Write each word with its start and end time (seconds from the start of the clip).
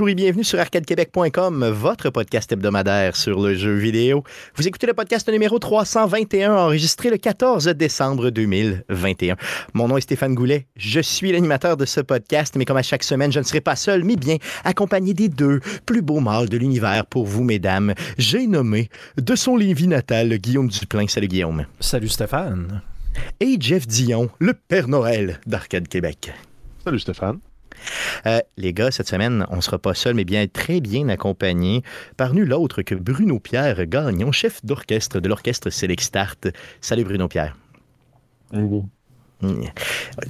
bonjour 0.00 0.08
et 0.08 0.14
bienvenue 0.14 0.44
sur 0.44 0.58
arcadequebec.com, 0.58 1.68
votre 1.72 2.08
podcast 2.08 2.50
hebdomadaire 2.50 3.16
sur 3.16 3.38
le 3.38 3.54
jeu 3.54 3.74
vidéo. 3.74 4.24
Vous 4.54 4.66
écoutez 4.66 4.86
le 4.86 4.94
podcast 4.94 5.28
numéro 5.28 5.58
321, 5.58 6.54
enregistré 6.54 7.10
le 7.10 7.18
14 7.18 7.66
décembre 7.66 8.30
2021. 8.30 9.36
Mon 9.74 9.88
nom 9.88 9.98
est 9.98 10.00
Stéphane 10.00 10.34
Goulet, 10.34 10.66
je 10.74 11.00
suis 11.00 11.32
l'animateur 11.32 11.76
de 11.76 11.84
ce 11.84 12.00
podcast, 12.00 12.54
mais 12.56 12.64
comme 12.64 12.78
à 12.78 12.82
chaque 12.82 13.02
semaine, 13.02 13.30
je 13.30 13.40
ne 13.40 13.44
serai 13.44 13.60
pas 13.60 13.76
seul, 13.76 14.02
mais 14.02 14.16
bien 14.16 14.38
accompagné 14.64 15.12
des 15.12 15.28
deux 15.28 15.60
plus 15.84 16.00
beaux 16.00 16.20
mâles 16.20 16.48
de 16.48 16.56
l'univers 16.56 17.04
pour 17.04 17.26
vous, 17.26 17.44
mesdames. 17.44 17.92
J'ai 18.16 18.46
nommé 18.46 18.88
de 19.18 19.36
son 19.36 19.54
Lévis 19.54 19.86
natal 19.86 20.34
Guillaume 20.38 20.68
Duplain. 20.68 21.08
Salut 21.08 21.28
Guillaume. 21.28 21.66
Salut 21.78 22.08
Stéphane. 22.08 22.80
Et 23.38 23.58
Jeff 23.60 23.86
Dion, 23.86 24.30
le 24.38 24.54
Père 24.54 24.88
Noël 24.88 25.40
d'Arcade 25.44 25.88
Québec. 25.88 26.32
Salut 26.86 27.00
Stéphane. 27.00 27.40
Euh, 28.26 28.40
les 28.56 28.72
gars, 28.72 28.90
cette 28.90 29.08
semaine, 29.08 29.46
on 29.50 29.56
ne 29.56 29.60
sera 29.60 29.78
pas 29.78 29.94
seul, 29.94 30.14
mais 30.14 30.24
bien 30.24 30.46
très 30.46 30.80
bien 30.80 31.08
accompagné 31.08 31.82
par 32.16 32.34
nul 32.34 32.52
autre 32.52 32.82
que 32.82 32.94
Bruno 32.94 33.38
Pierre 33.38 33.86
Gagnon, 33.86 34.32
chef 34.32 34.64
d'orchestre 34.64 35.20
de 35.20 35.28
l'orchestre 35.28 35.70
Select 35.70 36.02
Start. 36.02 36.48
Salut 36.80 37.04
Bruno 37.04 37.28
Pierre. 37.28 37.56
Hmm. 38.52 38.82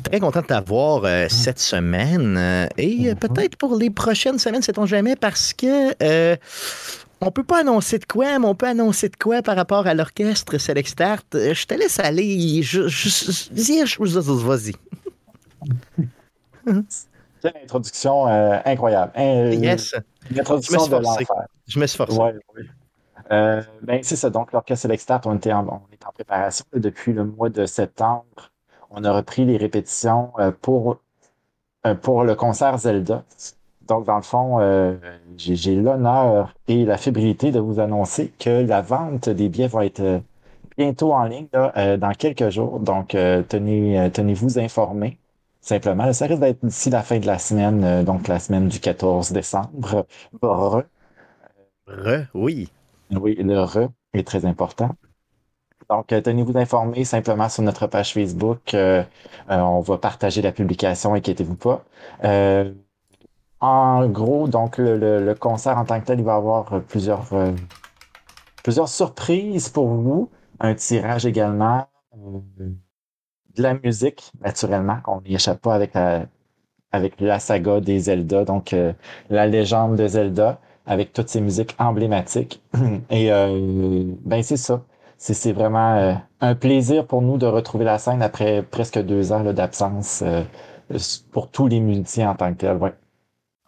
Très 0.05 0.20
content 0.20 0.41
de 0.41 0.47
t'avoir 0.47 1.05
euh, 1.05 1.27
cette 1.28 1.58
semaine 1.58 2.36
euh, 2.38 2.69
et 2.78 3.12
peut-être 3.16 3.56
pour 3.56 3.77
les 3.77 3.91
prochaines 3.91 4.38
semaines, 4.38 4.62
sait-on 4.62 4.86
jamais, 4.86 5.16
parce 5.16 5.52
que 5.52 6.36
on 7.22 7.30
peut 7.30 7.44
pas 7.44 7.60
annoncer 7.60 7.98
de 7.98 8.06
quoi, 8.06 8.38
mais 8.38 8.47
on 8.47 8.54
peut 8.54 8.69
annoncer 8.69 9.08
de 9.10 9.16
quoi 9.16 9.42
par 9.42 9.56
rapport 9.56 9.86
à 9.86 9.94
l'orchestre 9.94 10.56
Select 10.58 10.88
Start. 10.88 11.27
Je 11.32 11.66
te 11.66 11.75
laisse 11.75 12.00
aller. 12.00 12.62
Je, 12.62 12.88
je, 12.88 14.02
vas-y. 14.32 14.75
Quelle 17.41 17.56
introduction 17.62 18.28
euh, 18.28 18.58
incroyable. 18.64 19.12
yes. 19.19 19.94
Une 20.30 20.41
introduction 20.41 20.86
de 20.86 20.96
l'enfer. 20.96 21.27
Je 21.66 21.78
me 21.78 21.86
suis 21.86 21.97
forcé. 21.97 22.19
Ouais, 22.19 22.34
ouais. 22.55 22.62
Euh, 23.32 23.62
ben, 23.82 24.00
c'est 24.02 24.16
ça. 24.16 24.30
Donc, 24.30 24.52
l'Orchestre 24.52 24.82
Select 24.82 25.10
on, 25.24 25.36
était 25.36 25.52
en, 25.52 25.66
on 25.66 25.92
est 25.92 26.06
en 26.06 26.12
préparation 26.12 26.64
depuis 26.74 27.12
le 27.12 27.24
mois 27.24 27.48
de 27.48 27.66
septembre. 27.66 28.50
On 28.91 29.05
a 29.05 29.12
repris 29.12 29.44
les 29.44 29.56
répétitions 29.56 30.32
euh, 30.38 30.50
pour, 30.50 30.98
pour 32.02 32.24
le 32.24 32.34
concert 32.34 32.77
Zelda. 32.78 33.24
Donc, 33.82 34.04
dans 34.04 34.16
le 34.16 34.22
fond, 34.22 34.58
j'ai 35.36 35.75
l'honneur 35.75 36.54
et 36.69 36.84
la 36.84 36.97
fébrilité 36.97 37.50
de 37.50 37.58
vous 37.58 37.80
annoncer 37.80 38.32
que 38.38 38.64
la 38.64 38.82
vente 38.82 39.28
des 39.28 39.48
billets 39.48 39.66
va 39.66 39.84
être 39.84 40.22
bientôt 40.78 41.12
en 41.12 41.25
ligne 41.25 41.48
dans 41.52 42.12
quelques 42.16 42.50
jours. 42.50 42.78
Donc, 42.78 43.08
tenez, 43.48 44.10
tenez-vous 44.12 44.60
informés 44.60 45.19
simplement. 45.61 46.12
Ça 46.12 46.27
risque 46.27 46.41
d'être 46.41 46.64
d'ici 46.64 46.91
la 46.91 47.03
fin 47.03 47.19
de 47.19 47.27
la 47.27 47.39
semaine, 47.39 47.84
euh, 47.84 48.03
donc 48.03 48.28
la 48.28 48.39
semaine 48.39 48.69
du 48.69 48.80
14 48.80 49.33
décembre. 49.33 50.06
Re. 50.42 50.83
Re, 51.86 52.27
oui. 52.34 52.70
Oui, 53.11 53.34
le 53.34 53.61
re 53.62 53.88
est 54.14 54.27
très 54.27 54.44
important. 54.47 54.91
Donc, 55.88 56.12
euh, 56.12 56.20
tenez-vous 56.20 56.56
informés 56.56 57.05
simplement 57.05 57.48
sur 57.48 57.62
notre 57.64 57.88
page 57.88 58.12
Facebook. 58.14 58.75
Euh, 58.75 59.03
on 59.48 59.81
va 59.81 59.98
partager 59.98 60.41
la 60.43 60.53
publication, 60.53 61.15
inquiétez-vous 61.15 61.56
pas. 61.56 61.84
en 63.60 64.09
gros, 64.09 64.48
donc, 64.48 64.78
le, 64.78 65.34
concert 65.34 65.77
en 65.78 65.84
tant 65.84 66.00
que 66.00 66.06
tel, 66.06 66.21
il 66.21 66.25
va 66.25 66.37
avoir 66.37 66.81
plusieurs, 66.82 67.27
plusieurs 68.62 68.88
surprises 68.88 69.69
pour 69.69 69.88
vous. 69.88 70.31
Un 70.60 70.75
tirage 70.75 71.27
également 71.27 71.87
de 73.56 73.62
la 73.62 73.75
musique, 73.75 74.33
naturellement. 74.43 74.99
On 75.06 75.21
n'y 75.22 75.34
échappe 75.34 75.61
pas 75.61 75.75
avec 75.75 75.94
la, 75.94 76.27
avec 76.93 77.21
la 77.21 77.38
saga 77.38 77.81
des 77.81 77.99
Zelda, 78.00 78.44
donc 78.44 78.72
euh, 78.72 78.93
la 79.31 79.47
légende 79.47 79.97
de 79.97 80.06
Zelda, 80.06 80.61
avec 80.87 81.12
toutes 81.12 81.28
ces 81.28 81.41
musiques 81.41 81.75
emblématiques. 81.78 82.62
Et 83.10 83.33
euh, 83.33 84.05
ben 84.25 84.43
c'est 84.43 84.56
ça. 84.56 84.83
C'est 85.19 85.53
vraiment 85.53 85.97
euh, 85.97 86.15
un 86.41 86.55
plaisir 86.55 87.06
pour 87.06 87.22
nous 87.22 87.37
de 87.39 87.47
retrouver 87.47 87.84
la 87.84 87.99
scène 87.99 88.22
après 88.22 88.62
presque 88.62 88.99
deux 89.00 89.33
ans 89.33 89.44
d'absence 89.53 90.25
pour 91.31 91.50
tous 91.50 91.66
les 91.69 91.81
musiciens 91.81 92.31
en 92.31 92.34
tant 92.34 92.53
que 92.53 92.59
tel. 92.59 92.77
Ouais. 92.78 92.94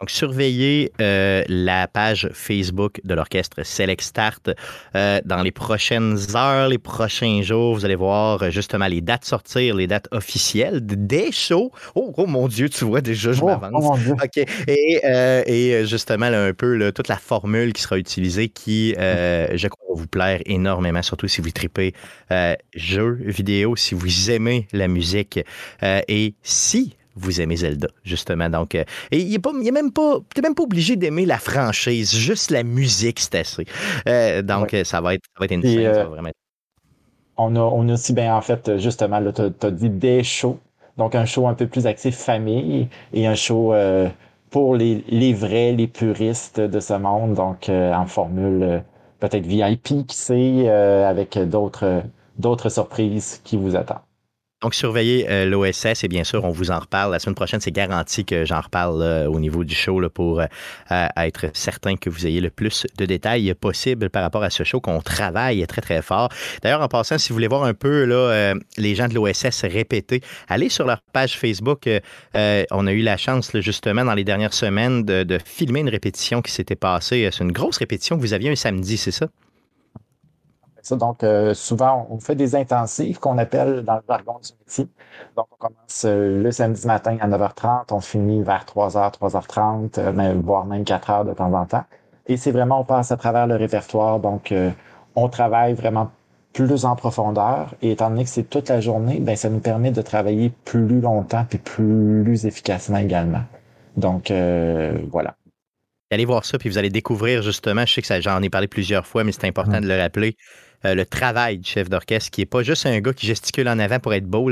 Donc, 0.03 0.09
surveillez 0.09 0.91
euh, 0.99 1.43
la 1.47 1.87
page 1.87 2.29
Facebook 2.33 2.99
de 3.05 3.13
l'orchestre 3.13 3.65
Select 3.65 4.01
Start 4.01 4.49
euh, 4.97 5.21
dans 5.23 5.41
les 5.41 5.53
prochaines 5.53 6.17
heures, 6.35 6.67
les 6.67 6.77
prochains 6.77 7.41
jours. 7.41 7.73
Vous 7.75 7.85
allez 7.85 7.95
voir 7.95 8.43
euh, 8.43 8.49
justement 8.49 8.87
les 8.87 8.99
dates 8.99 9.23
sortir, 9.23 9.75
les 9.77 9.87
dates 9.87 10.09
officielles 10.11 10.81
des 10.85 11.31
shows. 11.31 11.71
Oh, 11.95 12.13
oh 12.17 12.25
mon 12.25 12.49
Dieu, 12.49 12.67
tu 12.67 12.83
vois 12.83 12.99
déjà, 12.99 13.31
je 13.31 13.41
oh, 13.43 13.45
m'avance. 13.45 13.97
Oh, 14.09 14.13
OK. 14.21 14.45
Et, 14.67 14.99
et 15.05 15.85
justement, 15.85 16.25
un 16.25 16.51
peu 16.51 16.91
toute 16.91 17.07
la 17.07 17.15
formule 17.15 17.71
qui 17.71 17.81
sera 17.81 17.97
utilisée 17.97 18.49
qui, 18.49 18.93
je 18.97 19.67
crois, 19.69 19.85
va 19.87 20.01
vous 20.01 20.07
plaire 20.07 20.41
énormément, 20.45 21.01
surtout 21.01 21.29
si 21.29 21.39
vous 21.39 21.51
tripez 21.51 21.93
jeux 22.75 23.19
vidéo, 23.21 23.77
si 23.77 23.95
vous 23.95 24.31
aimez 24.31 24.67
la 24.73 24.89
musique 24.89 25.39
et 25.81 26.33
si 26.43 26.97
vous 27.15 27.41
aimez 27.41 27.57
Zelda, 27.57 27.87
justement. 28.03 28.49
Donc, 28.49 28.75
euh, 28.75 28.83
et 29.11 29.19
il 29.19 29.71
même 29.71 29.91
pas, 29.91 30.19
t'es 30.33 30.41
même 30.41 30.55
pas 30.55 30.63
obligé 30.63 30.95
d'aimer 30.95 31.25
la 31.25 31.37
franchise, 31.37 32.15
juste 32.15 32.51
la 32.51 32.63
musique, 32.63 33.19
c'est 33.19 33.35
assez. 33.35 33.65
Euh, 34.07 34.41
donc, 34.41 34.75
ça 34.83 35.01
va 35.01 35.15
être, 35.15 35.23
ça 35.25 35.39
va 35.39 35.45
être 35.45 35.51
une 35.51 35.65
euh, 35.65 36.03
vraiment... 36.05 36.29
On 37.37 37.55
a, 37.55 37.59
on 37.59 37.89
a 37.89 37.93
aussi, 37.93 38.13
bien, 38.13 38.35
en 38.35 38.41
fait, 38.41 38.77
justement, 38.77 39.19
là, 39.19 39.31
t'as, 39.31 39.49
as 39.67 39.71
dit 39.71 39.89
des 39.89 40.23
shows. 40.23 40.59
Donc, 40.97 41.15
un 41.15 41.25
show 41.25 41.47
un 41.47 41.55
peu 41.55 41.67
plus 41.67 41.87
axé 41.87 42.11
famille 42.11 42.87
et 43.13 43.25
un 43.25 43.33
show 43.33 43.73
pour 44.51 44.75
les, 44.75 45.03
les, 45.07 45.33
vrais, 45.33 45.71
les 45.71 45.87
puristes 45.87 46.59
de 46.59 46.79
ce 46.79 46.93
monde. 46.93 47.33
Donc, 47.33 47.69
en 47.69 48.05
formule 48.05 48.83
peut-être 49.19 49.47
VIP, 49.47 50.05
qui 50.05 50.15
sait, 50.15 50.69
avec 50.69 51.39
d'autres, 51.39 52.03
d'autres 52.37 52.69
surprises 52.69 53.41
qui 53.43 53.57
vous 53.57 53.75
attendent. 53.75 53.97
Donc, 54.63 54.75
surveillez 54.75 55.25
euh, 55.29 55.45
l'OSS 55.45 56.05
et 56.05 56.07
bien 56.07 56.23
sûr, 56.23 56.45
on 56.45 56.51
vous 56.51 56.71
en 56.71 56.79
reparle. 56.79 57.11
La 57.11 57.19
semaine 57.19 57.35
prochaine, 57.35 57.59
c'est 57.59 57.73
garanti 57.73 58.23
que 58.23 58.45
j'en 58.45 58.61
reparle 58.61 59.27
au 59.27 59.37
niveau 59.41 59.65
du 59.65 59.75
show 59.75 60.01
pour 60.09 60.39
euh, 60.39 61.07
être 61.17 61.47
certain 61.53 61.97
que 61.97 62.09
vous 62.09 62.25
ayez 62.25 62.39
le 62.39 62.49
plus 62.49 62.87
de 62.97 63.05
détails 63.05 63.53
possible 63.55 64.09
par 64.09 64.23
rapport 64.23 64.41
à 64.41 64.49
ce 64.49 64.63
show 64.63 64.79
qu'on 64.79 65.01
travaille 65.01 65.67
très, 65.67 65.81
très 65.81 66.01
fort. 66.01 66.29
D'ailleurs, 66.61 66.81
en 66.81 66.87
passant, 66.87 67.17
si 67.17 67.29
vous 67.29 67.35
voulez 67.35 67.49
voir 67.49 67.65
un 67.65 67.73
peu 67.73 68.07
euh, 68.09 68.55
les 68.77 68.95
gens 68.95 69.09
de 69.09 69.15
l'OSS 69.15 69.65
répéter, 69.65 70.21
allez 70.47 70.69
sur 70.69 70.85
leur 70.85 71.01
page 71.11 71.37
Facebook. 71.37 71.89
on 72.33 72.87
a 72.87 72.91
eu 72.93 73.01
la 73.01 73.17
chance, 73.17 73.51
justement, 73.59 74.05
dans 74.05 74.13
les 74.13 74.23
dernières 74.23 74.53
semaines, 74.53 75.03
de 75.03 75.39
filmer 75.43 75.81
une 75.81 75.89
répétition 75.89 76.41
qui 76.41 76.53
s'était 76.53 76.77
passée. 76.77 77.29
C'est 77.33 77.43
une 77.43 77.51
grosse 77.51 77.79
répétition 77.79 78.15
que 78.15 78.21
vous 78.21 78.33
aviez 78.33 78.49
un 78.49 78.55
samedi, 78.55 78.95
c'est 78.95 79.11
ça? 79.11 79.27
Donc, 80.91 81.23
euh, 81.23 81.53
souvent, 81.53 82.07
on 82.09 82.19
fait 82.19 82.35
des 82.35 82.55
intensives 82.55 83.19
qu'on 83.19 83.37
appelle 83.37 83.83
dans 83.83 83.95
le 83.95 84.01
jargon 84.07 84.39
du 84.43 84.51
métier. 84.59 84.87
Donc, 85.37 85.47
on 85.51 85.55
commence 85.55 86.05
euh, 86.05 86.43
le 86.43 86.51
samedi 86.51 86.85
matin 86.85 87.17
à 87.21 87.27
9h30, 87.27 87.93
on 87.93 88.01
finit 88.01 88.43
vers 88.43 88.65
3h, 88.65 89.13
3h30, 89.13 89.97
euh, 89.97 90.33
voire 90.43 90.65
même 90.65 90.83
4h 90.83 91.25
de 91.25 91.33
temps 91.33 91.53
en 91.53 91.65
temps. 91.65 91.85
Et 92.27 92.37
c'est 92.37 92.51
vraiment, 92.51 92.81
on 92.81 92.83
passe 92.83 93.11
à 93.11 93.17
travers 93.17 93.47
le 93.47 93.55
répertoire. 93.55 94.19
Donc, 94.19 94.53
on 95.15 95.27
travaille 95.27 95.73
vraiment 95.73 96.09
plus 96.53 96.85
en 96.85 96.95
profondeur. 96.95 97.75
Et 97.81 97.91
étant 97.91 98.09
donné 98.09 98.23
que 98.23 98.29
c'est 98.29 98.49
toute 98.49 98.69
la 98.69 98.79
journée, 98.79 99.19
ben, 99.19 99.35
ça 99.35 99.49
nous 99.49 99.59
permet 99.59 99.91
de 99.91 100.01
travailler 100.01 100.53
plus 100.63 101.01
longtemps 101.01 101.45
et 101.51 101.57
plus 101.57 102.45
efficacement 102.45 102.99
également. 102.99 103.43
Donc, 103.97 104.31
voilà. 105.11 105.35
Allez 106.11 106.25
voir 106.25 106.45
ça, 106.45 106.57
puis 106.57 106.69
vous 106.69 106.77
allez 106.77 106.91
découvrir 106.91 107.41
justement, 107.41 107.85
je 107.85 107.93
sais 107.95 108.01
que 108.01 108.21
j'en 108.21 108.41
ai 108.41 108.49
parlé 108.49 108.67
plusieurs 108.67 109.05
fois, 109.05 109.25
mais 109.25 109.33
c'est 109.33 109.47
important 109.47 109.81
de 109.81 109.87
le 109.87 109.99
rappeler, 109.99 110.37
euh, 110.85 110.95
le 110.95 111.05
travail 111.05 111.57
du 111.57 111.69
chef 111.69 111.89
d'orchestre, 111.89 112.31
qui 112.31 112.41
n'est 112.41 112.45
pas 112.45 112.63
juste 112.63 112.85
un 112.85 112.99
gars 112.99 113.13
qui 113.13 113.27
gesticule 113.27 113.67
en 113.67 113.79
avant 113.79 113.99
pour 113.99 114.13
être 114.13 114.25
beau. 114.25 114.51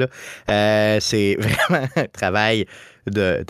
Euh, 0.50 0.98
c'est 1.00 1.36
vraiment 1.40 1.88
un 1.96 2.06
travail 2.06 2.66
de, 3.08 3.44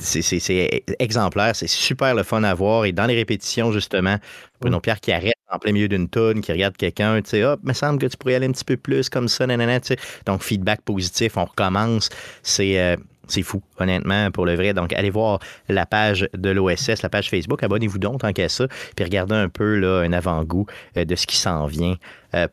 c'est 0.00 0.84
exemplaire, 0.98 1.54
c'est 1.54 1.68
super 1.68 2.14
le 2.14 2.22
fun 2.22 2.42
à 2.42 2.54
voir. 2.54 2.84
Et 2.84 2.92
dans 2.92 3.06
les 3.06 3.14
répétitions, 3.14 3.72
justement, 3.72 4.16
Bruno 4.60 4.80
Pierre 4.80 5.00
qui 5.00 5.12
arrête 5.12 5.34
en 5.50 5.58
plein 5.58 5.72
milieu 5.72 5.88
d'une 5.88 6.08
tonne, 6.08 6.40
qui 6.40 6.52
regarde 6.52 6.76
quelqu'un, 6.76 7.20
tu 7.22 7.30
sais, 7.30 7.44
hop, 7.44 7.60
me 7.62 7.72
semble 7.72 7.98
que 7.98 8.06
tu 8.06 8.16
pourrais 8.16 8.34
aller 8.34 8.46
un 8.46 8.52
petit 8.52 8.64
peu 8.64 8.76
plus 8.76 9.08
comme 9.08 9.28
ça, 9.28 9.46
nanana, 9.46 9.80
tu 9.80 9.88
sais. 9.88 9.96
Donc, 10.26 10.42
feedback 10.42 10.82
positif, 10.82 11.36
on 11.36 11.44
recommence. 11.44 12.10
C'est. 12.42 12.78
Euh, 12.78 12.96
c'est 13.28 13.42
fou, 13.42 13.62
honnêtement, 13.78 14.30
pour 14.30 14.46
le 14.46 14.54
vrai. 14.54 14.74
Donc, 14.74 14.92
allez 14.92 15.10
voir 15.10 15.38
la 15.68 15.86
page 15.86 16.28
de 16.34 16.50
l'OSS, 16.50 17.02
la 17.02 17.08
page 17.08 17.30
Facebook. 17.30 17.62
Abonnez-vous 17.62 17.98
donc 17.98 18.20
tant 18.20 18.32
qu'à 18.32 18.48
ça. 18.48 18.66
Puis 18.96 19.04
regardez 19.04 19.34
un 19.34 19.48
peu 19.48 20.02
un 20.02 20.12
avant-goût 20.12 20.66
euh, 20.96 21.04
de 21.04 21.14
ce 21.14 21.26
qui 21.26 21.36
s'en 21.36 21.66
vient 21.66 21.96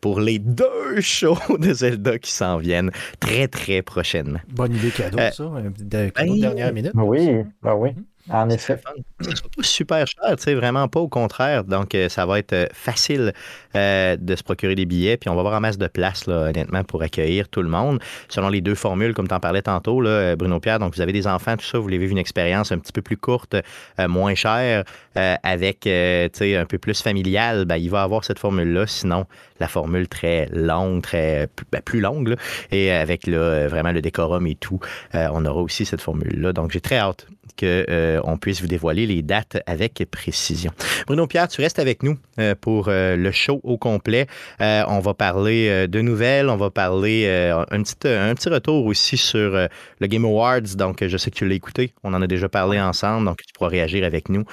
pour 0.02 0.20
les 0.20 0.40
deux 0.40 1.00
shows 1.02 1.58
de 1.58 1.74
Zelda 1.74 2.18
qui 2.20 2.32
s'en 2.32 2.58
viennent 2.58 2.92
très, 3.20 3.48
très 3.48 3.82
prochainement. 3.82 4.40
Bonne 4.50 4.76
idée 4.76 4.92
cadeau, 4.92 5.20
euh, 5.20 5.32
ça. 5.32 5.44
De, 5.44 6.10
cadeau 6.10 6.34
ben, 6.34 6.42
dernière 6.42 6.74
minute. 6.74 6.92
Oui, 6.96 7.44
ben 7.62 7.76
oui. 7.76 7.92
En 8.30 8.50
effet. 8.50 8.78
Pas 8.78 9.30
super 9.62 10.08
cher, 10.08 10.36
tu 10.36 10.44
sais, 10.44 10.56
vraiment 10.56 10.88
pas 10.88 11.00
au 11.00 11.08
contraire. 11.08 11.64
Donc, 11.64 11.94
euh, 11.94 12.10
ça 12.10 12.26
va 12.26 12.40
être 12.40 12.54
euh, 12.54 12.66
facile 12.74 13.34
euh, 13.76 14.18
de 14.20 14.36
se 14.36 14.42
procurer 14.42 14.74
des 14.74 14.86
billets. 14.86 15.18
Puis, 15.18 15.30
on 15.30 15.36
va 15.36 15.42
avoir 15.42 15.54
un 15.54 15.60
masse 15.60 15.78
de 15.78 15.88
place, 15.88 16.26
là, 16.26 16.50
honnêtement, 16.50 16.84
pour 16.84 17.04
accueillir 17.04 17.48
tout 17.50 17.62
le 17.62 17.70
monde. 17.70 18.00
Selon 18.28 18.50
les 18.50 18.62
deux 18.62 18.74
formules, 18.74 19.14
comme 19.14 19.28
tu 19.28 19.34
en 19.34 19.40
parlais 19.40 19.62
tantôt, 19.62 20.02
là, 20.02 20.36
Bruno 20.36 20.60
Pierre. 20.60 20.80
Donc, 20.80 20.96
vous 20.96 21.02
avez 21.02 21.14
des 21.14 21.28
enfants, 21.28 21.56
tout 21.56 21.66
ça, 21.66 21.78
vous 21.78 21.84
voulez 21.84 22.00
vivre 22.00 22.14
une 22.14 22.18
expérience 22.18 22.72
un 22.72 22.80
petit 22.80 22.92
peu 22.92 23.04
plus 23.04 23.18
courte, 23.18 23.56
moins 24.00 24.34
chère, 24.34 24.84
avec, 25.16 25.82
tu 25.82 25.90
sais, 25.90 26.56
un 26.56 26.66
peu 26.66 26.78
plus 26.78 27.02
familiale, 27.02 27.66
ben, 27.66 27.78
il 27.78 27.90
va 27.90 28.02
avoir 28.02 28.24
cette 28.24 28.40
formule-là. 28.40 28.88
Sinon, 28.88 29.26
la 29.60 29.65
formule 29.68 30.08
très 30.08 30.48
longue, 30.52 31.02
très 31.02 31.48
ben, 31.72 31.82
plus 31.84 32.02
longue, 32.02 32.36
et 32.72 32.92
avec 32.92 33.28
vraiment 33.28 33.92
le 33.92 34.02
décorum 34.02 34.48
et 34.48 34.56
tout, 34.56 34.80
on 35.14 35.46
aura 35.46 35.62
aussi 35.62 35.86
cette 35.86 36.02
formule-là. 36.02 36.54
Donc, 36.54 36.72
j'ai 36.72 36.82
très 36.82 36.98
hâte 36.98 37.28
qu'on 37.58 38.38
puisse 38.38 38.62
vous 38.62 38.68
dévoiler 38.68 39.06
les 39.06 39.22
dates 39.22 39.58
avec 39.66 40.06
précision. 40.12 40.72
Bruno 41.08 41.28
Pierre, 41.28 41.48
tu 41.48 41.62
restes 41.62 41.80
avec 41.80 42.04
nous 42.04 42.18
euh, 42.40 42.56
pour 42.60 42.88
euh, 42.88 43.16
le 43.16 43.32
show 43.32 43.62
au 43.64 43.78
complet. 43.78 44.28
Euh, 44.62 44.84
on 44.88 45.00
va 45.00 45.14
parler 45.14 45.88
de 45.88 46.02
nouvelles, 46.02 46.50
on 46.50 46.58
va 46.58 46.70
parler 46.70 47.28
un, 47.28 47.84
petit, 47.84 48.08
un 48.08 48.34
petit 48.36 48.50
retour 48.50 48.86
aussi 48.86 49.18
sur 49.18 49.52
le 50.00 50.08
Game 50.08 50.26
Awards. 50.26 50.76
Donc, 50.76 51.06
je 51.06 51.18
sais 51.18 51.32
que 51.32 51.36
tu 51.36 51.48
l'as 51.48 51.56
écouté, 51.56 51.94
on 52.04 52.14
en 52.14 52.22
a 52.22 52.28
déjà 52.28 52.50
parlé 52.50 52.80
ensemble, 52.80 53.26
donc 53.26 53.38
tu 53.38 53.54
pourras 53.54 53.70
réagir 53.70 54.04
avec 54.04 54.30
nous 54.30 54.44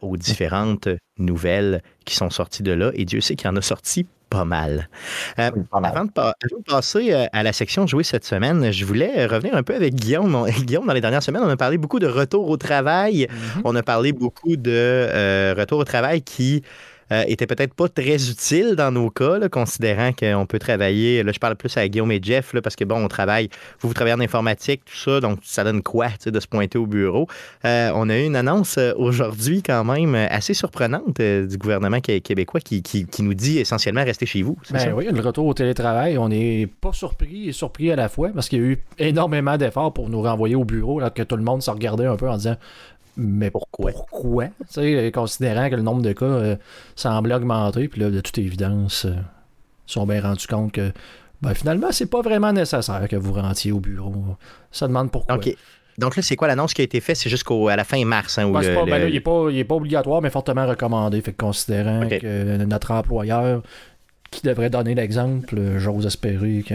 aux 0.00 0.16
différentes 0.16 0.88
nouvelles 1.18 1.82
qui 2.04 2.14
sont 2.14 2.30
sorties 2.30 2.62
de 2.62 2.72
là. 2.72 2.90
Et 2.94 3.04
Dieu 3.04 3.20
sait 3.20 3.36
qu'il 3.36 3.46
y 3.46 3.50
en 3.50 3.56
a 3.56 3.62
sorti 3.62 4.06
pas 4.30 4.44
mal. 4.44 4.88
Euh, 5.38 5.50
avant, 5.72 6.04
de, 6.04 6.10
passer 6.66 7.12
euh, 7.12 7.26
à 7.32 7.42
la 7.42 7.52
section 7.52 7.86
jouer 7.86 8.04
cette 8.04 8.24
semaine, 8.24 8.70
je 8.70 8.84
voulais 8.84 9.26
revenir 9.26 9.54
un 9.56 9.62
peu 9.62 9.74
avec 9.74 9.94
Guillaume. 9.94 10.46
Guillaume, 10.64 10.86
dans 10.86 10.94
les 10.94 11.00
dernières 11.00 11.22
semaines, 11.22 11.42
on 11.44 11.48
a 11.48 11.56
parlé 11.56 11.76
beaucoup 11.76 11.98
de 11.98 12.06
retour 12.06 12.48
au 12.48 12.56
travail. 12.56 13.26
Mm-hmm. 13.26 13.60
On 13.64 13.74
a 13.76 13.82
parlé 13.82 14.12
beaucoup 14.12 14.56
de 14.56 14.70
euh, 14.70 15.54
retour 15.58 15.80
au 15.80 15.84
travail 15.84 16.22
qui 16.22 16.62
euh, 17.12 17.24
était 17.26 17.46
peut-être 17.46 17.74
pas 17.74 17.88
très 17.88 18.30
utile 18.30 18.74
dans 18.76 18.90
nos 18.90 19.10
cas, 19.10 19.48
considérant 19.48 20.12
qu'on 20.12 20.46
peut 20.46 20.58
travailler. 20.58 21.22
Là, 21.22 21.32
je 21.32 21.38
parle 21.38 21.56
plus 21.56 21.76
à 21.76 21.88
Guillaume 21.88 22.12
et 22.12 22.20
Jeff, 22.22 22.54
parce 22.62 22.76
que 22.76 22.84
bon, 22.84 23.04
on 23.04 23.08
travaille, 23.08 23.48
vous, 23.80 23.88
vous 23.88 23.94
travaillez 23.94 24.14
en 24.14 24.20
informatique, 24.20 24.82
tout 24.84 24.96
ça, 24.96 25.20
donc 25.20 25.38
ça 25.42 25.64
donne 25.64 25.82
quoi 25.82 26.08
de 26.24 26.40
se 26.40 26.46
pointer 26.46 26.78
au 26.78 26.86
bureau? 26.86 27.26
Euh, 27.64 27.90
on 27.94 28.08
a 28.08 28.18
eu 28.18 28.24
une 28.24 28.36
annonce 28.36 28.78
euh, 28.78 28.92
aujourd'hui, 28.96 29.62
quand 29.62 29.84
même, 29.84 30.14
assez 30.14 30.54
surprenante 30.54 31.20
du 31.20 31.58
gouvernement 31.58 32.00
québécois 32.00 32.60
qui, 32.60 33.06
nous 33.20 33.34
dit 33.34 33.58
essentiellement 33.58 34.04
rester 34.04 34.26
chez 34.26 34.42
vous. 34.42 34.56
Ben 34.70 34.92
oui, 34.94 35.06
le 35.10 35.20
retour 35.20 35.46
au 35.46 35.54
télétravail, 35.54 36.16
on 36.16 36.28
n'est 36.28 36.66
pas 36.66 36.92
surpris 36.92 37.48
et 37.48 37.52
surpris 37.52 37.90
à 37.90 37.96
la 37.96 38.08
fois 38.08 38.30
parce 38.34 38.48
qu'il 38.48 38.60
y 38.60 38.62
a 38.62 38.66
eu 38.66 38.78
énormément 38.98 39.56
d'efforts 39.56 39.92
pour 39.92 40.08
nous 40.08 40.22
renvoyer 40.22 40.54
au 40.54 40.64
bureau, 40.64 41.00
là, 41.00 41.10
que 41.10 41.22
tout 41.22 41.36
le 41.36 41.42
monde 41.42 41.62
se 41.62 41.70
regardait 41.70 42.06
un 42.06 42.16
peu 42.16 42.28
en 42.28 42.36
disant 42.36 42.56
mais 43.16 43.50
pourquoi? 43.50 43.92
Pourquoi? 43.92 44.46
considérant 45.12 45.70
que 45.70 45.76
le 45.76 45.82
nombre 45.82 46.02
de 46.02 46.12
cas 46.12 46.24
euh, 46.24 46.56
semblait 46.96 47.34
augmenter, 47.34 47.88
puis 47.88 48.00
là, 48.00 48.10
de 48.10 48.20
toute 48.20 48.38
évidence, 48.38 49.04
euh, 49.04 49.14
ils 49.88 49.92
sont 49.92 50.06
bien 50.06 50.20
rendus 50.20 50.46
compte 50.46 50.72
que 50.72 50.92
ben, 51.42 51.54
finalement, 51.54 51.88
c'est 51.90 52.10
pas 52.10 52.20
vraiment 52.20 52.52
nécessaire 52.52 53.06
que 53.08 53.16
vous 53.16 53.32
rentiez 53.32 53.72
au 53.72 53.80
bureau. 53.80 54.36
Ça 54.70 54.86
demande 54.86 55.10
pourquoi. 55.10 55.38
Donc 55.98 56.16
là, 56.16 56.22
c'est 56.22 56.36
quoi 56.36 56.48
l'annonce 56.48 56.72
qui 56.72 56.80
a 56.80 56.84
été 56.84 57.00
faite? 57.00 57.16
C'est 57.16 57.28
jusqu'à 57.28 57.76
la 57.76 57.84
fin 57.84 58.02
mars. 58.04 58.38
Hein, 58.38 58.50
ben, 58.50 58.84
ben 58.86 59.08
il 59.08 59.14
n'est 59.14 59.64
pas, 59.64 59.74
obligatoire, 59.74 60.22
mais 60.22 60.30
fortement 60.30 60.66
recommandé. 60.66 61.20
Fait 61.20 61.32
considérant 61.32 62.08
que 62.08 62.64
notre 62.64 62.92
employeur 62.92 63.62
qui 64.30 64.42
devrait 64.42 64.70
donner 64.70 64.94
l'exemple, 64.94 65.78
j'ose 65.78 66.06
espérer 66.06 66.64
que 66.66 66.74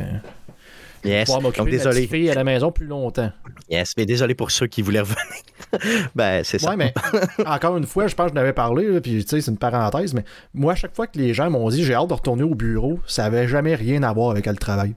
Yes. 1.06 1.30
Donc, 1.30 1.69
désolé. 1.69 2.07
fille 2.07 2.30
à 2.30 2.34
la 2.34 2.44
maison 2.44 2.72
plus 2.72 2.88
longtemps. 2.88 3.31
Yes, 3.69 3.94
mais 3.98 4.06
désolé 4.06 4.36
pour 4.36 4.52
ceux 4.52 4.68
qui 4.68 4.81
voulaient 4.81 5.02
revenir. 5.02 5.25
ben, 6.16 6.44
c'est 6.44 6.60
ça. 6.60 6.72
Ouais, 6.72 6.75
mais 6.75 6.94
encore 7.46 7.78
une 7.78 7.86
fois, 7.86 8.07
je 8.07 8.16
pense 8.16 8.28
que 8.28 8.31
je 8.31 8.36
n'avais 8.36 8.54
parlé, 8.54 9.00
puis 9.02 9.24
tu 9.24 9.30
sais, 9.30 9.42
c'est 9.42 9.52
une 9.52 9.57
parenthèse, 9.57 10.13
mais 10.13 10.24
moi, 10.54 10.74
à 10.74 10.75
chaque 10.75 10.96
fois 10.96 11.07
que 11.07 11.18
les 11.18 11.34
gens 11.34 11.50
m'ont 11.50 11.69
dit 11.69 11.84
j'ai 11.84 11.94
hâte 11.94 12.10
de 12.10 12.13
retourner 12.13 12.44
au 12.44 12.56
bureau, 12.56 13.00
ça 13.06 13.24
n'avait 13.24 13.48
jamais 13.48 13.75
rien 13.75 14.04
à 14.04 14.13
voir 14.13 14.31
avec 14.31 14.46
le 14.46 14.56
travail. 14.56 14.94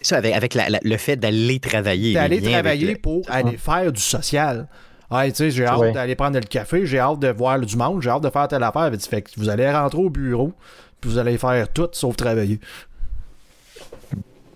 Ça, 0.00 0.18
avec, 0.18 0.34
avec 0.34 0.56
le 0.82 0.96
fait 0.96 1.16
d'aller 1.16 1.58
travailler. 1.58 2.14
D'aller 2.14 2.40
travailler 2.40 2.96
pour 2.96 3.22
aller 3.28 3.56
faire 3.56 3.90
du 3.92 4.00
social. 4.00 4.68
Ah, 5.10 5.26
tu 5.26 5.34
sais, 5.34 5.50
j'ai 5.50 5.64
hâte 5.64 5.94
d'aller 5.94 6.14
prendre 6.14 6.38
le 6.38 6.44
café, 6.44 6.84
j'ai 6.84 6.98
hâte 6.98 7.18
de 7.18 7.28
voir 7.28 7.58
du 7.58 7.76
monde, 7.76 8.02
j'ai 8.02 8.10
hâte 8.10 8.22
de 8.22 8.30
faire 8.30 8.46
telle 8.46 8.62
affaire. 8.62 8.90
Fait 9.08 9.22
que 9.22 9.30
vous 9.38 9.48
allez 9.48 9.70
rentrer 9.70 9.98
au 9.98 10.10
bureau, 10.10 10.52
puis 11.00 11.10
vous 11.10 11.18
allez 11.18 11.38
faire 11.38 11.72
tout 11.72 11.88
sauf 11.92 12.14
travailler 12.16 12.60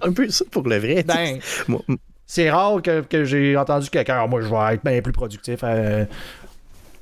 un 0.02 0.12
peu 0.12 0.28
ça 0.28 0.44
pour 0.50 0.68
le 0.68 0.78
vrai. 0.78 1.02
Ben, 1.02 1.38
c'est 2.26 2.50
rare 2.50 2.80
que, 2.82 3.24
j'ai 3.24 3.56
entendu 3.56 3.90
quelqu'un, 3.90 4.26
moi 4.26 4.40
je 4.40 4.48
vais 4.48 4.74
être 4.74 4.84
bien 4.84 5.02
plus 5.02 5.12
productif 5.12 5.60
euh, 5.62 6.04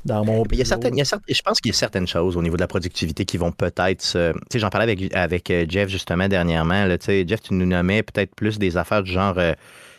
dans 0.04 0.24
mon 0.24 0.44
il 0.50 0.58
y 0.58 0.62
a 0.62 0.64
certaines, 0.64 0.94
Je 0.96 1.42
pense 1.42 1.60
qu'il 1.60 1.72
y 1.72 1.74
a 1.74 1.78
certaines 1.78 2.08
choses 2.08 2.36
au 2.36 2.42
niveau 2.42 2.56
de 2.56 2.60
la 2.60 2.66
productivité 2.66 3.24
qui 3.24 3.36
vont 3.36 3.52
peut-être 3.52 4.02
se. 4.02 4.32
Tu 4.32 4.38
sais, 4.52 4.58
j'en 4.58 4.70
parlais 4.70 4.90
avec, 4.90 5.14
avec 5.14 5.50
euh, 5.50 5.66
Jeff 5.68 5.88
justement 5.88 6.26
dernièrement. 6.26 6.86
Là, 6.86 6.96
Jeff, 6.98 7.42
tu 7.42 7.54
nous 7.54 7.66
nommais 7.66 8.02
peut-être 8.02 8.34
plus 8.34 8.58
des 8.58 8.76
affaires 8.76 9.02
du 9.02 9.12
genre. 9.12 9.38
Euh, 9.38 9.52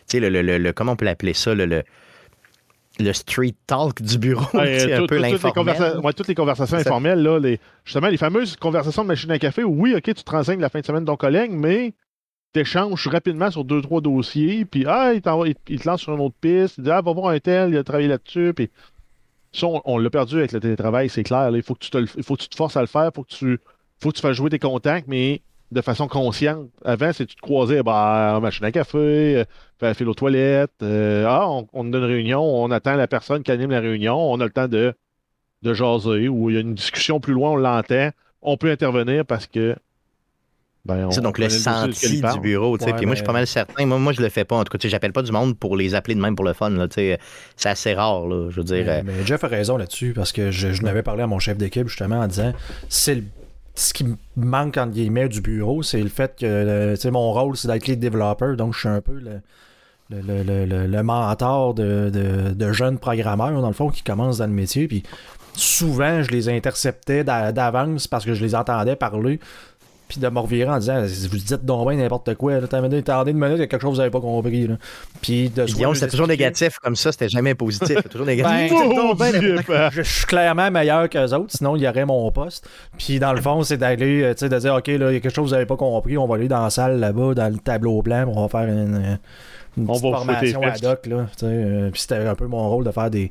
tu 0.07 0.17
sais, 0.17 0.19
le, 0.19 0.29
le, 0.29 0.57
le, 0.57 0.73
comment 0.73 0.93
on 0.93 0.95
peut 0.95 1.05
l'appeler 1.05 1.33
ça? 1.33 1.53
le, 1.53 1.83
le 2.99 3.13
street 3.13 3.55
talk 3.67 4.01
du 4.01 4.17
bureau. 4.17 4.45
Ouais, 4.53 4.93
un 4.93 5.05
peu 5.05 5.17
toutes, 5.21 6.15
toutes 6.15 6.27
les 6.27 6.35
conversations 6.35 6.77
informelles, 6.77 7.21
là, 7.21 7.39
les, 7.39 7.59
justement, 7.85 8.07
les 8.07 8.17
fameuses 8.17 8.55
conversations 8.55 9.03
de 9.03 9.07
machine 9.07 9.31
à 9.31 9.39
café 9.39 9.63
où, 9.63 9.81
oui, 9.81 9.93
OK, 9.95 10.03
tu 10.03 10.13
te 10.13 10.31
renseignes 10.31 10.59
la 10.59 10.69
fin 10.69 10.79
de 10.79 10.85
semaine 10.85 11.03
de 11.03 11.07
ton 11.07 11.15
collègue, 11.15 11.51
mais 11.51 11.93
t'échanges 12.53 13.07
rapidement 13.07 13.51
sur 13.51 13.63
deux, 13.63 13.81
trois 13.81 14.01
dossiers, 14.01 14.65
puis 14.65 14.85
ah, 14.87 15.13
il, 15.13 15.21
il, 15.69 15.79
te 15.79 15.87
lance 15.87 16.01
sur 16.01 16.13
une 16.13 16.21
autre 16.21 16.35
piste, 16.39 16.75
il 16.77 16.83
dit 16.83 16.91
Ah, 16.91 17.01
va 17.01 17.13
voir 17.13 17.29
un 17.29 17.39
tel, 17.39 17.71
il 17.71 17.77
a 17.77 17.83
travaillé 17.83 18.07
là-dessus, 18.07 18.53
puis 18.55 18.69
ça, 19.53 19.67
on, 19.67 19.97
l'a 19.97 20.09
perdu 20.09 20.37
avec 20.37 20.51
le 20.51 20.59
télétravail, 20.59 21.09
c'est 21.09 21.23
clair. 21.23 21.49
il, 21.55 21.61
faut 21.61 21.75
que 21.75 21.79
tu 21.79 21.89
te, 21.89 22.05
faut 22.21 22.35
que 22.35 22.41
tu 22.41 22.49
te 22.49 22.55
forces 22.55 22.77
à 22.77 22.81
le 22.81 22.87
faire, 22.87 23.09
il 23.11 23.15
faut 23.15 23.23
que 23.23 23.33
tu 23.33 23.59
faut 24.01 24.09
que 24.09 24.15
tu 24.15 24.21
fasses 24.21 24.35
jouer 24.35 24.49
tes 24.49 24.59
contacts, 24.59 25.07
mais 25.07 25.41
de 25.71 25.81
façon 25.81 26.07
consciente. 26.07 26.69
Avant, 26.83 27.13
c'est 27.13 27.25
tu 27.25 27.35
te 27.35 27.41
croisais 27.41 27.83
bah, 27.83 28.39
machine 28.41 28.65
à 28.65 28.71
café, 28.71 29.45
euh, 29.81 29.93
fait 29.93 30.03
aux 30.03 30.13
toilettes, 30.13 30.71
euh, 30.81 31.25
ah, 31.27 31.49
on, 31.49 31.67
on 31.73 31.83
donne 31.83 32.03
une 32.03 32.09
réunion, 32.09 32.41
on 32.41 32.71
attend 32.71 32.95
la 32.95 33.07
personne 33.07 33.43
qui 33.43 33.51
anime 33.51 33.71
la 33.71 33.79
réunion, 33.79 34.17
on 34.17 34.39
a 34.39 34.45
le 34.45 34.51
temps 34.51 34.67
de, 34.67 34.93
de 35.61 35.73
jaser, 35.73 36.27
ou 36.27 36.49
il 36.49 36.55
y 36.55 36.57
a 36.57 36.61
une 36.61 36.75
discussion 36.75 37.19
plus 37.19 37.33
loin, 37.33 37.51
on 37.51 37.55
l'entend, 37.55 38.09
on 38.41 38.57
peut 38.57 38.71
intervenir 38.71 39.25
parce 39.25 39.47
que 39.47 39.75
ben, 40.83 41.11
c'est 41.11 41.21
donc 41.21 41.37
le 41.37 41.47
senti 41.49 42.21
du 42.21 42.39
bureau. 42.39 42.77
puis 42.77 43.05
moi, 43.05 43.13
je 43.13 43.19
suis 43.19 43.25
pas 43.25 43.33
mal 43.33 43.45
certain. 43.45 43.85
Moi, 43.85 43.99
moi 43.99 44.13
je 44.13 44.21
le 44.21 44.29
fais 44.29 44.45
pas. 44.45 44.55
En 44.55 44.63
tout 44.63 44.75
cas, 44.75 44.87
j'appelle 44.89 45.13
pas 45.13 45.21
du 45.21 45.31
monde 45.31 45.57
pour 45.57 45.77
les 45.77 45.93
appeler 45.93 46.15
de 46.15 46.21
même 46.21 46.35
pour 46.35 46.45
le 46.45 46.53
fun. 46.53 46.71
C'est 46.89 47.19
assez 47.63 47.93
rare. 47.93 48.27
Là, 48.27 48.49
je 48.49 48.55
veux 48.55 48.63
dire. 48.63 48.85
Mais, 48.85 49.03
mais, 49.03 49.25
Jeff 49.25 49.43
a 49.43 49.47
raison 49.47 49.77
là-dessus 49.77 50.13
parce 50.15 50.31
que 50.31 50.49
je, 50.49 50.73
je 50.73 50.81
n'avais 50.81 51.03
parlé 51.03 51.21
à 51.23 51.27
mon 51.27 51.39
chef 51.39 51.57
d'équipe 51.57 51.87
justement 51.87 52.19
en 52.19 52.27
disant 52.27 52.53
c'est 52.89 53.23
ce 53.75 53.93
qui 53.93 54.03
me 54.03 54.15
manque 54.35 54.77
entre 54.77 54.91
guillemets 54.91 55.29
du 55.29 55.41
bureau, 55.41 55.83
c'est 55.83 56.01
le 56.01 56.09
fait 56.09 56.35
que 56.39 57.09
mon 57.09 57.31
rôle, 57.31 57.55
c'est 57.55 57.67
d'être 57.67 57.87
lead 57.87 57.99
developer. 57.99 58.55
Donc, 58.57 58.73
je 58.73 58.79
suis 58.79 58.89
un 58.89 59.01
peu 59.01 59.19
le. 59.19 59.41
Le, 60.13 60.43
le, 60.43 60.87
le, 60.87 61.03
mentor 61.03 61.73
de, 61.73 62.09
de, 62.09 62.51
de, 62.53 62.73
jeunes 62.73 62.99
programmeurs, 62.99 63.61
dans 63.61 63.69
le 63.69 63.73
fond, 63.73 63.89
qui 63.89 64.03
commencent 64.03 64.39
dans 64.39 64.45
le 64.45 64.51
métier. 64.51 64.89
Puis 64.89 65.03
souvent, 65.53 66.21
je 66.21 66.31
les 66.31 66.49
interceptais 66.49 67.23
d'avance 67.23 68.07
parce 68.07 68.25
que 68.25 68.33
je 68.33 68.43
les 68.43 68.53
entendais 68.53 68.97
parler 68.97 69.39
puis 70.11 70.19
de 70.19 70.27
me 70.27 70.39
revirer 70.39 70.69
en 70.69 70.77
disant 70.77 71.01
vous 71.01 71.37
dites 71.37 71.63
donc 71.63 71.87
bien 71.87 71.97
n'importe 71.97 72.35
quoi 72.35 72.59
là, 72.59 72.65
attendez 72.65 73.31
une 73.31 73.37
minute 73.37 73.55
il 73.55 73.59
y 73.59 73.63
a 73.63 73.67
quelque 73.67 73.81
chose 73.81 73.91
que 73.91 73.95
vous 73.95 73.97
n'avez 73.99 74.11
pas 74.11 74.19
compris 74.19 74.67
là. 74.67 74.75
puis 75.21 75.49
de 75.49 75.65
c'était 75.65 76.07
toujours 76.09 76.27
négatif 76.27 76.79
comme 76.79 76.97
ça 76.97 77.13
c'était 77.13 77.29
jamais 77.29 77.55
positif 77.55 77.87
c'était 77.87 78.09
toujours 78.09 78.27
négatif. 78.27 78.73
Ben, 79.17 79.89
je 79.89 80.01
suis 80.01 80.25
clairement 80.25 80.69
meilleur 80.69 81.07
qu'eux 81.07 81.33
autres 81.33 81.53
sinon 81.55 81.77
il 81.77 81.83
y 81.83 81.87
aurait 81.87 82.05
mon 82.05 82.29
poste. 82.29 82.67
Puis 82.97 83.19
dans 83.19 83.31
le 83.31 83.39
fond 83.39 83.63
c'est 83.63 83.77
d'aller 83.77 84.21
euh, 84.21 84.33
tu 84.33 84.39
sais 84.39 84.49
de 84.49 84.59
dire 84.59 84.75
ok 84.75 84.87
là 84.87 85.11
il 85.11 85.13
y 85.13 85.17
a 85.17 85.19
quelque 85.21 85.33
chose 85.33 85.45
que 85.45 85.49
vous 85.49 85.55
n'avez 85.55 85.65
pas 85.65 85.77
compris 85.77 86.17
on 86.17 86.27
va 86.27 86.35
aller 86.35 86.49
dans 86.49 86.63
la 86.63 86.69
salle 86.69 86.99
là-bas 86.99 87.33
dans 87.33 87.53
le 87.53 87.59
tableau 87.59 88.01
blanc 88.01 88.25
on 88.35 88.45
va 88.45 88.49
faire 88.49 88.67
une, 88.67 89.17
une 89.77 89.87
petite 89.87 90.01
formation 90.01 90.61
ad 90.61 90.83
hoc 90.83 91.05
là 91.05 91.27
euh, 91.43 91.89
puis 91.89 92.01
c'était 92.01 92.15
un 92.15 92.35
peu 92.35 92.47
mon 92.47 92.69
rôle 92.69 92.83
de 92.83 92.91
faire 92.91 93.09
des 93.09 93.29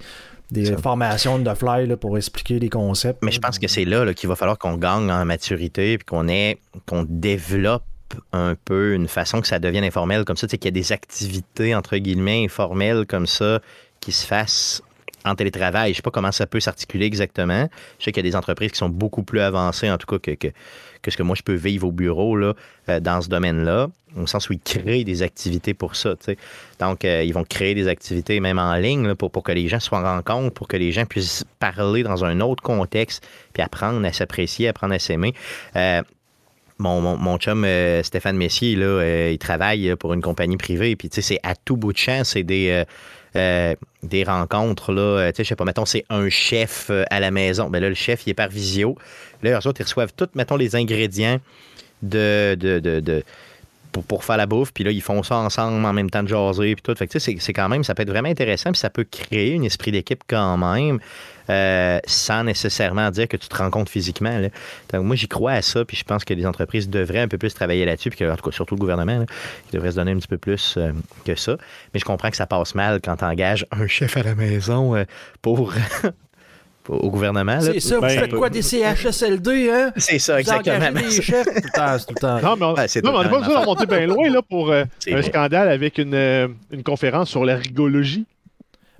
des 0.50 0.76
formations 0.76 1.38
de 1.38 1.54
fly 1.54 1.97
pour 1.97 2.16
expliquer 2.16 2.59
les 2.59 2.69
concepts. 2.69 3.23
Mais 3.23 3.33
je 3.33 3.40
pense 3.40 3.59
que 3.59 3.69
c'est 3.69 3.85
là, 3.85 4.12
qu'il 4.14 4.28
va 4.28 4.37
falloir 4.37 4.59
qu'on 4.59 4.76
gagne 4.76 5.11
en 5.11 5.25
maturité 5.25 5.99
puis 5.99 6.07
qu'on 6.07 7.07
développe 7.09 7.85
un 8.33 8.57
peu 8.64 8.95
une 8.95 9.09
façon 9.09 9.40
que 9.40 9.47
ça 9.47 9.59
devienne 9.59 9.85
informel 9.85 10.25
comme 10.25 10.37
ça, 10.37 10.47
tu 10.47 10.52
sais, 10.52 10.59
qu'il 10.59 10.66
y 10.66 10.75
a 10.76 10.80
des 10.80 10.92
activités 10.92 11.75
entre 11.75 11.97
guillemets 11.97 12.45
informelles 12.45 13.07
comme 13.07 13.26
ça 13.26 13.61
qui 14.00 14.12
se 14.12 14.26
fassent 14.26 14.83
en 15.25 15.35
télétravail. 15.35 15.88
Je 15.88 15.92
ne 15.92 15.97
sais 15.97 16.02
pas 16.02 16.11
comment 16.11 16.33
ça 16.33 16.47
peut 16.47 16.61
s'articuler 16.61 17.07
exactement. 17.07 17.69
Je 17.99 18.04
sais 18.04 18.12
qu'il 18.12 18.25
y 18.25 18.26
a 18.26 18.30
des 18.30 18.37
entreprises 18.37 18.73
qui 18.73 18.78
sont 18.78 18.88
beaucoup 18.88 19.23
plus 19.23 19.40
avancées, 19.40 19.90
en 19.90 19.99
tout 19.99 20.07
cas, 20.07 20.19
que, 20.19 20.33
que, 20.33 20.49
ce 21.09 21.16
que 21.16 21.23
moi 21.23 21.37
je 21.37 21.42
peux 21.42 21.54
vivre 21.54 21.88
au 21.88 21.92
bureau 21.92 22.37
là, 22.37 22.54
euh, 22.88 23.00
dans 23.00 23.21
ce 23.21 23.28
domaine-là, 23.28 23.88
au 24.16 24.26
sens 24.26 24.50
où 24.50 24.52
ils 24.52 24.61
créent 24.61 25.04
des 25.04 25.23
activités 25.23 25.73
pour 25.73 25.97
ça. 25.97 26.14
Donc, 26.80 27.04
euh, 27.04 27.23
ils 27.23 27.33
vont 27.33 27.45
créer 27.45 27.75
des 27.75 27.88
activités 27.88 28.40
même 28.40 28.59
en 28.59 28.75
ligne 28.75 29.14
pour, 29.14 29.30
pour 29.30 29.42
que 29.42 29.52
les 29.52 29.69
gens 29.69 29.80
soient 29.80 30.02
rencontrent, 30.02 30.52
pour 30.52 30.69
que 30.69 30.76
les 30.76 30.92
gens 30.92 31.07
puissent 31.07 31.45
parler 31.59 32.02
dans 32.02 32.25
un 32.25 32.40
autre 32.40 32.62
contexte, 32.62 33.26
puis 33.52 33.62
apprendre 33.62 34.04
à 34.04 34.12
s'apprécier, 34.12 34.69
apprendre 34.69 34.95
à 34.95 34.99
s'aimer. 34.99 35.33
Euh, 35.76 36.02
mon, 36.78 37.00
mon, 37.16 37.37
chum 37.37 37.66
Stéphane 38.02 38.38
Messier, 38.38 38.75
là, 38.75 39.28
il 39.30 39.37
travaille 39.37 39.95
pour 39.97 40.14
une 40.14 40.23
compagnie 40.23 40.57
privée, 40.57 40.97
puis 40.97 41.11
c'est 41.12 41.38
à 41.42 41.54
tout 41.54 41.76
bout 41.76 41.92
de 41.92 41.99
champ, 41.99 42.23
c'est 42.25 42.42
des 42.42 42.85
des 43.34 44.25
rencontres, 44.25 44.92
là, 44.92 45.30
tu 45.32 45.37
sais, 45.37 45.44
je 45.44 45.49
sais 45.50 45.56
pas, 45.56 45.64
mettons, 45.64 45.84
c'est 45.84 46.04
un 46.10 46.28
chef 46.28 46.90
à 47.10 47.20
la 47.20 47.30
maison. 47.30 47.70
Ben 47.70 47.80
là, 47.80 47.88
le 47.88 47.94
chef, 47.94 48.26
il 48.26 48.30
est 48.30 48.34
par 48.34 48.49
visio. 48.49 48.96
Là, 49.42 49.58
eux 49.58 49.66
autres, 49.66 49.80
ils 49.80 49.84
reçoivent 49.84 50.12
tous, 50.16 50.28
mettons, 50.34 50.56
les 50.56 50.76
ingrédients 50.76 51.40
de, 52.02 52.56
de 52.58 53.22
pour, 53.92 54.25
faire 54.25 54.37
la 54.37 54.47
bouffe. 54.47 54.73
Puis 54.73 54.85
là, 54.85 54.90
ils 54.90 55.02
font 55.02 55.23
ça 55.23 55.37
ensemble 55.37 55.85
en 55.85 55.92
même 55.92 56.11
temps 56.11 56.23
de 56.23 56.28
jaser. 56.28 56.75
Puis 56.75 56.82
tout. 56.82 56.94
Fait 56.94 57.06
que, 57.06 57.18
c'est, 57.18 57.37
c'est 57.38 57.52
quand 57.52 57.68
même, 57.68 57.85
ça 57.85 57.94
peut 57.94 58.02
être 58.02 58.11
vraiment 58.11 58.28
intéressant. 58.28 58.73
Puis 58.73 58.80
ça 58.80 58.90
peut 58.90 59.04
créer 59.04 59.56
un 59.56 59.62
esprit 59.62 59.92
d'équipe 59.92 60.23
quand 60.26 60.56
même, 60.56 61.00
euh, 61.49 61.99
sans 62.06 62.44
nécessairement 62.44 63.11
dire 63.11 63.28
que 63.28 63.37
tu 63.37 63.49
te 63.49 63.56
rencontres 63.56 63.90
physiquement. 63.90 64.40
Donc, 64.92 65.04
moi, 65.04 65.16
j'y 65.16 65.28
crois 65.28 65.52
à 65.52 65.62
ça. 65.62 65.85
Puis 65.85 65.97
je 65.97 66.04
pense 66.04 66.25
que 66.25 66.35
les 66.35 66.47
entreprises 66.47 66.88
devraient 66.88 67.20
un 67.20 67.28
peu 67.28 67.38
plus 67.38 67.54
travailler 67.54 67.85
là-dessus. 67.85 68.11
Puis 68.11 68.28
en 68.28 68.37
tout 68.37 68.49
cas, 68.49 68.54
surtout 68.54 68.75
le 68.75 68.80
gouvernement, 68.80 69.25
qui 69.68 69.76
devrait 69.76 69.90
se 69.90 69.97
donner 69.97 70.12
un 70.12 70.18
petit 70.18 70.28
peu 70.28 70.38
plus 70.38 70.75
euh, 70.76 70.92
que 71.25 71.35
ça. 71.35 71.56
Mais 71.92 72.00
je 72.00 72.04
comprends 72.04 72.30
que 72.30 72.37
ça 72.37 72.47
passe 72.47 72.75
mal 72.75 73.00
quand 73.02 73.16
tu 73.16 73.25
engages 73.25 73.66
un 73.70 73.87
chef 73.87 74.16
à 74.16 74.23
la 74.23 74.35
maison 74.35 74.94
euh, 74.94 75.04
pour 75.42 75.73
au 76.88 77.10
gouvernement. 77.10 77.60
C'est 77.60 77.80
ça, 77.80 77.96
vous 77.96 78.00
ben, 78.02 78.08
faites 78.10 78.34
quoi 78.34 78.50
des 78.50 78.62
CHSLD, 78.62 79.70
hein? 79.70 79.92
C'est 79.96 80.18
ça, 80.18 80.40
exactement. 80.40 80.90
des 80.92 81.10
chefs? 81.22 81.44
Tout 81.44 81.52
le 81.54 81.70
temps, 81.70 81.99
tout 81.99 82.14
le 82.14 82.20
temps. 82.20 82.40
Non, 82.40 82.56
mais 82.56 82.64
on 83.08 83.22
n'est 83.22 83.28
pas 83.28 83.38
besoin 83.38 83.54
de 83.54 83.60
remonter 83.60 83.87
bien 83.87 84.06
loin 84.06 84.28
là, 84.28 84.42
pour 84.42 84.70
euh, 84.70 84.84
un 85.10 85.22
scandale 85.22 85.68
avec 85.68 85.99
une, 85.99 86.14
euh, 86.14 86.49
une, 86.70 86.82
conférence 86.82 87.30
sur 87.30 87.44
la 87.44 87.56
rigologie. 87.56 88.26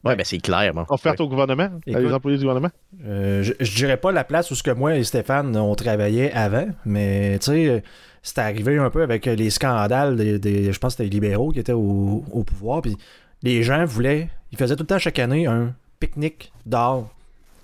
Oui, 0.05 0.17
ben 0.17 0.25
c'est 0.25 0.39
clair. 0.39 0.73
Bon. 0.73 0.85
Offerte 0.89 1.21
au 1.21 1.29
gouvernement, 1.29 1.69
à 1.95 1.99
les 2.01 2.13
employés 2.13 2.39
du 2.39 2.45
gouvernement. 2.45 2.71
Euh, 3.05 3.43
je, 3.43 3.53
ne 3.53 3.77
dirais 3.77 3.99
pas 3.99 4.13
la 4.13 4.25
place 4.25 4.51
où 4.51 4.55
ce 4.55 4.63
que 4.63 4.71
moi 4.71 4.97
et 4.97 5.05
Stéphane 5.05 5.55
on 5.57 5.75
travaillait 5.75 6.33
avant, 6.33 6.69
mais 6.87 7.39
tu 7.39 7.53
sais, 7.53 7.83
c'était 8.23 8.41
arrivé 8.41 8.79
un 8.79 8.89
peu 8.89 9.03
avec 9.03 9.27
les 9.27 9.51
scandales 9.51 10.17
des, 10.17 10.73
je 10.73 10.79
pense 10.79 10.95
que 10.95 11.03
c'était 11.03 11.05
les 11.05 11.11
libéraux 11.11 11.51
qui 11.51 11.59
étaient 11.59 11.73
au, 11.73 12.25
au 12.33 12.45
pouvoir, 12.45 12.81
puis 12.81 12.97
les 13.43 13.63
gens 13.63 13.85
voulaient, 13.85 14.29
ils 14.53 14.59
faisaient 14.59 14.77
tout 14.77 14.85
le 14.85 14.87
temps 14.87 14.99
chaque 14.99 15.19
année 15.19 15.47
un 15.47 15.75
pique-nique 15.99 16.51
d'or 16.65 17.11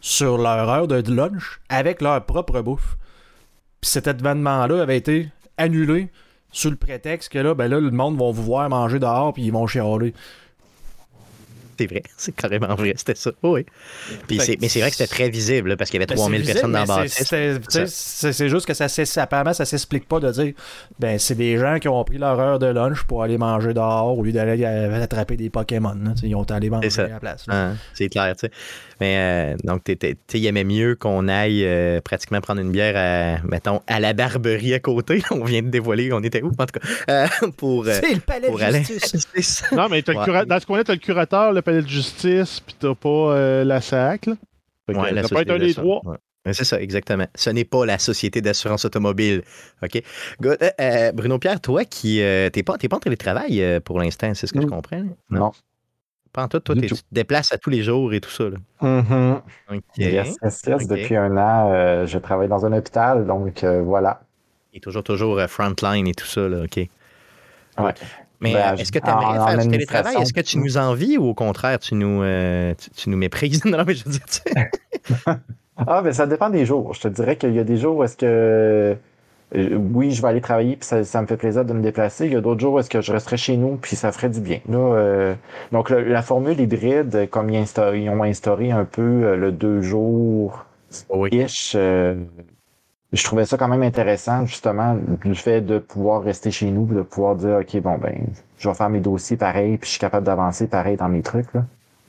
sur 0.07 0.39
leur 0.39 0.69
heure 0.69 0.87
de 0.87 1.03
lunch 1.13 1.61
avec 1.69 2.01
leur 2.01 2.25
propre 2.25 2.61
bouffe. 2.61 2.97
Puis 3.81 3.91
cet 3.91 4.07
événement-là 4.07 4.83
avait 4.83 4.97
été 4.97 5.31
annulé 5.57 6.11
sous 6.53 6.71
le 6.71 6.77
prétexte 6.77 7.33
que 7.33 7.41
là, 7.41 7.55
ben 7.57 7.67
là, 7.67 7.81
le 7.81 7.91
monde 7.91 8.17
va 8.17 8.31
vous 8.31 8.45
voir 8.45 8.69
manger 8.69 9.01
dehors 9.01 9.35
puis 9.35 9.43
ils 9.43 9.53
vont 9.53 9.67
chialer. 9.67 10.15
C'est 11.77 11.87
vrai, 11.87 12.03
c'est 12.17 12.35
carrément 12.35 12.73
vrai, 12.77 12.95
c'était 12.97 13.17
ça. 13.17 13.33
Oui. 13.43 13.67
Puis 14.29 14.39
mais 14.61 14.69
c'est 14.69 14.81
vrai 14.81 14.91
que 14.91 14.97
c'était 14.97 15.13
très 15.13 15.29
visible 15.29 15.77
parce 15.77 15.91
qu'il 15.91 16.01
y 16.01 16.05
avait 16.05 16.15
3000 16.15 16.41
ben, 16.41 16.53
personnes 16.53 16.73
dans 16.73 16.81
le 16.83 16.87
bâtisse. 16.87 18.31
C'est 18.31 18.49
juste 18.49 18.67
que 18.67 18.75
ça, 18.75 19.23
apparemment, 19.23 19.53
ça 19.55 19.65
s'explique 19.65 20.07
pas 20.07 20.21
de 20.21 20.31
dire 20.31 20.55
ben 21.01 21.19
c'est 21.19 21.35
des 21.35 21.59
gens 21.59 21.79
qui 21.81 21.89
ont 21.89 22.05
pris 22.05 22.19
leur 22.19 22.39
heure 22.39 22.59
de 22.61 22.67
lunch 22.67 23.03
pour 23.03 23.25
aller 23.25 23.39
manger 23.39 23.75
dehors 23.75 24.17
au 24.17 24.23
lieu 24.23 24.33
d'aller 24.33 24.65
attraper 24.65 25.37
des 25.37 25.51
Pokémon. 25.51 25.99
Ils 26.23 26.37
ont 26.37 26.45
allé 26.45 26.71
manger 26.71 27.01
à 27.01 27.09
la 27.09 27.21
place. 27.21 27.45
Ah, 27.49 27.73
c'est 27.93 28.09
clair, 28.09 28.35
tu 28.37 28.47
sais. 28.47 28.53
Mais 29.01 29.17
euh, 29.19 29.57
donc, 29.65 29.83
il 30.33 30.47
aimait 30.47 30.65
mieux 30.65 30.95
qu'on 30.95 31.29
aille 31.29 31.65
euh, 31.65 32.01
pratiquement 32.01 32.41
prendre 32.41 32.61
une 32.61 32.73
bière, 32.73 32.95
à, 32.97 33.47
mettons, 33.47 33.83
à 33.87 34.01
la 34.01 34.13
barberie 34.13 34.75
à 34.75 34.81
côté. 34.81 35.23
on 35.31 35.45
vient 35.45 35.63
de 35.63 35.69
dévoiler, 35.69 36.13
on 36.13 36.21
était 36.21 36.43
où, 36.43 36.51
en 36.59 36.67
tout 36.67 36.79
cas, 36.81 36.87
euh, 37.11 37.49
pour, 37.57 37.85
C'est 37.87 38.15
le 38.15 38.21
palais 38.21 38.51
de 38.51 38.85
justice. 38.85 39.65
non, 39.73 39.89
mais 39.91 40.03
dans 40.03 40.61
ce 40.61 40.67
coin-là, 40.67 40.85
tu 40.85 40.91
as 40.91 40.95
le 40.95 41.01
curateur, 41.01 41.53
le 41.53 41.63
palais 41.63 41.83
de 41.83 41.89
justice, 41.89 42.61
puis 42.61 42.77
t'as 42.79 42.95
pas 42.95 43.65
la 43.65 43.81
SAC. 43.81 44.27
Là. 44.27 44.35
Ouais, 44.89 45.23
ça 45.23 45.29
peut 45.29 45.41
être 45.41 45.51
un 45.51 45.59
des 45.59 45.75
trois. 45.75 46.01
C'est 46.53 46.65
ça, 46.65 46.81
exactement. 46.81 47.27
Ce 47.35 47.51
n'est 47.51 47.65
pas 47.65 47.85
la 47.85 47.99
société 47.99 48.41
d'assurance 48.41 48.85
automobile. 48.85 49.43
OK? 49.83 50.01
Bruno 51.13 51.39
Pierre, 51.41 51.61
toi 51.61 51.85
qui. 51.85 52.19
t'es 52.53 52.63
pas, 52.63 52.79
pas 52.79 52.97
en 52.97 53.01
télétravail 53.01 53.81
pour 53.85 53.99
l'instant, 53.99 54.33
c'est 54.35 54.47
ce 54.47 54.53
que 54.53 54.63
je 54.63 54.67
comprends? 54.67 55.03
non. 55.29 55.51
Pas 55.51 55.57
toi, 56.49 56.61
toi 56.61 56.75
tu 56.75 56.89
te 56.89 56.95
déplaces 57.13 57.53
à 57.53 57.59
tous 57.59 57.71
les 57.71 57.83
jours 57.83 58.13
et 58.13 58.21
tout 58.21 58.31
ça. 58.31 58.45
Là? 58.45 58.57
Mm-hmm. 58.83 59.81
Yes, 59.97 60.37
yes, 60.43 60.89
Depuis 60.89 61.17
un 61.17 61.37
an, 61.37 61.71
euh, 61.73 62.07
je 62.07 62.19
travaille 62.19 62.49
dans 62.49 62.65
un 62.67 62.73
hôpital, 62.73 63.27
donc 63.27 63.65
euh, 63.65 63.83
voilà. 63.83 64.21
Et 64.75 64.81
toujours, 64.81 65.03
toujours 65.03 65.39
euh, 65.39 65.47
frontline 65.47 66.07
et 66.07 66.15
tout 66.15 66.27
ça, 66.27 66.49
là, 66.49 66.65
OK. 66.65 66.77
Ouais. 66.77 67.95
Mais 68.41 68.53
ben, 68.53 68.75
est-ce 68.75 68.93
que 68.93 68.99
tu 68.99 69.09
aimerais 69.09 69.51
faire 69.51 69.59
du 69.59 69.69
télétravail? 69.69 70.17
Est-ce 70.17 70.35
que 70.35 70.41
tu 70.41 70.59
nous 70.59 70.77
envies 70.77 71.17
ou 71.17 71.29
au 71.29 71.35
contraire, 71.35 71.79
tu 71.79 71.95
nous, 71.95 72.23
tu, 72.97 73.09
nous 73.09 73.17
méprises? 73.17 73.65
non, 73.65 73.83
mais 73.87 73.95
je 73.95 74.05
veux 74.05 74.11
dire, 74.11 74.67
ah, 75.77 76.03
ben 76.03 76.13
ça 76.13 76.27
dépend 76.27 76.51
des 76.51 76.65
jours. 76.65 76.95
Je 76.95 77.03
te 77.03 77.09
dirais 77.09 77.37
qu'il 77.37 77.55
y 77.55 77.59
a 77.59 77.65
des 77.65 77.77
jours 77.77 77.97
où 77.97 78.05
est-ce 78.05 78.17
que 78.17 78.27
euh, 78.27 78.95
oui, 79.57 80.11
je 80.11 80.23
vais 80.23 80.29
aller 80.29 80.41
travailler, 80.41 80.77
puis 80.77 80.87
ça, 80.87 81.23
me 81.23 81.27
fait 81.27 81.37
plaisir 81.37 81.65
de 81.65 81.73
me 81.73 81.83
déplacer. 81.83 82.27
Il 82.27 82.33
y 82.33 82.37
a 82.37 82.41
d'autres 82.41 82.61
jours 82.61 82.75
où 82.75 82.79
est-ce 82.79 82.91
que 82.91 83.01
je 83.01 83.13
resterai 83.13 83.37
chez 83.37 83.57
nous, 83.57 83.77
puis 83.77 83.97
ça 83.97 84.13
ferait 84.13 84.29
du 84.29 84.41
bien. 84.41 84.61
Là, 84.69 84.79
euh, 84.79 85.35
donc, 85.73 85.91
la 85.91 86.23
formule 86.23 86.61
hybride, 86.61 87.29
comme 87.31 87.51
ils, 87.51 87.59
ont 88.11 88.23
instauré 88.23 88.71
un 88.71 88.85
peu 88.85 89.03
euh, 89.03 89.37
le 89.37 89.53
deux 89.53 89.83
jours 89.83 90.67
ish, 91.33 91.77
je 93.13 93.25
trouvais 93.25 93.47
ça 93.47 93.57
quand 93.57 93.69
même 93.69 93.83
intéressant, 93.83 94.47
justement, 94.47 94.97
le 95.25 95.35
fait 95.35 95.61
de 95.61 95.79
pouvoir 95.79 96.23
rester 96.23 96.51
chez 96.51 96.71
nous, 96.71 96.87
de 96.87 97.03
pouvoir 97.03 97.37
dire, 97.37 97.59
OK, 97.61 97.81
bon, 97.81 97.99
ben, 97.99 98.27
je 98.59 98.69
vais 98.69 98.75
faire 98.75 98.91
mes 98.91 99.01
dossiers 99.01 99.37
pareil, 99.37 99.79
puis 99.79 99.87
je 99.87 99.93
suis 99.93 100.01
capable 100.01 100.27
d'avancer 100.27 100.67
pareil 100.67 100.97
dans 100.97 101.09
mes 101.09 101.23
trucs. 101.23 101.53
Là. 101.55 101.65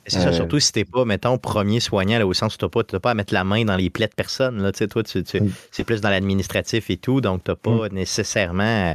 C'est 0.08 0.20
ça, 0.20 0.28
euh, 0.28 0.32
surtout 0.32 0.58
si 0.58 0.72
t'es 0.72 0.84
pas, 0.84 1.04
mettons, 1.04 1.38
premier 1.38 1.80
soignant, 1.80 2.18
là, 2.18 2.26
au 2.26 2.34
sens 2.34 2.54
où 2.54 2.58
t'as 2.58 2.68
pas, 2.68 2.82
pas 2.98 3.10
à 3.10 3.14
mettre 3.14 3.34
la 3.34 3.44
main 3.44 3.64
dans 3.64 3.76
les 3.76 3.90
plaies 3.90 4.08
de 4.08 4.14
personne. 4.14 4.62
Là, 4.62 4.72
toi, 4.72 5.02
tu, 5.02 5.22
c'est 5.70 5.84
plus 5.84 6.00
dans 6.00 6.10
l'administratif 6.10 6.90
et 6.90 6.96
tout, 6.96 7.20
donc 7.20 7.44
t'as 7.44 7.56
pas 7.56 7.88
mm. 7.88 7.92
nécessairement 7.92 8.94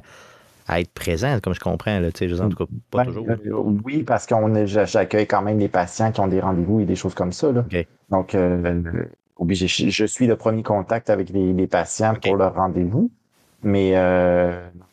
à, 0.67 0.79
être 0.79 0.91
présent, 0.93 1.39
comme 1.41 1.53
je 1.53 1.59
comprends. 1.59 1.99
Là, 1.99 2.09
je 2.19 2.41
en 2.41 2.49
tout 2.49 2.57
cas, 2.57 2.65
pas 2.91 3.03
ben, 3.03 3.05
toujours. 3.05 3.27
Euh, 3.29 3.77
oui, 3.83 4.03
parce 4.03 4.25
qu'on 4.25 4.65
j'accueille 4.65 5.27
quand 5.27 5.41
même 5.41 5.59
des 5.59 5.67
patients 5.67 6.11
qui 6.11 6.19
ont 6.19 6.27
des 6.27 6.39
rendez-vous 6.39 6.81
et 6.81 6.85
des 6.85 6.95
choses 6.95 7.13
comme 7.13 7.31
ça. 7.31 7.51
Là. 7.51 7.65
Donc, 8.09 8.33
euh, 8.35 8.81
obligé, 9.37 9.67
je 9.67 10.05
suis 10.05 10.27
le 10.27 10.35
premier 10.35 10.63
contact 10.63 11.09
avec 11.09 11.29
les, 11.29 11.67
patients 11.67 12.15
pour 12.21 12.37
leur 12.37 12.55
rendez-vous. 12.55 13.11
Mais 13.63 13.93
euh, 13.95 14.51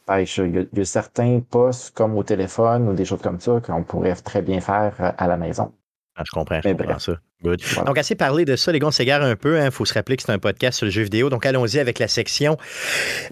il, 0.09 0.69
y 0.75 0.81
a, 0.81 0.85
certains 0.85 1.41
postes 1.41 1.95
comme 1.95 2.17
au 2.17 2.23
téléphone 2.23 2.89
ou 2.89 2.95
des 2.95 3.05
choses 3.05 3.21
comme 3.21 3.41
ça 3.41 3.61
qu'on 3.61 3.83
pourrait 3.83 4.15
très 4.15 4.43
bien 4.43 4.61
faire 4.61 5.15
à 5.19 5.27
la 5.27 5.37
maison. 5.37 5.73
Ah, 6.21 6.25
je 6.27 6.33
comprends, 6.33 6.61
je 6.63 6.69
comprends 6.69 6.99
ça. 6.99 7.13
Good. 7.43 7.63
Donc, 7.87 7.97
assez 7.97 8.15
parlé 8.15 8.45
de 8.45 8.55
ça, 8.55 8.73
les 8.73 8.79
gars, 8.79 8.89
on 8.89 8.91
s'égare 8.91 9.23
un 9.23 9.37
peu. 9.37 9.57
Il 9.57 9.61
hein. 9.61 9.71
faut 9.71 9.87
se 9.87 9.95
rappeler 9.95 10.19
que 10.19 10.23
c'est 10.23 10.33
un 10.33 10.39
podcast 10.39 10.77
sur 10.77 10.85
le 10.85 10.91
jeu 10.91 11.01
vidéo. 11.01 11.31
Donc, 11.31 11.47
allons-y 11.47 11.79
avec 11.79 11.99
la 11.99 12.09
section. 12.09 12.59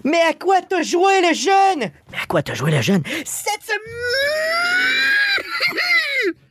Mais 0.03 0.17
à 0.27 0.33
quoi 0.33 0.55
t'as 0.67 0.81
joué 0.81 1.21
le 1.21 1.35
jeune? 1.35 1.91
Mais 2.11 2.17
à 2.19 2.25
quoi 2.27 2.41
t'as 2.41 2.55
joué 2.55 2.71
le 2.71 2.81
jeune? 2.81 3.03
Cette 3.25 3.61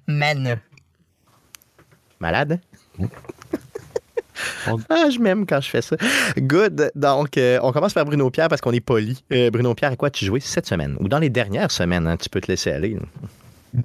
semaine. 0.07 0.61
Malade? 2.21 2.61
ah, 4.90 5.11
je 5.11 5.18
m'aime 5.18 5.45
quand 5.45 5.61
je 5.61 5.71
fais 5.71 5.83
ça. 5.83 5.97
Good. 6.37 6.92
Donc, 6.95 7.37
euh, 7.37 7.59
on 7.64 7.73
commence 7.73 7.95
par 7.95 8.04
Bruno 8.04 8.30
Pierre 8.30 8.47
parce 8.47 8.61
qu'on 8.61 8.71
est 8.71 8.78
poli. 8.78 9.25
Euh, 9.33 9.50
Bruno 9.50 9.75
Pierre, 9.75 9.90
à 9.90 9.97
quoi 9.97 10.11
tu 10.11 10.25
joué 10.25 10.38
cette 10.38 10.66
semaine? 10.66 10.97
Ou 11.00 11.09
dans 11.09 11.18
les 11.18 11.30
dernières 11.30 11.73
semaines, 11.73 12.07
hein? 12.07 12.16
tu 12.16 12.28
peux 12.28 12.40
te 12.40 12.47
laisser 12.47 12.71
aller. 12.71 12.97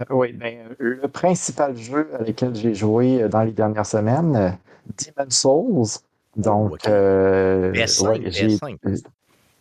Oui, 0.10 0.34
ben, 0.34 0.58
le 0.80 1.08
principal 1.08 1.76
jeu 1.78 2.10
à 2.20 2.24
lequel 2.24 2.56
j'ai 2.56 2.74
joué 2.74 3.28
dans 3.30 3.44
les 3.44 3.52
dernières 3.52 3.86
semaines, 3.86 4.58
Demon's 4.98 5.36
Souls. 5.36 6.02
Donc, 6.36 6.80
PS5, 6.84 8.30
PS5. 8.30 9.04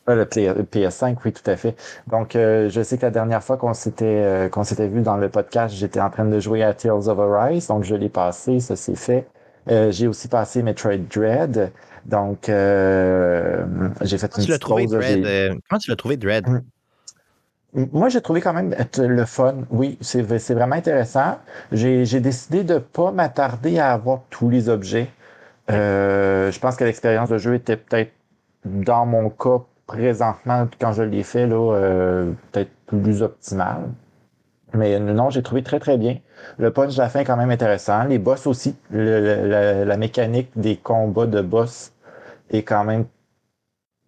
le 0.08 0.24
PS5, 0.24 1.16
oui, 1.24 1.32
tout 1.32 1.50
à 1.50 1.56
fait. 1.56 1.76
Donc, 2.06 2.34
euh, 2.34 2.68
je 2.68 2.82
sais 2.82 2.96
que 2.96 3.02
la 3.02 3.10
dernière 3.10 3.42
fois 3.42 3.56
qu'on 3.56 3.74
s'était 3.74 4.04
euh, 4.06 4.48
qu'on 4.48 4.64
s'était 4.64 4.88
vu 4.88 5.02
dans 5.02 5.16
le 5.16 5.28
podcast, 5.28 5.74
j'étais 5.74 6.00
en 6.00 6.10
train 6.10 6.24
de 6.24 6.40
jouer 6.40 6.62
à 6.62 6.74
Tales 6.74 7.08
of 7.08 7.18
Arise, 7.18 7.68
donc 7.68 7.84
je 7.84 7.94
l'ai 7.94 8.08
passé, 8.08 8.60
ça 8.60 8.76
s'est 8.76 8.96
fait. 8.96 9.26
Euh, 9.70 9.92
j'ai 9.92 10.08
aussi 10.08 10.28
passé 10.28 10.62
Metroid 10.62 10.96
Dread, 10.96 11.70
donc 12.06 12.46
j'ai 12.46 14.18
fait 14.18 14.32
une 14.38 14.58
pause. 14.58 14.98
Comment 15.68 15.78
tu 15.78 15.90
l'as 15.90 15.96
trouvé 15.96 16.16
Dread? 16.16 16.46
Moi, 17.74 18.10
j'ai 18.10 18.20
trouvé 18.20 18.40
quand 18.40 18.52
même 18.52 18.74
le 18.98 19.24
fun. 19.24 19.54
Oui, 19.70 19.98
c'est 20.00 20.22
vraiment 20.22 20.76
intéressant. 20.76 21.38
J'ai 21.72 22.20
décidé 22.20 22.64
de 22.64 22.78
pas 22.78 23.10
m'attarder 23.12 23.78
à 23.78 23.92
avoir 23.92 24.20
tous 24.30 24.50
les 24.50 24.68
objets. 24.68 25.08
Euh, 25.70 26.50
je 26.50 26.58
pense 26.60 26.76
que 26.76 26.84
l'expérience 26.84 27.30
de 27.30 27.38
jeu 27.38 27.54
était 27.54 27.76
peut-être, 27.76 28.12
dans 28.64 29.06
mon 29.06 29.30
cas, 29.30 29.60
présentement, 29.86 30.68
quand 30.80 30.92
je 30.92 31.02
l'ai 31.02 31.22
fait, 31.22 31.46
là, 31.46 31.74
euh, 31.74 32.32
peut-être 32.52 32.70
plus 32.86 33.22
optimal. 33.22 33.88
Mais 34.74 34.98
non, 34.98 35.30
j'ai 35.30 35.42
trouvé 35.42 35.62
très, 35.62 35.80
très 35.80 35.96
bien. 35.98 36.18
Le 36.58 36.70
punch 36.72 36.94
de 36.94 37.00
la 37.00 37.08
fin 37.08 37.20
est 37.20 37.24
quand 37.24 37.36
même 37.36 37.50
intéressant. 37.50 38.04
Les 38.04 38.18
boss 38.18 38.46
aussi. 38.46 38.76
la, 38.90 39.96
mécanique 39.96 40.50
des 40.56 40.76
combats 40.76 41.26
de 41.26 41.40
boss 41.42 41.92
est 42.50 42.62
quand 42.62 42.84
même 42.84 43.06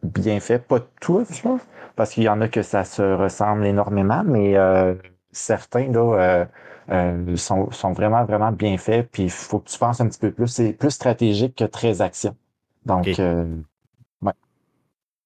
bien 0.03 0.41
fait. 0.41 0.59
Pas 0.59 0.81
tout, 1.01 1.25
je 1.31 1.43
pense 1.43 1.61
parce 1.97 2.13
qu'il 2.13 2.25
y 2.25 2.29
en 2.29 2.41
a 2.41 2.49
que 2.49 2.63
ça 2.63 2.85
se 2.85 3.03
ressemble 3.03 3.67
énormément, 3.67 4.23
mais 4.25 4.57
euh, 4.57 4.95
certains 5.33 5.91
là, 5.91 6.19
euh, 6.19 6.45
euh, 6.91 7.37
sont, 7.37 7.71
sont, 7.71 7.93
vraiment, 7.93 8.25
vraiment 8.25 8.53
bien 8.53 8.77
faits. 8.79 9.09
Puis 9.11 9.25
il 9.25 9.31
faut 9.31 9.61
que 9.61 9.69
tu 9.69 9.79
penses 9.79 10.01
un 10.01 10.09
petit 10.09 10.19
peu 10.19 10.31
plus. 10.31 10.49
C'est 10.49 10.73
plus 10.73 10.91
stratégique 10.91 11.57
que 11.57 11.65
très 11.65 12.01
action. 12.01 12.37
Donc, 12.85 13.07
ouais. 13.07 14.33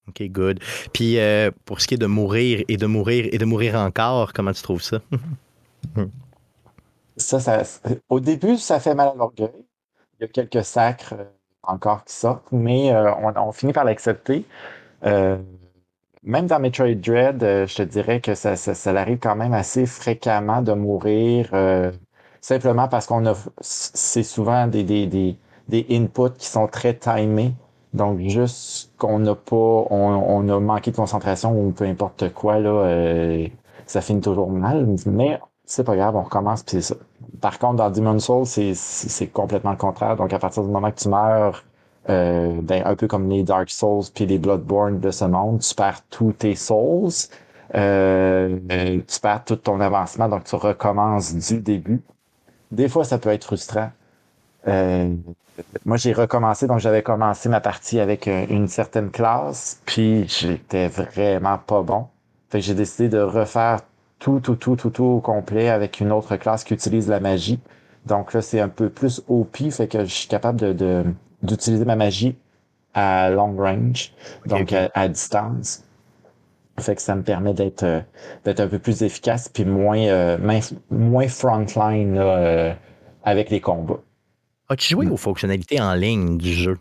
OK, 0.09 0.23
good. 0.31 0.61
Puis 0.93 1.19
pour 1.65 1.81
ce 1.81 1.87
qui 1.87 1.95
est 1.95 1.99
de 1.99 2.07
mourir 2.07 2.65
et 2.69 2.77
de 2.77 2.87
mourir 2.87 3.29
et 3.33 3.39
de 3.39 3.45
mourir 3.45 3.75
encore, 3.77 4.33
comment 4.33 4.53
tu 4.53 4.63
trouves 4.63 4.83
ça? 4.83 4.99
ça, 7.17 7.41
ça, 7.41 7.63
au 8.09 8.21
début, 8.21 8.57
ça 8.57 8.81
fait 8.81 8.95
mal 8.95 9.09
à 9.09 9.15
l'orgueil. 9.15 9.51
Il 10.19 10.25
y 10.25 10.25
a 10.25 10.29
quelques 10.29 10.65
sacres 10.65 11.15
euh, 11.15 11.25
encore 11.63 12.05
qui 12.05 12.15
sortent, 12.15 12.51
mais 12.51 12.93
euh, 12.93 13.13
on, 13.15 13.53
finit 13.53 13.73
par 13.73 13.85
l'accepter. 13.85 14.45
Même 16.23 16.47
dans 16.47 16.59
Metroid 16.59 16.95
Dread, 16.95 17.41
je 17.41 17.75
te 17.75 17.83
dirais 17.83 18.21
que 18.21 18.35
ça, 18.35 18.57
ça, 18.57 18.91
arrive 18.91 19.19
quand 19.19 19.37
même 19.37 19.53
assez 19.53 19.87
fréquemment 19.87 20.63
de 20.63 20.73
mourir 20.73 21.51
simplement 22.41 22.89
parce 22.89 23.07
qu'on 23.07 23.27
a 23.27 23.35
c'est 23.61 24.23
souvent 24.23 24.67
des, 24.67 24.85
des, 24.85 25.07
des, 25.07 25.37
des, 25.69 25.87
inputs 25.91 26.37
qui 26.39 26.47
sont 26.47 26.67
très 26.67 26.95
timés. 26.95 27.55
Donc 27.95 28.21
juste 28.21 28.93
qu'on 28.99 29.19
n'a 29.19 29.35
pas 29.35 29.57
on, 29.57 29.89
on, 29.91 30.49
a 30.49 30.61
manqué 30.61 30.91
de 30.91 30.97
concentration 30.97 31.59
ou 31.59 31.73
peu 31.73 31.85
importe 31.85 32.33
quoi, 32.35 32.59
là, 32.59 33.49
ça 33.87 34.01
finit 34.01 34.21
toujours 34.21 34.51
mal. 34.51 34.87
Mais 35.07 35.41
c'est 35.69 35.85
pas 35.85 35.97
grave, 35.97 36.17
on 36.17 36.23
recommence, 36.23 36.63
puis 36.63 36.77
c'est 36.83 36.95
ça. 36.95 37.01
Par 37.41 37.59
contre, 37.59 37.77
dans 37.77 37.91
Demon's 37.91 38.25
Souls, 38.25 38.47
c'est 38.47 39.27
complètement 39.29 39.73
le 39.73 39.77
contraire. 39.77 40.17
Donc, 40.17 40.33
à 40.33 40.39
partir 40.39 40.65
du 40.65 40.71
moment 40.71 40.91
que 40.91 40.99
tu 40.99 41.09
meurs, 41.09 41.65
euh, 42.09 42.61
ben, 42.63 42.83
un 42.87 42.97
peu 42.97 43.07
comme 43.07 43.29
les 43.29 43.43
Dark 43.43 43.71
Souls 43.71 44.05
puis 44.15 44.27
les 44.27 44.39
Bloodborne 44.39 45.01
de 45.01 45.11
ce 45.11 45.25
monde, 45.25 45.61
tu 45.61 45.75
perds 45.75 46.03
tous 46.09 46.33
tes 46.33 46.55
souls, 46.55 47.11
euh, 47.75 48.59
tu 49.07 49.21
perds 49.21 49.45
tout 49.45 49.57
ton 49.57 49.81
avancement, 49.81 50.29
donc 50.29 50.45
tu 50.45 50.55
recommences 50.55 51.35
du 51.35 51.61
début. 51.61 52.01
Des 52.71 52.89
fois, 52.89 53.05
ça 53.05 53.19
peut 53.19 53.31
être 53.31 53.45
frustrant. 53.45 53.91
Euh, 54.67 55.15
moi, 55.85 55.97
j'ai 55.97 56.13
recommencé, 56.13 56.67
donc 56.67 56.79
j'avais 56.79 57.03
commencé 57.03 57.49
ma 57.49 57.61
partie 57.61 58.01
avec 58.01 58.27
une 58.27 58.69
certaine 58.69 59.11
classe, 59.11 59.81
puis 59.85 60.27
j'étais 60.29 60.89
vraiment 60.89 61.59
pas 61.59 61.83
bon. 61.83 62.07
Fait 62.49 62.61
que 62.61 62.65
j'ai 62.65 62.75
décidé 62.75 63.09
de 63.09 63.19
refaire 63.19 63.81
tout, 64.19 64.41
tout, 64.41 64.57
tout, 64.57 64.77
tout, 64.77 64.91
tout 64.91 65.05
au 65.05 65.21
complet 65.21 65.69
avec 65.69 66.01
une 66.01 66.13
autre 66.13 66.37
classe 66.37 66.65
qui 66.65 66.75
utilise 66.75 67.09
la 67.09 67.21
magie. 67.21 67.61
Donc 68.07 68.33
là, 68.33 68.41
c'est 68.43 68.61
un 68.61 68.69
peu 68.69 68.89
plus 68.89 69.23
OP, 69.29 69.57
fait 69.71 69.89
que 69.89 70.01
je 70.05 70.13
suis 70.13 70.29
capable 70.29 70.75
de, 70.75 71.05
d'utiliser 71.43 71.85
ma 71.85 71.97
magie 71.97 72.37
à 72.95 73.31
long 73.31 73.57
range, 73.57 74.13
donc 74.47 74.73
À, 74.73 75.09
distance. 75.09 75.85
Fait 76.81 76.95
que 76.95 77.03
ça 77.03 77.17
me 77.17 77.23
permet 77.23 77.55
d'être 77.55 77.83
euh, 77.83 78.01
d'être 78.45 78.61
un 78.61 78.69
peu 78.69 78.79
plus 78.79 79.03
efficace 79.03 79.49
puis 79.49 79.65
moins 79.65 79.99
euh, 79.99 80.39
moins 80.91 81.29
frontline 81.29 82.17
euh, 82.17 82.73
avec 83.25 83.51
les 83.51 83.61
combats. 83.61 84.01
As-tu 84.69 84.91
joué 84.91 85.09
aux 85.09 85.17
fonctionnalités 85.17 85.81
en 85.81 85.95
ligne 85.95 86.39
du 86.39 86.53
jeu? 86.53 86.79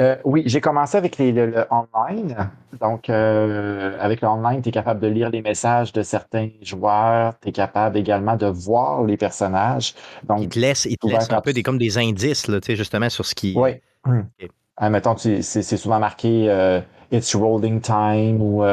Euh, 0.00 0.16
oui, 0.24 0.42
j'ai 0.46 0.60
commencé 0.60 0.96
avec 0.96 1.18
les, 1.18 1.30
le, 1.30 1.66
online. 1.70 2.50
Donc, 2.80 3.08
euh, 3.08 3.96
avec 4.00 4.20
le 4.22 4.28
online, 4.28 4.60
tu 4.60 4.70
es 4.70 4.72
capable 4.72 5.00
de 5.00 5.06
lire 5.06 5.30
les 5.30 5.40
messages 5.40 5.92
de 5.92 6.02
certains 6.02 6.48
joueurs. 6.62 7.34
Tu 7.40 7.50
es 7.50 7.52
capable 7.52 7.96
également 7.96 8.36
de 8.36 8.46
voir 8.46 9.04
les 9.04 9.16
personnages. 9.16 9.94
Donc, 10.24 10.40
il 10.42 10.48
te 10.48 10.58
laisse, 10.58 10.86
il 10.86 10.98
te 10.98 11.06
laisse 11.06 11.30
un 11.30 11.40
peu 11.40 11.52
des, 11.52 11.62
comme 11.62 11.78
des 11.78 11.96
indices, 11.98 12.48
là, 12.48 12.58
justement, 12.66 13.08
sur 13.08 13.24
ce 13.24 13.34
qui. 13.34 13.54
Oui. 13.56 13.70
Hum. 14.06 14.26
mettons, 14.90 15.16
c'est 15.16 15.62
souvent 15.62 15.98
marqué 15.98 16.46
euh, 16.50 16.80
It's 17.10 17.34
rolling 17.34 17.80
time 17.80 18.42
ou 18.42 18.64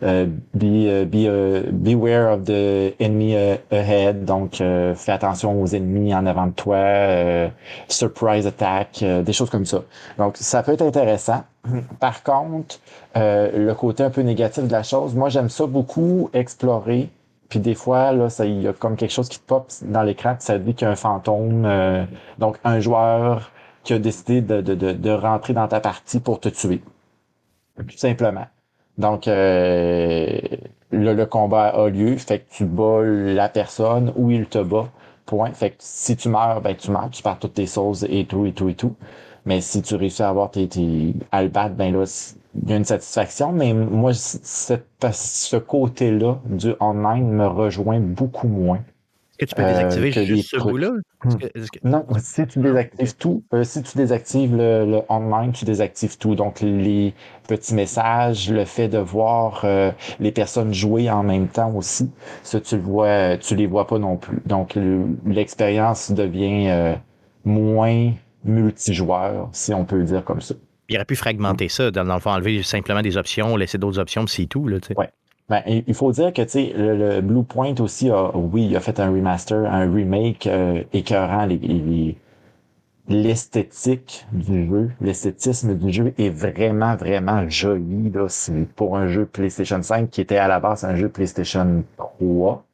be, 0.00 0.86
euh, 0.86 1.04
be 1.04 1.26
euh, 1.26 1.62
beware 1.70 2.32
of 2.32 2.44
the 2.44 2.94
enemy 3.00 3.34
ahead. 3.70 4.24
Donc, 4.24 4.56
fais 4.56 5.12
attention 5.12 5.60
aux 5.60 5.66
ennemis 5.66 6.14
en 6.14 6.26
avant 6.26 6.46
de 6.46 6.52
toi. 6.52 7.50
surprise 7.88 8.46
attack, 8.46 9.02
des 9.02 9.32
choses 9.32 9.50
comme 9.50 9.66
ça. 9.66 9.82
Donc, 10.18 10.36
ça 10.36 10.62
peut 10.62 10.72
être 10.72 10.82
intéressant. 10.82 11.44
Par 12.00 12.22
contre, 12.22 12.78
le 13.14 13.72
côté 13.72 14.02
un 14.02 14.10
peu 14.10 14.22
négatif 14.22 14.64
de 14.64 14.72
la 14.72 14.82
chose, 14.82 15.14
moi, 15.14 15.28
j'aime 15.28 15.48
ça 15.48 15.66
beaucoup 15.66 16.30
explorer. 16.32 17.08
Puis 17.48 17.60
des 17.60 17.74
fois, 17.74 18.10
là, 18.12 18.26
il 18.40 18.62
y 18.62 18.68
a 18.68 18.72
comme 18.72 18.96
quelque 18.96 19.12
chose 19.12 19.28
qui 19.28 19.38
pop 19.38 19.70
dans 19.82 20.02
l'écran, 20.02 20.34
ça 20.40 20.58
dit 20.58 20.74
qu'il 20.74 20.86
y 20.86 20.88
a 20.88 20.92
un 20.92 20.96
fantôme. 20.96 21.68
donc, 22.38 22.58
un 22.64 22.80
joueur 22.80 23.52
qui 23.84 23.92
a 23.94 23.98
décidé 24.00 24.40
de, 24.40 24.60
de, 24.60 24.74
de, 24.74 24.92
de 24.92 25.10
rentrer 25.10 25.52
dans 25.52 25.68
ta 25.68 25.78
partie 25.78 26.18
pour 26.18 26.40
te 26.40 26.48
tuer. 26.48 26.82
Tout 27.76 27.96
simplement. 27.96 28.46
Donc, 28.98 29.28
euh, 29.28 30.30
le, 30.90 31.24
combat 31.24 31.68
a 31.68 31.88
lieu, 31.88 32.16
fait 32.16 32.40
que 32.40 32.50
tu 32.50 32.64
bats 32.64 33.02
la 33.02 33.48
personne 33.48 34.12
ou 34.16 34.30
il 34.30 34.46
te 34.46 34.62
bat, 34.62 34.88
point. 35.26 35.52
Fait 35.52 35.70
que 35.70 35.76
si 35.80 36.16
tu 36.16 36.28
meurs, 36.28 36.60
ben 36.62 36.74
tu 36.76 36.90
meurs, 36.90 37.10
tu 37.10 37.22
perds 37.22 37.38
toutes 37.38 37.54
tes 37.54 37.66
sauces 37.66 38.04
et 38.08 38.24
tout, 38.24 38.46
et 38.46 38.52
tout, 38.52 38.68
et 38.68 38.74
tout. 38.74 38.96
Mais 39.44 39.60
si 39.60 39.82
tu 39.82 39.94
réussis 39.94 40.22
à 40.22 40.30
avoir 40.30 40.50
tes, 40.50 40.68
tes 40.68 41.14
à 41.32 41.46
ben 41.46 41.92
là, 41.92 42.04
il 42.62 42.70
y 42.70 42.72
a 42.72 42.76
une 42.76 42.84
satisfaction. 42.84 43.52
Mais 43.52 43.72
moi, 43.74 44.12
ce 44.14 45.56
côté-là 45.56 46.40
du 46.46 46.72
online 46.80 47.28
me 47.30 47.46
rejoint 47.46 48.00
beaucoup 48.00 48.48
moins. 48.48 48.80
Est-ce 49.38 49.54
que 49.54 49.54
tu 49.54 49.62
peux 49.62 49.68
désactiver 49.68 50.12
euh, 50.16 50.24
juste 50.24 50.50
ce 50.50 50.56
bout-là? 50.56 50.92
Hmm. 51.24 51.30
Non, 51.84 52.06
si 52.18 52.46
tu 52.46 52.58
désactives 52.60 53.16
tout, 53.16 53.42
euh, 53.52 53.64
si 53.64 53.82
tu 53.82 53.98
désactives 53.98 54.56
le, 54.56 55.00
online, 55.08 55.52
tu 55.52 55.64
désactives 55.64 56.16
tout. 56.16 56.34
Donc, 56.34 56.60
les 56.60 57.12
petits 57.46 57.74
messages, 57.74 58.50
le 58.50 58.64
fait 58.64 58.88
de 58.88 58.98
voir 58.98 59.62
euh, 59.64 59.90
les 60.20 60.32
personnes 60.32 60.72
jouer 60.72 61.10
en 61.10 61.22
même 61.22 61.48
temps 61.48 61.74
aussi, 61.74 62.10
ça, 62.42 62.60
tu 62.60 62.76
le 62.76 62.82
vois, 62.82 63.36
tu 63.36 63.56
les 63.56 63.66
vois 63.66 63.86
pas 63.86 63.98
non 63.98 64.16
plus. 64.16 64.38
Donc, 64.46 64.78
l'expérience 65.26 66.12
devient 66.12 66.96
moins 67.44 68.12
multijoueur, 68.44 69.48
si 69.52 69.74
on 69.74 69.84
peut 69.84 69.98
le 69.98 70.04
dire 70.04 70.24
comme 70.24 70.40
ça. 70.40 70.54
Il 70.88 70.96
aurait 70.96 71.04
pu 71.04 71.16
fragmenter 71.16 71.68
ça, 71.68 71.90
dans, 71.90 72.04
le 72.04 72.20
fond, 72.20 72.30
enlever 72.30 72.62
simplement 72.62 73.02
des 73.02 73.16
options, 73.16 73.56
laisser 73.56 73.76
d'autres 73.76 73.98
options, 73.98 74.26
c'est 74.26 74.46
tout. 74.46 74.68
Là, 74.68 74.78
ouais. 74.96 75.10
Ben, 75.48 75.62
il 75.66 75.94
faut 75.94 76.10
dire 76.10 76.32
que 76.32 76.42
tu 76.42 76.72
le, 76.76 76.96
le 76.96 77.20
Blue 77.20 77.44
Point 77.44 77.74
aussi 77.78 78.10
a, 78.10 78.36
oui, 78.36 78.66
il 78.66 78.76
a 78.76 78.80
fait 78.80 78.98
un 78.98 79.10
remaster, 79.10 79.72
un 79.72 79.92
remake 79.92 80.48
euh, 80.48 80.82
écœurant. 80.92 81.46
l'esthétique 83.08 84.26
du 84.32 84.68
jeu, 84.68 84.90
l'esthétisme 85.00 85.76
du 85.76 85.92
jeu 85.92 86.12
est 86.18 86.30
vraiment, 86.30 86.96
vraiment 86.96 87.48
joli. 87.48 88.10
Là. 88.10 88.28
C'est 88.28 88.66
pour 88.74 88.96
un 88.96 89.06
jeu 89.06 89.24
PlayStation 89.24 89.80
5 89.80 90.10
qui 90.10 90.20
était 90.20 90.38
à 90.38 90.48
la 90.48 90.58
base 90.58 90.84
un 90.84 90.96
jeu 90.96 91.08
PlayStation 91.08 91.84
3, 91.96 92.64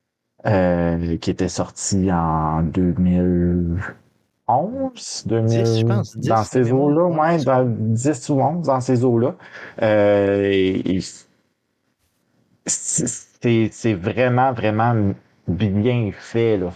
euh, 0.46 1.18
qui 1.18 1.30
était 1.30 1.48
sorti 1.48 2.10
en 2.10 2.62
2011, 2.62 5.26
2000, 5.26 5.66
je 5.66 5.84
pense, 5.84 6.16
dans 6.16 6.42
ces 6.42 6.72
eaux-là, 6.72 7.04
ouais, 7.04 7.44
dans 7.44 7.66
10 7.68 8.30
ou 8.30 8.40
11, 8.40 8.66
dans 8.66 8.80
ces 8.80 9.04
eaux-là. 9.04 9.34
Euh, 9.82 10.48
et, 10.50 11.00
c'est 12.66 13.94
vraiment, 13.94 14.52
vraiment 14.52 15.14
bien 15.48 16.10
fait. 16.12 16.56
Là. 16.56 16.72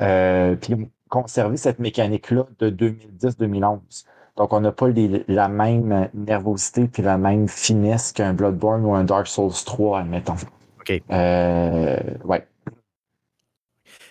Euh, 0.00 0.56
puis 0.56 0.88
conserver 1.08 1.56
cette 1.56 1.78
mécanique-là 1.78 2.46
de 2.58 2.70
2010-2011. 2.70 4.04
Donc, 4.36 4.52
on 4.52 4.60
n'a 4.60 4.72
pas 4.72 4.88
la 5.28 5.48
même 5.48 6.08
nervosité 6.14 6.86
puis 6.86 7.02
la 7.02 7.18
même 7.18 7.48
finesse 7.48 8.12
qu'un 8.12 8.32
Bloodborne 8.32 8.84
ou 8.84 8.94
un 8.94 9.04
Dark 9.04 9.26
Souls 9.26 9.52
3, 9.66 10.00
admettons. 10.00 10.36
OK. 10.80 11.02
Euh, 11.10 11.98
ouais. 12.24 12.46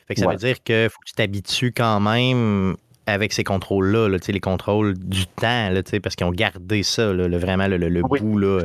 Fait 0.08 0.16
que 0.16 0.22
ça 0.22 0.28
veut 0.28 0.36
dire 0.36 0.62
qu'il 0.62 0.90
faut 0.90 1.00
que 1.00 1.08
tu 1.08 1.14
t'habitues 1.14 1.72
quand 1.72 2.00
même 2.00 2.76
avec 3.10 3.34
ces 3.34 3.44
contrôles-là, 3.44 4.18
les 4.28 4.40
contrôles 4.40 4.98
du 4.98 5.26
temps, 5.28 5.70
là, 5.70 5.82
parce 6.02 6.16
qu'ils 6.16 6.26
ont 6.26 6.32
gardé 6.32 6.84
ça, 6.84 7.12
le, 7.12 7.38
vraiment 7.38 7.68
le, 7.68 7.78
le, 7.78 8.02
bout 8.02 8.38
là, 8.38 8.62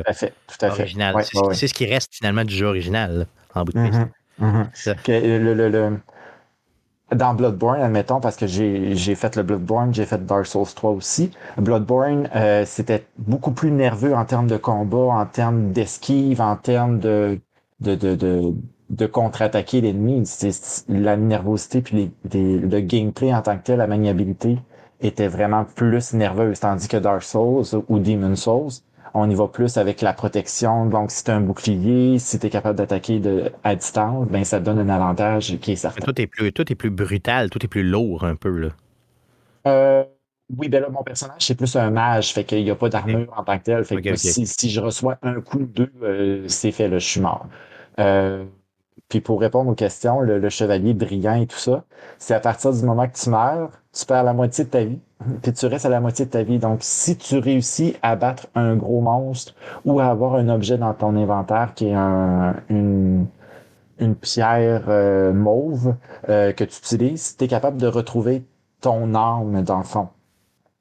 original. 0.63 1.15
c'est 1.53 1.67
ce 1.67 1.73
qui 1.73 1.85
reste 1.85 2.13
finalement 2.13 2.43
du 2.43 2.53
jeu 2.53 2.65
original, 2.65 3.27
en 3.53 3.63
bout 3.63 3.73
de 3.73 3.87
piste. 3.87 4.01
Mm-hmm. 4.41 5.99
dans 7.13 7.33
Bloodborne, 7.33 7.81
admettons, 7.81 8.19
parce 8.19 8.35
que 8.35 8.47
j'ai 8.47 9.15
fait 9.15 9.35
le 9.35 9.43
Bloodborne, 9.43 9.93
j'ai 9.93 10.05
fait 10.05 10.25
Dark 10.25 10.45
Souls 10.45 10.67
3 10.75 10.91
aussi. 10.91 11.31
Bloodborne, 11.57 12.29
euh, 12.35 12.65
c'était 12.65 13.05
beaucoup 13.17 13.51
plus 13.51 13.71
nerveux 13.71 14.13
en 14.13 14.25
termes 14.25 14.47
de 14.47 14.57
combat, 14.57 14.97
en 14.97 15.25
termes 15.25 15.71
d'esquive, 15.71 16.41
en 16.41 16.55
termes 16.55 16.99
de, 16.99 17.39
de, 17.79 17.95
de, 17.95 18.15
de 18.15 18.53
de 18.89 19.05
contre-attaquer 19.05 19.81
l'ennemi. 19.81 20.23
La 20.87 21.17
nervosité 21.17 21.81
puis 21.81 22.11
les, 22.31 22.57
le 22.57 22.79
gameplay 22.81 23.33
en 23.33 23.41
tant 23.41 23.57
que 23.57 23.63
tel, 23.63 23.77
la 23.77 23.87
maniabilité 23.87 24.57
était 25.01 25.27
vraiment 25.27 25.65
plus 25.65 26.13
nerveuse. 26.13 26.59
Tandis 26.59 26.87
que 26.87 26.97
Dark 26.97 27.23
Souls 27.23 27.83
ou 27.87 27.99
Demon 27.99 28.35
Souls, 28.35 28.71
on 29.13 29.29
y 29.29 29.35
va 29.35 29.47
plus 29.47 29.77
avec 29.77 30.01
la 30.01 30.13
protection. 30.13 30.85
Donc, 30.85 31.11
si 31.11 31.23
tu 31.23 31.31
un 31.31 31.41
bouclier, 31.41 32.19
si 32.19 32.37
tu 32.37 32.47
es 32.47 32.49
capable 32.49 32.77
d'attaquer 32.77 33.21
à 33.63 33.75
distance, 33.75 34.27
ben 34.27 34.43
ça 34.43 34.59
donne 34.59 34.79
un 34.79 34.89
avantage 34.89 35.57
qui 35.59 35.71
est 35.71 35.77
certain. 35.77 36.05
tout 36.05 36.21
est 36.21 36.27
plus, 36.27 36.51
tout 36.51 36.69
est 36.71 36.75
plus 36.75 36.89
brutal, 36.89 37.49
tout 37.49 37.63
est 37.63 37.69
plus 37.69 37.83
lourd 37.83 38.25
un 38.25 38.35
peu. 38.35 38.57
Là. 38.57 38.69
Euh, 39.67 40.03
oui, 40.57 40.69
ben 40.69 40.81
là, 40.81 40.89
mon 40.89 41.01
personnage, 41.03 41.41
c'est 41.41 41.55
plus 41.55 41.75
un 41.75 41.89
mage, 41.89 42.33
fait 42.33 42.43
qu'il 42.43 42.63
n'y 42.63 42.69
a 42.69 42.75
pas 42.75 42.89
d'armure 42.89 43.33
en 43.35 43.43
tant 43.43 43.57
que 43.57 43.63
tel. 43.63 43.83
Fait 43.83 44.01
que 44.01 44.15
Si, 44.15 44.45
si, 44.45 44.69
je 44.69 44.79
reçois 44.81 45.17
un 45.23 45.41
coup 45.41 45.59
ou 45.59 45.65
deux, 45.65 45.91
euh, 46.03 46.43
c'est 46.47 46.71
fait, 46.71 46.87
là, 46.87 46.99
je 46.99 47.07
suis 47.07 47.21
mort. 47.21 47.47
Euh, 47.99 48.45
puis 49.07 49.21
pour 49.21 49.39
répondre 49.39 49.69
aux 49.69 49.75
questions, 49.75 50.19
le, 50.19 50.49
chevalier 50.49 50.93
brillant 50.93 51.35
et 51.35 51.47
tout 51.47 51.57
ça, 51.57 51.83
c'est 52.17 52.33
à 52.33 52.39
partir 52.39 52.73
du 52.73 52.83
moment 52.83 53.07
que 53.07 53.17
tu 53.17 53.29
meurs, 53.29 53.69
tu 53.93 54.05
perds 54.05 54.23
la 54.23 54.33
moitié 54.33 54.63
de 54.63 54.69
ta 54.69 54.83
vie, 54.83 54.99
puis 55.41 55.53
tu 55.53 55.65
restes 55.67 55.85
à 55.85 55.89
la 55.89 55.99
moitié 55.99 56.25
de 56.25 56.31
ta 56.31 56.43
vie. 56.43 56.57
Donc, 56.59 56.79
si 56.81 57.17
tu 57.17 57.37
réussis 57.37 57.95
à 58.01 58.15
battre 58.15 58.47
un 58.55 58.75
gros 58.75 59.01
monstre 59.01 59.53
ou 59.85 59.99
à 59.99 60.07
avoir 60.07 60.35
un 60.35 60.49
objet 60.49 60.77
dans 60.77 60.93
ton 60.93 61.15
inventaire 61.15 61.73
qui 61.75 61.87
est 61.89 61.93
un, 61.93 62.55
une, 62.69 63.27
une 63.99 64.15
pierre 64.15 64.85
euh, 64.87 65.33
mauve 65.33 65.95
euh, 66.29 66.51
que 66.51 66.63
tu 66.63 66.77
utilises, 66.77 67.35
tu 67.37 67.45
es 67.45 67.47
capable 67.47 67.77
de 67.77 67.87
retrouver 67.87 68.43
ton 68.81 69.13
âme 69.13 69.61
dans 69.63 69.77
le 69.77 69.83
fond. 69.83 70.09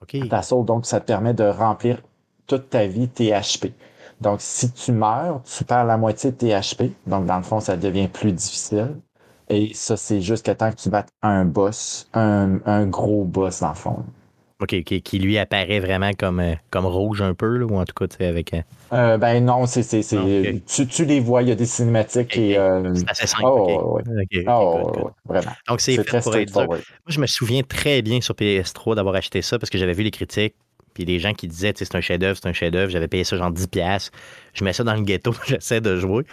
OK. 0.03 0.29
Ta 0.29 0.42
soul, 0.42 0.64
donc 0.64 0.87
ça 0.87 1.00
te 1.00 1.07
permet 1.07 1.35
de 1.35 1.44
remplir 1.44 2.03
toute 2.46 2.70
ta 2.70 2.87
vie 2.87 3.09
tes 3.09 3.31
HP. 3.31 3.72
Donc, 4.25 4.41
si 4.41 4.73
tu 4.73 4.93
meurs, 4.93 5.43
tu 5.45 5.65
perds 5.65 5.85
la 5.85 5.97
moitié 5.97 6.31
de 6.33 6.37
tes 6.37 6.49
HP. 6.51 6.93
Donc, 7.07 7.27
dans 7.27 7.37
le 7.37 7.43
fond, 7.45 7.61
ça 7.61 7.77
devient 7.77 8.09
plus 8.09 8.33
difficile. 8.33 8.97
Et 9.49 9.73
ça, 9.75 9.97
c'est 9.97 10.21
jusqu'à 10.23 10.55
temps 10.55 10.71
que 10.71 10.77
tu 10.77 10.89
battes 10.89 11.11
un 11.23 11.45
boss, 11.45 12.09
un, 12.15 12.61
un 12.67 12.87
gros 12.87 13.25
boss, 13.25 13.61
dans 13.61 13.69
le 13.71 13.75
fond. 13.75 14.05
OK, 14.61 14.83
qui, 14.85 15.03
qui 15.03 15.19
lui 15.19 15.37
apparaît 15.37 15.81
vraiment 15.81 16.13
comme, 16.19 16.41
euh, 16.41 16.55
comme 16.71 16.87
rouge 16.87 17.21
un 17.23 17.35
peu, 17.35 17.57
là, 17.59 17.67
ou 17.67 17.77
en 17.77 17.85
tout 17.85 17.93
cas, 17.95 18.07
tu 18.09 18.17
sais, 18.17 18.27
avec. 18.27 18.55
euh, 18.55 18.63
Euh, 18.93 19.19
ben 19.19 19.45
non, 19.45 19.67
c'est, 19.67 19.83
c'est, 19.83 20.03
c'est, 20.03 20.17
Ah, 20.17 20.59
tu, 20.67 20.87
tu 20.87 21.05
les 21.05 21.21
vois, 21.21 21.43
il 21.43 21.49
y 21.49 21.53
a 21.53 21.57
des 21.57 21.67
cinématiques 21.67 22.37
et... 22.37 22.57
euh, 22.57 22.95
C'est 22.95 23.11
assez 23.11 23.27
simple. 23.27 23.43
oh, 23.47 23.99
OK. 23.99 24.05
ouais. 24.33 24.45
Oh, 24.49 24.91
good, 24.95 25.13
vraiment. 25.25 25.53
Donc, 25.69 25.81
c'est 25.81 25.97
fait 25.97 26.05
très 26.05 26.21
pour 26.21 26.37
être 26.37 26.53
dur. 26.53 26.67
Moi, 26.69 26.79
je 27.09 27.21
me 27.21 27.27
souviens 27.27 27.63
très 27.63 28.01
bien 28.03 28.21
sur 28.21 28.35
PS3 28.35 28.95
d'avoir 28.95 29.17
acheté 29.17 29.43
ça 29.43 29.59
parce 29.59 29.71
que 29.71 29.79
j'avais 29.79 29.93
vu 29.93 30.03
les 30.05 30.11
critiques. 30.13 30.55
Puis 30.95 31.05
des 31.05 31.19
gens 31.19 31.35
qui 31.35 31.49
disaient, 31.49 31.73
c'est 31.77 31.95
un 31.95 32.01
chef-d'œuvre, 32.01 32.39
c'est 32.41 32.49
un 32.49 32.53
chef-d'œuvre. 32.53 32.91
J'avais 32.91 33.09
payé 33.09 33.25
ça 33.25 33.37
genre 33.37 33.53
10$. 33.53 34.11
Je 34.55 34.65
mets 34.65 34.73
ça 34.73 34.85
dans 34.85 34.95
le 34.95 35.03
ghetto, 35.03 35.35
j'essaie 35.47 35.81
de 35.81 35.99
jouer. 35.99 36.25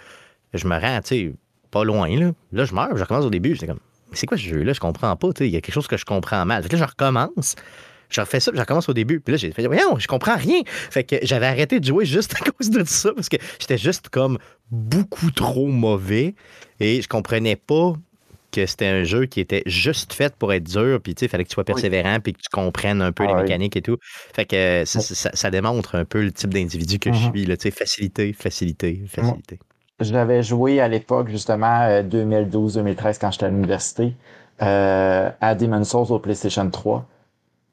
Je 0.54 0.66
me 0.66 0.78
rends, 0.78 1.00
tu 1.02 1.34
pas 1.70 1.84
loin, 1.84 2.08
là. 2.16 2.32
Là, 2.52 2.64
je 2.64 2.74
meurs, 2.74 2.96
je 2.96 3.02
recommence 3.02 3.24
au 3.24 3.30
début. 3.30 3.54
J'étais 3.54 3.66
comme, 3.66 3.80
mais 4.10 4.16
c'est 4.16 4.26
quoi 4.26 4.36
ce 4.36 4.42
jeu-là? 4.42 4.74
Je 4.74 4.80
comprends 4.80 5.16
pas, 5.16 5.32
tu. 5.32 5.46
Il 5.46 5.50
y 5.50 5.56
a 5.56 5.60
quelque 5.60 5.74
chose 5.74 5.88
que 5.88 5.96
je 5.96 6.04
comprends 6.04 6.44
mal. 6.44 6.62
Fait 6.62 6.68
que 6.68 6.76
là, 6.76 6.86
je 6.86 6.88
recommence. 6.88 7.56
Je 8.10 8.20
refais 8.20 8.40
ça, 8.40 8.52
je 8.54 8.60
recommence 8.60 8.90
au 8.90 8.92
début. 8.92 9.20
Puis 9.20 9.32
là, 9.32 9.38
j'ai 9.38 9.50
fait, 9.52 9.66
voyons, 9.66 9.98
je 9.98 10.06
comprends 10.06 10.36
rien. 10.36 10.60
Fait 10.66 11.02
que 11.02 11.16
j'avais 11.22 11.46
arrêté 11.46 11.80
de 11.80 11.86
jouer 11.86 12.04
juste 12.04 12.34
à 12.40 12.50
cause 12.50 12.68
de 12.68 12.84
ça 12.84 13.10
parce 13.14 13.30
que 13.30 13.38
j'étais 13.58 13.78
juste 13.78 14.10
comme 14.10 14.38
beaucoup 14.70 15.30
trop 15.30 15.66
mauvais 15.66 16.34
et 16.78 17.00
je 17.00 17.08
comprenais 17.08 17.56
pas 17.56 17.94
que 18.52 18.66
c'était 18.66 18.86
un 18.86 19.04
jeu 19.04 19.26
qui 19.26 19.40
était 19.40 19.62
juste 19.66 20.12
fait 20.12 20.36
pour 20.36 20.52
être 20.52 20.64
dur, 20.64 21.00
puis 21.02 21.14
il 21.20 21.28
fallait 21.28 21.44
que 21.44 21.48
tu 21.50 21.54
sois 21.54 21.64
persévérant, 21.64 22.20
puis 22.20 22.34
que 22.34 22.40
tu 22.40 22.50
comprennes 22.50 23.02
un 23.02 23.12
peu 23.12 23.24
Ah 23.24 23.28
les 23.28 23.34
oui. 23.34 23.42
mécaniques 23.42 23.76
et 23.76 23.82
tout. 23.82 23.98
Fait 24.34 24.46
que 24.46 24.56
euh, 24.56 24.84
ça, 24.84 25.00
ça- 25.00 25.30
ça 25.34 25.50
démontre 25.50 25.96
un 25.96 26.04
peu 26.04 26.22
le 26.22 26.32
type 26.32 26.50
d'individu 26.54 26.98
que 27.00 27.12
je 27.12 27.18
Mhm. 27.18 27.30
suis, 27.30 27.46
là, 27.46 27.56
tu 27.56 27.64
sais, 27.64 27.70
facilité, 27.72 28.32
facilité, 28.32 29.02
facilité. 29.08 29.58
J'avais 30.00 30.42
joué 30.42 30.80
à 30.80 30.88
l'époque, 30.88 31.28
justement, 31.28 31.82
euh, 31.82 32.02
2012-2013, 32.02 33.18
quand 33.18 33.30
j'étais 33.30 33.46
à 33.46 33.50
l'université, 33.50 34.14
euh, 34.62 35.30
à 35.40 35.54
Demon's 35.54 35.88
Souls 35.88 36.10
au 36.10 36.18
PlayStation 36.18 36.68
3. 36.70 37.06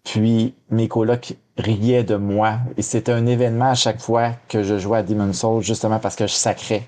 Puis 0.06 0.56
mes 0.72 0.88
colocs 0.88 1.34
riaient 1.58 2.04
de 2.04 2.16
moi. 2.18 2.60
Et 2.78 2.82
c'était 2.84 3.12
un 3.14 3.26
événement 3.28 3.72
à 3.72 3.76
chaque 3.76 4.00
fois 4.02 4.34
que 4.50 4.64
je 4.64 4.78
jouais 4.80 5.00
à 5.00 5.04
Demon's 5.04 5.40
Souls, 5.40 5.62
justement 5.64 6.00
parce 6.00 6.16
que 6.16 6.28
je 6.28 6.34
sacrais. 6.34 6.84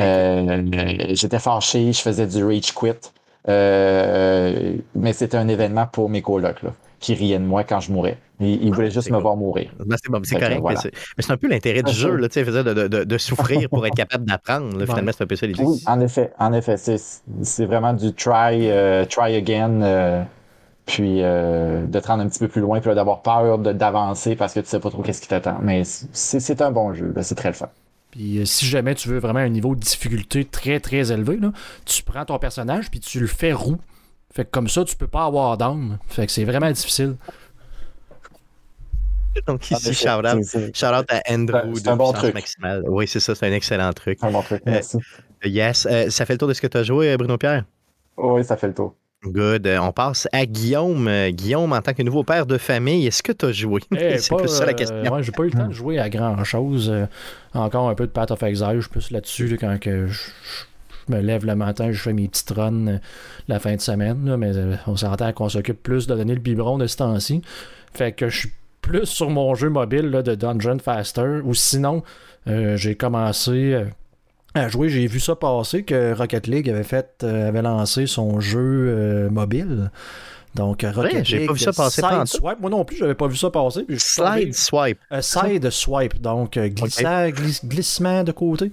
Euh, 0.00 1.14
J'étais 1.14 1.38
fâché, 1.40 1.92
je 1.92 2.00
faisais 2.00 2.26
du 2.26 2.44
rage 2.44 2.72
quit. 2.74 2.92
Euh, 3.48 4.74
mais 4.94 5.12
c'était 5.12 5.36
un 5.36 5.48
événement 5.48 5.86
pour 5.86 6.08
mes 6.10 6.22
colocs, 6.22 6.62
là, 6.62 6.72
qui 6.98 7.14
riaient 7.14 7.38
de 7.38 7.44
moi 7.44 7.64
quand 7.64 7.80
je 7.80 7.92
mourais. 7.92 8.18
Ils, 8.40 8.72
voulaient 8.72 8.90
juste 8.90 9.08
me 9.08 9.14
cool. 9.14 9.22
voir 9.22 9.36
mourir. 9.36 9.70
Ben, 9.78 9.96
c'est 10.02 10.10
bon, 10.12 10.20
c'est 10.24 10.38
correct, 10.38 10.60
voilà. 10.60 10.80
mais 10.84 11.22
c'est- 11.22 11.32
un 11.32 11.36
peu 11.36 11.48
l'intérêt 11.48 11.82
du 11.82 11.92
jeu, 11.92 12.16
là, 12.16 12.28
tu 12.28 12.44
sais, 12.44 12.44
de, 12.44 12.72
de, 12.88 13.04
de- 13.04 13.18
souffrir 13.18 13.70
pour 13.70 13.86
être 13.86 13.94
capable 13.94 14.24
d'apprendre. 14.26 14.76
là. 14.78 14.84
Finalement, 14.84 15.10
c'est 15.16 15.24
un 15.24 15.26
peu 15.26 15.36
ça 15.36 15.46
l'idée. 15.46 15.62
Oui, 15.64 15.82
en 15.86 16.00
effet, 16.00 16.32
en 16.38 16.52
effet, 16.52 16.76
c'est 16.76 16.98
c'est 17.42 17.64
vraiment 17.66 17.94
du 17.94 18.12
try, 18.12 18.68
euh, 18.70 19.04
try 19.06 19.34
again, 19.36 19.80
euh, 19.82 20.22
puis 20.86 21.22
euh, 21.22 21.86
de 21.86 22.00
te 22.00 22.06
rendre 22.06 22.22
un 22.22 22.28
petit 22.28 22.38
peu 22.38 22.48
plus 22.48 22.60
loin, 22.60 22.80
puis 22.80 22.94
d'avoir 22.94 23.22
peur 23.22 23.58
de- 23.58 23.72
d'avancer 23.72 24.36
parce 24.36 24.52
que 24.54 24.60
tu 24.60 24.66
sais 24.66 24.80
pas 24.80 24.90
trop 24.90 25.02
qu'est-ce 25.02 25.20
qui 25.22 25.28
t'attend. 25.28 25.58
Mais 25.62 25.82
c'est 25.84 26.40
c'est 26.40 26.60
un 26.62 26.70
bon 26.72 26.92
jeu, 26.94 27.12
là, 27.14 27.22
c'est 27.22 27.34
très 27.36 27.48
le 27.48 27.54
fun. 27.54 27.68
Puis 28.16 28.38
euh, 28.38 28.44
si 28.46 28.64
jamais 28.64 28.94
tu 28.94 29.08
veux 29.10 29.18
vraiment 29.18 29.40
un 29.40 29.48
niveau 29.50 29.74
de 29.74 29.80
difficulté 29.80 30.44
très 30.46 30.80
très 30.80 31.12
élevé, 31.12 31.36
là, 31.36 31.52
tu 31.84 32.02
prends 32.02 32.24
ton 32.24 32.38
personnage 32.38 32.90
puis 32.90 32.98
tu 33.00 33.20
le 33.20 33.26
fais 33.26 33.52
roux. 33.52 33.76
Fait 34.32 34.44
que 34.46 34.50
comme 34.50 34.68
ça, 34.68 34.84
tu 34.84 34.96
peux 34.96 35.06
pas 35.06 35.24
avoir 35.26 35.58
d'âme. 35.58 35.98
Fait 36.08 36.24
que 36.26 36.32
c'est 36.32 36.44
vraiment 36.44 36.70
difficile. 36.70 37.16
Donc 39.46 39.60
En 39.70 39.76
ici, 39.76 39.92
shout-out. 39.94 40.42
c'est- 40.44 40.72
c'est 40.72 40.76
Shout 40.76 40.94
out 40.94 41.04
à 41.10 41.20
Andrew 41.30 41.74
C'est 41.74 41.84
de 41.84 41.88
un 41.90 41.96
bon 41.96 42.12
truc. 42.12 42.32
Maximale. 42.34 42.84
Oui, 42.88 43.06
c'est 43.06 43.20
ça, 43.20 43.34
c'est 43.34 43.46
un 43.46 43.52
excellent 43.52 43.92
truc. 43.92 44.18
un 44.22 44.30
bon 44.30 44.40
truc, 44.42 44.62
Euh, 44.66 44.70
merci. 44.70 44.96
Yes. 45.44 45.86
Euh, 45.90 46.08
ça 46.08 46.24
fait 46.24 46.32
le 46.34 46.38
tour 46.38 46.48
de 46.48 46.54
ce 46.54 46.60
que 46.62 46.66
tu 46.66 46.78
as 46.78 46.82
joué, 46.82 47.14
Bruno 47.18 47.36
Pierre? 47.36 47.64
Oui, 48.16 48.42
ça 48.44 48.56
fait 48.56 48.68
le 48.68 48.74
tour. 48.74 48.94
Good. 49.26 49.66
Euh, 49.66 49.78
on 49.78 49.92
passe 49.92 50.28
à 50.32 50.46
Guillaume. 50.46 51.08
Euh, 51.08 51.30
Guillaume, 51.30 51.72
en 51.72 51.80
tant 51.80 51.92
que 51.94 52.02
nouveau 52.02 52.24
père 52.24 52.46
de 52.46 52.58
famille, 52.58 53.06
est-ce 53.06 53.22
que 53.22 53.32
tu 53.32 53.46
as 53.46 53.52
joué? 53.52 53.80
Eh, 53.96 54.18
c'est 54.18 54.34
plus 54.34 54.48
ça 54.48 54.64
la 54.64 54.72
euh, 54.72 54.74
question. 54.74 55.12
ouais, 55.12 55.22
j'ai 55.22 55.32
pas 55.32 55.42
eu 55.42 55.46
le 55.46 55.52
temps 55.52 55.68
de 55.68 55.72
jouer 55.72 55.98
à 55.98 56.08
grand 56.08 56.42
chose. 56.44 56.92
encore 57.54 57.88
un 57.88 57.94
peu 57.94 58.06
de 58.06 58.12
Path 58.12 58.30
of 58.30 58.42
Exile, 58.42 58.76
je 58.76 58.80
suis 58.80 58.90
plus 58.90 59.10
là-dessus 59.10 59.48
là, 59.48 59.56
quand 59.58 59.78
que 59.80 60.06
je, 60.06 60.30
je 61.08 61.14
me 61.14 61.20
lève 61.20 61.44
le 61.44 61.54
matin, 61.54 61.92
je 61.92 62.00
fais 62.00 62.12
mes 62.12 62.28
petites 62.28 62.50
runs 62.50 62.86
euh, 62.88 62.98
la 63.48 63.58
fin 63.58 63.74
de 63.74 63.80
semaine. 63.80 64.26
là, 64.26 64.36
mais 64.36 64.56
euh, 64.56 64.76
on 64.86 64.96
s'entend 64.96 65.32
qu'on 65.32 65.48
s'occupe 65.48 65.82
plus 65.82 66.06
de 66.06 66.14
donner 66.14 66.34
le 66.34 66.40
biberon 66.40 66.78
de 66.78 66.86
ce 66.86 66.96
temps-ci. 66.96 67.42
Fait 67.94 68.12
que 68.12 68.28
je 68.28 68.38
suis 68.38 68.52
plus 68.82 69.06
sur 69.06 69.30
mon 69.30 69.54
jeu 69.54 69.68
mobile 69.68 70.10
là, 70.10 70.22
de 70.22 70.34
Dungeon 70.34 70.78
Faster. 70.78 71.40
Ou 71.44 71.54
sinon, 71.54 72.02
euh, 72.48 72.76
j'ai 72.76 72.94
commencé. 72.94 73.84
À 74.56 74.68
jouer, 74.68 74.88
j'ai 74.88 75.06
vu 75.06 75.20
ça 75.20 75.36
passer 75.36 75.82
que 75.82 76.12
Rocket 76.14 76.46
League 76.46 76.68
avait 76.70 76.82
fait 76.82 77.22
euh, 77.22 77.48
avait 77.48 77.62
lancé 77.62 78.06
son 78.06 78.40
jeu 78.40 78.58
euh, 78.60 79.30
mobile. 79.30 79.90
Donc 80.54 80.84
euh, 80.84 80.90
Rocket 80.90 81.24
j'ai 81.26 81.38
League 81.38 81.48
pas 81.48 81.52
vu 81.52 81.58
ça 81.60 81.72
passer 81.72 82.00
Side. 82.02 82.26
Swipe. 82.26 82.60
Moi 82.60 82.70
non 82.70 82.84
plus, 82.84 82.96
j'avais 82.96 83.14
pas 83.14 83.26
vu 83.28 83.36
ça 83.36 83.50
passer. 83.50 83.82
puis 83.82 84.00
Slide 84.00 84.54
swipe. 84.54 84.98
euh, 85.12 85.20
side 85.20 85.70
swipe, 85.70 86.20
donc 86.20 86.58
glissement 86.58 88.24
de 88.24 88.32
côté. 88.32 88.72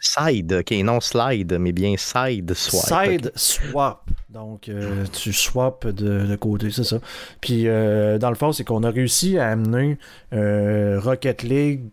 Side, 0.00 0.52
ok, 0.60 0.70
non 0.84 1.00
slide, 1.00 1.56
mais 1.58 1.72
bien 1.72 1.94
side 1.96 2.52
swipe. 2.52 3.22
Side 3.22 3.32
swap. 3.34 4.02
Donc, 4.28 4.68
tu 5.14 5.32
swaps 5.32 5.86
de, 5.86 6.26
de 6.26 6.36
côté, 6.36 6.70
c'est 6.70 6.84
ça. 6.84 6.98
Puis, 7.40 7.64
dans 7.64 8.28
le 8.28 8.34
fond, 8.34 8.52
c'est 8.52 8.64
qu'on 8.64 8.82
a 8.82 8.90
réussi 8.90 9.38
à 9.38 9.48
amener 9.48 9.96
Rocket 10.32 11.42
League 11.42 11.84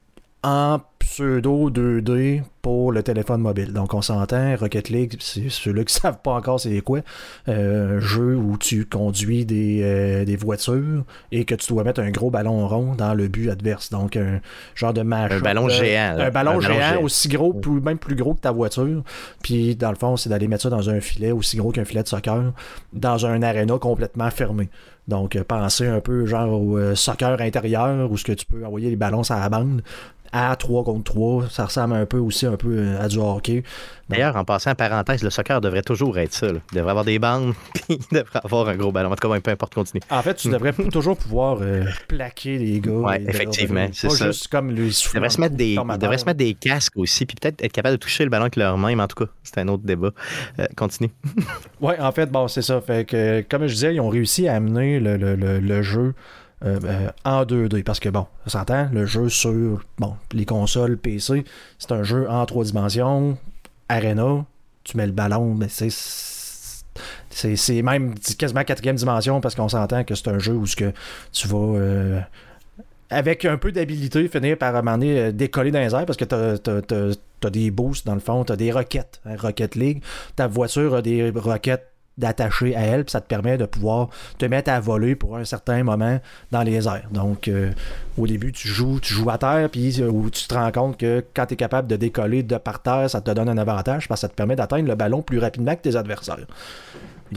en 0.44 0.80
pseudo 1.16 1.70
2D 1.70 2.42
pour 2.62 2.94
le 2.94 3.04
téléphone 3.04 3.42
mobile. 3.42 3.74
Donc, 3.74 3.94
on 3.94 4.02
s'entend, 4.02 4.56
Rocket 4.56 4.88
League, 4.88 5.18
c'est 5.20 5.50
ceux-là 5.50 5.84
qui 5.84 5.94
savent 6.02 6.20
pas 6.24 6.32
encore 6.32 6.58
c'est 6.62 6.80
quoi, 6.80 7.02
euh, 7.50 7.98
un 7.98 8.00
jeu 8.00 8.38
où 8.38 8.58
tu 8.58 8.86
conduis 8.86 9.44
des, 9.46 9.82
euh, 9.84 10.24
des 10.24 10.38
voitures 10.38 11.04
et 11.34 11.44
que 11.44 11.54
tu 11.56 11.74
dois 11.74 11.84
mettre 11.84 12.00
un 12.00 12.12
gros 12.12 12.30
ballon 12.32 12.66
rond 12.66 12.96
dans 12.96 13.14
le 13.14 13.28
but 13.28 13.50
adverse. 13.50 13.90
Donc, 13.90 14.16
un 14.16 14.40
genre 14.74 14.94
de 14.94 15.02
match. 15.02 15.34
Un 15.34 15.40
ballon 15.42 15.68
géant. 15.68 16.14
là. 16.16 16.28
Un 16.28 16.32
ballon, 16.32 16.60
Un 16.60 16.62
géant, 16.62 17.02
aussi 17.02 17.28
gros, 17.28 17.52
plus- 17.54 17.82
même 17.82 17.98
plus 17.98 18.16
gros 18.16 18.34
que 18.34 18.40
ta 18.40 18.52
voiture. 18.54 19.04
Puis, 19.44 19.76
dans 19.76 19.90
le 19.90 19.98
fond, 19.98 20.16
c'est 20.16 20.30
d'aller 20.30 20.48
mettre 20.48 20.64
ça 20.64 20.70
dans 20.70 20.90
un 20.90 21.02
filet 21.02 21.34
aussi 21.34 21.58
gros 21.58 21.74
qu'un 21.74 21.84
filet 21.84 22.04
de 22.04 22.08
soccer, 22.08 22.54
dans 22.94 23.26
un 23.26 23.42
aréna 23.42 23.78
complètement 23.80 24.32
fermé. 24.32 24.70
Donc, 25.10 25.36
euh, 25.36 25.44
pensez 25.44 25.88
un 25.88 26.00
peu 26.00 26.26
genre 26.26 26.54
au 26.62 26.78
euh, 26.78 26.96
soccer 26.96 27.42
intérieur 27.42 28.10
où 28.10 28.16
ce 28.18 28.24
que 28.24 28.32
tu 28.32 28.46
peux 28.46 28.66
envoyer 28.66 28.90
les 28.90 28.96
ballons 28.96 29.24
sur 29.24 29.36
la 29.36 29.50
bande 29.50 29.82
à 30.32 30.56
3 30.56 30.84
contre 30.84 31.04
3. 31.12 31.50
Ça 31.50 31.66
ressemble 31.66 31.96
un 31.96 32.06
peu 32.06 32.18
aussi 32.18 32.46
un 32.46 32.58
peu 32.58 32.70
euh, 32.78 33.02
à 33.02 33.08
du 33.08 33.18
hockey. 33.18 33.64
D'ailleurs, 34.10 34.36
en 34.36 34.44
passant 34.44 34.72
en 34.72 34.76
parenthèse, 34.76 35.24
le 35.24 35.30
soccer 35.30 35.62
devrait 35.62 35.84
toujours 35.84 36.18
être 36.18 36.34
ça. 36.34 36.48
là. 36.52 36.60
Il 36.74 36.76
devrait 36.78 36.90
avoir 36.92 37.06
des 37.06 37.18
bandes, 37.18 37.54
puis 37.74 37.84
il 37.90 37.98
devrait 38.18 38.42
avoir 38.44 38.68
un 38.68 38.76
gros 38.76 38.92
ballon. 38.92 39.10
En 39.12 39.16
tout 39.16 39.28
cas, 39.30 39.40
peu 39.40 39.52
importe, 39.52 39.74
continue. 39.74 40.02
En 40.10 40.22
fait, 40.22 40.34
tu 40.36 40.50
devrais 40.50 40.74
toujours 40.92 41.16
pouvoir 41.16 41.60
euh, 41.62 41.86
plaquer 42.10 42.58
les 42.58 42.80
gars. 42.82 42.92
De- 43.18 43.30
effectivement, 43.30 43.86
de- 43.88 43.94
c'est 43.94 44.10
pas 44.10 44.16
ça. 44.16 44.26
juste 44.28 44.50
comme 44.50 44.72
les 44.72 44.88
Ils 44.88 44.94
soufflants 44.94 45.20
devraient, 45.22 45.30
se 45.30 45.40
mettre 45.42 45.56
des, 45.56 45.74
ils 45.76 45.98
devraient 45.98 46.18
se 46.18 46.26
mettre 46.26 46.40
des 46.40 46.54
casques 46.56 46.98
aussi, 46.98 47.26
puis 47.26 47.36
peut-être 47.40 47.64
être 47.64 47.72
capable 47.72 47.96
de 47.96 48.00
toucher 48.02 48.26
le 48.26 48.30
ballon 48.30 48.44
avec 48.44 48.58
leurs 48.58 48.78
mains, 48.78 48.96
mais 48.96 49.04
en 49.04 49.08
tout 49.08 49.24
cas, 49.26 49.32
c'est 49.44 49.58
un 49.60 49.68
autre 49.70 49.84
débat. 49.84 50.12
Euh, 50.60 50.66
continue. 50.76 51.10
Ouais, 51.80 51.98
en 52.00 52.12
fait, 52.12 52.30
bon, 52.30 52.50
c'est 52.50 52.62
ça. 52.62 52.82
Fait 52.82 53.06
que, 53.08 53.42
comme 53.50 53.66
je 53.68 53.74
disais, 53.74 53.96
ils 53.96 54.02
ont 54.02 54.10
réussi 54.10 54.48
à 54.50 54.56
amener 54.56 55.00
le, 55.00 55.16
le- 55.16 55.36
le- 55.36 55.60
le 55.60 55.82
jeu 55.82 56.14
euh, 56.64 56.80
euh, 56.84 57.10
en 57.26 57.44
2D. 57.44 57.84
Parce 57.84 58.00
que, 58.00 58.10
bon, 58.10 58.28
on 58.46 58.50
s'entend, 58.50 58.90
le 58.92 59.06
jeu 59.06 59.30
sur 59.30 59.84
bon, 59.98 60.16
les 60.32 60.46
consoles 60.46 60.98
PC, 60.98 61.46
c'est 61.80 61.92
un 61.92 62.04
jeu 62.04 62.30
en 62.30 62.46
trois 62.46 62.64
dimensions, 62.64 63.38
Arena, 63.90 64.46
tu 64.84 64.98
mets 64.98 65.08
le 65.08 65.14
ballon, 65.14 65.54
mais 65.54 65.68
c'est. 65.70 65.90
C'est 67.30 67.82
même 67.82 68.16
quasiment 68.38 68.66
quatrième 68.66 68.98
dimension 68.98 69.40
parce 69.40 69.56
qu'on 69.56 69.70
s'entend 69.70 70.04
que 70.04 70.14
c'est 70.14 70.28
un 70.28 70.40
jeu 70.40 70.54
où 70.54 70.66
ce 70.68 70.76
que 70.76 70.92
tu 71.32 71.48
vas. 71.48 71.78
euh, 71.78 72.20
avec 73.12 73.44
un 73.46 73.58
peu 73.58 73.72
d'habilité, 73.72 74.28
finir 74.30 74.58
par 74.58 74.74
euh, 74.76 75.32
décoller 75.32 75.72
dans 75.72 75.80
les 75.80 75.94
airs 75.94 76.06
parce 76.06 76.18
que 76.18 76.26
t'as 76.26 76.56
as, 76.56 77.50
des 77.50 77.70
boosts 77.70 78.06
dans 78.06 78.14
le 78.14 78.22
fond, 78.22 78.44
t'as 78.44 78.56
des 78.56 78.72
roquettes, 78.72 79.20
hein, 79.26 79.36
Rocket 79.38 79.76
League. 79.76 80.02
Ta 80.36 80.48
voiture 80.48 80.96
a 80.96 81.02
des 81.02 81.30
roquettes 81.30 81.91
d'attacher 82.22 82.76
à 82.76 82.82
elle, 82.82 83.04
puis 83.04 83.12
ça 83.12 83.20
te 83.20 83.28
permet 83.28 83.58
de 83.58 83.66
pouvoir 83.66 84.10
te 84.38 84.46
mettre 84.46 84.72
à 84.72 84.80
voler 84.80 85.16
pour 85.16 85.36
un 85.36 85.44
certain 85.44 85.84
moment 85.84 86.20
dans 86.52 86.62
les 86.62 86.88
airs. 86.88 87.10
Donc, 87.12 87.48
euh, 87.48 87.72
au 88.18 88.28
début, 88.28 88.54
tu 88.54 88.68
joues, 88.68 89.00
tu 89.02 89.14
joues 89.14 89.30
à 89.30 89.38
terre, 89.38 89.70
puis 89.70 90.02
où 90.02 90.30
tu 90.30 90.48
te 90.48 90.54
rends 90.54 90.72
compte 90.72 90.98
que 90.98 91.24
quand 91.34 91.46
tu 91.48 91.56
es 91.56 91.58
capable 91.58 91.88
de 91.88 91.96
décoller 91.98 92.44
de 92.44 92.58
par 92.58 92.82
terre, 92.82 93.10
ça 93.10 93.20
te 93.20 93.32
donne 93.32 93.50
un 93.50 93.58
avantage 93.58 94.08
parce 94.08 94.22
que 94.22 94.28
ça 94.28 94.30
te 94.30 94.36
permet 94.36 94.56
d'atteindre 94.56 94.88
le 94.88 94.96
ballon 94.96 95.22
plus 95.22 95.40
rapidement 95.40 95.76
que 95.76 95.82
tes 95.82 95.96
adversaires. 95.96 96.48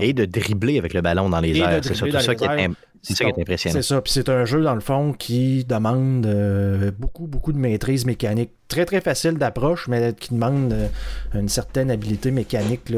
Et 0.01 0.13
de 0.13 0.25
dribbler 0.25 0.79
avec 0.79 0.93
le 0.93 1.01
ballon 1.01 1.29
dans 1.29 1.41
les 1.41 1.59
airs. 1.59 1.81
C'est 1.83 1.95
surtout 1.95 2.21
ça 2.21 2.35
qui 2.35 2.45
est, 2.45 2.69
c'est 3.05 3.15
ça 3.15 3.25
qui 3.25 3.39
est 3.39 3.43
impressionnant. 3.43 3.75
C'est 3.75 3.83
ça. 3.83 4.01
Puis 4.01 4.13
c'est 4.13 4.29
un 4.31 4.45
jeu, 4.45 4.63
dans 4.63 4.75
le 4.75 4.81
fond, 4.81 5.13
qui 5.13 5.65
demande 5.65 6.25
euh, 6.27 6.91
beaucoup, 6.99 7.27
beaucoup 7.27 7.53
de 7.53 7.59
maîtrise 7.59 8.07
mécanique. 8.07 8.51
Très, 8.69 8.87
très 8.87 9.03
facile 9.03 9.35
d'approche, 9.35 9.89
mais 9.89 10.15
qui 10.15 10.33
demande 10.33 10.73
euh, 10.73 10.89
une 11.35 11.51
certaine 11.51 11.91
habileté 11.91 12.31
mécanique 12.31 12.91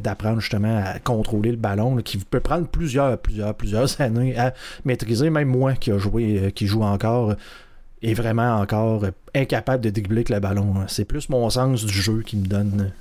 d'apprendre 0.00 0.40
justement 0.40 0.82
à 0.84 1.00
contrôler 1.00 1.50
le 1.50 1.56
ballon, 1.56 1.96
qui 1.96 2.18
peut 2.18 2.40
prendre 2.40 2.68
plusieurs, 2.68 3.18
plusieurs, 3.18 3.54
plusieurs 3.54 3.88
années 4.00 4.38
à 4.38 4.54
maîtriser. 4.84 5.30
Même 5.30 5.48
moi 5.48 5.74
qui 5.74 5.90
a 5.90 5.98
joué, 5.98 6.38
euh, 6.38 6.50
qui 6.50 6.66
joue 6.66 6.82
encore, 6.82 7.34
est 8.02 8.14
vraiment 8.14 8.60
encore 8.60 9.06
incapable 9.34 9.82
de 9.82 9.90
dribbler 9.90 10.18
avec 10.18 10.28
le 10.28 10.38
ballon. 10.38 10.74
C'est 10.86 11.04
plus 11.04 11.28
mon 11.28 11.50
sens 11.50 11.84
du 11.84 11.92
jeu 11.92 12.22
qui 12.24 12.36
me 12.36 12.46
donne 12.46 12.92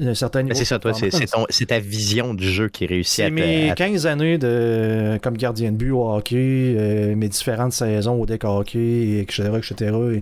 c'est 0.00 0.64
ça, 0.64 0.78
toi, 0.78 0.92
c'est 1.50 1.66
ta 1.66 1.78
vision 1.78 2.34
du 2.34 2.48
jeu 2.48 2.68
qui 2.68 2.86
réussit 2.86 3.24
à. 3.24 3.30
Mes 3.30 3.72
15 3.76 4.06
années 4.06 4.38
de, 4.38 5.18
comme 5.22 5.36
gardien 5.36 5.72
de 5.72 5.76
but 5.76 5.90
au 5.90 6.10
hockey, 6.10 6.74
euh, 6.76 7.14
mes 7.14 7.28
différentes 7.28 7.72
saisons 7.72 8.20
au 8.20 8.26
deck 8.26 8.44
hockey, 8.44 9.20
etc., 9.20 9.50
etc., 9.56 10.20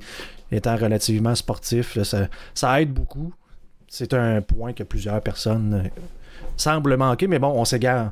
étant 0.51 0.77
relativement 0.77 1.35
sportif, 1.35 1.99
ça, 2.03 2.81
aide 2.81 2.93
beaucoup. 2.93 3.33
C'est 3.87 4.13
un 4.15 4.43
point 4.43 4.73
que 4.73 4.83
plusieurs 4.83 5.21
personnes 5.23 5.83
euh, 5.85 6.01
semblent 6.57 6.97
manquer, 6.97 7.27
mais 7.27 7.39
bon, 7.39 7.49
on 7.49 7.65
s'égare. 7.65 8.11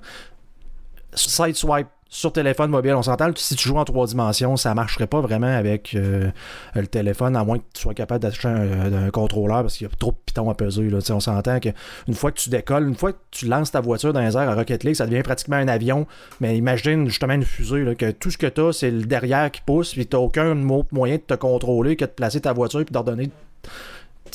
Sideswipe 1.14 1.88
sur 2.09 2.33
téléphone 2.33 2.71
mobile, 2.71 2.95
on 2.95 3.03
s'entend 3.03 3.31
si 3.35 3.57
tu 3.57 3.69
joues 3.69 3.79
en 3.79 3.85
trois 3.85 4.07
dimensions, 4.07 4.57
ça 4.57 4.73
marcherait 4.75 5.09
pas 5.09 5.21
vraiment 5.21 5.55
avec 5.55 5.95
euh, 5.95 6.31
le 6.75 6.87
téléphone, 6.87 7.35
à 7.35 7.45
moins 7.45 7.59
que 7.59 7.64
tu 7.75 7.83
sois 7.83 7.95
capable 7.95 8.23
d'acheter 8.23 8.47
un, 8.47 9.11
contrôleur 9.11 9.62
parce 9.62 9.77
qu'il 9.77 9.88
y 9.88 9.90
a 9.90 9.95
trop 9.99 10.12
de 10.12 10.16
pitons 10.25 10.49
à 10.49 10.55
peser. 10.55 10.88
Là. 10.88 10.99
On 11.11 11.21
s'entend 11.21 11.59
qu'une 11.59 12.14
fois 12.14 12.31
que 12.31 12.38
tu 12.38 12.49
décolles, 12.49 12.87
une 12.87 12.95
fois 12.95 13.12
que 13.12 13.19
tu 13.33 13.47
lances 13.47 13.73
ta 13.73 13.81
voiture 13.81 14.12
dans 14.12 14.21
les 14.21 14.37
airs 14.37 14.49
à 14.49 14.55
Rocket 14.55 14.85
League, 14.85 14.95
ça 14.95 15.07
devient 15.07 15.23
pratiquement 15.23 15.57
un 15.57 15.69
avion. 15.69 16.07
Mais 16.40 16.57
imagine 16.57 17.09
justement 17.09 17.35
une 17.35 17.45
fusée, 17.45 17.83
là, 17.83 17.95
que 17.95 18.12
tout 18.12 18.31
ce 18.31 18.38
que 18.38 18.47
tu 18.47 18.61
as, 18.61 18.73
c'est 18.73 18.90
le 18.90 19.05
derrière 19.05 19.51
qui 19.51 19.62
pousse, 19.62 19.92
puis 19.92 20.07
tu 20.07 20.16
aucun 20.16 20.55
moyen 20.55 21.16
de 21.16 21.21
te 21.21 21.35
contrôler 21.35 21.97
que 21.97 22.05
de 22.05 22.11
placer 22.11 22.40
ta 22.40 22.53
voiture 22.53 22.81
et 22.81 22.85
d'ordonner 22.85 23.31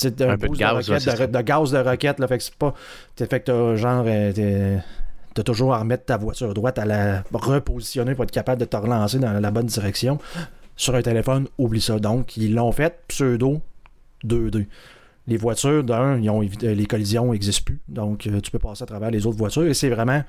un, 0.04 0.36
peu 0.36 0.48
de 0.48 0.56
gaz, 0.56 0.86
de, 0.86 0.92
roquette, 0.92 1.30
de, 1.30 1.40
gaz 1.40 1.70
de 1.72 1.78
roquette. 1.78 2.18
Là, 2.18 2.28
fait 2.28 2.38
que 2.38 2.44
c'est 2.44 2.54
pas. 2.54 2.74
Fait 3.16 3.40
que 3.40 3.76
genre. 3.76 4.04
Tu 5.34 5.42
toujours 5.44 5.74
à 5.74 5.78
remettre 5.78 6.04
ta 6.04 6.16
voiture 6.16 6.52
droite, 6.54 6.78
à 6.78 6.84
la 6.84 7.22
repositionner 7.32 8.14
pour 8.14 8.24
être 8.24 8.30
capable 8.30 8.60
de 8.60 8.66
te 8.66 8.76
relancer 8.76 9.18
dans 9.18 9.32
la 9.32 9.50
bonne 9.50 9.66
direction. 9.66 10.18
Sur 10.76 10.94
un 10.94 11.02
téléphone, 11.02 11.48
oublie 11.58 11.80
ça. 11.80 11.98
Donc, 11.98 12.36
ils 12.36 12.54
l'ont 12.54 12.72
fait 12.72 13.02
pseudo 13.08 13.60
2D. 14.24 14.66
Les 15.28 15.36
voitures, 15.36 15.84
d'un, 15.84 16.18
les 16.18 16.86
collisions 16.86 17.32
n'existent 17.32 17.64
plus. 17.64 17.80
Donc, 17.88 18.26
euh, 18.26 18.40
tu 18.40 18.50
peux 18.50 18.58
passer 18.58 18.82
à 18.82 18.86
travers 18.86 19.10
les 19.10 19.26
autres 19.26 19.38
voitures. 19.38 19.66
Et 19.66 19.74
c'est 19.74 19.90
vraiment 19.90 20.22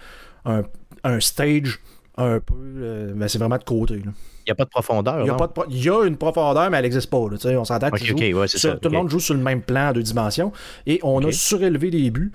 un, 0.46 1.20
stage 1.20 1.80
un 2.18 2.40
peu. 2.40 2.54
Euh, 2.54 3.14
ben, 3.16 3.28
c'est 3.28 3.40
vraiment 3.40 3.58
de 3.58 3.64
côté. 3.64 3.96
Il 3.96 4.50
n'y 4.50 4.52
a 4.52 4.56
pas 4.56 4.66
de 4.66 4.70
profondeur. 4.70 5.22
Il 5.22 5.28
y, 5.28 5.30
a 5.30 5.36
pas 5.36 5.52
il 5.70 5.84
y 5.84 5.90
a 5.90 6.04
une 6.04 6.18
profondeur, 6.18 6.70
mais 6.70 6.78
elle 6.78 6.84
n'existe 6.84 7.10
pas. 7.10 7.18
on 7.18 7.66
s'entend 7.66 7.90
que 7.90 8.78
tout 8.78 8.90
le 8.90 8.96
monde 8.96 9.10
joue 9.10 9.20
sur 9.20 9.34
le 9.34 9.42
même 9.42 9.62
plan 9.62 9.88
à 9.88 9.94
deux 9.94 10.04
dimensions. 10.04 10.52
Et 10.86 11.00
on 11.02 11.24
a 11.26 11.32
surélevé 11.32 11.90
les 11.90 12.12
buts 12.12 12.32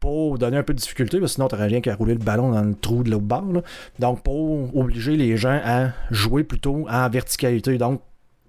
pour 0.00 0.38
donner 0.38 0.56
un 0.56 0.62
peu 0.62 0.74
de 0.74 0.78
difficulté, 0.78 1.18
parce 1.18 1.32
que 1.32 1.34
sinon, 1.36 1.48
tu 1.48 1.56
rien 1.56 1.80
qu'à 1.80 1.94
rouler 1.94 2.14
le 2.14 2.20
ballon 2.20 2.52
dans 2.52 2.62
le 2.62 2.74
trou 2.74 3.02
de 3.02 3.10
l'autre 3.10 3.24
bord. 3.24 3.62
Donc, 3.98 4.22
pour 4.22 4.76
obliger 4.76 5.16
les 5.16 5.36
gens 5.36 5.60
à 5.64 5.90
jouer 6.10 6.44
plutôt 6.44 6.86
en 6.88 7.08
verticalité. 7.08 7.78
Donc, 7.78 8.00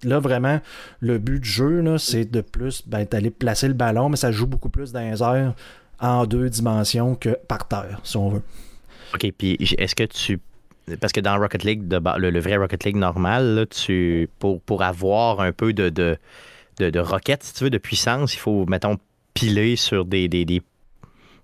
là, 0.02 0.20
vraiment, 0.20 0.60
le 1.00 1.18
but 1.18 1.40
du 1.40 1.48
jeu, 1.48 1.98
c'est 1.98 2.30
de 2.30 2.40
plus 2.40 2.86
ben, 2.86 3.04
d'aller 3.04 3.30
placer 3.30 3.68
le 3.68 3.74
ballon, 3.74 4.08
mais 4.08 4.16
ça 4.16 4.32
joue 4.32 4.46
beaucoup 4.46 4.68
plus 4.68 4.92
dans 4.92 5.00
les 5.00 5.22
airs 5.22 5.54
en 6.00 6.26
deux 6.26 6.48
dimensions 6.48 7.14
que 7.14 7.30
par 7.48 7.66
terre, 7.66 8.00
si 8.04 8.16
on 8.16 8.28
veut. 8.28 8.42
OK, 9.14 9.32
puis 9.36 9.56
est-ce 9.78 9.94
que 9.94 10.04
tu 10.04 10.40
parce 11.00 11.12
que 11.12 11.20
dans 11.20 11.38
Rocket 11.38 11.64
League, 11.64 11.82
le, 11.90 12.40
vrai 12.40 12.56
Rocket 12.56 12.84
League 12.84 12.96
normal, 12.96 13.66
tu, 13.70 14.28
pour, 14.38 14.60
pour 14.62 14.82
avoir 14.82 15.40
un 15.40 15.52
peu 15.52 15.74
de, 15.74 15.90
de, 15.90 16.18
de, 16.78 17.04
si 17.40 17.54
tu 17.54 17.64
veux, 17.64 17.70
de 17.70 17.78
puissance, 17.78 18.34
il 18.34 18.38
faut, 18.38 18.64
mettons, 18.66 18.96
piler 19.34 19.76
sur 19.76 20.04
des, 20.04 20.28
des, 20.28 20.44
des 20.44 20.62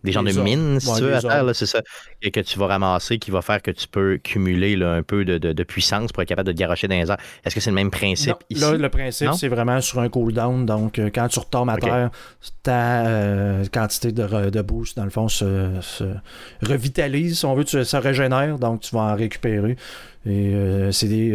des 0.05 0.12
genres 0.12 0.23
de 0.23 0.33
mines, 0.33 0.79
si 0.81 0.95
tu 0.95 1.03
veux, 1.03 1.14
à 1.14 1.21
terre, 1.21 1.51
c'est 1.55 1.67
ça, 1.67 1.81
et 2.23 2.31
que 2.31 2.40
tu 2.40 2.59
vas 2.59 2.67
ramasser 2.67 3.19
qui 3.19 3.31
va 3.31 3.43
faire 3.43 3.62
que 3.62 3.71
tu 3.71 3.88
peux 3.88 4.19
cumuler 4.19 4.81
un 4.83 5.03
peu 5.03 5.25
de, 5.25 5.62
puissance 5.64 6.12
pour 6.12 6.23
être 6.23 6.29
capable 6.29 6.49
de 6.49 6.53
te 6.53 6.59
garocher 6.59 6.88
dans 6.88 6.95
les 6.95 7.11
airs. 7.11 7.17
Est-ce 7.45 7.55
que 7.55 7.61
c'est 7.61 7.71
le 7.71 7.75
même 7.75 7.90
principe 7.90 8.37
ici? 8.51 8.61
Là, 8.61 8.73
le 8.73 8.88
principe, 8.88 9.31
c'est 9.35 9.49
vraiment 9.49 9.81
sur 9.81 9.99
un 10.01 10.09
cooldown. 10.09 10.67
Donc, 10.67 10.99
euh, 10.99 11.11
quand 11.12 11.27
tu 11.29 11.38
retombes 11.38 11.71
à 11.71 11.77
terre, 11.79 12.11
ta 12.62 13.07
euh, 13.07 13.64
quantité 13.73 14.12
de, 14.12 14.62
boost, 14.62 14.97
dans 14.97 15.05
le 15.05 15.11
fond, 15.11 15.29
se, 15.29 15.81
revitalise, 16.62 17.38
si 17.38 17.47
on 17.47 17.55
veut, 17.55 17.64
ça 17.85 18.01
régénère, 18.01 18.59
donc 18.59 18.81
tu 18.81 18.95
vas 18.95 19.03
en 19.03 19.17
récupérer. 19.17 19.77
Et 20.27 20.55
euh, 20.55 20.93
c'est 20.93 21.09
des 21.09 21.33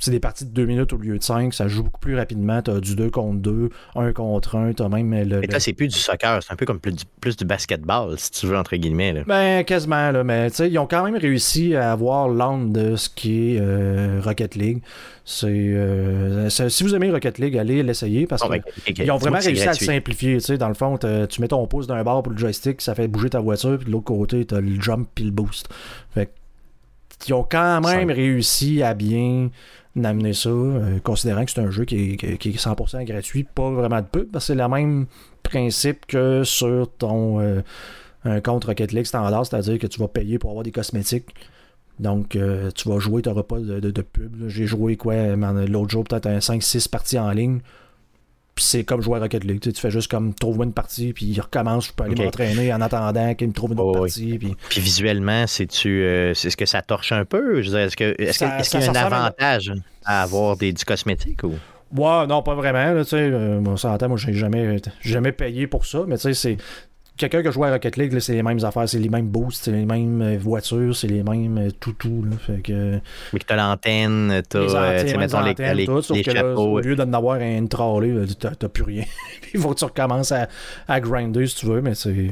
c'est 0.00 0.10
des 0.10 0.20
parties 0.20 0.46
de 0.46 0.50
2 0.50 0.64
minutes 0.64 0.92
au 0.92 0.96
lieu 0.96 1.18
de 1.18 1.22
5. 1.22 1.54
Ça 1.54 1.68
joue 1.68 1.82
beaucoup 1.84 2.00
plus 2.00 2.16
rapidement. 2.16 2.60
Tu 2.62 2.70
as 2.70 2.80
du 2.80 2.96
2 2.96 3.10
contre 3.10 3.38
2, 3.38 3.70
1 3.94 4.12
contre 4.12 4.56
1. 4.56 4.72
Tu 4.72 4.82
as 4.82 4.88
même 4.88 5.12
le. 5.12 5.44
Et 5.44 5.46
là, 5.46 5.60
c'est 5.60 5.72
plus 5.72 5.88
du 5.88 5.98
soccer. 5.98 6.42
C'est 6.42 6.52
un 6.52 6.56
peu 6.56 6.66
comme 6.66 6.80
plus 6.80 6.92
du, 6.92 7.04
plus 7.20 7.36
du 7.36 7.44
basketball, 7.44 8.18
si 8.18 8.30
tu 8.30 8.46
veux, 8.46 8.56
entre 8.56 8.76
guillemets. 8.76 9.12
Là. 9.12 9.22
Ben, 9.26 9.62
quasiment. 9.64 10.10
Là, 10.10 10.24
mais 10.24 10.48
ils 10.48 10.78
ont 10.78 10.86
quand 10.86 11.04
même 11.04 11.16
réussi 11.16 11.76
à 11.76 11.92
avoir 11.92 12.28
l'âme 12.28 12.72
de 12.72 12.96
ce 12.96 13.08
qui 13.08 13.54
est 13.54 13.60
euh, 13.60 14.20
Rocket 14.24 14.54
League. 14.54 14.82
Euh, 15.44 16.48
c'est, 16.48 16.68
si 16.70 16.82
vous 16.82 16.94
aimez 16.94 17.10
Rocket 17.10 17.38
League, 17.38 17.56
allez 17.56 17.82
l'essayer 17.82 18.26
parce 18.26 18.42
qu'ils 18.42 19.06
ben, 19.06 19.10
ont 19.10 19.18
vraiment 19.18 19.38
réussi 19.38 19.68
à 19.68 19.72
le 19.72 19.76
simplifier. 19.76 20.38
Dans 20.56 20.68
le 20.68 20.74
fond, 20.74 20.98
tu 20.98 21.40
mets 21.40 21.48
ton 21.48 21.66
pouce 21.66 21.86
d'un 21.86 22.02
bord 22.02 22.22
pour 22.22 22.32
le 22.32 22.38
joystick, 22.38 22.80
ça 22.80 22.94
fait 22.94 23.06
bouger 23.06 23.30
ta 23.30 23.40
voiture, 23.40 23.76
puis 23.76 23.86
de 23.86 23.92
l'autre 23.92 24.06
côté, 24.06 24.44
tu 24.44 24.54
as 24.54 24.60
le 24.60 24.80
jump 24.80 25.08
puis 25.14 25.24
le 25.24 25.30
boost. 25.30 25.68
Fait 26.14 26.30
ils 27.28 27.34
ont 27.34 27.46
quand 27.48 27.80
même 27.82 28.10
réussi 28.10 28.82
à 28.82 28.94
bien 28.94 29.50
d'amener 29.96 30.32
ça, 30.32 30.50
euh, 30.50 30.98
considérant 31.00 31.44
que 31.44 31.50
c'est 31.50 31.60
un 31.60 31.70
jeu 31.70 31.84
qui 31.84 32.12
est, 32.12 32.38
qui 32.38 32.48
est, 32.50 32.56
100% 32.56 33.04
gratuit, 33.04 33.44
pas 33.44 33.70
vraiment 33.70 34.00
de 34.00 34.06
pub, 34.06 34.30
parce 34.30 34.46
que 34.46 34.52
c'est 34.52 34.58
le 34.58 34.68
même 34.68 35.06
principe 35.42 36.06
que 36.06 36.44
sur 36.44 36.88
ton 36.98 37.40
euh, 37.40 38.40
compte 38.42 38.64
Rocket 38.64 38.92
League 38.92 39.06
standard, 39.06 39.46
c'est-à-dire 39.46 39.78
que 39.78 39.86
tu 39.86 40.00
vas 40.00 40.08
payer 40.08 40.38
pour 40.38 40.50
avoir 40.50 40.64
des 40.64 40.72
cosmétiques. 40.72 41.34
Donc, 41.98 42.34
euh, 42.34 42.70
tu 42.70 42.88
vas 42.88 42.98
jouer, 42.98 43.20
tu 43.20 43.28
n'auras 43.28 43.42
pas 43.42 43.58
de, 43.58 44.02
pub. 44.02 44.48
J'ai 44.48 44.66
joué 44.66 44.96
quoi 44.96 45.14
l'autre 45.36 45.90
jour, 45.90 46.04
peut-être 46.04 46.26
un 46.26 46.38
5-6 46.38 46.88
parties 46.88 47.18
en 47.18 47.30
ligne 47.30 47.60
c'est 48.60 48.84
comme 48.84 49.00
jouer 49.02 49.18
à 49.18 49.20
Rocket 49.20 49.44
League. 49.44 49.60
Tu, 49.60 49.72
fais 49.72 49.90
juste 49.90 50.10
comme 50.10 50.34
trouve 50.34 50.62
une 50.62 50.72
partie, 50.72 51.12
puis 51.12 51.26
il 51.26 51.40
recommence, 51.40 51.88
je 51.88 51.92
peux 51.92 52.04
aller 52.04 52.24
m'entraîner 52.24 52.72
en 52.72 52.80
attendant 52.80 53.34
qu'il 53.34 53.48
me 53.48 53.52
trouve 53.52 53.72
une 53.72 53.80
autre 53.80 54.00
partie. 54.00 54.38
Puis... 54.38 54.80
visuellement, 54.80 55.46
c'est-tu 55.46 56.02
euh, 56.02 56.34
c'est 56.34 56.50
ce 56.50 56.56
que 56.56 56.66
ça 56.66 56.82
torche 56.82 57.12
un 57.12 57.24
peu? 57.24 57.60
est-ce 57.60 57.96
que 57.96 58.14
est-ce 58.20 58.38
qu'il 58.70 58.80
y 58.80 58.84
a 58.84 58.90
un 58.90 58.94
avantage 58.94 59.72
à 60.04 60.22
avoir 60.22 60.56
des, 60.56 60.72
du 60.72 60.84
cosmétique 60.84 61.44
ou? 61.44 61.54
Ouais, 61.96 62.26
non, 62.28 62.42
pas 62.42 62.54
vraiment. 62.54 62.92
Là, 62.94 63.02
euh, 63.12 63.60
moi, 63.60 64.16
j'ai 64.16 64.32
jamais, 64.32 64.80
jamais 65.00 65.32
payé 65.32 65.66
pour 65.66 65.86
ça, 65.86 66.04
mais 66.06 66.16
tu 66.16 66.32
sais, 66.32 66.34
c'est 66.34 66.56
quelqu'un 67.20 67.42
qui 67.42 67.52
joue 67.52 67.64
à 67.64 67.70
Rocket 67.70 67.96
League, 67.96 68.18
c'est 68.18 68.32
les 68.32 68.42
mêmes 68.42 68.64
affaires, 68.64 68.88
c'est 68.88 68.98
les 68.98 69.08
mêmes 69.08 69.28
boosts, 69.28 69.64
c'est 69.64 69.72
les 69.72 69.84
mêmes 69.84 70.22
euh, 70.22 70.38
voitures, 70.38 70.96
c'est 70.96 71.06
les 71.06 71.22
mêmes 71.22 71.58
euh, 71.58 71.70
tout 71.78 71.92
tout. 71.92 72.24
fait 72.38 72.62
que... 72.62 72.98
Mais 73.32 73.38
que 73.38 73.44
t'as 73.44 73.56
l'antenne, 73.56 74.42
t'as 74.48 74.58
euh, 74.58 75.02
les, 75.02 75.16
mettons, 75.16 75.42
les, 75.42 75.74
les, 75.74 75.86
tout, 75.86 76.02
sauf 76.02 76.20
que 76.20 76.30
là, 76.30 76.54
au 76.54 76.80
lieu 76.80 76.96
d'en 76.96 77.12
avoir 77.12 77.40
un 77.40 77.66
trolley, 77.66 78.14
t'as 78.38 78.68
plus 78.68 78.84
rien. 78.84 79.04
Il 79.54 79.60
faut 79.60 79.70
que 79.70 79.78
tu 79.78 79.84
recommences 79.84 80.32
à, 80.32 80.48
à 80.88 81.00
grinder 81.00 81.46
si 81.46 81.56
tu 81.56 81.66
veux, 81.66 81.82
mais 81.82 81.94
c'est. 81.94 82.30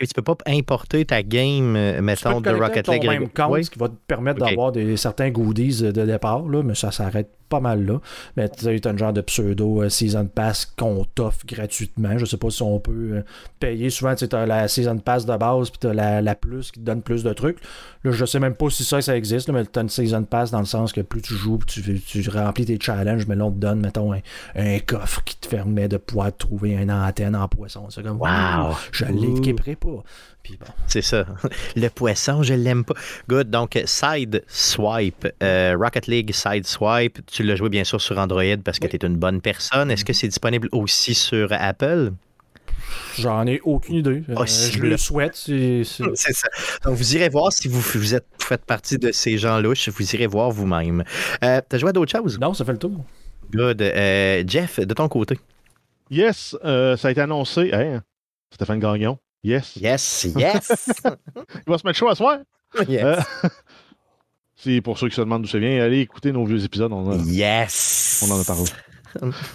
Et 0.00 0.06
tu 0.06 0.14
peux 0.14 0.22
pas 0.22 0.36
importer 0.46 1.04
ta 1.04 1.24
game, 1.24 1.72
mettons, 2.00 2.40
de 2.40 2.50
Rocket 2.50 2.86
League. 2.86 3.02
Tu 3.02 3.08
même 3.08 3.28
compte, 3.28 3.64
ce 3.64 3.70
qui 3.70 3.78
va 3.78 3.88
te 3.88 3.96
permettre 4.06 4.38
d'avoir 4.38 4.72
certains 4.96 5.30
goodies 5.30 5.82
de 5.82 6.06
départ, 6.06 6.48
là, 6.48 6.62
mais 6.62 6.76
ça 6.76 6.92
s'arrête 6.92 7.30
pas 7.48 7.60
mal 7.60 7.84
là. 7.84 8.00
Mais 8.36 8.48
tu 8.48 8.66
as 8.66 8.90
un 8.90 8.96
genre 8.96 9.12
de 9.12 9.20
pseudo 9.20 9.82
euh, 9.82 9.88
Season 9.88 10.26
Pass 10.26 10.66
qu'on 10.66 11.04
t'offre 11.14 11.46
gratuitement. 11.46 12.18
Je 12.18 12.24
sais 12.24 12.36
pas 12.36 12.50
si 12.50 12.62
on 12.62 12.78
peut 12.80 12.92
euh, 12.92 13.22
payer. 13.60 13.90
Souvent, 13.90 14.14
tu 14.14 14.24
as 14.30 14.46
la 14.46 14.68
Season 14.68 14.98
Pass 14.98 15.26
de 15.26 15.36
base, 15.36 15.70
puis 15.70 15.78
tu 15.80 15.86
as 15.88 16.20
la, 16.20 16.34
plus 16.34 16.70
qui 16.70 16.80
te 16.80 16.84
donne 16.84 17.02
plus 17.02 17.22
de 17.22 17.32
trucs. 17.32 17.58
Là, 18.04 18.12
je 18.12 18.24
sais 18.24 18.38
même 18.38 18.54
pas 18.54 18.70
si 18.70 18.84
ça, 18.84 19.00
ça 19.00 19.16
existe, 19.16 19.48
mais 19.50 19.64
tu 19.64 19.78
as 19.78 19.82
une 19.82 19.88
Season 19.88 20.22
Pass 20.24 20.50
dans 20.50 20.60
le 20.60 20.66
sens 20.66 20.92
que 20.92 21.00
plus 21.00 21.22
tu 21.22 21.34
joues, 21.34 21.58
tu, 21.66 22.00
tu 22.00 22.28
remplis 22.30 22.66
tes 22.66 22.78
challenges, 22.80 23.26
mais 23.26 23.36
là, 23.36 23.46
on 23.46 23.50
te 23.50 23.58
donne, 23.58 23.80
mettons, 23.80 24.12
un, 24.12 24.78
coffre 24.86 25.22
qui 25.24 25.36
te 25.36 25.48
permet 25.48 25.88
de 25.88 25.96
pouvoir 25.96 26.34
trouver 26.36 26.70
une 26.70 26.90
antenne 26.90 27.34
en 27.34 27.48
poisson. 27.48 27.90
C'est 27.90 28.02
comme, 28.02 28.20
wow, 28.20 28.74
je 28.92 29.04
l'équiperai 29.06 29.76
pas. 29.76 30.04
C'est 30.86 31.02
ça. 31.02 31.26
Le 31.76 31.88
poisson, 31.88 32.42
je 32.42 32.54
l'aime 32.54 32.84
pas. 32.84 32.94
Good. 33.28 33.50
Donc, 33.50 33.78
Side 33.84 34.42
Swipe, 34.48 35.28
euh, 35.42 35.76
Rocket 35.78 36.06
League 36.06 36.32
Side 36.32 36.66
Swipe, 36.66 37.20
tu 37.26 37.42
l'as 37.42 37.56
joué 37.56 37.68
bien 37.68 37.84
sûr 37.84 38.00
sur 38.00 38.18
Android 38.18 38.56
parce 38.64 38.78
que 38.78 38.86
tu 38.86 38.96
es 38.96 39.06
une 39.06 39.16
bonne 39.16 39.40
personne. 39.40 39.90
Est-ce 39.90 40.04
que 40.04 40.12
c'est 40.12 40.28
disponible 40.28 40.68
aussi 40.72 41.14
sur 41.14 41.52
Apple? 41.52 42.12
J'en 43.18 43.46
ai 43.46 43.60
aucune 43.64 43.96
idée. 43.96 44.22
Euh, 44.28 44.46
je 44.46 44.80
le 44.80 44.96
souhaite. 44.96 45.34
C'est 45.36 45.84
ça. 45.84 46.48
Donc, 46.84 46.94
vous 46.94 47.16
irez 47.16 47.28
voir 47.28 47.52
si 47.52 47.68
vous, 47.68 47.80
vous, 47.80 48.14
êtes, 48.14 48.26
faites 48.38 48.64
partie 48.64 48.98
de 48.98 49.12
ces 49.12 49.38
gens 49.38 49.60
louches. 49.60 49.88
Vous 49.88 50.14
irez 50.14 50.26
voir 50.26 50.50
vous-même. 50.50 51.04
Euh, 51.44 51.60
T'as 51.68 51.78
joué 51.78 51.90
à 51.90 51.92
d'autres 51.92 52.16
choses? 52.16 52.38
Non, 52.38 52.54
ça 52.54 52.64
fait 52.64 52.72
le 52.72 52.78
tour. 52.78 53.04
Good. 53.52 53.82
Euh, 53.82 54.44
Jeff, 54.46 54.80
de 54.80 54.94
ton 54.94 55.08
côté. 55.08 55.38
Yes, 56.10 56.56
euh, 56.64 56.96
ça 56.96 57.08
a 57.08 57.10
été 57.10 57.20
annoncé. 57.20 57.70
Hein? 57.72 58.02
Stéphane 58.52 58.78
Gagnon. 58.78 59.18
Yes. 59.42 59.76
Yes, 59.76 60.26
yes. 60.36 61.02
Il 61.06 61.70
va 61.70 61.78
se 61.78 61.86
mettre 61.86 61.98
chaud 61.98 62.08
à 62.08 62.14
soir. 62.14 62.38
Yes. 62.88 63.24
C'est 64.56 64.80
pour 64.80 64.98
ceux 64.98 65.08
qui 65.08 65.14
se 65.14 65.20
demandent 65.20 65.42
d'où 65.42 65.48
ça 65.48 65.60
vient, 65.60 65.80
allez 65.82 66.00
écouter 66.00 66.32
nos 66.32 66.44
vieux 66.44 66.64
épisodes. 66.64 66.92
On 66.92 67.16
yes! 67.24 68.26
On 68.28 68.34
en 68.34 68.40
a 68.40 68.44
parlé. 68.44 68.64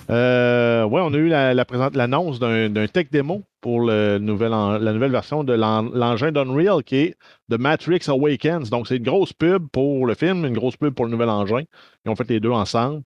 euh, 0.10 0.86
ouais, 0.86 1.02
on 1.04 1.14
a 1.14 1.18
eu 1.18 1.28
la, 1.28 1.54
l'annonce 1.54 2.40
d'un, 2.40 2.88
tech 2.88 3.08
démo 3.12 3.44
pour 3.60 3.82
le 3.82 4.18
nouvel 4.18 4.52
la 4.52 4.94
nouvelle 4.94 5.12
version 5.12 5.44
de 5.44 5.54
l'engin 5.54 6.32
d'Unreal 6.32 6.84
qui 6.84 6.96
est 6.96 7.18
The 7.52 7.60
Matrix 7.60 8.00
Awakens. 8.08 8.70
Donc, 8.70 8.88
c'est 8.88 8.98
une 8.98 9.04
grosse 9.04 9.34
pub 9.34 9.68
pour 9.72 10.08
le 10.08 10.16
film, 10.16 10.46
une 10.46 10.54
grosse 10.54 10.78
pub 10.78 10.94
pour 10.94 11.06
le 11.06 11.12
nouvel 11.12 11.30
engin. 11.30 11.64
Ils 12.06 12.10
ont 12.10 12.16
fait 12.16 12.30
les 12.30 12.40
deux 12.40 12.52
ensemble 12.52 13.04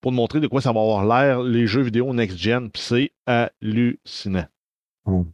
pour 0.00 0.12
nous 0.12 0.16
montrer 0.16 0.38
de 0.38 0.46
quoi 0.46 0.60
ça 0.60 0.72
va 0.72 0.80
avoir 0.80 1.04
l'air 1.04 1.42
les 1.42 1.66
jeux 1.66 1.82
vidéo 1.82 2.14
next-gen. 2.14 2.70
Puis 2.70 2.82
c'est 2.82 3.12
hallucinant. 3.26 4.46
Hmm. 5.04 5.24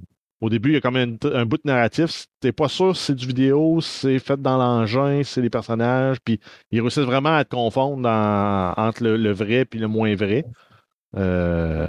Au 0.40 0.48
début, 0.48 0.70
il 0.70 0.72
y 0.74 0.76
a 0.76 0.80
comme 0.80 0.96
un, 0.96 1.16
un 1.34 1.44
bout 1.46 1.58
de 1.58 1.62
narratif. 1.64 2.26
T'es 2.40 2.52
pas 2.52 2.68
sûr 2.68 2.96
si 2.96 3.06
c'est 3.06 3.14
du 3.14 3.26
vidéo, 3.26 3.80
c'est 3.80 4.18
fait 4.18 4.40
dans 4.40 4.56
l'engin, 4.56 5.22
c'est 5.24 5.42
les 5.42 5.50
personnages. 5.50 6.18
Puis 6.20 6.40
ils 6.70 6.80
réussissent 6.80 7.04
vraiment 7.04 7.36
à 7.36 7.44
te 7.44 7.54
confondre 7.54 8.08
entre 8.08 9.04
le, 9.04 9.32
vrai 9.32 9.66
et 9.70 9.78
le 9.78 9.88
moins 9.88 10.14
vrai. 10.14 10.44
Euh, 11.16 11.86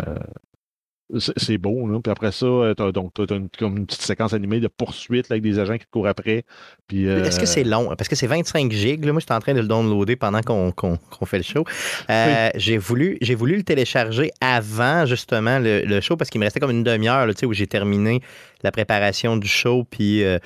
c'est 1.18 1.58
beau, 1.58 1.88
là. 1.88 2.00
Puis 2.02 2.12
après 2.12 2.32
ça, 2.32 2.46
euh, 2.46 2.74
t'as, 2.74 2.92
donc, 2.92 3.12
as 3.20 3.34
une, 3.34 3.50
comme 3.58 3.78
une 3.78 3.86
petite 3.86 4.02
séquence 4.02 4.34
animée 4.34 4.60
de 4.60 4.68
poursuite 4.68 5.30
avec 5.30 5.44
des 5.44 5.60
agents 5.60 5.78
qui 5.78 5.86
te 5.86 5.92
courent 5.92 6.08
après. 6.08 6.44
Puis, 6.88 7.06
Est-ce 7.06 7.40
que 7.40 7.46
c'est 7.46 7.64
long? 7.64 7.94
Parce 7.98 8.08
que 8.08 8.16
c'est 8.16 8.28
25 8.28 8.72
gigs. 8.72 9.04
Là. 9.06 9.12
Moi, 9.12 9.20
j'étais 9.20 9.34
en 9.34 9.40
train 9.40 9.54
de 9.54 9.62
le 9.62 9.68
downloader 9.68 10.16
pendant 10.16 10.42
qu'on, 10.42 10.98
fait 11.26 11.38
le 11.38 11.44
show. 11.44 11.66
Euh, 12.10 12.50
j'ai, 12.56 12.78
voulu, 12.78 13.18
le 13.22 13.64
télécharger 13.64 14.32
avant, 14.42 15.06
justement, 15.06 15.60
le, 15.60 16.02
show, 16.02 16.18
parce 16.18 16.30
qu'il 16.30 16.40
me 16.40 16.46
restait 16.46 16.60
comme 16.60 16.72
une 16.72 16.84
demi-heure 16.84 17.28
où 17.44 17.54
j'ai 17.54 17.68
terminé 17.68 18.22
la 18.64 18.72
préparation 18.72 19.38
du 19.38 19.48
show. 19.48 19.86
Puis 19.90 20.24
euh, 20.24 20.40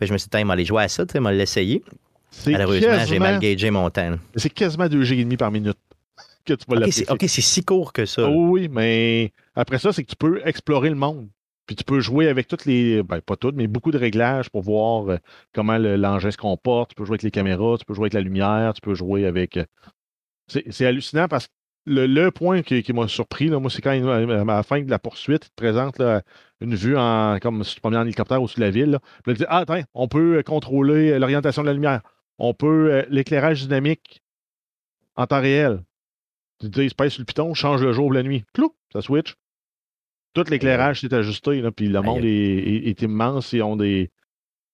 je 0.00 0.12
me 0.12 0.18
suis 0.18 0.28
dit, 0.30 0.38
il 0.38 0.44
m'a 0.44 0.54
allé 0.54 0.64
jouer 0.64 0.84
à 0.84 0.88
ça, 0.88 1.04
il 1.14 1.20
m'a 1.20 1.32
l'essayer. 1.32 1.82
Malheureusement, 2.46 3.04
j'ai 3.06 3.18
mal 3.18 3.38
gagé 3.38 3.70
mon 3.70 3.90
temps. 3.90 4.16
C'est 4.36 4.50
quasiment 4.50 4.88
2 4.88 5.02
gigs 5.02 5.20
et 5.20 5.24
demi 5.24 5.36
par 5.36 5.50
minute 5.50 5.76
que 6.44 6.54
tu 6.54 6.64
vas 6.68 7.12
OK, 7.12 7.24
c'est 7.28 7.40
si 7.40 7.64
court 7.64 7.92
que 7.92 8.06
ça. 8.06 8.28
oui, 8.28 8.68
mais 8.70 9.32
après 9.60 9.78
ça, 9.78 9.92
c'est 9.92 10.04
que 10.04 10.10
tu 10.10 10.16
peux 10.16 10.40
explorer 10.46 10.88
le 10.88 10.96
monde. 10.96 11.28
Puis 11.66 11.76
tu 11.76 11.84
peux 11.84 12.00
jouer 12.00 12.28
avec 12.28 12.48
toutes 12.48 12.64
les. 12.64 13.02
Ben, 13.02 13.20
pas 13.20 13.36
toutes, 13.36 13.54
mais 13.54 13.66
beaucoup 13.68 13.90
de 13.92 13.98
réglages 13.98 14.50
pour 14.50 14.62
voir 14.62 15.08
euh, 15.08 15.18
comment 15.54 15.78
l'engin 15.78 16.30
se 16.30 16.36
comporte. 16.36 16.90
Tu 16.90 16.94
peux 16.96 17.04
jouer 17.04 17.14
avec 17.14 17.22
les 17.22 17.30
caméras, 17.30 17.76
tu 17.78 17.84
peux 17.84 17.94
jouer 17.94 18.04
avec 18.04 18.14
la 18.14 18.22
lumière, 18.22 18.72
tu 18.74 18.80
peux 18.80 18.94
jouer 18.94 19.26
avec. 19.26 19.56
Euh, 19.56 19.64
c'est 20.48 20.84
hallucinant 20.84 21.28
parce 21.28 21.46
que 21.46 21.52
le, 21.86 22.30
point 22.30 22.62
qui, 22.62 22.92
m'a 22.92 23.06
surpris, 23.06 23.48
là, 23.48 23.60
moi, 23.60 23.70
c'est 23.70 23.82
quand 23.82 23.90
à 23.90 24.44
la 24.44 24.62
fin 24.64 24.82
de 24.82 24.90
la 24.90 24.98
poursuite, 24.98 25.46
il 25.46 25.50
te 25.50 25.54
présente 25.54 26.00
une 26.60 26.74
vue 26.74 26.96
en, 26.96 27.38
comme 27.40 27.62
si 27.62 27.76
tu 27.76 27.80
promenais 27.80 28.00
en 28.00 28.04
hélicoptère 28.04 28.42
au-dessus 28.42 28.58
de 28.58 28.64
la 28.64 28.70
ville. 28.70 28.98
Puis 29.22 29.32
il 29.32 29.38
dit 29.38 29.44
Ah, 29.48 29.58
attends, 29.58 29.80
on 29.94 30.08
peut 30.08 30.42
contrôler 30.44 31.18
l'orientation 31.18 31.62
de 31.62 31.68
la 31.68 31.74
lumière. 31.74 32.00
On 32.38 32.54
peut 32.54 32.92
euh, 32.92 33.02
l'éclairage 33.10 33.62
dynamique 33.62 34.22
en 35.14 35.26
temps 35.26 35.40
réel. 35.40 35.84
Tu 36.60 36.68
dis, 36.68 36.82
il 36.82 36.90
se 36.90 36.94
pèse 36.94 37.12
sur 37.12 37.20
le 37.20 37.26
piton, 37.26 37.54
change 37.54 37.82
le 37.82 37.92
jour 37.92 38.06
ou 38.06 38.12
la 38.12 38.22
nuit. 38.22 38.44
Clou, 38.54 38.74
ça 38.92 39.00
switch. 39.02 39.34
Tout 40.34 40.44
l'éclairage 40.48 41.00
s'est 41.00 41.12
ajusté, 41.12 41.60
là, 41.60 41.70
puis 41.72 41.88
le 41.88 42.02
monde 42.02 42.24
est, 42.24 43.02
immense 43.02 43.52
ont 43.54 43.76
des. 43.76 44.10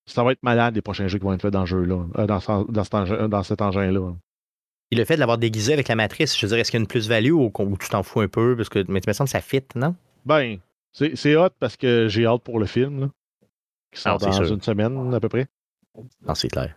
Ça 0.05 0.23
va 0.23 0.33
être 0.33 0.43
malade 0.43 0.75
les 0.75 0.83
prochains 0.83 1.09
jeux 1.09 1.19
qui 1.19 1.25
vont 1.25 1.33
être 1.33 1.43
faits 1.43 1.53
dans, 1.53 1.67
jeu 1.67 1.85
-là, 1.85 2.07
euh, 2.19 2.27
dans, 2.27 3.29
dans, 3.29 3.43
cet 3.43 3.63
engin-là. 3.63 4.15
Et 4.93 4.97
le 4.97 5.05
fait 5.05 5.15
de 5.15 5.21
l'avoir 5.21 5.39
déguisé 5.39 5.73
avec 5.73 5.89
la 5.89 5.97
matrice, 5.97 6.39
je 6.39 6.47
veux 6.47 6.51
dire, 6.51 6.59
est-ce 6.59 6.71
qu'il 6.71 6.79
y 6.79 6.81
a 6.81 6.85
une 6.85 6.87
plus-value 6.87 7.33
ou, 7.33 7.51
tu 7.81 7.89
t'en 7.89 8.05
fous 8.05 8.21
un 8.21 8.29
peu? 8.29 8.55
Parce 8.57 8.69
que, 8.69 8.85
mais 8.89 9.01
tu 9.01 9.09
me 9.09 9.13
sens 9.13 9.27
que 9.27 9.33
ça 9.33 9.41
fit, 9.41 9.65
non? 9.75 9.97
Ben, 10.25 10.59
c'est 10.93 11.37
hot 11.37 11.51
parce 11.59 11.77
que 11.77 12.07
j'ai 12.09 12.25
hâte 12.25 12.43
pour 12.43 12.61
le 12.61 12.67
film, 12.67 13.01
là, 13.01 13.11
qui 13.93 14.01
sort 14.01 14.19
ah, 14.23 14.27
dans 14.27 14.45
une 14.45 14.63
semaine 14.63 15.13
à 15.13 15.21
peu 15.21 15.29
près. 15.29 15.47
Non, 16.27 16.35
c'est 16.35 16.49
clair. 16.49 16.77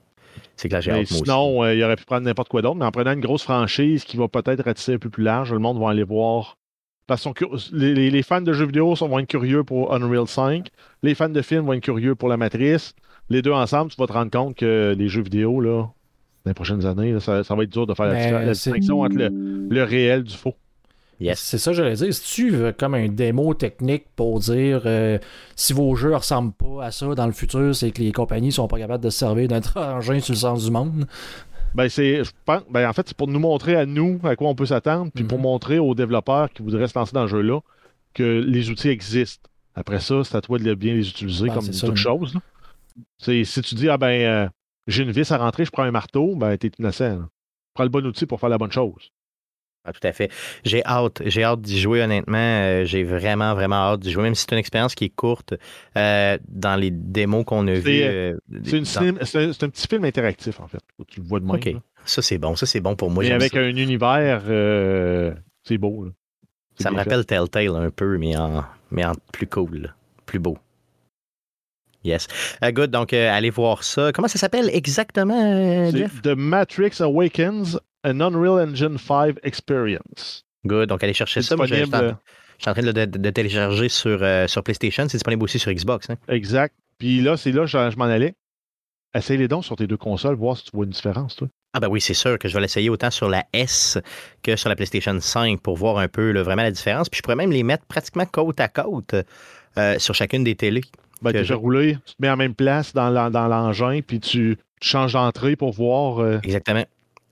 C'est 0.55 0.69
que 0.69 0.81
j'ai 0.81 1.05
Sinon, 1.05 1.63
euh, 1.63 1.73
il 1.73 1.83
aurait 1.83 1.95
pu 1.95 2.05
prendre 2.05 2.25
n'importe 2.25 2.49
quoi 2.49 2.61
d'autre, 2.61 2.75
mais 2.75 2.85
en 2.85 2.91
prenant 2.91 3.11
une 3.11 3.21
grosse 3.21 3.43
franchise 3.43 4.03
qui 4.03 4.17
va 4.17 4.27
peut-être 4.27 4.63
ratisser 4.63 4.93
un 4.93 4.97
peu 4.97 5.09
plus 5.09 5.23
large, 5.23 5.53
le 5.53 5.59
monde 5.59 5.79
va 5.79 5.89
aller 5.89 6.03
voir. 6.03 6.57
Parce 7.09 7.27
que 7.33 7.45
les, 7.73 8.21
fans 8.21 8.39
de 8.39 8.53
jeux 8.53 8.67
vidéo 8.67 8.93
vont 8.93 9.17
être 9.17 9.27
curieux 9.27 9.63
pour 9.63 9.95
Unreal 9.95 10.27
5. 10.27 10.69
Les 11.01 11.15
fans 11.15 11.27
de 11.27 11.41
films 11.41 11.65
vont 11.65 11.73
être 11.73 11.81
curieux 11.81 12.13
pour 12.13 12.29
la 12.29 12.37
matrice. 12.37 12.93
Les 13.31 13.41
deux 13.41 13.51
ensemble, 13.51 13.89
tu 13.89 13.97
vas 13.97 14.05
te 14.05 14.13
rendre 14.13 14.29
compte 14.29 14.55
que 14.55 14.93
les 14.95 15.07
jeux 15.07 15.23
vidéo, 15.23 15.59
là, 15.59 15.81
dans 15.81 15.91
les 16.45 16.53
prochaines 16.53 16.85
années, 16.85 17.19
ça, 17.19 17.41
va 17.41 17.63
être 17.63 17.71
dur 17.71 17.87
de 17.87 17.95
faire 17.95 18.05
la, 18.05 18.51
distinction 18.51 19.01
entre 19.01 19.17
le 19.17 19.83
réel 19.83 20.23
du 20.23 20.37
faux. 20.37 20.53
C'est 21.33 21.57
ça, 21.57 21.73
j'allais 21.73 21.95
dire. 21.95 22.13
Si 22.13 22.35
tu 22.35 22.49
veux 22.51 22.71
comme 22.71 22.93
un 22.93 23.07
démo 23.07 23.53
technique 23.53 24.05
pour 24.15 24.39
dire 24.39 24.83
euh, 24.85 25.17
si 25.55 25.73
vos 25.73 25.95
jeux 25.95 26.15
ressemblent 26.15 26.53
pas 26.53 26.85
à 26.85 26.91
ça 26.91 27.13
dans 27.13 27.25
le 27.25 27.33
futur, 27.33 27.75
c'est 27.75 27.91
que 27.91 28.01
les 28.01 28.11
compagnies 28.11 28.51
sont 28.51 28.67
pas 28.67 28.77
capables 28.77 29.03
de 29.03 29.09
se 29.09 29.19
servir 29.19 29.47
d'un 29.47 29.61
engin 29.75 30.19
sur 30.19 30.33
le 30.33 30.39
sens 30.39 30.63
du 30.63 30.71
monde. 30.71 31.07
Ben, 31.73 31.87
c'est, 31.89 32.23
je 32.23 32.31
pense, 32.45 32.63
ben, 32.69 32.87
en 32.89 32.93
fait, 32.93 33.07
c'est 33.07 33.17
pour 33.17 33.27
nous 33.27 33.39
montrer 33.39 33.75
à 33.75 33.85
nous 33.85 34.19
à 34.23 34.35
quoi 34.35 34.49
on 34.49 34.55
peut 34.55 34.65
s'attendre, 34.65 35.11
puis 35.13 35.23
pour 35.23 35.37
mhm. 35.37 35.43
montrer 35.43 35.79
aux 35.79 35.95
développeurs 35.95 36.49
qui 36.51 36.63
voudraient 36.63 36.87
se 36.87 36.97
lancer 36.97 37.13
dans 37.13 37.23
le 37.23 37.27
jeu-là 37.27 37.59
que 38.13 38.43
les 38.45 38.69
outils 38.69 38.89
existent. 38.89 39.49
Après 39.75 39.99
ça, 39.99 40.23
c'est 40.23 40.35
à 40.35 40.41
toi 40.41 40.57
de 40.57 40.73
bien 40.73 40.93
les 40.93 41.07
utiliser 41.07 41.47
ben, 41.47 41.55
comme 41.55 41.69
toute 41.69 41.95
chose. 41.95 42.37
C'est, 43.17 43.43
si 43.43 43.61
tu 43.61 43.75
dis, 43.75 43.87
ah 43.87 43.97
ben, 43.97 44.21
euh, 44.21 44.49
j'ai 44.87 45.03
une 45.03 45.11
vis 45.11 45.31
à 45.31 45.37
rentrer, 45.37 45.63
je 45.63 45.71
prends 45.71 45.83
un 45.83 45.91
marteau, 45.91 46.35
ben, 46.35 46.57
t'es 46.57 46.71
innocent. 46.79 47.19
Prends 47.73 47.83
le 47.83 47.89
bon 47.89 48.05
outil 48.05 48.25
pour 48.25 48.39
faire 48.39 48.49
la 48.49 48.57
bonne 48.57 48.71
chose. 48.71 49.11
Ah, 49.85 49.93
tout 49.93 50.05
à 50.05 50.11
fait. 50.11 50.29
J'ai 50.65 50.85
hâte. 50.85 51.21
J'ai 51.25 51.43
hâte 51.43 51.61
d'y 51.61 51.79
jouer, 51.79 52.01
honnêtement. 52.01 52.37
Euh, 52.37 52.85
j'ai 52.85 53.03
vraiment, 53.03 53.53
vraiment 53.53 53.75
hâte 53.75 54.01
d'y 54.01 54.11
jouer, 54.11 54.23
même 54.23 54.35
si 54.35 54.41
c'est 54.41 54.51
une 54.51 54.59
expérience 54.59 54.93
qui 54.93 55.05
est 55.05 55.09
courte 55.09 55.53
euh, 55.95 56.37
dans 56.47 56.75
les 56.75 56.91
démos 56.91 57.45
qu'on 57.45 57.65
a 57.67 57.73
vues. 57.73 58.01
Euh, 58.03 58.37
c'est, 58.65 58.97
un, 58.97 59.69
petit 59.69 59.87
film 59.87 60.03
interactif, 60.03 60.59
en 60.59 60.67
fait. 60.67 60.81
Tu 61.07 61.21
le 61.21 61.25
vois 61.25 61.39
de 61.39 61.45
même. 61.45 61.55
OK. 61.55 61.69
Ça, 62.05 62.21
c'est 62.21 62.37
bon. 62.37 62.55
Ça, 62.55 62.65
c'est 62.65 62.81
bon 62.81 62.95
pour 62.95 63.09
moi. 63.09 63.23
Et 63.23 63.31
avec 63.31 63.55
un 63.55 63.69
univers, 63.69 64.41
c'est 65.63 65.77
beau. 65.77 66.09
Ça 66.77 66.91
me 66.91 66.97
rappelle 66.97 67.25
Telltale 67.25 67.75
un 67.75 67.89
peu, 67.89 68.17
mais 68.17 68.37
en, 68.37 68.63
mais 68.91 69.05
en 69.05 69.13
plus 69.33 69.47
cool, 69.47 69.93
plus 70.25 70.39
beau. 70.39 70.57
Yes. 72.03 72.27
good. 72.61 72.91
Donc, 72.91 73.11
allez 73.13 73.49
voir 73.49 73.83
ça. 73.83 74.11
Comment 74.13 74.29
ça 74.29 74.39
s'appelle 74.39 74.69
exactement, 74.73 75.91
Jeff? 75.91 76.21
The 76.21 76.35
Matrix 76.35 77.01
Awakens 77.01 77.77
An 78.05 78.21
Unreal 78.21 78.59
Engine 78.59 78.97
5 78.97 79.37
Experience. 79.43 80.45
Good. 80.65 80.89
Donc, 80.89 81.03
allez 81.03 81.13
chercher 81.13 81.41
ça. 81.41 81.55
Moi, 81.55 81.65
je, 81.65 81.75
suis 81.75 81.83
en, 81.83 82.73
train 82.73 82.81
de, 82.81 83.29
télécharger 83.29 83.89
sur, 83.89 84.19
euh, 84.21 84.47
sur 84.47 84.63
PlayStation. 84.63 85.03
C'est 85.07 85.17
disponible 85.17 85.43
aussi 85.43 85.59
sur 85.59 85.71
Xbox. 85.71 86.09
Hein. 86.09 86.15
Exact. 86.27 86.75
Puis 86.97 87.21
là, 87.21 87.37
c'est 87.37 87.51
là 87.51 87.65
je, 87.65 87.89
je 87.89 87.97
m'en 87.97 88.05
allais. 88.05 88.35
Essaye 89.15 89.37
les 89.37 89.47
dons 89.47 89.61
sur 89.61 89.75
tes 89.75 89.87
deux 89.87 89.97
consoles, 89.97 90.35
voir 90.35 90.57
si 90.57 90.65
tu 90.65 90.71
vois 90.73 90.85
une 90.85 90.91
différence, 90.91 91.35
toi. 91.35 91.47
Ah 91.73 91.79
ben 91.79 91.87
oui, 91.87 92.01
c'est 92.01 92.13
sûr 92.13 92.37
que 92.39 92.47
je 92.47 92.53
vais 92.53 92.61
l'essayer 92.61 92.89
autant 92.89 93.11
sur 93.11 93.29
la 93.29 93.45
S 93.53 93.97
que 94.43 94.55
sur 94.55 94.69
la 94.69 94.75
PlayStation 94.75 95.19
5 95.19 95.61
pour 95.61 95.77
voir 95.77 95.97
un 95.97 96.07
peu 96.07 96.37
vraiment 96.39 96.63
la 96.63 96.71
différence. 96.71 97.09
Puis 97.09 97.19
je 97.19 97.21
pourrais 97.21 97.35
même 97.35 97.51
les 97.51 97.63
mettre 97.63 97.85
pratiquement 97.85 98.25
côte 98.25 98.59
à 98.59 98.67
côte 98.67 99.15
euh, 99.77 99.99
sur 99.99 100.15
chacune 100.15 100.43
des 100.43 100.55
télés. 100.55 100.81
Ben, 101.21 101.43
tu 101.43 101.53
roulé, 101.53 101.97
tu 102.05 102.15
te 102.15 102.21
mets 102.21 102.29
en 102.29 102.37
même 102.37 102.55
place 102.55 102.93
dans 102.93 103.09
l'engin, 103.09 103.99
puis 104.05 104.19
tu, 104.19 104.57
changes 104.81 105.13
d'entrée 105.13 105.55
pour 105.55 105.71
voir. 105.71 106.19
Euh, 106.19 106.39
Exactement. 106.43 106.85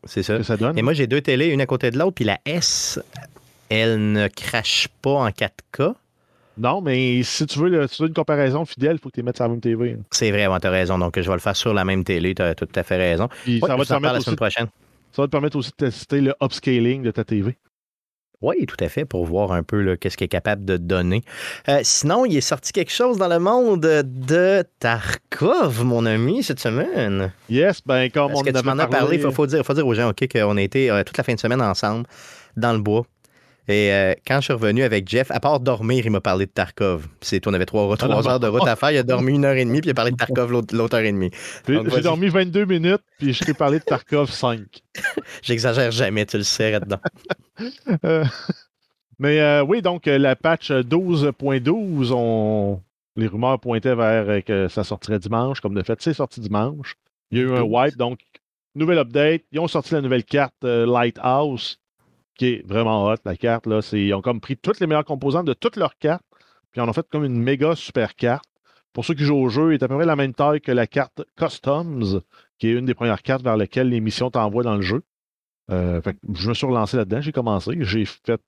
C'est 0.07 0.23
ça. 0.23 0.39
Et 0.75 0.81
moi, 0.81 0.93
j'ai 0.93 1.07
deux 1.07 1.21
télés, 1.21 1.47
une 1.47 1.61
à 1.61 1.65
côté 1.65 1.91
de 1.91 1.97
l'autre, 1.97 2.15
puis 2.15 2.25
la 2.25 2.39
S, 2.45 2.99
elle 3.69 4.11
ne 4.11 4.27
crache 4.27 4.87
pas 5.01 5.11
en 5.11 5.29
4K. 5.29 5.93
Non, 6.57 6.81
mais 6.81 7.21
si 7.21 7.45
tu 7.45 7.59
veux, 7.59 7.87
une 7.99 8.13
comparaison 8.13 8.65
fidèle, 8.65 8.93
il 8.93 8.99
faut 8.99 9.09
que 9.09 9.13
tu 9.13 9.19
les 9.19 9.23
mettes 9.23 9.35
sur 9.35 9.45
la 9.45 9.49
même 9.49 9.61
TV. 9.61 9.97
C'est 10.09 10.31
vrai, 10.31 10.47
tu 10.59 10.67
as 10.67 10.71
raison. 10.71 10.97
Donc, 10.97 11.19
je 11.19 11.27
vais 11.27 11.35
le 11.35 11.39
faire 11.39 11.55
sur 11.55 11.73
la 11.73 11.85
même 11.85 12.03
télé. 12.03 12.33
Tu 12.33 12.41
as 12.41 12.55
tout 12.55 12.67
à 12.73 12.83
fait 12.83 12.97
raison. 12.97 13.29
ça 13.61 13.75
va 13.75 13.83
te 13.83 13.87
permettre 13.87 14.17
aussi, 14.17 14.35
prochaine. 14.35 14.67
Ça 15.11 15.21
va 15.21 15.27
te 15.27 15.31
permettre 15.31 15.57
aussi 15.57 15.69
de 15.69 15.85
tester 15.85 16.21
le 16.21 16.33
upscaling 16.41 17.03
de 17.03 17.11
ta 17.11 17.23
TV. 17.23 17.55
Oui, 18.41 18.67
tout 18.67 18.77
à 18.81 18.87
fait, 18.87 19.03
pour 19.03 19.25
voir 19.25 19.51
un 19.51 19.63
peu 19.63 19.95
qu'est-ce 19.95 20.15
qu'il 20.15 20.25
est 20.25 20.29
capable 20.29 20.63
de 20.63 20.77
donner. 20.77 21.23
Euh, 21.69 21.79
sinon, 21.81 22.23
il 22.23 22.37
est 22.37 22.41
sorti 22.41 22.71
quelque 22.71 22.91
chose 22.91 23.17
dans 23.17 23.27
le 23.27 23.39
monde 23.39 23.81
de 23.81 24.63
Tarkov, 24.79 25.83
mon 25.83 26.05
ami, 26.05 26.43
cette 26.43 26.59
semaine. 26.59 27.31
Yes, 27.49 27.81
ben 27.83 28.11
comme 28.11 28.27
Parce 28.27 28.41
on 28.41 28.43
que 28.43 28.51
tu 28.51 28.63
m'en 28.63 28.77
as 28.77 28.85
parlé, 28.85 29.17
il 29.17 29.31
faut, 29.31 29.47
dire, 29.47 29.65
faut 29.65 29.73
dire 29.73 29.87
aux 29.87 29.93
gens 29.95 30.09
ok, 30.09 30.27
qu'on 30.31 30.55
a 30.55 30.61
été 30.61 30.91
euh, 30.91 31.03
toute 31.03 31.17
la 31.17 31.23
fin 31.23 31.33
de 31.33 31.39
semaine 31.39 31.61
ensemble 31.63 32.05
dans 32.55 32.73
le 32.73 32.79
bois. 32.79 33.07
Et 33.67 33.91
euh, 33.91 34.13
quand 34.25 34.37
je 34.37 34.45
suis 34.45 34.53
revenu 34.53 34.83
avec 34.83 35.09
Jeff, 35.09 35.29
à 35.29 35.41
part 35.41 35.59
dormir, 35.59 36.05
il 36.05 36.11
m'a 36.11 36.21
parlé 36.21 36.45
de 36.45 36.51
Tarkov. 36.51 37.07
C'est, 37.19 37.45
on 37.47 37.53
avait 37.53 37.65
trois, 37.65 37.93
ah, 37.99 38.29
heures 38.29 38.39
de 38.39 38.47
route 38.47 38.65
à 38.65 38.77
faire. 38.77 38.91
Il 38.91 38.97
a 38.97 39.03
dormi 39.03 39.33
une 39.33 39.43
heure 39.43 39.55
et 39.55 39.65
demie, 39.65 39.81
puis 39.81 39.89
il 39.89 39.91
a 39.91 39.93
parlé 39.93 40.11
de 40.11 40.15
Tarkov 40.15 40.51
l'autre, 40.51 40.95
heure 40.95 41.03
et 41.03 41.11
demie. 41.11 41.31
J'ai, 41.67 42.01
dormi 42.01 42.29
22 42.29 42.63
minutes, 42.63 43.01
puis 43.17 43.33
je 43.33 43.43
t'ai 43.43 43.53
parlé 43.53 43.79
de 43.79 43.83
Tarkov 43.83 44.31
5. 44.31 44.59
J'exagère 45.41 45.91
jamais, 45.91 46.25
tu 46.25 46.37
le 46.37 46.43
sais 46.43 46.71
là-dedans. 46.71 46.99
Euh, 48.05 48.23
Mais 49.17 49.61
oui, 49.61 49.81
donc 49.81 50.05
la 50.05 50.35
patch 50.35 50.69
12.12, 50.69 52.11
on... 52.13 52.79
les 53.15 53.25
rumeurs 53.25 53.59
pointaient 53.59 53.95
vers 53.95 54.43
que 54.45 54.67
ça 54.67 54.83
sortirait 54.83 55.17
dimanche. 55.17 55.59
Comme 55.59 55.73
de 55.73 55.81
fait, 55.81 55.99
c'est 55.99 56.13
sorti 56.13 56.39
dimanche. 56.39 56.95
Il 57.31 57.39
y 57.39 57.41
a 57.41 57.45
eu 57.45 57.51
un 57.55 57.63
wipe, 57.63 57.97
donc 57.97 58.19
nouvelle 58.75 58.99
update. 58.99 59.41
Ils 59.51 59.59
ont 59.59 59.67
sorti 59.67 59.95
la 59.95 60.01
nouvelle 60.01 60.23
carte 60.23 60.63
Lighthouse, 60.63 61.79
qui 62.37 62.47
est 62.47 62.67
vraiment 62.67 63.05
hot, 63.05 63.15
la 63.25 63.35
carte. 63.35 63.65
Là. 63.65 63.79
Ils 63.93 64.13
ont 64.13 64.21
comme 64.21 64.39
pris 64.39 64.57
toutes 64.57 64.79
les 64.79 64.87
meilleures 64.87 65.05
composantes 65.05 65.45
de 65.45 65.53
toutes 65.53 65.75
leurs 65.75 65.97
cartes, 65.97 66.23
puis 66.71 66.81
en 66.81 66.87
ont 66.87 66.93
fait 66.93 67.07
comme 67.09 67.25
une 67.25 67.41
méga 67.41 67.75
super 67.75 68.15
carte. 68.15 68.45
Pour 68.93 69.05
ceux 69.05 69.13
qui 69.13 69.25
jouent 69.25 69.37
au 69.37 69.49
jeu, 69.49 69.71
il 69.71 69.75
est 69.75 69.83
à 69.83 69.87
peu 69.87 69.95
près 69.95 70.05
la 70.05 70.15
même 70.15 70.33
taille 70.33 70.61
que 70.61 70.71
la 70.71 70.87
carte 70.87 71.23
Customs, 71.35 72.21
qui 72.57 72.69
est 72.69 72.71
une 72.71 72.85
des 72.85 72.93
premières 72.93 73.21
cartes 73.21 73.43
vers 73.43 73.57
lesquelles 73.57 73.89
les 73.89 73.99
missions 73.99 74.31
t'envoient 74.31 74.63
dans 74.63 74.75
le 74.75 74.81
jeu. 74.81 75.03
Euh, 75.69 76.01
je 76.33 76.49
me 76.49 76.53
suis 76.53 76.65
relancé 76.65 76.97
là-dedans, 76.97 77.21
j'ai 77.21 77.31
commencé. 77.31 77.73
J'ai 77.81 78.05
fait 78.05 78.41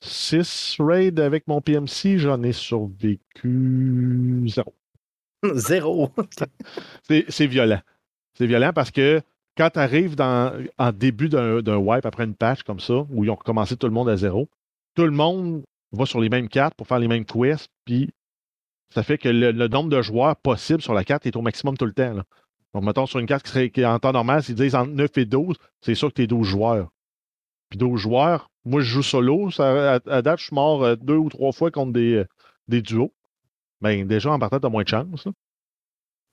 6 0.00 0.76
euh, 0.80 0.84
raids 0.84 1.20
avec 1.20 1.48
mon 1.48 1.60
PMC, 1.60 2.18
j'en 2.18 2.42
ai 2.42 2.52
survécu 2.52 4.44
zéro. 4.48 4.74
Zéro. 5.54 6.10
c'est 7.08 7.46
violent. 7.46 7.80
C'est 8.34 8.46
violent 8.46 8.72
parce 8.74 8.90
que 8.90 9.20
quand 9.56 9.70
tu 9.70 9.78
arrives 9.78 10.16
en 10.20 10.92
début 10.92 11.28
d'un 11.28 11.76
wipe 11.76 12.06
après 12.06 12.24
une 12.24 12.34
patch 12.34 12.62
comme 12.62 12.80
ça, 12.80 13.06
où 13.10 13.24
ils 13.24 13.30
ont 13.30 13.36
recommencé 13.36 13.76
tout 13.76 13.86
le 13.86 13.92
monde 13.92 14.08
à 14.08 14.16
zéro, 14.16 14.48
tout 14.94 15.04
le 15.04 15.10
monde 15.10 15.64
va 15.92 16.06
sur 16.06 16.20
les 16.20 16.28
mêmes 16.28 16.48
cartes 16.48 16.74
pour 16.74 16.86
faire 16.86 16.98
les 16.98 17.08
mêmes 17.08 17.24
quests, 17.24 17.70
puis 17.84 18.10
ça 18.90 19.02
fait 19.02 19.18
que 19.18 19.28
le, 19.28 19.52
nombre 19.68 19.90
de 19.90 20.00
joueurs 20.02 20.36
possibles 20.36 20.82
sur 20.82 20.94
la 20.94 21.04
carte 21.04 21.26
est 21.26 21.36
au 21.36 21.42
maximum 21.42 21.76
tout 21.76 21.86
le 21.86 21.92
temps. 21.92 22.14
Donc, 22.74 22.84
mettons, 22.84 23.06
sur 23.06 23.18
une 23.18 23.26
carte 23.26 23.44
qui, 23.44 23.50
serait, 23.50 23.84
en 23.84 23.98
temps 23.98 24.12
normal, 24.12 24.42
s'ils 24.42 24.54
disent 24.54 24.74
entre 24.74 24.90
9 24.90 25.18
et 25.18 25.24
12, 25.24 25.56
c'est 25.80 25.94
sûr 25.94 26.08
que 26.08 26.14
tu 26.14 26.22
es 26.22 26.26
12 26.26 26.46
joueurs. 26.46 26.90
Puis 27.70 27.78
12 27.78 28.00
joueurs, 28.00 28.50
moi, 28.64 28.80
je 28.80 28.86
joue 28.86 29.02
solo. 29.02 29.50
Ça, 29.50 29.94
à, 29.94 30.22
date, 30.22 30.40
je 30.40 30.44
suis 30.46 30.54
mort 30.54 30.84
euh, 30.84 30.96
deux 30.96 31.16
ou 31.16 31.28
trois 31.28 31.52
fois 31.52 31.70
contre 31.70 31.92
des, 31.92 32.14
euh, 32.14 32.80
duos. 32.80 33.12
Ben, 33.80 34.06
déjà, 34.06 34.32
en 34.32 34.38
partant, 34.38 34.60
tu 34.60 34.66
as 34.66 34.70
moins 34.70 34.82
de 34.82 34.88
chance. 34.88 35.26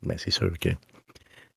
Ben, 0.02 0.18
c'est 0.18 0.32
sûr 0.32 0.52
que. 0.60 0.70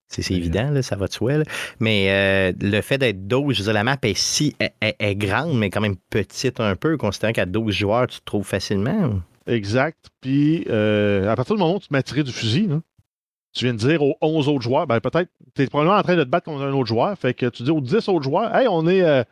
C'est 0.09 0.31
évident, 0.35 0.71
là, 0.71 0.83
ça 0.83 0.97
va 0.97 1.09
de 1.09 1.13
soi. 1.13 1.33
Mais 1.81 2.07
euh, 2.11 2.53
le 2.61 2.81
fait 2.81 2.99
d'être 2.99 3.27
12, 3.27 3.55
je 3.55 3.61
veux 3.61 3.65
dire, 3.65 3.75
la 3.75 3.85
map 3.85 3.99
est 4.03 4.17
si 4.17 4.55
est, 4.61 5.15
grande, 5.17 5.59
mais 5.59 5.69
quand 5.71 5.81
même 5.81 5.97
petite 6.11 6.61
un 6.61 6.77
peu, 6.77 6.97
considérant 6.97 7.33
qu'à 7.33 7.47
12 7.47 7.75
joueurs, 7.75 8.07
tu 8.07 8.21
te 8.21 8.25
trouves 8.25 8.47
facilement. 8.47 9.21
Exact. 9.47 10.11
Puis, 10.21 10.63
à 10.69 11.35
partir 11.35 11.57
du 11.57 11.61
moment 11.61 11.77
où 11.77 11.81
tu 11.81 11.89
m'as 11.91 12.03
tiré 12.03 12.23
du 12.23 12.33
fusil, 12.33 12.69
là, 12.69 12.81
tu 13.57 13.65
viens 13.65 13.73
de 13.73 13.79
dire 13.79 14.03
aux 14.03 14.17
11 14.21 14.49
autres 14.49 14.63
joueurs, 14.63 14.87
ben 14.87 15.01
peut-être, 15.01 15.31
tu 15.55 15.63
es 15.63 15.67
probablement 15.67 15.97
en 15.97 16.03
train 16.03 16.15
de 16.15 16.25
te 16.25 16.29
battre 16.29 16.45
contre 16.45 16.63
un 16.63 16.73
autre 16.73 16.89
joueur. 16.89 17.17
Fait 17.19 17.33
que 17.33 17.47
tu 17.47 17.63
dis 17.63 17.71
aux 17.71 17.81
10 17.81 18.09
autres 18.11 18.23
joueurs, 18.23 18.55
hey, 18.55 18.69
on 18.69 18.87
est 18.87 19.03
euh, 19.03 19.25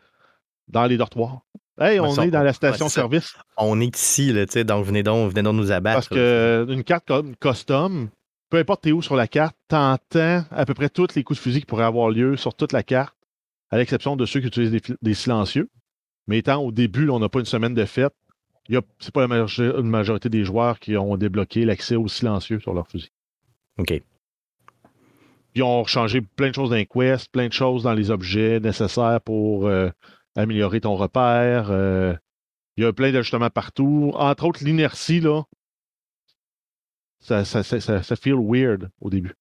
dans 0.67 0.85
les 0.85 0.97
dortoirs. 0.97 1.41
Hey, 1.79 1.99
on 1.99 2.15
est 2.21 2.31
dans 2.31 2.41
la 2.41 2.53
station-service. 2.53 3.35
On 3.57 3.79
est 3.79 3.95
ici, 3.95 4.33
là, 4.33 4.45
donc 4.63 4.85
venez 4.85 5.03
donc, 5.03 5.29
venez 5.29 5.43
donc 5.43 5.55
nous 5.55 5.71
abattre. 5.71 6.09
Parce 6.09 6.67
qu'une 6.67 6.83
carte 6.83 7.05
comme 7.05 7.35
custom, 7.35 8.09
peu 8.55 8.61
importe 8.61 8.83
t'es 8.83 8.93
où 8.93 9.01
sur 9.01 9.17
la 9.17 9.27
carte, 9.27 9.57
t'entends 9.67 10.45
à 10.49 10.65
peu 10.65 10.73
près 10.73 10.87
tous 10.87 11.13
les 11.13 11.25
coups 11.25 11.37
de 11.37 11.43
fusil 11.43 11.59
qui 11.59 11.65
pourraient 11.65 11.83
avoir 11.83 12.09
lieu 12.09 12.37
sur 12.37 12.53
toute 12.53 12.71
la 12.71 12.83
carte, 12.83 13.13
à 13.69 13.77
l'exception 13.77 14.15
de 14.15 14.25
ceux 14.25 14.39
qui 14.39 14.47
utilisent 14.47 14.95
des, 15.01 15.13
silencieux. 15.13 15.69
Mais 16.27 16.37
étant 16.37 16.63
au 16.63 16.71
début, 16.71 17.09
on 17.09 17.19
n'a 17.19 17.27
pas 17.27 17.39
une 17.39 17.45
semaine 17.45 17.73
de 17.73 17.83
fête, 17.83 18.13
c'est 18.99 19.13
pas 19.13 19.27
la 19.27 19.45
majorité 19.83 20.29
des 20.29 20.45
joueurs 20.45 20.79
qui 20.79 20.95
ont 20.95 21.17
débloqué 21.17 21.65
l'accès 21.65 21.97
aux 21.97 22.07
silencieux 22.07 22.61
sur 22.61 22.73
leur 22.73 22.87
fusil. 22.87 23.09
OK. 23.77 24.01
Ils 25.55 25.63
ont 25.63 25.83
changé 25.83 26.21
plein 26.21 26.47
de 26.47 26.55
choses 26.55 26.69
dans 26.69 26.77
les 26.77 26.85
quests, 26.85 27.29
plein 27.33 27.49
de 27.49 27.53
choses 27.53 27.83
dans 27.83 27.93
les 27.93 28.09
objets 28.09 28.61
nécessaires 28.61 29.19
pour 29.19 29.67
euh, 29.67 29.89
améliorer 30.37 30.79
ton 30.79 30.95
repère. 30.95 31.71
Euh, 31.71 32.13
il 32.77 32.85
y 32.85 32.87
a 32.87 32.93
plein 32.93 33.11
d'ajustements 33.11 33.49
partout. 33.49 34.13
Entre 34.15 34.45
autres, 34.45 34.63
l'inertie, 34.63 35.19
là, 35.19 35.43
ça, 37.25 37.63
ça, 37.63 37.63
ça, 38.03 38.15
feel 38.15 38.35
weird 38.39 38.89
au 39.01 39.09
début. 39.09 39.33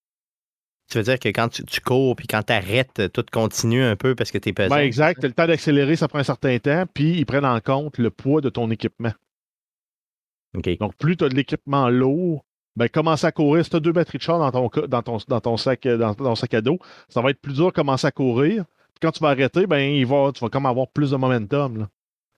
Tu 0.90 0.98
veux 0.98 1.04
dire 1.04 1.18
que 1.18 1.28
quand 1.28 1.48
tu, 1.48 1.80
cours 1.80 2.16
puis 2.16 2.26
quand 2.26 2.42
tu 2.42 2.52
arrêtes, 2.52 3.12
tout 3.12 3.24
continue 3.32 3.82
un 3.82 3.96
peu 3.96 4.14
parce 4.14 4.30
que 4.30 4.38
tu 4.38 4.50
es 4.50 4.52
pesant? 4.52 4.74
Ben 4.74 4.82
exact. 4.82 5.22
le 5.22 5.32
temps 5.32 5.46
d'accélérer, 5.46 5.96
ça 5.96 6.08
prend 6.08 6.18
un 6.18 6.24
certain 6.24 6.58
temps, 6.58 6.84
puis 6.92 7.18
ils 7.18 7.26
prennent 7.26 7.44
en 7.44 7.60
compte 7.60 7.98
le 7.98 8.10
poids 8.10 8.40
de 8.40 8.48
ton 8.48 8.70
équipement. 8.70 9.12
Donc, 10.54 10.94
plus 10.96 11.16
tu 11.16 11.24
as 11.24 11.28
de 11.28 11.34
l'équipement 11.34 11.88
lourd, 11.88 12.44
ben, 12.76 12.88
commencer 12.88 13.26
à 13.26 13.32
courir. 13.32 13.64
Si 13.64 13.70
tu 13.70 13.76
as 13.76 13.80
deux 13.80 13.92
batteries 13.92 14.18
de 14.18 14.22
char 14.22 14.38
dans 14.38 14.50
ton, 14.50 14.86
dans 14.86 15.02
ton, 15.02 15.18
dans 15.28 15.40
ton, 15.40 15.56
sac, 15.56 15.86
dans 15.86 16.14
ton 16.14 16.34
sac 16.34 16.54
à 16.54 16.60
dos, 16.60 16.78
ça 17.08 17.20
va 17.20 17.30
être 17.30 17.40
plus 17.40 17.54
dur 17.54 17.66
de 17.66 17.72
commencer 17.72 18.06
à 18.06 18.12
courir. 18.12 18.64
Puis 18.94 19.00
quand 19.02 19.10
tu 19.10 19.20
vas 19.20 19.30
arrêter, 19.30 19.66
ben, 19.66 19.80
il 19.80 20.06
va, 20.06 20.30
tu 20.32 20.40
vas 20.40 20.48
comme 20.48 20.66
avoir 20.66 20.88
plus 20.88 21.10
de 21.10 21.16
momentum. 21.16 21.88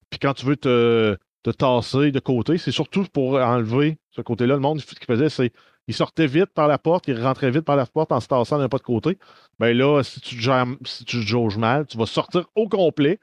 Puis 0.08 0.18
quand 0.18 0.34
tu 0.34 0.46
veux 0.46 0.56
te, 0.56 1.16
te 1.42 1.50
tasser 1.50 2.10
de 2.10 2.18
côté, 2.18 2.58
c'est 2.58 2.72
surtout 2.72 3.04
pour 3.12 3.34
enlever 3.34 3.98
ce 4.10 4.20
côté-là. 4.20 4.54
Le 4.54 4.60
monde, 4.60 4.80
ce 4.80 4.86
qu'il 4.86 5.06
faisait, 5.06 5.28
c'est 5.28 5.52
il 5.88 5.94
sortait 5.94 6.26
vite 6.26 6.52
par 6.52 6.66
la 6.66 6.78
porte, 6.78 7.06
il 7.06 7.20
rentrait 7.22 7.50
vite 7.50 7.62
par 7.62 7.76
la 7.76 7.86
porte 7.86 8.10
en 8.10 8.18
se 8.20 8.26
tassant 8.26 8.58
d'un 8.58 8.68
pas 8.68 8.78
de 8.78 8.82
côté. 8.82 9.18
Ben 9.60 9.76
là, 9.76 10.02
si 10.02 10.20
tu, 10.20 10.36
si 10.84 11.04
tu 11.04 11.22
jauges 11.22 11.56
mal, 11.56 11.86
tu 11.86 11.96
vas 11.96 12.06
sortir 12.06 12.46
au 12.56 12.68
complet, 12.68 13.20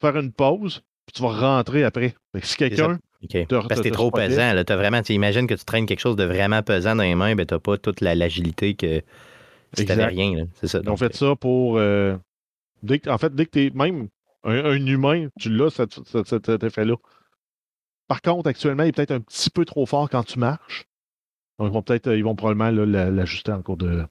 faire 0.00 0.16
une 0.16 0.30
pause, 0.30 0.82
puis 1.06 1.14
tu 1.14 1.22
vas 1.22 1.30
rentrer 1.30 1.82
après. 1.82 2.14
si 2.42 2.56
quelqu'un 2.56 2.98
parce 3.48 3.80
que 3.80 3.82
t'es 3.82 3.90
trop 3.90 4.10
pesant. 4.10 4.52
Là, 4.52 4.64
as 4.66 4.76
vraiment, 4.76 5.02
tu 5.02 5.12
imagines 5.12 5.46
que 5.46 5.54
tu 5.54 5.64
traînes 5.64 5.86
quelque 5.86 6.00
chose 6.00 6.16
de 6.16 6.24
vraiment 6.24 6.62
pesant 6.62 6.96
dans 6.96 7.02
les 7.02 7.14
mains, 7.14 7.34
ben 7.34 7.46
t'as 7.46 7.58
pas 7.58 7.76
toute 7.78 8.00
l'agilité 8.00 8.74
que 8.74 9.02
si 9.74 9.84
t'avais 9.84 10.06
rien. 10.06 10.46
C'est 10.54 10.68
ça. 10.68 10.80
On 10.86 10.96
fait 10.96 11.14
ça 11.14 11.34
pour. 11.36 11.78
Euh, 11.78 12.16
dès 12.82 13.00
en 13.08 13.18
fait, 13.18 13.34
dès 13.34 13.46
que 13.46 13.50
t'es 13.50 13.70
même 13.74 14.08
un, 14.44 14.86
humain, 14.86 15.28
tu 15.40 15.50
l'as, 15.50 15.70
cet, 15.70 16.48
effet-là. 16.62 16.96
Par 18.08 18.22
contre, 18.22 18.48
actuellement, 18.48 18.82
il 18.82 18.88
est 18.88 18.92
peut-être 18.92 19.12
un 19.12 19.20
petit 19.20 19.50
peu 19.50 19.64
trop 19.64 19.86
fort 19.86 20.10
quand 20.10 20.24
tu 20.24 20.38
marches. 20.38 20.86
Donc, 21.58 21.68
ils 21.70 21.72
vont 21.72 21.82
peut-être, 21.82 22.12
ils 22.12 22.24
vont 22.24 22.34
probablement 22.34 22.70
l'ajuster 22.70 23.52
en 23.52 23.62
cours 23.62 23.76
de, 23.76 24.04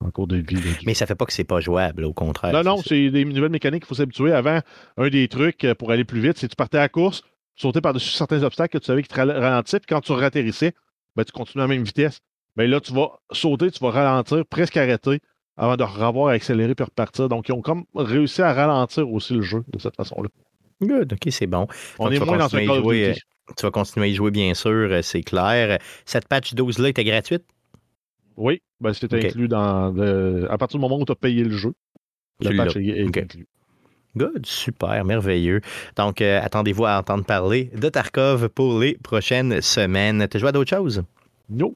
en 0.00 0.10
cours 0.10 0.26
de 0.26 0.36
vie. 0.36 0.76
Mais 0.86 0.94
ça 0.94 1.06
fait 1.06 1.14
pas 1.14 1.26
que 1.26 1.32
c'est 1.32 1.44
pas 1.44 1.60
jouable, 1.60 2.04
au 2.04 2.12
contraire. 2.12 2.52
Non, 2.52 2.62
non, 2.62 2.82
c'est 2.82 3.10
des 3.10 3.24
nouvelles 3.24 3.50
mécaniques 3.50 3.82
qu'il 3.82 3.88
faut 3.88 3.94
s'habituer. 3.94 4.32
Avant, 4.32 4.60
un 4.96 5.08
des 5.08 5.28
trucs 5.28 5.66
pour 5.78 5.90
aller 5.90 6.04
plus 6.04 6.20
vite, 6.20 6.38
c'est 6.38 6.46
que 6.46 6.52
tu 6.52 6.56
partais 6.56 6.78
à 6.78 6.82
la 6.82 6.88
course, 6.88 7.22
sauter 7.56 7.80
par-dessus 7.80 8.10
certains 8.10 8.42
obstacles 8.42 8.78
que 8.78 8.82
tu 8.82 8.86
savais 8.86 9.02
qui 9.02 9.08
te 9.08 9.20
ralentissaient, 9.20 9.80
puis 9.80 9.88
quand 9.88 10.00
tu 10.00 10.12
ratterrissais, 10.12 10.74
ben, 11.16 11.24
tu 11.24 11.32
continues 11.32 11.62
à 11.62 11.66
la 11.66 11.74
même 11.74 11.82
vitesse. 11.82 12.20
Ben, 12.56 12.70
là, 12.70 12.80
tu 12.80 12.92
vas 12.92 13.18
sauter, 13.32 13.70
tu 13.70 13.80
vas 13.80 13.90
ralentir, 13.90 14.46
presque 14.46 14.76
arrêter, 14.76 15.20
avant 15.56 15.76
de 15.76 15.82
revoir 15.82 16.28
accélérer 16.28 16.74
puis 16.74 16.84
repartir. 16.84 17.28
Donc, 17.28 17.48
ils 17.48 17.52
ont 17.52 17.62
comme 17.62 17.84
réussi 17.94 18.42
à 18.42 18.52
ralentir 18.52 19.10
aussi 19.10 19.34
le 19.34 19.42
jeu 19.42 19.64
de 19.72 19.78
cette 19.78 19.96
façon-là. 19.96 20.28
Good, 20.82 21.14
ok, 21.14 21.32
c'est 21.32 21.46
bon. 21.46 21.66
On 21.98 22.10
est 22.10 22.18
moins 22.20 22.38
dans 22.38 22.54
un 22.54 22.64
jouer, 22.64 23.14
Tu 23.56 23.62
vas 23.62 23.70
continuer 23.70 24.06
à 24.06 24.08
y 24.08 24.14
jouer, 24.14 24.30
bien 24.30 24.54
sûr, 24.54 24.70
euh, 24.70 25.02
c'est 25.02 25.22
clair. 25.22 25.78
Cette 26.04 26.28
patch 26.28 26.54
12-là 26.54 26.90
était 26.90 27.04
gratuite? 27.04 27.44
Oui, 28.36 28.62
ben, 28.80 28.92
c'était 28.92 29.26
inclus 29.26 29.48
dans. 29.48 29.94
à 30.48 30.58
partir 30.58 30.78
du 30.78 30.82
moment 30.82 30.98
où 31.00 31.04
tu 31.04 31.12
as 31.12 31.16
payé 31.16 31.42
le 31.42 31.56
jeu, 31.56 31.74
la 32.40 32.52
patch 32.54 32.76
est, 32.76 33.04
inclue. 33.04 33.46
Good, 34.16 34.46
super, 34.46 35.04
merveilleux. 35.04 35.60
Donc, 35.96 36.20
euh, 36.20 36.40
attendez-vous 36.42 36.86
à 36.86 36.98
entendre 36.98 37.24
parler 37.24 37.70
de 37.74 37.88
Tarkov 37.88 38.48
pour 38.48 38.78
les 38.78 38.94
prochaines 38.94 39.60
semaines. 39.60 40.26
Tu 40.28 40.38
joué 40.38 40.48
à 40.48 40.52
d'autres 40.52 40.70
choses? 40.70 41.02
Non. 41.50 41.74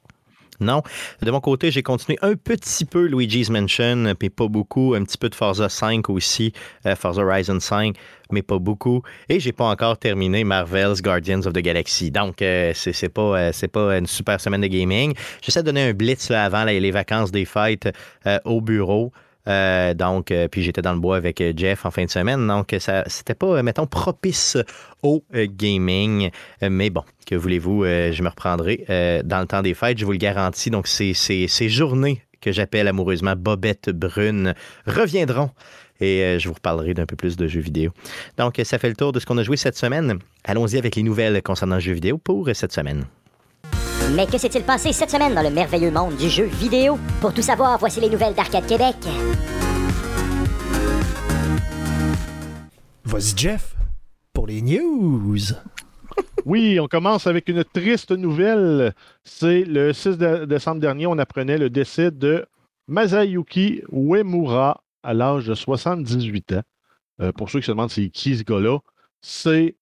Non. 0.62 0.82
De 1.20 1.30
mon 1.30 1.40
côté, 1.40 1.70
j'ai 1.70 1.82
continué 1.82 2.18
un 2.22 2.34
petit 2.34 2.84
peu 2.84 3.06
Luigi's 3.06 3.50
Mansion, 3.50 4.14
mais 4.20 4.30
pas 4.30 4.48
beaucoup. 4.48 4.94
Un 4.94 5.04
petit 5.04 5.18
peu 5.18 5.28
de 5.28 5.34
Forza 5.34 5.68
5 5.68 6.08
aussi, 6.10 6.52
euh, 6.86 6.96
Forza 6.96 7.22
Horizon 7.22 7.60
5, 7.60 7.96
mais 8.30 8.42
pas 8.42 8.58
beaucoup. 8.58 9.02
Et 9.28 9.40
j'ai 9.40 9.52
pas 9.52 9.64
encore 9.64 9.98
terminé 9.98 10.44
Marvel's 10.44 11.02
Guardians 11.02 11.40
of 11.46 11.52
the 11.52 11.58
Galaxy. 11.58 12.10
Donc, 12.10 12.42
euh, 12.42 12.72
c'est 12.74 13.08
pas, 13.08 13.52
c'est 13.52 13.68
pas 13.68 13.98
une 13.98 14.06
super 14.06 14.40
semaine 14.40 14.60
de 14.60 14.68
gaming. 14.68 15.14
J'essaie 15.42 15.62
de 15.62 15.66
donner 15.66 15.88
un 15.88 15.92
blitz 15.92 16.30
avant 16.30 16.64
les 16.64 16.90
vacances 16.90 17.30
des 17.30 17.44
fêtes 17.44 17.88
au 18.44 18.60
bureau. 18.60 19.12
Euh, 19.48 19.94
donc, 19.94 20.30
euh, 20.30 20.46
puis 20.48 20.62
j'étais 20.62 20.82
dans 20.82 20.92
le 20.92 21.00
bois 21.00 21.16
avec 21.16 21.40
euh, 21.40 21.52
Jeff 21.56 21.84
en 21.84 21.90
fin 21.90 22.04
de 22.04 22.10
semaine. 22.10 22.46
Donc, 22.46 22.74
ça 22.78 23.04
c'était 23.06 23.34
pas, 23.34 23.62
mettons, 23.62 23.86
propice 23.86 24.56
au 25.02 25.24
gaming. 25.32 26.30
mais 26.62 26.90
bon, 26.90 27.02
que 27.26 27.34
voulez-vous, 27.34 27.84
je 27.84 28.22
me 28.22 28.28
reprendrai 28.28 28.84
dans 29.24 29.40
le 29.40 29.46
temps 29.46 29.62
des 29.62 29.74
fêtes, 29.74 29.98
je 29.98 30.04
vous 30.04 30.12
le 30.12 30.18
garantis. 30.18 30.70
Donc, 30.70 30.86
ces, 30.86 31.12
ces, 31.14 31.68
journées 31.68 32.22
que 32.40 32.52
j'appelle 32.52 32.88
amoureusement 32.88 33.34
Bobette 33.36 33.90
Brune 33.90 34.54
reviendront 34.86 35.50
et 36.00 36.38
je 36.38 36.48
vous 36.48 36.54
reparlerai 36.54 36.94
d'un 36.94 37.06
peu 37.06 37.16
plus 37.16 37.36
de 37.36 37.46
jeux 37.46 37.60
vidéo. 37.60 37.90
Donc, 38.38 38.60
ça 38.64 38.78
fait 38.78 38.88
le 38.88 38.96
tour 38.96 39.12
de 39.12 39.20
ce 39.20 39.26
qu'on 39.26 39.38
a 39.38 39.42
joué 39.42 39.56
cette 39.56 39.76
semaine. 39.76 40.18
Allons-y 40.44 40.78
avec 40.78 40.96
les 40.96 41.02
nouvelles 41.02 41.42
concernant 41.42 41.76
le 41.76 41.80
jeu 41.80 41.92
vidéo 41.92 42.18
pour 42.18 42.48
cette 42.54 42.72
semaine. 42.72 43.04
Mais 44.10 44.26
que 44.26 44.36
s'est-il 44.36 44.62
passé 44.64 44.92
cette 44.92 45.10
semaine 45.10 45.34
dans 45.34 45.42
le 45.42 45.50
merveilleux 45.50 45.90
monde 45.90 46.16
du 46.16 46.28
jeu 46.28 46.44
vidéo? 46.44 46.98
Pour 47.20 47.32
tout 47.32 47.40
savoir, 47.42 47.78
voici 47.78 48.00
les 48.00 48.10
nouvelles 48.10 48.34
d'Arcade 48.34 48.66
Québec. 48.66 48.96
Vas-y 53.04 53.36
Jeff, 53.36 53.74
pour 54.32 54.46
les 54.46 54.62
news. 54.62 55.36
Oui, 56.44 56.80
on 56.80 56.88
commence 56.88 57.28
avec 57.28 57.48
une 57.48 57.62
triste 57.62 58.10
nouvelle. 58.10 58.94
C'est 59.22 59.62
le 59.62 59.92
6 59.92 60.18
décembre 60.48 60.80
dernier, 60.80 61.06
on 61.06 61.16
apprenait 61.18 61.56
le 61.56 61.70
décès 61.70 62.10
de 62.10 62.44
Masayuki 62.88 63.82
Uemura 63.92 64.82
à 65.04 65.14
l'âge 65.14 65.46
de 65.46 65.54
78 65.54 66.52
ans. 66.52 66.62
Euh, 67.20 67.32
pour 67.32 67.48
ceux 67.48 67.60
qui 67.60 67.66
se 67.66 67.70
demandent 67.70 67.90
c'est 67.90 68.08
qui 68.10 68.36
ce 68.36 68.42
gars-là, 68.42 68.78
c'est 69.20 69.76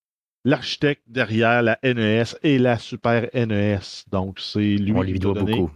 l'architecte 0.45 1.03
derrière 1.07 1.63
la 1.63 1.79
NES 1.83 2.25
et 2.43 2.59
la 2.59 2.79
Super 2.79 3.29
NES. 3.35 3.81
Donc, 4.11 4.41
c'est 4.41 4.61
lui 4.61 4.93
On 4.95 5.03
lui 5.03 5.15
qui 5.15 5.19
doit 5.19 5.35
beaucoup. 5.35 5.71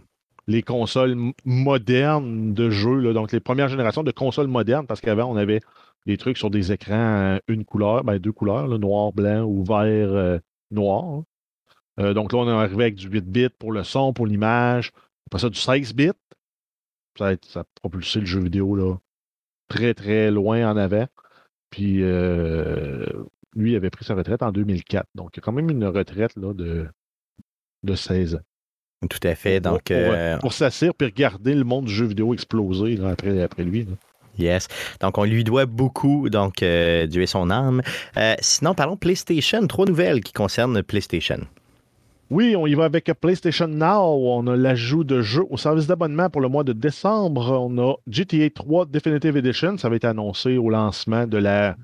les 0.47 0.63
consoles 0.63 1.15
modernes 1.43 2.53
de 2.53 2.69
jeux, 2.69 2.99
là, 2.99 3.13
donc 3.13 3.31
les 3.31 3.39
premières 3.39 3.69
générations 3.69 4.03
de 4.03 4.11
consoles 4.11 4.47
modernes, 4.47 4.87
parce 4.87 5.01
qu'avant, 5.01 5.25
on 5.25 5.35
avait 5.35 5.61
des 6.05 6.17
trucs 6.17 6.37
sur 6.37 6.49
des 6.49 6.71
écrans, 6.71 6.93
euh, 6.93 7.39
une 7.47 7.65
couleur, 7.65 8.03
ben, 8.03 8.19
deux 8.19 8.31
couleurs, 8.31 8.67
là, 8.67 8.77
noir, 8.77 9.11
blanc 9.11 9.43
ou 9.43 9.63
vert, 9.63 10.13
euh, 10.13 10.39
noir. 10.71 11.23
Euh, 11.99 12.13
donc 12.13 12.33
là, 12.33 12.39
on 12.39 12.47
est 12.47 12.51
arrivé 12.51 12.83
avec 12.83 12.95
du 12.95 13.07
8 13.07 13.25
bits 13.25 13.49
pour 13.49 13.71
le 13.71 13.83
son, 13.83 14.13
pour 14.13 14.27
l'image. 14.27 14.91
Après 15.27 15.39
ça, 15.39 15.49
du 15.49 15.59
16 15.59 15.93
bits. 15.93 16.11
Ça 17.17 17.29
a, 17.29 17.35
ça 17.47 17.61
a 17.61 17.63
propulsé 17.81 18.19
le 18.19 18.25
jeu 18.25 18.41
vidéo 18.41 18.75
là, 18.75 18.95
très, 19.69 19.93
très 19.93 20.31
loin 20.31 20.69
en 20.69 20.77
avant. 20.77 21.07
Puis 21.69 22.03
euh, 22.03 23.05
lui, 23.55 23.71
il 23.71 23.75
avait 23.75 23.89
pris 23.89 24.05
sa 24.05 24.15
retraite 24.15 24.43
en 24.43 24.51
2004. 24.51 25.05
Donc, 25.15 25.31
il 25.33 25.37
y 25.37 25.39
a 25.39 25.43
quand 25.43 25.51
même 25.51 25.69
une 25.69 25.85
retraite 25.85 26.35
là, 26.35 26.53
de, 26.53 26.87
de 27.83 27.95
16 27.95 28.35
ans. 28.35 28.39
Tout 29.09 29.19
à 29.27 29.35
fait. 29.35 29.61
Pour- 29.61 29.73
Donc, 29.73 29.83
pour, 29.83 29.95
euh, 29.97 30.37
pour 30.39 30.53
s'asseoir 30.53 30.93
puis 30.95 31.07
regarder 31.07 31.53
le 31.55 31.63
monde 31.63 31.85
du 31.85 31.93
jeu 31.93 32.05
vidéo 32.05 32.33
exploser 32.33 32.95
là, 32.97 33.09
après, 33.09 33.41
après 33.41 33.63
lui. 33.63 33.83
là. 33.85 33.91
Yes. 34.37 34.67
Donc, 34.99 35.17
on 35.17 35.23
lui 35.23 35.43
doit 35.45 35.65
beaucoup, 35.65 36.29
donc, 36.29 36.61
euh, 36.61 37.05
Dieu 37.07 37.21
et 37.21 37.27
son 37.27 37.49
âme. 37.49 37.81
Euh, 38.17 38.35
sinon, 38.41 38.73
parlons 38.73 38.97
PlayStation. 38.97 39.65
Trois 39.67 39.85
nouvelles 39.85 40.21
qui 40.21 40.33
concernent 40.33 40.81
PlayStation. 40.83 41.39
Oui, 42.31 42.55
on 42.57 42.65
y 42.65 42.73
va 42.73 42.85
avec 42.85 43.05
PlayStation 43.21 43.67
Now. 43.67 44.01
On 44.01 44.47
a 44.47 44.55
l'ajout 44.57 45.03
de 45.03 45.21
jeux 45.21 45.45
au 45.49 45.57
service 45.57 45.85
d'abonnement 45.87 46.29
pour 46.29 46.41
le 46.41 46.49
mois 46.49 46.63
de 46.63 46.73
décembre. 46.73 47.51
On 47.51 47.77
a 47.77 47.93
GTA 48.07 48.49
3 48.49 48.87
Definitive 48.87 49.37
Edition. 49.37 49.77
Ça 49.77 49.87
va 49.89 49.95
être 49.95 50.05
annoncé 50.05 50.57
au 50.57 50.69
lancement 50.69 51.27
de 51.27 51.37
la 51.37 51.77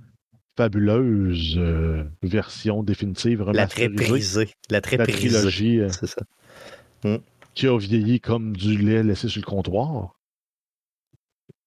fabuleuse 0.61 1.55
euh, 1.57 2.03
version 2.21 2.83
définitive 2.83 3.43
La 3.51 3.65
très 3.67 3.85
remasterisée. 3.85 4.45
prisée. 4.45 4.49
La 4.69 4.81
très 4.81 4.97
La 4.97 5.07
trilogie 5.07 5.79
euh, 5.79 5.89
C'est 5.89 6.05
ça. 6.07 6.21
qui 7.55 7.67
a 7.67 7.77
vieilli 7.77 8.19
comme 8.19 8.55
du 8.55 8.77
lait 8.77 9.01
laissé 9.01 9.27
sur 9.27 9.41
le 9.41 9.45
comptoir. 9.45 10.13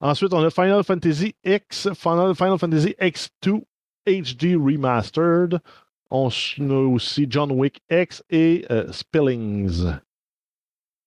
Ensuite, 0.01 0.33
on 0.33 0.45
a 0.45 0.51
Final 0.51 0.85
Fantasy 0.85 1.35
X, 1.45 1.89
Final, 1.95 2.35
Final 2.37 2.59
Fantasy 2.59 2.95
X2 3.01 3.63
HD 4.07 4.55
Remastered. 4.57 5.59
On 6.11 6.29
a 6.29 6.89
aussi 6.89 7.27
John 7.29 7.51
Wick 7.51 7.81
X 7.91 8.23
et 8.31 8.65
euh, 8.71 8.93
Spillings. 8.93 9.87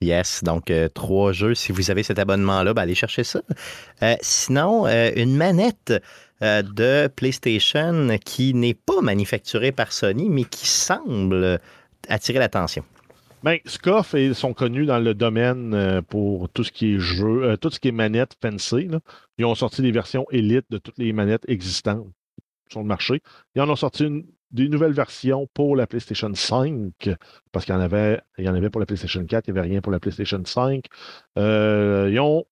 Yes, 0.01 0.43
donc 0.43 0.69
euh, 0.69 0.89
trois 0.89 1.31
jeux. 1.31 1.55
Si 1.55 1.71
vous 1.71 1.89
avez 1.89 2.03
cet 2.03 2.19
abonnement-là, 2.19 2.73
ben, 2.73 2.81
allez 2.81 2.95
chercher 2.95 3.23
ça. 3.23 3.41
Euh, 4.03 4.15
sinon, 4.21 4.85
une 4.87 5.35
manette 5.37 5.93
de 6.41 7.07
PlayStation 7.07 8.07
qui 8.23 8.53
n'est 8.53 8.73
pas 8.73 9.01
manufacturée 9.01 9.71
par 9.71 9.91
Sony, 9.91 10.29
mais 10.29 10.43
qui 10.43 10.67
semble 10.67 11.59
attirer 12.07 12.39
l'attention. 12.39 12.83
Ben, 13.43 13.59
SCUF 13.65 14.15
et 14.15 14.33
sont 14.33 14.53
connus 14.53 14.85
dans 14.87 14.99
le 14.99 15.13
domaine 15.13 15.73
euh, 15.75 16.01
pour 16.01 16.49
tout 16.49 16.63
ce 16.63 16.71
qui 16.71 16.95
est 16.95 16.99
jeu, 16.99 17.43
euh, 17.43 17.55
tout 17.55 17.69
ce 17.69 17.79
qui 17.79 17.89
est 17.89 17.91
manette 17.91 18.33
fancy. 18.41 18.89
Ils 19.37 19.45
ont 19.45 19.53
sorti 19.55 19.83
des 19.83 19.91
versions 19.91 20.25
élites 20.31 20.65
de 20.71 20.79
toutes 20.79 20.97
les 20.97 21.13
manettes 21.13 21.45
existantes 21.47 22.07
sur 22.69 22.79
le 22.81 22.87
marché. 22.87 23.21
Ils 23.55 23.61
en 23.61 23.69
ont 23.69 23.75
sorti 23.75 24.05
une- 24.05 24.25
des 24.49 24.69
nouvelles 24.69 24.93
versions 24.93 25.47
pour 25.53 25.75
la 25.75 25.85
PlayStation 25.87 26.33
5, 26.33 27.09
parce 27.51 27.65
qu'il 27.65 27.75
y 27.75 27.77
en 27.77 27.81
avait, 27.81 28.19
y 28.37 28.47
en 28.49 28.55
avait 28.55 28.69
pour 28.69 28.79
la 28.79 28.85
PlayStation 28.85 29.23
4, 29.25 29.47
il 29.47 29.53
n'y 29.53 29.59
avait 29.59 29.67
rien 29.69 29.81
pour 29.81 29.91
la 29.91 29.99
PlayStation 29.99 30.41
5. 30.43 30.85
Euh, 31.37 32.09
ils 32.11 32.19
ont 32.19 32.45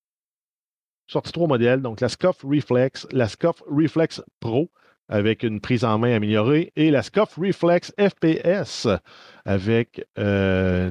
sorti 1.08 1.32
trois 1.32 1.48
modèles, 1.48 1.82
donc 1.82 2.02
la 2.02 2.10
SCUF 2.10 2.44
Reflex, 2.44 3.08
la 3.12 3.28
SCUF 3.28 3.64
Reflex 3.68 4.22
Pro 4.40 4.70
avec 5.08 5.44
une 5.44 5.62
prise 5.62 5.84
en 5.84 6.00
main 6.00 6.16
améliorée 6.16 6.72
et 6.76 6.90
la 6.90 7.04
SCUF 7.04 7.36
Reflex 7.38 7.94
FPS 8.00 8.88
avec 9.46 10.06
euh, 10.18 10.90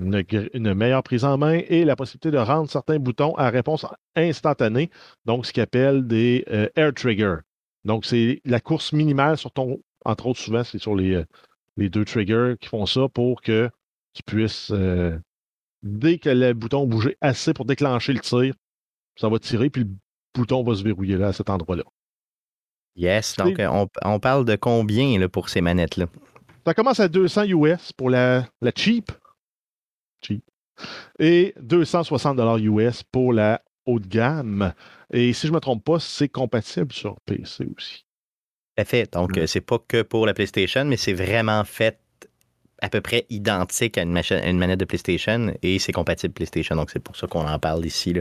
une, 0.55 0.75
meilleure 0.75 1.03
prise 1.03 1.25
en 1.25 1.37
main 1.37 1.61
et 1.69 1.85
la 1.85 1.97
possibilité 1.97 2.31
de 2.31 2.39
rendre 2.39 2.71
certains 2.71 2.99
boutons 2.99 3.35
à 3.35 3.51
réponse 3.51 3.87
instantanée, 4.15 4.91
donc 5.25 5.47
ce 5.47 5.53
qu'ils 5.53 5.63
appellent 5.63 6.07
des 6.07 6.45
euh, 6.51 6.69
air 6.77 6.95
triggers. 6.95 7.39
Donc, 7.85 8.07
c'est 8.07 8.41
la 8.45 8.61
course 8.61 8.93
minimale 8.93 9.37
sur 9.37 9.51
ton, 9.51 9.81
entre 10.05 10.27
autres, 10.27 10.41
souvent, 10.41 10.65
c'est 10.65 10.79
sur 10.79 10.95
les, 10.95 11.15
euh, 11.15 11.89
deux 11.89 12.05
triggers 12.05 12.55
qui 12.61 12.69
font 12.69 12.87
ça 12.87 13.09
pour 13.09 13.43
que 13.43 13.69
tu 14.15 14.23
puisses, 14.23 14.73
dès 15.83 16.19
que 16.19 16.29
le 16.29 16.53
bouton 16.53 16.87
bouger 16.87 17.17
assez 17.21 17.53
pour 17.53 17.65
déclencher 17.65 18.13
le 18.13 18.21
tir, 18.21 18.55
ça 19.17 19.29
va 19.29 19.41
tirer, 19.41 19.71
puis 19.71 19.83
le 19.83 19.89
bouton 20.35 20.63
va 20.65 20.75
se 20.75 20.83
verrouiller 20.83 21.17
là, 21.17 21.29
à 21.29 21.33
cet 21.33 21.51
endroit-là. 21.51 21.85
Yes, 22.97 23.37
donc 23.37 23.59
euh, 23.59 23.67
on, 23.69 23.89
on 24.05 24.21
parle 24.21 24.45
de 24.45 24.55
combien 24.57 25.19
là, 25.19 25.29
pour 25.29 25.49
ces 25.49 25.61
manettes-là? 25.61 26.07
Ça 26.65 26.75
commence 26.75 27.01
à 27.01 27.09
200 27.09 27.45
US 27.49 27.93
pour 27.93 28.09
la, 28.11 28.47
la 28.61 28.71
cheap. 28.75 29.11
Cheap. 30.23 30.45
Et 31.19 31.55
260 31.61 32.39
US 32.61 33.03
pour 33.03 33.33
la 33.33 33.63
haut 33.87 33.99
de 33.99 34.07
gamme. 34.07 34.73
Et 35.13 35.33
si 35.33 35.47
je 35.47 35.53
ne 35.53 35.57
me 35.57 35.61
trompe 35.61 35.85
pas, 35.85 35.99
c'est 36.01 36.29
compatible 36.29 36.93
sur 36.93 37.17
PC 37.27 37.67
aussi. 37.77 38.05
Tout 38.77 38.83
à 38.83 38.85
fait. 38.85 39.13
Donc, 39.13 39.37
Mm. 39.37 39.41
euh, 39.41 39.47
c'est 39.47 39.61
pas 39.61 39.79
que 39.79 40.03
pour 40.03 40.27
la 40.27 40.35
PlayStation, 40.35 40.85
mais 40.85 40.97
c'est 40.97 41.13
vraiment 41.13 41.63
fait 41.65 42.01
à 42.85 42.91
peu 42.91 43.01
près 43.01 43.25
identique 43.31 43.97
à 43.97 44.03
une, 44.03 44.15
à 44.17 44.47
une 44.47 44.59
manette 44.59 44.81
de 44.81 44.85
PlayStation 44.85 45.55
et 45.63 45.79
c'est 45.79 45.93
compatible 45.93 46.35
PlayStation. 46.35 46.77
Donc, 46.77 46.91
c'est 46.91 47.03
pour 47.03 47.17
ça 47.17 47.27
qu'on 47.27 47.49
en 47.49 47.59
parle 47.59 47.87
ici 47.87 48.13
là, 48.13 48.21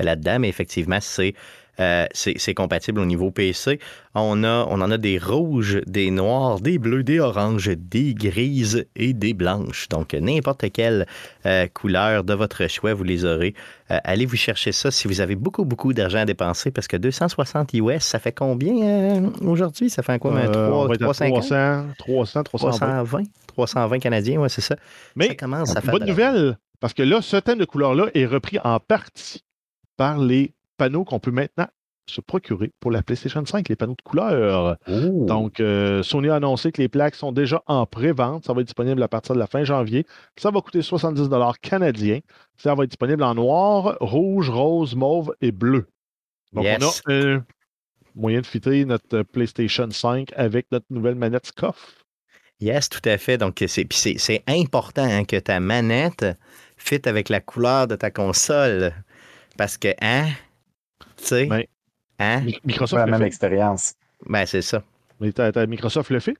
là-dedans. 0.00 0.40
Mais 0.40 0.48
effectivement, 0.48 0.98
c'est 1.00 1.34
euh, 1.78 2.06
c'est 2.12 2.54
compatible 2.54 3.00
au 3.00 3.04
niveau 3.06 3.30
PC. 3.30 3.78
On, 4.14 4.42
a, 4.42 4.66
on 4.68 4.80
en 4.80 4.90
a 4.90 4.98
des 4.98 5.18
rouges, 5.18 5.80
des 5.86 6.10
noirs, 6.10 6.60
des 6.60 6.78
bleus, 6.78 7.04
des 7.04 7.20
oranges, 7.20 7.70
des 7.76 8.12
grises 8.14 8.86
et 8.96 9.12
des 9.12 9.34
blanches. 9.34 9.88
Donc, 9.88 10.14
n'importe 10.14 10.70
quelle 10.72 11.06
euh, 11.46 11.68
couleur 11.72 12.24
de 12.24 12.34
votre 12.34 12.66
choix, 12.68 12.92
vous 12.94 13.04
les 13.04 13.24
aurez. 13.24 13.54
Euh, 13.90 13.98
allez 14.04 14.26
vous 14.26 14.36
chercher 14.36 14.72
ça 14.72 14.90
si 14.90 15.08
vous 15.08 15.20
avez 15.20 15.36
beaucoup, 15.36 15.64
beaucoup 15.64 15.92
d'argent 15.92 16.18
à 16.18 16.24
dépenser 16.24 16.70
parce 16.70 16.88
que 16.88 16.96
260 16.96 17.72
US, 17.74 18.02
ça 18.02 18.18
fait 18.18 18.32
combien 18.32 19.30
aujourd'hui? 19.42 19.90
Ça 19.90 20.02
fait 20.02 20.18
quoi? 20.18 20.32
un 20.32 20.46
Euh, 20.46 20.70
on 20.70 20.86
3, 20.86 20.88
va 20.88 20.94
être 20.94 21.02
à 21.02 21.04
350? 21.04 21.96
300, 21.98 22.42
300, 22.42 22.42
320. 22.44 22.76
320? 22.78 23.22
320 23.46 23.98
Canadiens, 23.98 24.40
ouais, 24.40 24.48
c'est 24.48 24.60
ça. 24.60 24.76
ça 24.76 24.82
Mais 25.16 25.36
commence 25.36 25.76
à 25.76 25.80
faire 25.80 25.92
bonne 25.92 26.06
nouvelle, 26.06 26.58
parce 26.78 26.94
que 26.94 27.02
là, 27.02 27.20
ce 27.20 27.36
thème 27.36 27.58
de 27.58 27.64
couleur-là 27.64 28.06
est 28.14 28.26
repris 28.26 28.58
en 28.62 28.78
partie 28.80 29.44
par 29.96 30.18
les 30.18 30.54
panneaux 30.80 31.04
qu'on 31.04 31.20
peut 31.20 31.30
maintenant 31.30 31.68
se 32.06 32.22
procurer 32.22 32.72
pour 32.80 32.90
la 32.90 33.02
PlayStation 33.02 33.44
5, 33.44 33.68
les 33.68 33.76
panneaux 33.76 33.94
de 33.94 34.02
couleur. 34.02 34.78
Donc, 34.88 35.60
euh, 35.60 36.02
Sony 36.02 36.30
a 36.30 36.36
annoncé 36.36 36.72
que 36.72 36.80
les 36.80 36.88
plaques 36.88 37.14
sont 37.14 37.32
déjà 37.32 37.62
en 37.66 37.84
pré-vente. 37.84 38.46
Ça 38.46 38.54
va 38.54 38.62
être 38.62 38.66
disponible 38.66 39.02
à 39.02 39.08
partir 39.08 39.34
de 39.34 39.38
la 39.38 39.46
fin 39.46 39.62
janvier. 39.62 40.06
Ça 40.36 40.50
va 40.50 40.62
coûter 40.62 40.80
70 40.80 41.28
canadiens. 41.60 42.20
Ça 42.56 42.74
va 42.74 42.84
être 42.84 42.90
disponible 42.90 43.22
en 43.22 43.34
noir, 43.34 43.98
rouge, 44.00 44.48
rose, 44.48 44.96
mauve 44.96 45.34
et 45.42 45.52
bleu. 45.52 45.86
Donc, 46.54 46.64
Yes. 46.64 47.02
on 47.06 47.12
a 47.12 47.14
un 47.14 47.44
moyen 48.14 48.40
de 48.40 48.46
fitter 48.46 48.86
notre 48.86 49.18
euh, 49.18 49.22
PlayStation 49.22 49.88
5 49.90 50.30
avec 50.34 50.66
notre 50.72 50.86
nouvelle 50.88 51.14
manette 51.14 51.46
SCUF. 51.46 52.04
Yes, 52.58 52.88
tout 52.88 53.06
à 53.06 53.18
fait. 53.18 53.36
Donc, 53.36 53.62
c'est, 53.68 54.42
important 54.48 55.04
hein, 55.04 55.24
que 55.24 55.36
ta 55.36 55.60
manette 55.60 56.26
fit 56.78 57.06
avec 57.06 57.28
la 57.28 57.40
couleur 57.40 57.86
de 57.86 57.96
ta 57.96 58.10
console. 58.10 58.94
Parce 59.56 59.76
que, 59.76 59.88
hein, 60.00 60.28
sais, 61.24 61.46
Ben, 61.46 61.64
hein, 62.18 62.42
Microsoft 62.64 63.06
la 63.06 63.06
même 63.18 63.22
expérience. 63.26 63.94
ben 64.28 64.46
c'est 64.46 64.62
ça. 64.62 64.82
Mais 65.20 65.32
ta, 65.32 65.52
ta 65.52 65.66
Microsoft 65.66 66.10
le 66.10 66.20
fait. 66.20 66.36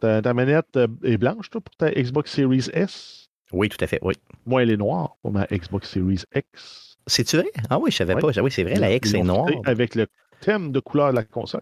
Ta, 0.00 0.20
ta 0.22 0.34
manette 0.34 0.76
euh, 0.76 0.86
est 1.04 1.16
blanche, 1.18 1.50
toi, 1.50 1.60
pour 1.60 1.74
ta 1.76 1.90
Xbox 1.90 2.32
Series 2.32 2.68
S? 2.72 3.28
Oui, 3.52 3.68
tout 3.68 3.82
à 3.84 3.86
fait, 3.86 3.98
oui. 4.02 4.14
Moi, 4.46 4.62
elle 4.62 4.70
est 4.70 4.76
noire 4.76 5.16
pour 5.22 5.30
ma 5.32 5.46
Xbox 5.46 5.90
Series 5.90 6.22
X. 6.34 6.96
C'est-tu 7.06 7.36
vrai? 7.36 7.48
Ah 7.68 7.78
oui, 7.78 7.90
je 7.90 7.96
savais 7.98 8.14
Oui. 8.14 8.20
pas. 8.22 8.30
Ah 8.36 8.42
Oui, 8.42 8.50
c'est 8.50 8.64
vrai, 8.64 8.76
la 8.76 8.92
X 8.94 9.14
est 9.14 9.22
noire. 9.22 9.46
Avec 9.64 9.94
le 9.94 10.06
thème 10.40 10.72
de 10.72 10.80
couleur 10.80 11.10
de 11.10 11.16
la 11.16 11.24
console. 11.24 11.60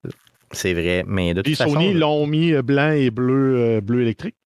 C'est 0.52 0.72
vrai, 0.74 1.04
mais 1.06 1.34
de 1.34 1.42
Puis 1.42 1.52
toute 1.52 1.58
façon... 1.58 1.74
Sony 1.74 1.92
l'ont 1.94 2.26
mis 2.26 2.52
euh, 2.52 2.62
blanc 2.62 2.92
et 2.92 3.10
bleu, 3.10 3.56
euh, 3.58 3.80
bleu 3.80 4.02
électrique. 4.02 4.36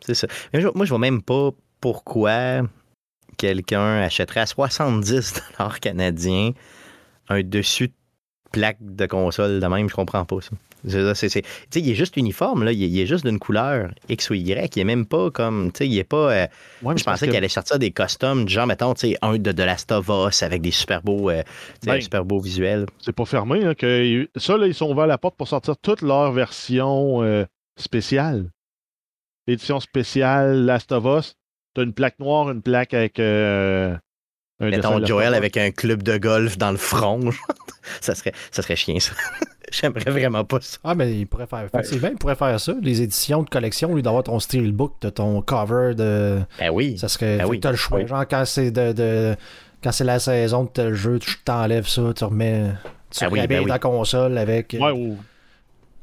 C'est 0.00 0.14
ça. 0.14 0.26
Mais 0.52 0.60
je- 0.60 0.68
moi, 0.74 0.84
je 0.84 0.90
vois 0.90 0.98
même 0.98 1.22
pas 1.22 1.50
pourquoi 1.80 2.62
quelqu'un 3.36 4.02
achèterait 4.02 4.40
à 4.40 4.46
70 4.46 5.40
canadiens 5.80 6.52
un 7.30 7.42
dessus 7.42 7.88
de 7.88 7.92
plaque 8.52 8.78
de 8.80 9.06
console 9.06 9.60
de 9.60 9.66
même. 9.66 9.88
Je 9.88 9.94
comprends 9.94 10.24
pas 10.26 10.36
ça. 10.40 10.50
C'est 11.14 11.42
il 11.76 11.90
est 11.90 11.94
juste 11.94 12.16
uniforme, 12.16 12.64
là. 12.64 12.72
Il 12.72 12.82
est, 12.82 12.88
il 12.88 12.98
est 13.00 13.06
juste 13.06 13.26
d'une 13.26 13.38
couleur 13.38 13.90
X 14.08 14.30
ou 14.30 14.34
Y. 14.34 14.76
Il 14.76 14.80
est 14.80 14.84
même 14.84 15.04
pas 15.04 15.30
comme. 15.30 15.70
Il 15.80 15.98
est 15.98 16.04
pas. 16.04 16.32
euh, 16.32 16.46
Ouais, 16.82 16.96
je 16.96 17.04
pensais 17.04 17.26
qu'il 17.28 17.36
allait 17.36 17.48
sortir 17.48 17.78
des 17.78 17.90
costumes, 17.90 18.48
genre, 18.48 18.66
mettons, 18.66 18.94
un 19.22 19.38
de, 19.38 19.52
de 19.52 19.62
Last 19.62 19.92
of 19.92 20.08
Us 20.08 20.42
avec 20.42 20.62
des 20.62 20.70
super 20.70 21.02
beaux, 21.02 21.28
euh, 21.30 21.42
Ben, 21.84 22.00
super 22.00 22.24
beau 22.24 22.40
visuel. 22.40 22.86
C'est 22.98 23.12
pas 23.14 23.26
fermé. 23.26 23.62
hein, 23.64 23.74
que, 23.74 24.26
ça, 24.36 24.56
là, 24.56 24.66
ils 24.66 24.74
sont 24.74 24.90
ouverts 24.90 25.06
la 25.06 25.18
porte 25.18 25.36
pour 25.36 25.48
sortir 25.48 25.76
toute 25.76 26.00
leur 26.00 26.32
version 26.32 27.22
euh, 27.22 27.44
spéciale. 27.76 28.50
Édition 29.46 29.80
spéciale 29.80 30.64
Last 30.64 30.92
of 30.92 31.04
Us. 31.04 31.34
T'as 31.74 31.82
une 31.82 31.92
plaque 31.92 32.18
noire, 32.20 32.50
une 32.50 32.62
plaque 32.62 32.94
avec 32.94 33.20
un 34.60 34.70
Mettons 34.70 35.04
Joel 35.04 35.34
avec 35.34 35.56
un 35.56 35.70
club 35.70 36.02
de 36.02 36.18
golf 36.18 36.58
dans 36.58 36.70
le 36.70 36.76
front. 36.76 37.20
ça, 38.00 38.14
serait, 38.14 38.32
ça 38.50 38.62
serait 38.62 38.76
chiant, 38.76 38.98
ça. 39.00 39.12
J'aimerais 39.72 40.10
vraiment 40.10 40.44
pas 40.44 40.60
ça. 40.60 40.78
Ah, 40.82 40.94
mais 40.94 41.16
il 41.16 41.26
pourrait 41.26 41.46
faire. 41.46 41.64
Effectivement, 41.72 42.08
il 42.10 42.16
pourrait 42.18 42.34
faire 42.34 42.58
ça. 42.58 42.74
Les 42.82 43.02
éditions 43.02 43.42
de 43.44 43.48
collection, 43.48 43.94
lui, 43.94 44.02
d'avoir 44.02 44.24
ton 44.24 44.40
steelbook, 44.40 45.00
de 45.00 45.10
ton 45.10 45.42
cover 45.42 45.94
de. 45.94 46.40
Ben 46.58 46.70
oui. 46.70 46.98
Ça 46.98 47.08
serait. 47.08 47.38
Ben 47.38 47.46
oui. 47.46 47.60
T'as 47.60 47.70
le 47.70 47.76
choix. 47.76 47.98
Oui. 48.00 48.06
Genre, 48.08 48.26
quand 48.28 48.44
c'est 48.44 48.70
de, 48.72 48.92
de- 48.92 49.36
Quand 49.82 49.92
c'est 49.92 50.04
la 50.04 50.18
saison 50.18 50.64
de 50.64 50.68
tel 50.70 50.94
jeu, 50.94 51.18
tu 51.20 51.36
t'enlèves 51.44 51.86
ça, 51.86 52.02
tu 52.14 52.24
remets. 52.24 52.64
Tu 53.10 53.20
Ben 53.20 53.28
oui, 53.30 53.38
réhabilles 53.40 53.64
ben 53.66 53.72
oui. 53.74 53.78
console 53.80 54.36
avec. 54.38 54.76
Ouais, 54.78 54.90
ou 54.90 55.16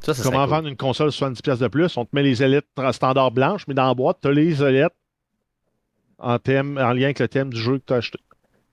Ça, 0.01 0.13
ça 0.13 0.23
serait 0.23 0.31
comment 0.31 0.45
cool. 0.45 0.55
vendre 0.55 0.67
une 0.69 0.77
console 0.77 1.09
70$ 1.09 1.57
de 1.57 1.67
plus? 1.67 1.95
On 1.97 2.05
te 2.05 2.09
met 2.13 2.23
les 2.23 2.35
tra- 2.41 2.93
standard 2.93 3.31
blanches, 3.31 3.65
mais 3.67 3.73
dans 3.73 3.87
la 3.87 3.93
boîte, 3.93 4.17
tu 4.21 4.29
as 4.29 4.31
les 4.31 4.63
ailettes 4.63 4.93
en, 6.19 6.39
thème, 6.39 6.77
en 6.81 6.93
lien 6.93 7.03
avec 7.05 7.19
le 7.19 7.27
thème 7.27 7.51
du 7.53 7.59
jeu 7.59 7.77
que 7.79 7.83
tu 7.87 7.93
as 7.93 7.97
acheté. 7.97 8.19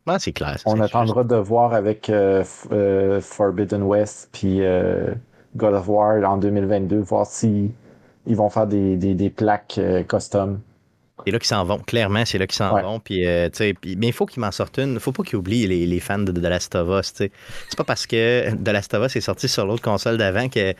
Ah, 0.07 0.19
c'est 0.19 0.33
clair. 0.33 0.59
On 0.67 0.81
attendra 0.81 1.25
de 1.25 1.37
voir 1.37 1.73
avec 1.73 2.11
euh, 2.11 2.45
euh, 2.73 3.21
Forbidden 3.21 3.83
West 3.83 4.29
puis 4.33 4.63
euh, 4.63 5.15
God 5.57 5.75
of 5.75 5.89
War 5.89 6.23
en 6.31 6.37
2022, 6.37 6.99
voir 7.01 7.27
si 7.27 7.71
ils 8.27 8.37
vont 8.37 8.51
faire 8.51 8.67
des, 8.67 8.97
des, 8.97 9.15
des 9.15 9.31
plaques 9.31 9.81
custom. 10.09 10.61
C'est 11.25 11.31
là 11.31 11.39
qu'ils 11.39 11.47
s'en 11.47 11.65
vont. 11.65 11.79
Clairement, 11.79 12.25
c'est 12.27 12.39
là 12.39 12.47
qu'ils 12.47 12.57
s'en 12.57 12.75
Ouais. 12.75 12.83
vont. 12.83 12.99
Puis, 13.01 13.25
mais 13.25 14.09
il 14.09 14.13
faut 14.13 14.27
qu'ils 14.27 14.41
m'en 14.41 14.51
sortent 14.51 14.79
une. 14.79 14.95
Il 14.95 15.01
faut 15.01 15.13
pas 15.13 15.23
qu'ils 15.23 15.37
oublient 15.37 15.67
les, 15.67 15.87
les 15.87 16.01
fans 16.01 16.19
de 16.19 16.33
The 16.33 16.39
Last 16.39 16.75
of 16.75 16.89
Us. 17.01 17.13
C'est 17.17 17.31
pas 17.77 17.85
parce 17.85 18.07
que 18.07 18.53
The 18.55 18.69
Last 18.69 18.93
of 18.95 19.07
Us 19.07 19.17
est 19.17 19.21
sorti 19.21 19.49
sur 19.49 19.65
l'autre 19.65 19.83
console 19.83 20.19
d'avant 20.19 20.49
que, 20.49 20.73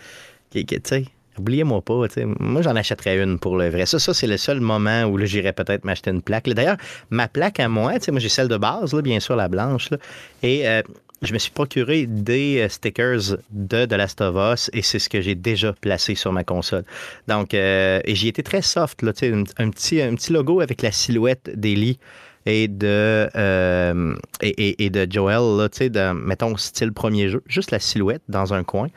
que, 0.53 0.65
que, 0.65 1.05
oubliez-moi 1.39 1.83
pas. 1.83 2.07
Moi, 2.41 2.63
j'en 2.63 2.77
achèterais 2.77 3.23
une 3.23 3.39
pour 3.39 3.57
le 3.57 3.69
vrai. 3.69 3.87
Ça, 3.87 3.99
ça 3.99 4.15
c'est 4.15 4.27
le 4.27 4.37
seul 4.37 4.61
moment 4.61 5.05
où 5.05 5.19
j'irais 5.25 5.53
peut-être 5.53 5.85
m'acheter 5.85 6.11
une 6.11 6.23
plaque. 6.23 6.49
D'ailleurs, 6.49 6.77
ma 7.11 7.29
plaque 7.29 7.61
à 7.61 7.69
moi, 7.69 7.93
moi, 8.09 8.21
j'ai 8.21 8.29
celle 8.29 8.49
de 8.49 8.57
base, 8.57 8.93
là, 8.93 9.03
bien 9.03 9.21
sûr, 9.21 9.37
la 9.37 9.49
blanche. 9.49 9.91
là. 9.91 9.99
et 10.43 10.69
euh, 10.69 10.83
je 11.23 11.33
me 11.33 11.39
suis 11.39 11.51
procuré 11.51 12.07
des 12.07 12.61
euh, 12.61 12.69
stickers 12.69 13.39
de 13.51 13.87
The 13.87 13.93
Last 13.93 14.21
of 14.21 14.37
Us 14.37 14.71
et 14.73 14.83
c'est 14.83 14.99
ce 14.99 15.09
que 15.09 15.21
j'ai 15.21 15.35
déjà 15.35 15.73
placé 15.73 16.15
sur 16.15 16.33
ma 16.33 16.45
console. 16.45 16.85
Donc, 17.29 17.55
euh, 17.55 18.01
et 18.05 18.15
j'y 18.15 18.29
étais 18.29 18.43
très 18.43 18.63
soft, 18.63 19.03
là, 19.03 19.13
un, 19.23 19.45
un 19.59 19.71
petit, 19.71 20.03
un 20.03 20.15
petit 20.15 20.33
logo 20.33 20.61
avec 20.61 20.83
la 20.83 20.93
silhouette 20.93 21.51
d'Ellie 21.55 21.99
et 22.47 22.69
de, 22.69 23.29
euh, 23.37 24.15
et, 24.43 24.49
et- 24.49 24.85
et 24.87 24.91
de 24.91 25.07
Joel, 25.11 25.57
là, 25.59 25.69
tu 25.69 25.79
sais, 25.79 25.91
de, 25.91 26.13
mettons, 26.13 26.57
style 26.57 26.93
premier 26.93 27.29
jeu, 27.29 27.43
juste 27.47 27.71
la 27.71 27.79
silhouette 27.79 28.23
dans 28.29 28.53
un 28.55 28.65
coin. 28.65 28.89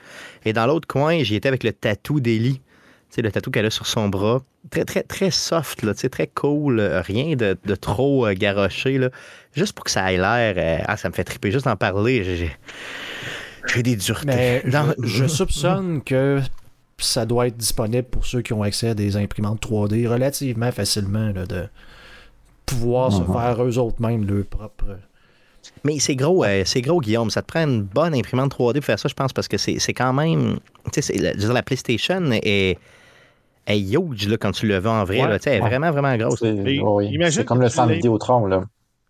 Et 0.45 0.53
dans 0.53 0.67
l'autre 0.67 0.87
coin, 0.87 1.23
j'y 1.23 1.35
étais 1.35 1.47
avec 1.47 1.63
le 1.63 1.71
tatou 1.71 2.19
d'Ellie, 2.19 2.61
le 3.17 3.31
tatou 3.31 3.49
qu'elle 3.49 3.65
a 3.65 3.69
sur 3.71 3.87
son 3.87 4.09
bras. 4.09 4.41
Très, 4.69 4.83
très, 4.85 5.01
très 5.01 5.31
soft, 5.31 5.81
là, 5.83 5.93
très 5.93 6.27
cool, 6.27 6.81
rien 6.81 7.35
de, 7.37 7.57
de 7.65 7.75
trop 7.75 8.27
euh, 8.27 8.33
garoché, 8.33 8.97
là. 8.97 9.09
Juste 9.55 9.73
pour 9.73 9.85
que 9.85 9.91
ça 9.91 10.11
ait 10.11 10.17
l'air. 10.17 10.53
euh, 10.57 10.83
ah, 10.87 10.97
ça 10.97 11.07
me 11.09 11.13
fait 11.13 11.23
triper 11.23 11.49
juste 11.51 11.65
d'en 11.65 11.77
parler. 11.77 12.23
j'ai- 12.25 12.51
J'ai 13.73 13.81
des 13.83 13.95
duretés. 13.95 14.27
Mais 14.27 14.61
je, 15.01 15.07
je 15.07 15.25
soupçonne 15.27 16.03
que 16.03 16.41
ça 16.99 17.25
doit 17.25 17.47
être 17.47 17.57
disponible 17.57 18.07
pour 18.07 18.25
ceux 18.25 18.41
qui 18.41 18.53
ont 18.53 18.61
accès 18.63 18.89
à 18.89 18.93
des 18.93 19.15
imprimantes 19.17 19.61
3D 19.65 20.05
relativement 20.07 20.71
facilement, 20.71 21.31
là, 21.31 21.45
de 21.45 21.67
pouvoir 22.67 23.11
se 23.11 23.21
Mhm. 23.21 23.33
faire 23.33 23.63
eux 23.63 23.77
autres 23.79 23.99
mêmes 24.01 24.25
leur 24.27 24.45
propre. 24.45 24.85
Mais 25.83 25.99
c'est 25.99 26.15
gros, 26.15 26.45
euh, 26.45 26.61
c'est 26.65 26.81
gros, 26.81 27.01
Guillaume. 27.01 27.29
Ça 27.31 27.41
te 27.41 27.47
prend 27.47 27.63
une 27.63 27.81
bonne 27.81 28.13
imprimante 28.13 28.51
3D 28.51 28.75
pour 28.79 28.85
faire 28.85 28.99
ça, 28.99 29.09
je 29.09 29.13
pense, 29.15 29.33
parce 29.33 29.47
que 29.47 29.57
c'est 29.57 29.79
c'est 29.79 29.93
quand 29.93 30.13
même. 30.13 30.59
Tu 30.93 31.01
sais, 31.01 31.13
la, 31.17 31.31
je 31.31 31.37
veux 31.37 31.43
dire, 31.45 31.53
la 31.53 31.63
PlayStation 31.63 32.31
est, 32.31 32.77
est 33.67 33.79
huge 33.79 34.27
là, 34.27 34.37
quand 34.37 34.51
tu 34.51 34.67
le 34.67 34.77
veux 34.77 34.89
en 34.89 35.03
vrai. 35.03 35.21
Ouais. 35.23 35.27
là. 35.27 35.39
Tu 35.39 35.43
sais, 35.43 35.49
elle 35.51 35.57
est 35.57 35.67
vraiment, 35.67 35.91
vraiment 35.91 36.15
grosse. 36.15 36.39
C'est 36.39 36.51
oui, 36.51 36.79
comme 37.45 37.57
que 37.59 37.63
le 37.63 37.69
tu 37.69 37.75
centre 37.75 37.89
l'aies- 37.89 37.95
Vidéotron, 37.95 38.45
là. 38.45 38.63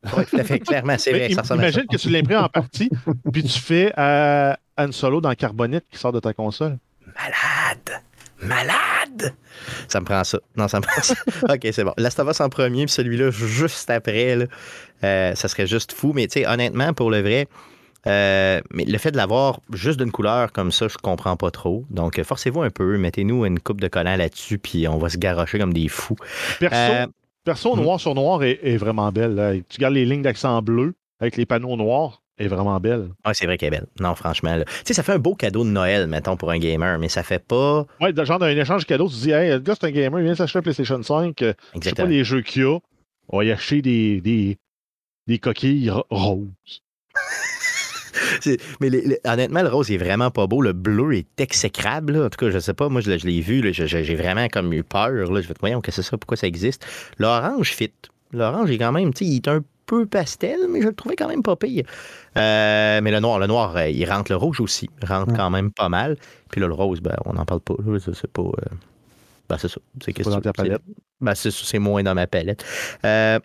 Oui, 0.18 0.24
tout 0.30 0.38
à 0.38 0.43
fait, 0.43 0.60
clairement, 0.60 0.95
c'est 0.97 1.12
vrai. 1.12 1.30
Ça 1.34 1.41
ressemble 1.41 1.64
à 1.64 1.72
ça. 1.72 1.80
imagine 1.80 1.88
que 1.91 1.97
tu 1.97 2.10
l'imprimes 2.10 2.38
en 2.38 2.49
partie, 2.49 2.89
puis 3.34 3.43
tu 3.43 3.60
fais 3.60 3.91
euh, 3.97 4.53
Han 4.78 4.91
Solo 4.91 5.22
dans 5.22 5.34
Carbonite 5.36 5.86
qui 5.91 5.97
sort 5.99 6.12
de 6.14 6.20
ta 6.20 6.34
console. 6.34 6.78
Malade! 7.05 8.01
Malade! 8.47 9.33
Ça 9.87 9.99
me 9.99 10.05
prend 10.05 10.23
ça. 10.23 10.39
Non, 10.55 10.67
ça 10.67 10.79
me 10.79 10.85
prend 10.85 11.01
ça. 11.01 11.15
OK, 11.53 11.67
c'est 11.71 11.83
bon. 11.83 11.93
Last 11.97 12.19
of 12.19 12.29
Us 12.29 12.39
en 12.41 12.49
premier, 12.49 12.85
puis 12.85 12.93
celui-là 12.93 13.31
juste 13.31 13.89
après, 13.89 14.35
là, 14.35 14.45
euh, 15.03 15.35
ça 15.35 15.47
serait 15.47 15.67
juste 15.67 15.91
fou. 15.93 16.13
Mais 16.13 16.27
tu 16.27 16.39
sais, 16.41 16.47
honnêtement, 16.47 16.93
pour 16.93 17.11
le 17.11 17.21
vrai, 17.21 17.47
euh, 18.05 18.61
mais 18.71 18.85
le 18.85 18.97
fait 18.97 19.11
de 19.11 19.17
l'avoir 19.17 19.59
juste 19.73 19.99
d'une 19.99 20.11
couleur 20.11 20.51
comme 20.51 20.71
ça, 20.71 20.87
je 20.87 20.97
comprends 20.97 21.35
pas 21.35 21.51
trop. 21.51 21.85
Donc, 21.89 22.19
euh, 22.19 22.23
forcez-vous 22.23 22.61
un 22.61 22.69
peu, 22.69 22.97
mettez-nous 22.97 23.45
une 23.45 23.59
coupe 23.59 23.81
de 23.81 23.87
collants 23.87 24.15
là-dessus, 24.15 24.57
puis 24.59 24.87
on 24.87 24.97
va 24.97 25.09
se 25.09 25.17
garrocher 25.17 25.59
comme 25.59 25.73
des 25.73 25.87
fous. 25.89 26.15
Perso, 26.59 26.75
Euh, 26.75 27.07
perso 27.43 27.75
hmm. 27.75 27.81
noir 27.81 27.99
sur 27.99 28.15
noir 28.15 28.43
est, 28.43 28.59
est 28.63 28.77
vraiment 28.77 29.11
belle. 29.11 29.35
là. 29.35 29.53
Tu 29.67 29.79
gardes 29.79 29.93
les 29.95 30.05
lignes 30.05 30.21
d'accent 30.21 30.61
bleu 30.61 30.93
avec 31.19 31.35
les 31.35 31.45
panneaux 31.45 31.75
noirs, 31.75 32.21
est 32.39 32.47
vraiment 32.47 32.79
belle. 32.79 33.09
ah, 33.23 33.33
c'est 33.33 33.45
vrai 33.45 33.57
qu'elle 33.57 33.73
est 33.73 33.77
belle. 33.77 33.88
Non, 33.99 34.13
franchement. 34.15 34.57
Tu 34.59 34.65
sais, 34.85 34.93
ça 34.93 35.03
fait 35.03 35.13
un 35.13 35.19
beau 35.19 35.35
cadeau 35.35 35.63
de 35.63 35.69
Noël, 35.69 36.07
mettons, 36.07 36.38
pour 36.38 36.51
un 36.51 36.59
gamer, 36.59 36.99
mais 36.99 37.09
ça 37.09 37.23
fait 37.23 37.43
pas 37.43 37.85
Ouais, 37.99 38.13
de 38.13 38.23
genre 38.25 38.39
d'un 38.39 38.49
échange 38.49 38.85
cadeau, 38.85 39.07
tu 39.09 39.15
dis, 39.15 39.31
hey, 39.31 39.51
le 39.51 39.59
gars, 39.59 39.73
c'est 39.79 39.88
un 39.88 39.91
gamer, 39.91 40.19
il 40.19 40.25
vient 40.25 40.35
s'acheter 40.35 40.59
un 40.59 40.61
PlayStation 40.61 41.01
5. 41.01 41.41
euh, 41.41 41.45
Je 41.45 41.49
sais 41.49 41.53
pas 41.55 41.77
exactement. 41.77 42.07
les 42.09 42.23
jeux 42.23 42.41
qu'il 42.41 42.61
y 42.61 42.65
a. 42.65 42.77
On 43.29 43.38
va 43.39 43.43
y 43.45 43.51
acheter 43.51 43.81
des, 43.81 44.21
des, 44.21 44.57
des 45.27 45.39
coquilles 45.39 45.89
ro- 45.89 46.05
roses. 46.09 46.47
Mais 48.79 48.89
les- 48.89 49.01
les- 49.01 49.19
honnêtement, 49.25 49.61
le 49.61 49.69
rose 49.69 49.91
est 49.91 49.97
vraiment 49.97 50.31
pas 50.31 50.47
beau. 50.47 50.61
Le 50.61 50.73
bleu 50.73 51.13
est 51.15 51.39
exécrable. 51.39 52.13
là. 52.13 52.25
En 52.25 52.29
tout 52.29 52.38
cas, 52.38 52.49
je 52.51 52.59
sais 52.59 52.73
pas. 52.73 52.89
Moi, 52.89 53.01
je, 53.01 53.09
l'ai- 53.09 53.19
je 53.19 53.27
l'ai 53.27 53.41
vu. 53.41 53.61
J'ai 53.73 54.15
vraiment 54.15 54.47
comme 54.47 54.71
eu 54.73 54.83
peur. 54.83 55.09
Là. 55.09 55.41
Je 55.41 55.47
vais 55.47 55.53
te 55.53 55.59
voyons 55.59 55.81
que 55.81 55.91
c'est 55.91 56.01
ça? 56.03 56.17
Pourquoi 56.17 56.38
ça 56.38 56.47
existe? 56.47 56.85
L'orange 57.17 57.69
fit. 57.73 57.91
L'orange 58.31 58.69
est 58.71 58.77
quand 58.77 58.91
même, 58.91 59.13
tu 59.13 59.25
sais, 59.25 59.31
il 59.31 59.35
est 59.38 59.47
un 59.47 59.63
peu 59.88 60.05
pastel, 60.05 60.59
mais 60.69 60.81
je 60.81 60.88
le 60.88 60.93
trouvais 60.93 61.15
quand 61.15 61.27
même 61.27 61.41
pas 61.41 61.55
pire. 61.55 61.85
Euh, 62.38 63.01
mais 63.01 63.09
le 63.11 63.19
noir, 63.19 63.39
le 63.39 63.47
noir, 63.47 63.75
euh, 63.77 63.88
il 63.89 64.05
rentre. 64.09 64.31
Le 64.31 64.35
rouge 64.38 64.61
aussi. 64.61 64.88
Il 65.01 65.07
rentre 65.07 65.31
Ouais. 65.31 65.38
quand 65.38 65.49
même 65.49 65.71
pas 65.71 65.89
mal. 65.89 66.17
Puis 66.51 66.61
là, 66.61 66.67
le 66.67 66.73
rose, 66.73 67.01
ben, 67.01 67.15
on 67.25 67.33
n'en 67.33 67.45
parle 67.45 67.61
pas. 67.61 67.73
là. 67.85 67.99
Ça, 67.99 68.11
C'est 68.13 68.31
pas. 68.31 68.43
euh, 68.43 68.75
Ben, 69.49 69.57
c'est 69.57 69.69
ça. 69.69 69.79
C'est 70.03 70.11
qu'est-ce 70.13 70.29
Pas 70.29 70.35
dans 70.35 70.41
que 70.41 70.43
ta 70.49 70.51
tu 70.51 70.61
veux? 70.61 70.67
palette. 70.67 70.81
C'est- 70.88 70.93
Ben, 71.21 71.33
c'est 71.35 71.51
c'est 71.51 71.79
moins 71.79 72.03
dans 72.03 72.13
ma 72.13 72.27
palette. 72.27 72.63
Euh, 73.05 73.39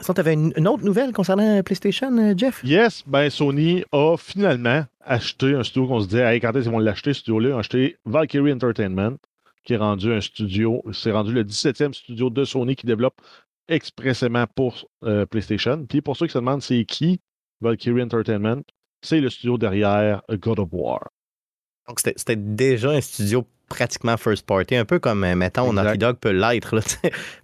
sinon, 0.00 0.14
tu 0.14 0.20
avais 0.20 0.34
une, 0.34 0.52
une 0.56 0.68
autre 0.68 0.84
nouvelle 0.84 1.12
concernant 1.12 1.62
PlayStation, 1.64 2.34
Jeff? 2.38 2.60
Yes, 2.64 3.02
ben 3.06 3.28
Sony 3.28 3.84
a 3.92 4.16
finalement 4.16 4.84
acheté 5.04 5.54
un 5.54 5.62
studio 5.64 5.88
qu'on 5.88 6.00
se 6.00 6.06
disait, 6.08 6.22
hey, 6.22 6.40
quand 6.40 6.50
est-ce 6.52 6.62
qu'ils 6.62 6.70
vont 6.72 6.78
l'acheter, 6.78 7.12
ce 7.12 7.20
studio-là? 7.20 7.48
Ils 7.48 7.52
ont 7.54 7.58
acheté 7.58 7.96
Valkyrie 8.06 8.52
Entertainment, 8.52 9.16
qui 9.64 9.72
est 9.74 9.78
rendu 9.78 10.12
un 10.12 10.20
studio, 10.20 10.82
c'est 10.92 11.10
rendu 11.10 11.32
le 11.32 11.42
17e 11.44 11.92
studio 11.92 12.30
de 12.30 12.44
Sony 12.44 12.76
qui 12.76 12.86
développe 12.86 13.20
expressément 13.68 14.46
pour 14.54 14.86
euh, 15.04 15.26
PlayStation. 15.26 15.84
Puis 15.86 16.00
pour 16.00 16.16
ceux 16.16 16.26
qui 16.26 16.32
se 16.32 16.38
demandent 16.38 16.62
c'est 16.62 16.84
qui 16.84 17.20
Valkyrie 17.60 18.02
Entertainment, 18.02 18.62
c'est 19.02 19.20
le 19.20 19.30
studio 19.30 19.58
derrière 19.58 20.22
God 20.30 20.58
of 20.58 20.68
War. 20.72 21.08
Donc, 21.88 22.00
c'était 22.00 22.36
déjà 22.36 22.90
un 22.90 23.00
studio 23.00 23.46
pratiquement 23.68 24.16
first 24.16 24.46
party, 24.46 24.76
un 24.76 24.84
peu 24.84 24.98
comme, 24.98 25.24
euh, 25.24 25.34
mettons, 25.34 25.70
Exact. 25.70 25.84
Naughty 25.84 25.98
Dog 25.98 26.16
peut 26.16 26.30
l'être, 26.30 26.74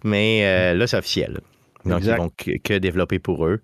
mais 0.03 0.45
euh, 0.45 0.73
là, 0.73 0.87
c'est 0.87 0.97
officiel. 0.97 1.39
Donc, 1.85 1.99
Exact. 1.99 2.15
ils 2.15 2.17
vont 2.17 2.29
que, 2.35 2.57
que 2.59 2.77
développer 2.77 3.19
pour 3.19 3.45
eux. 3.45 3.61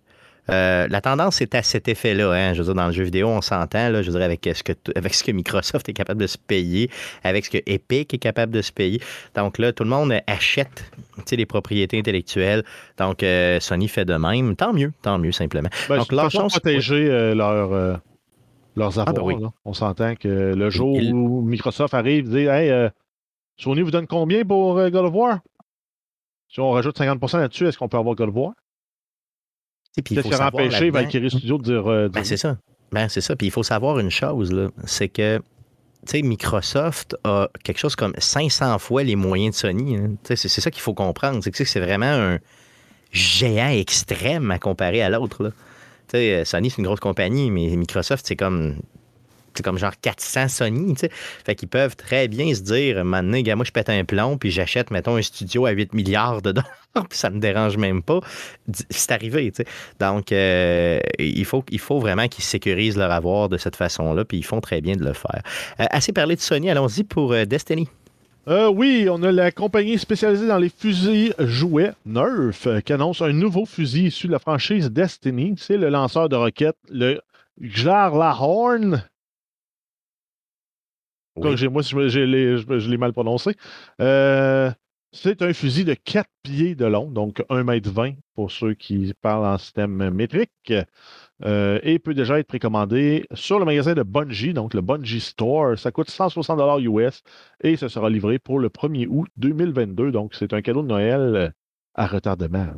Euh, 0.52 0.88
la 0.90 1.02
tendance 1.02 1.42
est 1.42 1.54
à 1.56 1.64
cet 1.64 1.88
effet-là. 1.88 2.32
Hein. 2.32 2.54
Je 2.54 2.60
veux 2.60 2.66
dire, 2.66 2.76
dans 2.76 2.88
le 2.88 2.92
jeu 2.94 3.04
vidéo, 3.04 3.28
on 3.28 3.42
s'entend, 3.42 3.90
là, 3.90 4.02
je 4.02 4.08
veux 4.10 4.18
dire, 4.18 4.26
avec 4.26 4.50
ce, 4.54 4.64
que, 4.64 4.74
avec 4.96 5.14
ce 5.14 5.24
que 5.24 5.32
Microsoft 5.32 5.88
est 5.90 5.94
capable 5.94 6.22
de 6.22 6.28
se 6.28 6.38
payer, 6.38 6.90
avec 7.24 7.46
ce 7.46 7.50
que 7.52 7.58
Epic 7.66 8.14
est 8.14 8.18
capable 8.18 8.52
de 8.54 8.62
se 8.62 8.72
payer. 8.72 9.02
Donc 9.36 9.58
là, 9.60 9.72
tout 9.74 9.84
le 9.84 9.90
monde 9.90 10.14
achète 10.28 10.92
les 11.32 11.46
propriétés 11.46 12.00
intellectuelles. 12.00 12.64
Donc, 12.98 13.22
euh, 13.24 13.60
Sony 13.60 13.88
fait 13.88 14.06
de 14.06 14.16
même. 14.16 14.56
Tant 14.56 14.74
mieux, 14.74 14.92
tant 15.02 15.20
mieux, 15.20 15.32
simplement. 15.32 15.70
Ben, 15.88 15.98
Donc, 15.98 16.12
leur 16.12 16.32
chance- 16.32 16.54
protéger 16.54 17.08
euh, 17.10 17.36
leur, 17.36 18.00
leurs 18.76 19.00
avoirs. 19.00 19.14
ben 19.14 19.22
oui. 19.22 19.36
là. 19.40 19.52
On 19.66 19.74
s'entend 19.74 20.16
que 20.16 20.54
le 20.56 20.70
jour 20.70 20.98
il- 21.00 21.14
où 21.14 21.42
Microsoft 21.42 21.94
arrive 21.94 22.26
et 22.28 22.30
dit 22.44 22.48
Hey, 22.48 22.90
Sony 23.58 23.82
vous 23.82 23.92
donne 23.92 24.08
combien 24.08 24.44
pour 24.44 24.76
God 24.90 24.96
of 25.06 25.14
War? 25.14 25.40
Si 26.48 26.60
on 26.60 26.72
rajoute 26.72 26.98
50% 26.98 27.38
là-dessus, 27.38 27.68
est-ce 27.68 27.78
qu'on 27.78 27.90
peut 27.90 27.98
avoir 27.98 28.16
God 28.16 28.30
of 28.30 28.36
War? 28.36 28.54
Puis 30.04 30.16
il 30.16 30.22
faut 30.22 30.30
savoir 30.38 30.64
là-dedans- 30.88 31.00
Valkyrie 31.00 31.30
Studio 31.30 31.58
de 31.58 31.64
dire. 31.64 31.88
euh, 31.88 32.08
Ben, 32.10 32.24
c'est 32.24 32.38
ça. 32.38 32.58
Ben, 32.92 33.08
c'est 33.10 33.22
ça. 33.22 33.36
Puis 33.36 33.48
il 33.48 33.52
faut 33.52 33.64
savoir 33.64 34.00
une 34.00 34.10
chose, 34.12 34.52
là, 34.52 34.70
c'est 34.86 35.10
que 35.10 35.38
tu 36.06 36.12
sais, 36.12 36.22
Microsoft 36.22 37.18
a 37.26 37.50
quelque 37.64 37.78
chose 37.78 37.96
comme 37.96 38.14
500 38.18 38.80
fois 38.80 39.04
les 39.04 39.16
moyens 39.18 39.54
de 39.56 39.60
Sony. 39.60 39.98
hein. 39.98 40.12
C'est 40.24 40.36
c'est 40.38 40.62
ça 40.62 40.72
qu'il 40.72 40.82
faut 40.82 40.94
comprendre. 40.94 41.44
C'est 41.44 41.52
que 41.52 41.64
c'est 41.66 41.80
vraiment 41.82 42.06
un 42.06 42.40
géant 43.12 43.70
extrême 43.70 44.50
à 44.52 44.60
comparer 44.60 45.02
à 45.02 45.10
l'autre. 45.10 45.44
là. 45.44 45.50
Euh, 46.16 46.46
Sony, 46.46 46.70
c'est 46.70 46.78
une 46.78 46.86
grosse 46.86 47.00
compagnie, 47.02 47.52
mais 47.52 47.68
Microsoft, 47.76 48.26
c'est 48.26 48.36
comme. 48.38 48.78
C'est 49.60 49.64
comme 49.64 49.78
genre 49.78 49.92
400 50.02 50.48
Sony, 50.48 50.94
tu 50.94 51.02
sais. 51.02 51.10
Fait 51.12 51.54
qu'ils 51.54 51.68
peuvent 51.68 51.98
très 51.98 52.30
bien 52.30 52.56
se 52.56 52.62
dire, 52.62 53.04
maintenant, 53.04 53.42
gars, 53.42 53.58
moi, 53.58 53.66
je 53.66 53.74
pète 53.74 53.90
un 53.90 54.06
plomb, 54.06 54.38
puis 54.38 54.52
j'achète, 54.52 54.90
mettons, 54.90 55.18
un 55.18 55.22
studio 55.22 55.66
à 55.66 55.72
8 55.72 55.94
milliards 55.94 56.42
de 56.42 56.54
dollars, 56.54 56.72
puis 57.10 57.20
ça 57.20 57.30
me 57.30 57.42
dérange 57.42 57.76
même 57.76 58.02
pas. 58.02 58.22
C'est 58.90 59.12
arrivé, 59.12 59.52
tu 59.52 59.64
sais. 59.64 59.70
Donc, 60.00 60.32
euh, 60.32 61.02
il, 61.20 61.44
faut, 61.44 61.66
il 61.72 61.80
faut 61.80 62.00
vraiment 62.00 62.30
qu'ils 62.30 62.46
sécurisent 62.46 62.96
leur 62.96 63.12
avoir 63.12 63.50
de 63.50 63.58
cette 63.58 63.76
façon-là, 63.76 64.24
puis 64.24 64.38
ils 64.38 64.46
font 64.46 64.62
très 64.62 64.80
bien 64.80 64.96
de 64.96 65.04
le 65.04 65.12
faire. 65.12 65.42
Euh, 65.82 65.86
assez 65.90 66.14
parlé 66.14 66.38
de 66.38 66.42
Sony, 66.42 66.70
allons-y 66.70 67.04
pour 67.04 67.34
euh, 67.34 67.44
Destiny. 67.44 67.90
Euh, 68.48 68.70
oui, 68.70 69.10
on 69.12 69.22
a 69.24 69.32
la 69.34 69.52
compagnie 69.52 69.98
spécialisée 69.98 70.48
dans 70.48 70.58
les 70.58 70.70
fusils 70.70 71.36
jouets, 71.38 71.92
Nerf, 72.06 72.82
qui 72.86 72.94
annonce 72.94 73.22
un 73.22 73.34
nouveau 73.34 73.66
fusil 73.66 74.08
issu 74.08 74.28
de 74.28 74.32
la 74.32 74.40
franchise 74.40 74.90
Destiny. 74.90 75.56
C'est 75.58 75.76
le 75.76 75.90
lanceur 75.90 76.30
de 76.30 76.38
roquettes, 76.38 76.78
le 76.90 77.20
Jarlahorn. 77.60 79.04
Moi, 81.44 81.82
je, 81.82 82.90
l'ai 82.90 82.98
mal 82.98 83.14
prononcé. 83.14 83.56
Euh, 84.02 84.72
c'est 85.12 85.42
un 85.42 85.54
fusil 85.54 85.86
de 85.86 85.96
4 85.96 86.28
pieds 86.44 86.76
de 86.76 86.86
long, 86.86 87.10
donc 87.10 87.40
1,20 87.50 88.08
m 88.08 88.16
pour 88.36 88.52
ceux 88.52 88.76
qui 88.76 89.14
parlent 89.22 89.46
en 89.46 89.58
système 89.58 90.12
métrique. 90.12 90.74
euh, 91.46 91.80
et 91.84 92.00
peut 92.00 92.14
déjà 92.14 92.38
être 92.40 92.48
précommandé 92.48 93.26
sur 93.34 93.60
le 93.60 93.66
magasin 93.66 93.94
de 93.94 94.04
Bungie, 94.04 94.54
donc 94.54 94.74
le 94.74 94.82
Bungie 94.82 95.22
Store. 95.22 95.78
Ça 95.80 95.92
coûte 95.92 96.10
160 96.10 96.82
US 96.82 97.24
et 97.64 97.76
ce 97.78 97.88
sera 97.88 98.10
livré 98.10 98.40
pour 98.40 98.60
le 98.60 98.70
1er 98.70 99.08
août 99.10 99.30
2022. 99.38 100.12
Donc, 100.12 100.36
c'est 100.36 100.54
un 100.54 100.62
cadeau 100.62 100.82
de 100.84 100.88
Noël 100.88 101.54
à 101.96 102.08
retardement. 102.08 102.74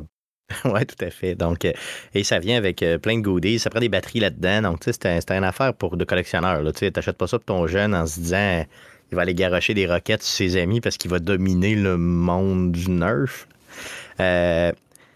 Oui, 0.64 0.84
tout 0.86 1.04
à 1.04 1.10
fait. 1.10 1.34
Donc, 1.34 1.64
euh, 1.64 1.72
et 2.14 2.24
ça 2.24 2.38
vient 2.38 2.56
avec 2.56 2.82
euh, 2.82 2.98
plein 2.98 3.16
de 3.18 3.22
goodies. 3.22 3.58
Ça 3.58 3.70
prend 3.70 3.80
des 3.80 3.88
batteries 3.88 4.20
là-dedans. 4.20 4.62
Donc, 4.62 4.80
tu 4.80 4.84
sais, 4.86 4.92
c'était 4.92 5.20
c'était 5.20 5.36
une 5.36 5.44
affaire 5.44 5.74
pour 5.74 5.96
de 5.96 6.04
collectionneurs. 6.04 6.62
Tu 6.72 6.78
sais, 6.80 6.90
t'achètes 6.90 7.16
pas 7.16 7.26
ça 7.26 7.38
pour 7.38 7.46
ton 7.46 7.66
jeune 7.66 7.94
en 7.94 8.06
se 8.06 8.20
disant 8.20 8.36
euh, 8.36 8.62
il 9.10 9.16
va 9.16 9.22
aller 9.22 9.34
garocher 9.34 9.74
des 9.74 9.86
roquettes 9.86 10.22
sur 10.22 10.36
ses 10.36 10.56
amis 10.60 10.80
parce 10.80 10.96
qu'il 10.96 11.10
va 11.10 11.18
dominer 11.18 11.74
le 11.74 11.96
monde 11.96 12.72
du 12.72 12.90
Nerf. 12.90 13.46
Euh, 14.20 14.72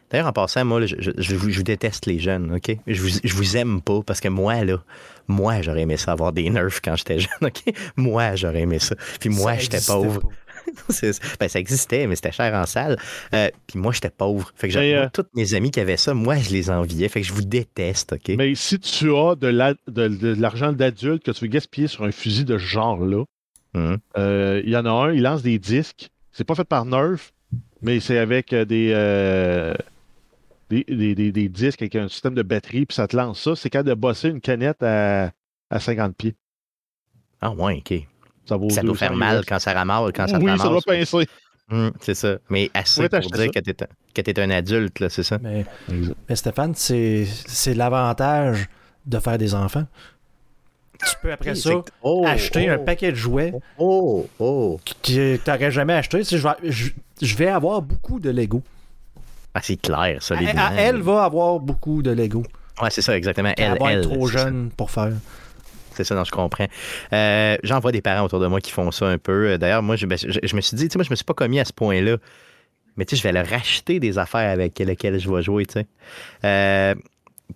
D'ailleurs, 0.08 0.28
en 0.28 0.32
passant, 0.32 0.64
moi, 0.64 0.86
je, 0.86 0.94
je- 1.00 1.10
je 1.18 1.34
vous, 1.34 1.64
déteste 1.64 2.06
les 2.06 2.20
jeunes, 2.20 2.54
OK? 2.54 2.76
Je 2.86 3.02
vous, 3.02 3.08
je 3.24 3.34
vous 3.34 3.56
aime 3.56 3.82
pas 3.82 4.02
parce 4.06 4.20
que 4.20 4.28
moi, 4.28 4.62
là, 4.64 4.80
moi, 5.26 5.62
j'aurais 5.62 5.80
aimé 5.82 5.96
ça 5.96 6.12
avoir 6.12 6.32
des 6.32 6.48
nerfs 6.48 6.80
quand 6.80 6.94
j'étais 6.94 7.18
jeune, 7.18 7.28
OK? 7.42 7.62
Moi, 7.96 8.36
j'aurais 8.36 8.60
aimé 8.60 8.78
ça. 8.78 8.94
Puis 9.18 9.30
moi, 9.30 9.56
j'étais 9.56 9.80
pauvre. 9.84 10.20
pas. 10.20 10.28
Ben, 11.40 11.48
ça 11.48 11.58
existait, 11.58 12.06
mais 12.06 12.16
c'était 12.16 12.32
cher 12.32 12.52
en 12.54 12.66
salle. 12.66 12.96
Euh, 13.34 13.48
puis 13.66 13.78
moi, 13.78 13.92
j'étais 13.92 14.10
pauvre. 14.10 14.52
Fait 14.54 14.68
que 14.68 14.78
Mais, 14.78 14.94
moi, 14.94 15.02
euh, 15.04 15.08
tous 15.12 15.26
mes 15.34 15.54
amis 15.54 15.70
qui 15.70 15.80
avaient 15.80 15.96
ça, 15.96 16.14
moi, 16.14 16.36
je 16.36 16.50
les 16.50 16.70
enviais. 16.70 17.08
Fait 17.08 17.20
que 17.20 17.26
je 17.26 17.32
vous 17.32 17.42
déteste, 17.44 18.12
OK? 18.14 18.34
Mais 18.36 18.54
si 18.54 18.78
tu 18.78 19.14
as 19.14 19.34
de 19.36 19.46
la- 19.48 19.74
de- 19.88 20.08
de 20.08 20.34
l'argent 20.40 20.72
d'adulte 20.72 21.22
que 21.24 21.30
tu 21.30 21.40
veux 21.44 21.50
gaspiller 21.50 21.88
sur 21.88 22.04
un 22.04 22.12
fusil 22.12 22.44
de 22.44 22.58
ce 22.58 22.64
genre-là, 22.64 23.24
Mhm. 23.74 23.98
Euh, 24.16 24.62
il 24.64 24.70
y 24.70 24.76
en 24.76 24.86
a 24.86 24.90
un, 24.90 25.12
il 25.12 25.20
lance 25.22 25.42
des 25.42 25.58
disques. 25.58 26.08
C'est 26.32 26.44
pas 26.44 26.54
fait 26.54 26.64
par 26.64 26.86
Nerf, 26.86 27.32
mais 27.82 28.00
c'est 28.00 28.16
avec 28.16 28.54
des, 28.54 28.64
des, 30.70 30.84
des- 30.88 31.14
des- 31.14 31.32
des 31.32 31.48
disques 31.48 31.82
avec 31.82 31.94
un 31.94 32.08
système 32.08 32.34
de 32.34 32.42
batterie, 32.42 32.86
puis 32.86 32.94
ça 32.94 33.06
te 33.06 33.16
lance 33.16 33.40
ça. 33.42 33.54
C'est 33.54 33.68
quand 33.70 33.82
de 33.82 33.92
bosser 33.94 34.28
une 34.28 34.40
canette 34.40 34.82
à, 34.82 35.30
à 35.70 35.78
50 35.80 36.16
pieds. 36.16 36.34
Ah, 37.40 37.50
ouais, 37.52 37.74
OK. 37.78 38.06
Ça 38.49 38.57
vaut 38.57 38.70
Ça 38.70 38.82
doit 38.82 38.92
200 38.92 38.99
faire 38.99 39.16
mal 39.16 39.44
quand 39.47 39.59
ça 39.59 39.72
ramasse. 39.72 40.11
Quand 40.14 40.26
ça 40.26 40.38
te 40.38 40.44
Oui, 40.44 40.51
ramasse. 40.51 40.62
ça 40.62 40.68
doit 40.68 40.80
pincer. 40.86 41.28
Hum, 41.70 41.90
c'est 42.01 42.14
ça. 42.14 42.36
Mais 42.49 42.70
assez 42.74 43.09
pour 43.09 43.18
dire 43.20 43.30
ça. 43.32 43.49
que 43.49 43.59
t'es 43.59 43.82
un, 43.82 43.86
que 44.14 44.20
t'es 44.20 44.40
un 44.40 44.51
adulte, 44.51 45.01
là, 45.01 45.09
c'est 45.09 45.24
ça? 45.24 45.38
Mais, 45.42 45.64
mais 46.28 46.36
Stéphane, 46.36 46.74
c'est 46.76 47.26
l'avantage 47.74 48.68
de 49.05 49.18
faire 49.18 49.36
des 49.38 49.55
enfants. 49.55 49.84
Tu 51.07 51.14
peux 51.20 51.30
après 51.32 51.55
ça 51.55 51.70
oh, 52.03 52.24
acheter 52.26 52.70
un 52.70 52.78
oh, 52.80 52.84
paquet 52.84 53.11
de 53.11 53.16
jouets 53.16 53.53
Oh, 53.78 54.26
oh. 54.38 54.80
que 54.84 54.92
tu 55.36 55.40
n'aurais 55.47 55.70
jamais 55.70 55.92
acheté. 55.92 56.18
Tu 56.20 56.24
sais, 56.24 56.38
je, 56.38 56.42
vais, 56.42 56.70
je, 56.70 56.90
je 57.20 57.36
vais 57.36 57.49
avoir 57.49 57.82
beaucoup 57.82 58.18
de 58.18 58.30
Lego. 58.30 58.62
Ah, 59.53 59.61
c'est 59.62 59.76
clair, 59.76 60.05
Elle, 60.05 60.22
solidement. 60.22 60.68
elle 60.76 61.03
va 61.03 61.24
avoir 61.24 61.61
beaucoup 61.61 62.01
de 62.03 62.11
Lego. 62.12 62.44
Ouais, 62.80 62.90
c'est 62.90 63.03
ça, 63.03 63.16
exactement. 63.16 63.53
Elle, 63.59 63.72
Elle, 63.72 63.78
va 63.78 63.92
elle. 63.92 63.99
être 63.99 64.09
trop 64.11 64.28
ça. 64.28 64.38
jeune 64.44 64.70
pour 64.76 64.90
faire. 64.90 65.12
C'est 65.97 66.05
ça, 66.05 66.14
dont 66.14 66.24
je 66.24 66.30
comprends. 66.30 66.66
Euh, 67.12 67.57
J'en 67.62 67.80
vois 67.80 67.92
des 67.92 68.03
parents 68.03 68.24
autour 68.24 68.40
de 68.40 68.47
moi 68.47 68.61
qui 68.61 68.70
font 68.70 68.90
ça 68.90 69.07
un 69.07 69.18
peu. 69.18 69.57
D'ailleurs, 69.59 69.82
moi, 69.82 69.97
je, 69.97 70.07
ben, 70.07 70.18
je- 70.18 70.57
me 70.57 70.61
suis 70.61 70.76
dit, 70.76 70.88
tu 70.88 70.92
sais, 70.92 70.99
moi, 70.99 71.05
je 71.05 71.11
me 71.11 71.16
suis 71.16 71.24
pas 71.24 71.34
commis 71.34 71.59
à 71.61 71.64
ce 71.64 71.72
point-là. 71.72 72.16
Mais 72.97 73.05
tu 73.05 73.14
sais, 73.14 73.22
je 73.22 73.26
vais 73.28 73.32
leur 73.32 73.47
racheter 73.47 74.01
des 74.01 74.18
affaires 74.18 74.51
avec 74.51 74.78
lesquelles 74.78 75.18
je 75.18 75.30
vais 75.30 75.42
jouer, 75.42 75.66
tu 75.66 75.74
sais. 75.80 75.86
Euh, 76.44 76.94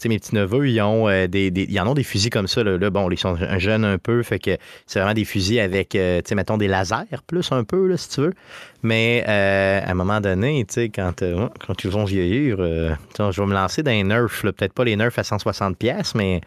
mes 0.05 0.19
petits-neveux, 0.19 0.69
ils 0.69 0.81
ont 0.83 1.09
euh, 1.09 1.27
des, 1.27 1.49
ils 1.49 1.81
en 1.81 1.87
ont 1.89 1.95
des 1.95 2.05
fusils 2.05 2.31
comme 2.31 2.47
ça. 2.47 2.63
Là, 2.63 2.91
bon, 2.91 3.11
ils 3.11 3.19
sont 3.19 3.37
jeunes 3.59 3.85
un 3.85 3.99
peu, 3.99 4.23
fait 4.23 4.39
que 4.39 4.57
c'est 4.87 5.01
vraiment 5.01 5.15
des 5.15 5.25
fusils 5.25 5.59
avec, 5.59 5.95
euh, 5.95 6.21
tu 6.23 6.29
sais, 6.29 6.35
mettons, 6.35 6.59
des 6.59 6.69
lasers 6.69 7.23
plus 7.27 7.51
un 7.53 7.65
peu, 7.65 7.97
si 7.97 8.09
tu 8.11 8.21
veux. 8.21 8.33
Mais 8.83 9.25
à 9.27 9.91
un 9.91 9.95
moment 9.95 10.21
donné, 10.21 10.65
tu 10.69 10.75
sais, 10.75 10.89
quand, 10.91 11.25
quand 11.67 11.85
ils 11.85 11.91
vont 11.91 12.05
vieillir, 12.05 12.57
je 12.59 13.41
vais 13.41 13.47
me 13.47 13.55
lancer 13.55 13.83
dans 13.83 13.91
les 13.91 14.05
nerfs. 14.05 14.29
Peut-être 14.43 14.73
pas 14.75 14.85
les 14.85 14.97
nerfs 14.97 15.19
à 15.19 15.23
160$, 15.23 15.75
piastres, 15.75 16.17
mais 16.17 16.41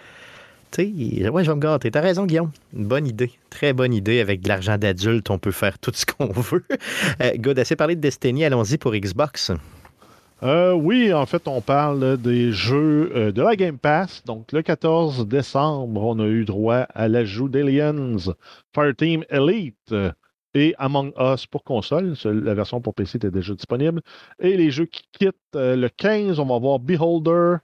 sais, 0.75 1.29
ouais, 1.29 1.43
je 1.43 1.49
vais 1.49 1.55
me 1.55 1.61
gâter. 1.61 1.91
T'as 1.91 2.01
raison, 2.01 2.25
Guillaume. 2.25 2.51
Une 2.73 2.85
bonne 2.85 3.07
idée. 3.07 3.31
Très 3.49 3.73
bonne 3.73 3.93
idée. 3.93 4.19
Avec 4.19 4.41
de 4.41 4.49
l'argent 4.49 4.77
d'adulte, 4.77 5.29
on 5.29 5.39
peut 5.39 5.51
faire 5.51 5.79
tout 5.79 5.91
ce 5.93 6.05
qu'on 6.05 6.27
veut. 6.31 6.65
Euh, 7.21 7.31
good, 7.37 7.59
assez 7.59 7.75
parlé 7.75 7.95
de 7.95 8.01
Destiny. 8.01 8.45
Allons-y 8.45 8.77
pour 8.77 8.93
Xbox. 8.93 9.51
Euh, 10.41 10.73
oui, 10.73 11.13
en 11.13 11.25
fait, 11.25 11.47
on 11.47 11.61
parle 11.61 12.17
des 12.17 12.51
jeux 12.51 13.11
euh, 13.15 13.31
de 13.31 13.41
la 13.41 13.55
Game 13.55 13.77
Pass. 13.77 14.23
Donc, 14.25 14.51
le 14.51 14.61
14 14.61 15.27
décembre, 15.27 16.03
on 16.03 16.19
a 16.19 16.25
eu 16.25 16.43
droit 16.43 16.85
à 16.93 17.07
l'ajout 17.07 17.47
d'Aliens, 17.47 18.17
Fireteam 18.73 19.23
Elite 19.29 19.95
et 20.53 20.75
Among 20.77 21.13
Us 21.17 21.45
pour 21.45 21.63
console. 21.63 22.15
La 22.25 22.53
version 22.53 22.81
pour 22.81 22.93
PC 22.93 23.17
était 23.17 23.31
déjà 23.31 23.53
disponible. 23.53 24.01
Et 24.39 24.57
les 24.57 24.69
jeux 24.69 24.85
qui 24.85 25.03
quittent 25.13 25.35
le 25.53 25.87
15, 25.87 26.39
on 26.39 26.45
va 26.45 26.59
voir 26.59 26.79
Beholder, 26.79 27.57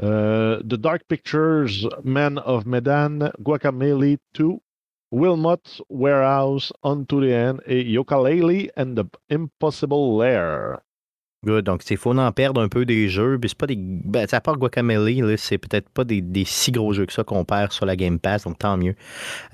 Uh, 0.00 0.60
the 0.64 0.78
Dark 0.80 1.06
Pictures, 1.08 1.86
Men 2.02 2.38
of 2.38 2.66
Medan, 2.66 3.30
Guacamole 3.42 4.18
2, 4.32 4.60
Wilmot's 5.12 5.80
Warehouse, 5.88 6.72
On 6.82 7.04
to 7.06 7.20
the 7.20 7.34
End 7.34 7.60
et 7.66 7.84
Yooka-Laylee 7.84 8.70
and 8.76 8.96
the 8.96 9.04
Impossible 9.28 10.16
Lair. 10.16 10.82
Good. 11.44 11.64
Donc, 11.64 11.82
il 11.90 11.96
faut 11.96 12.16
en 12.16 12.30
perdre 12.32 12.60
un 12.60 12.68
peu 12.68 12.84
des 12.84 13.08
jeux. 13.08 13.36
Puis 13.40 13.48
c'est 13.50 13.58
pas 13.58 13.66
des. 13.66 13.76
Ben, 13.76 14.26
à 14.30 14.40
part 14.40 14.56
Guacamole, 14.56 15.10
là, 15.10 15.36
c'est 15.36 15.58
peut-être 15.58 15.88
pas 15.88 16.04
des, 16.04 16.20
des 16.20 16.44
si 16.44 16.70
gros 16.70 16.92
jeux 16.92 17.04
que 17.04 17.12
ça 17.12 17.24
qu'on 17.24 17.44
perd 17.44 17.72
sur 17.72 17.84
la 17.84 17.96
Game 17.96 18.20
Pass. 18.20 18.44
Donc, 18.44 18.58
tant 18.58 18.76
mieux. 18.76 18.94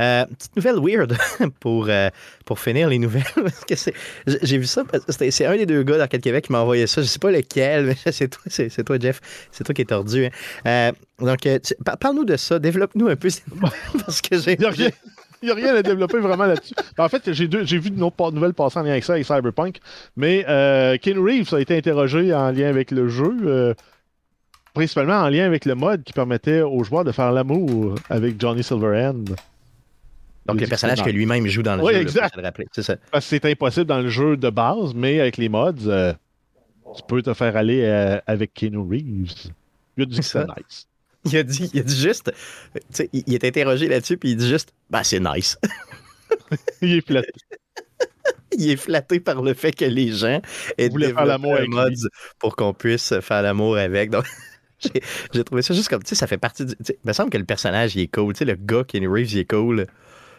Euh, 0.01 0.27
petite 0.27 0.55
nouvelle 0.57 0.77
weird 0.81 1.17
pour, 1.61 1.87
euh, 1.89 2.11
pour 2.45 2.61
finir 2.61 2.91
les 2.91 2.99
nouvelles. 2.99 3.25
j'ai 4.43 4.59
vu 4.59 4.67
ça. 4.67 4.85
C'est 5.09 5.47
un 5.47 5.57
des 5.57 5.65
deux 5.65 5.83
gars 5.83 5.97
d'Arcade 5.97 6.21
Québec 6.21 6.45
qui 6.45 6.53
m'a 6.53 6.61
envoyé 6.61 6.87
ça. 6.87 7.01
Je 7.01 7.07
sais 7.07 7.19
pas 7.19 7.31
lequel, 7.31 7.87
mais 7.87 7.97
c'est 8.13 8.29
toi, 8.29 8.43
c'est 8.49 8.85
toi, 8.85 8.99
Jeff. 9.01 9.21
C'est 9.51 9.65
toi 9.65 9.75
qui 9.75 9.83
es 9.83 9.87
tordu. 9.87 10.27
hein. 10.27 10.31
Euh, 10.67 10.93
donc, 11.25 11.47
euh, 11.47 11.59
parle-nous 11.99 12.27
de 12.27 12.37
ça. 12.37 12.59
Développe-nous 12.59 13.09
un 13.09 13.17
peu. 13.17 13.29
parce 14.05 14.21
que 14.21 14.39
j'ai. 14.39 14.59
Il 15.43 15.47
n'y 15.47 15.51
a, 15.53 15.55
rien- 15.55 15.67
y 15.67 15.77
a 15.77 15.79
à 15.79 15.83
développer 15.83 16.19
vraiment 16.19 16.47
là-dessus. 16.47 16.75
Ben, 16.97 17.05
En 17.05 17.09
fait, 17.09 17.33
j'ai 17.33 17.47
vu 17.79 17.91
de 17.91 17.99
nouvelles 18.35 18.55
passer 18.55 18.79
en 18.79 18.83
lien 18.83 18.91
avec 18.93 19.05
ça, 19.05 19.13
avec 19.15 19.25
Cyberpunk. 19.27 19.79
Mais 20.17 20.45
euh, 20.49 20.97
Ken 21.01 21.19
Reeves 21.19 21.55
a 21.55 21.61
été 21.61 21.77
interrogé 21.77 22.35
en 22.35 22.51
lien 22.51 22.69
avec 22.69 22.91
le 22.91 23.09
jeu, 23.09 23.37
euh, 23.45 23.75
principalement 24.75 25.15
en 25.21 25.29
lien 25.29 25.45
avec 25.47 25.65
le 25.65 25.75
mode 25.75 26.03
qui 26.03 26.13
permettait 26.13 26.63
aux 26.63 26.83
joueurs 26.85 27.05
de 27.05 27.13
faire 27.13 27.33
l'amour 27.33 27.95
avec 28.11 28.41
Johnny 28.41 28.63
Silverhand. 28.63 29.25
Donc, 30.47 30.61
le 30.61 30.67
personnage 30.67 31.03
que 31.05 31.11
lui-même 31.11 31.47
joue 31.47 31.63
dans 31.63 31.77
le 31.77 31.85
jeu. 31.87 31.93
là, 31.93 32.01
exact. 32.01 32.37
le 32.37 32.43
rappeler. 32.43 32.67
C'est 32.73 32.83
ça. 32.83 32.97
Parce 33.13 33.25
que 33.25 33.29
c'est 33.31 33.45
impossible 33.45 33.87
dans 33.87 34.01
le 34.01 34.09
jeu 34.09 34.37
de 34.37 34.49
base, 34.51 34.95
mais 34.95 35.21
avec 35.21 35.37
les 35.37 35.49
mods, 35.51 35.87
euh, 35.87 36.15
tu 36.97 37.03
peux 37.07 37.21
te 37.23 37.35
faire 37.35 37.55
aller 37.57 37.83
euh, 37.85 38.19
avec 38.27 38.55
Ken 38.55 38.77
Reeves. 38.77 39.51
Il 39.99 40.05
a 40.05 40.07
que 40.07 40.23
Ça. 40.23 40.47
c'est 40.47 40.61
nice. 40.63 40.87
Il 41.25 41.37
a 41.37 41.43
dit, 41.43 41.71
il 41.75 41.81
a 41.81 41.83
dit 41.83 41.97
juste. 42.01 42.33
Tu 42.75 42.81
sais, 42.91 43.11
il, 43.13 43.25
il 43.27 43.35
est 43.35 43.45
interrogé 43.45 43.89
là-dessus, 43.89 44.17
puis 44.17 44.31
il 44.31 44.37
dit 44.37 44.49
juste. 44.49 44.73
Ben, 44.91 45.03
c'est 45.03 45.21
nice. 45.21 45.59
Il 46.83 46.95
est 46.97 47.07
flatté. 47.07 47.31
il 48.53 48.71
est 48.71 48.77
flatté 48.77 49.21
par 49.21 49.43
le 49.43 49.55
fait 49.55 49.73
que 49.73 49.85
les 49.85 50.13
gens 50.13 50.41
aient 50.77 50.89
développé 50.89 51.25
l'amour 51.27 51.55
un 51.55 51.57
avec 51.59 51.69
mod 51.71 51.95
pour 52.39 52.57
qu'on 52.57 52.73
puisse 52.75 53.15
faire 53.21 53.43
l'amour 53.43 53.77
avec. 53.77 54.11
Donc, 54.11 54.25
j'ai- 54.79 55.03
j'ai 55.33 55.45
trouvé 55.45 55.63
ça 55.63 55.75
juste 55.75 55.89
comme, 55.89 56.03
tu 56.03 56.11
sais, 56.11 56.15
ça 56.15 56.27
fait 56.27 56.39
partie 56.39 56.65
du... 56.65 56.75
Il 56.89 56.95
me 57.05 57.13
semble 57.13 57.31
que 57.31 57.39
le 57.39 57.45
personnage, 57.45 57.97
il 57.97 58.03
est 58.03 58.15
cool. 58.15 58.33
Tu 58.35 58.39
sais, 58.41 58.45
le 58.45 58.55
gars, 58.57 58.85
Kenny 58.87 59.07
Reeves, 59.07 59.33
il 59.33 59.39
est 59.41 59.51
cool. 59.51 59.87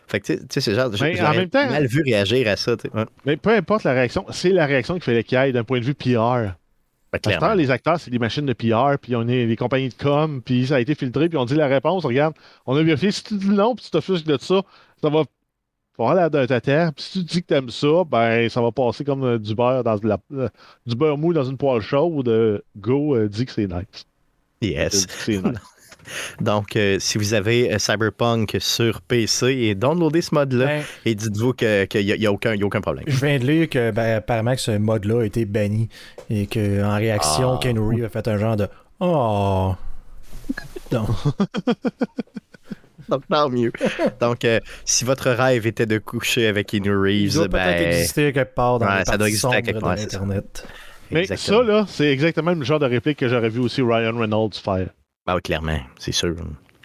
Fait 0.08 0.20
que, 0.20 0.34
tu 0.34 0.40
sais- 0.50 0.62
c'est 0.62 0.74
genre... 0.76 0.90
Temps- 0.92 1.70
mal 1.70 1.86
vu 1.88 2.02
réagir 2.04 2.48
à 2.48 2.56
ça. 2.56 2.76
Ouais. 2.94 3.06
Mais 3.26 3.38
peu 3.38 3.52
importe 3.52 3.84
la 3.84 3.94
réaction, 3.94 4.26
c'est 4.32 4.50
la 4.50 4.66
réaction 4.66 4.96
qu'il 4.96 5.04
fallait 5.04 5.24
qu'il 5.24 5.38
y 5.38 5.42
ait 5.42 5.52
d'un 5.52 5.64
point 5.64 5.80
de 5.80 5.86
vue 5.86 5.94
PR. 5.96 6.54
Ben, 7.12 7.56
les 7.56 7.72
acteurs, 7.72 8.00
c'est 8.00 8.12
des 8.12 8.20
machines 8.20 8.46
de 8.46 8.54
PR, 8.54 8.98
puis 9.02 9.16
on 9.16 9.28
est 9.28 9.46
les 9.46 9.56
compagnies 9.56 9.90
de 9.90 9.96
com, 9.96 10.42
puis 10.44 10.68
ça 10.68 10.76
a 10.76 10.80
été 10.80 10.94
filtré, 10.94 11.28
puis 11.28 11.38
on 11.38 11.46
dit 11.46 11.56
la 11.56 11.68
réponse, 11.68 12.06
regarde, 12.06 12.36
on 12.68 12.76
a 12.76 12.84
vérifié, 12.84 13.12
si 13.12 13.24
tu 13.24 13.36
dis 13.36 13.50
non, 13.50 13.76
puis 13.76 13.86
tu 13.86 13.92
t'offusques 13.92 14.28
de 14.28 14.38
ça, 14.38 14.62
ça 15.02 15.10
va 15.10 15.24
avoir 15.98 16.16
l'air 16.16 16.30
d'un 16.30 16.46
tater, 16.46 16.90
puis 16.96 17.04
si 17.04 17.20
tu 17.20 17.26
dis 17.26 17.42
que 17.42 17.48
t'aimes 17.48 17.72
ça, 17.72 18.04
ben 18.06 18.48
ça 18.48 18.62
va 18.62 18.72
passer 18.72 19.04
comme 19.04 19.24
euh, 19.24 19.40
du 19.40 19.56
beurre 19.56 19.84
dans 19.84 20.00
la, 20.04 20.18
euh, 20.34 20.50
du 20.86 20.96
beurre 20.96 21.18
mou 21.18 21.34
dans 21.34 21.44
une 21.44 21.58
poêle 21.58 21.82
chaude, 21.82 22.28
euh, 22.30 22.60
go 22.78 23.16
euh, 23.16 23.28
dit 23.28 23.46
que 23.46 23.52
c'est 23.52 23.68
nice. 23.68 24.06
Yes. 24.62 25.08
C'est 25.10 25.42
nice. 25.42 25.58
Donc, 26.42 26.76
euh, 26.76 26.98
si 27.00 27.18
vous 27.18 27.34
avez 27.34 27.74
euh, 27.74 27.80
Cyberpunk 27.80 28.58
sur 28.60 29.02
PC, 29.02 29.48
et 29.48 29.76
downloadez 29.76 30.22
ce 30.22 30.34
mode-là, 30.36 30.66
Ben, 30.66 30.84
et 31.06 31.16
dites-vous 31.16 31.54
que- 31.54 31.86
qu'il 31.86 32.06
n'y 32.06 32.12
a, 32.12 32.16
il 32.16 32.22
y 32.22 32.28
a 32.28 32.32
aucun, 32.32 32.54
il 32.54 32.60
y 32.60 32.64
a 32.64 32.66
aucun 32.66 32.82
problème. 32.82 33.06
je 33.08 33.26
viens 33.26 33.40
de 33.40 33.46
lire 33.46 33.70
que 33.70 33.92
ben, 33.92 34.18
apparemment 34.18 34.56
que 34.56 34.62
ce 34.62 34.72
mode-là 34.78 35.22
a 35.22 35.26
été 35.26 35.46
banni 35.46 35.90
et 36.30 36.48
qu'en 36.48 36.96
réaction, 36.98 37.54
Ah. 37.54 37.60
Ken 37.62 37.78
Reeves 37.80 38.06
a 38.06 38.10
fait 38.10 38.28
un 38.28 38.38
genre 38.38 38.56
de 38.58 38.68
Oh. 39.00 39.74
Non. 40.92 41.06
Donc, 43.10 43.24
tant 43.28 43.50
mieux. 43.50 43.72
Donc, 44.22 44.46
euh, 44.46 44.60
si 44.86 45.04
votre 45.04 45.32
rêve 45.32 45.66
était 45.66 45.86
de 45.88 45.98
coucher 45.98 46.48
avec 46.48 46.68
Keanu 46.68 46.96
Reeves, 46.96 47.34
doit 47.34 47.48
peut-être 47.50 47.80
ben... 47.80 47.88
exister 47.94 48.34
quelque 48.34 48.54
part 48.54 48.78
dans 48.80 48.86
Ouais, 48.86 49.04
ça 49.06 49.18
doit 49.18 49.28
exister 49.28 49.48
à 49.56 49.62
quelque 49.62 49.80
part, 49.80 49.98
ça. 49.98 50.04
l'Internet. 50.04 50.68
Mais 51.12 51.26
ça, 51.26 51.64
là, 51.64 51.86
c'est 51.88 52.12
exactement 52.12 52.52
le 52.52 52.64
genre 52.64 52.78
de 52.78 52.86
réplique 52.86 53.18
que 53.18 53.28
j'aurais 53.28 53.50
vu 53.50 53.60
aussi 53.62 53.82
Ryan 53.82 54.16
Reynolds 54.16 54.54
faire. 54.64 54.90
Ben 55.30 55.36
oui, 55.36 55.42
clairement, 55.44 55.78
c'est 56.00 56.12
sûr. 56.12 56.36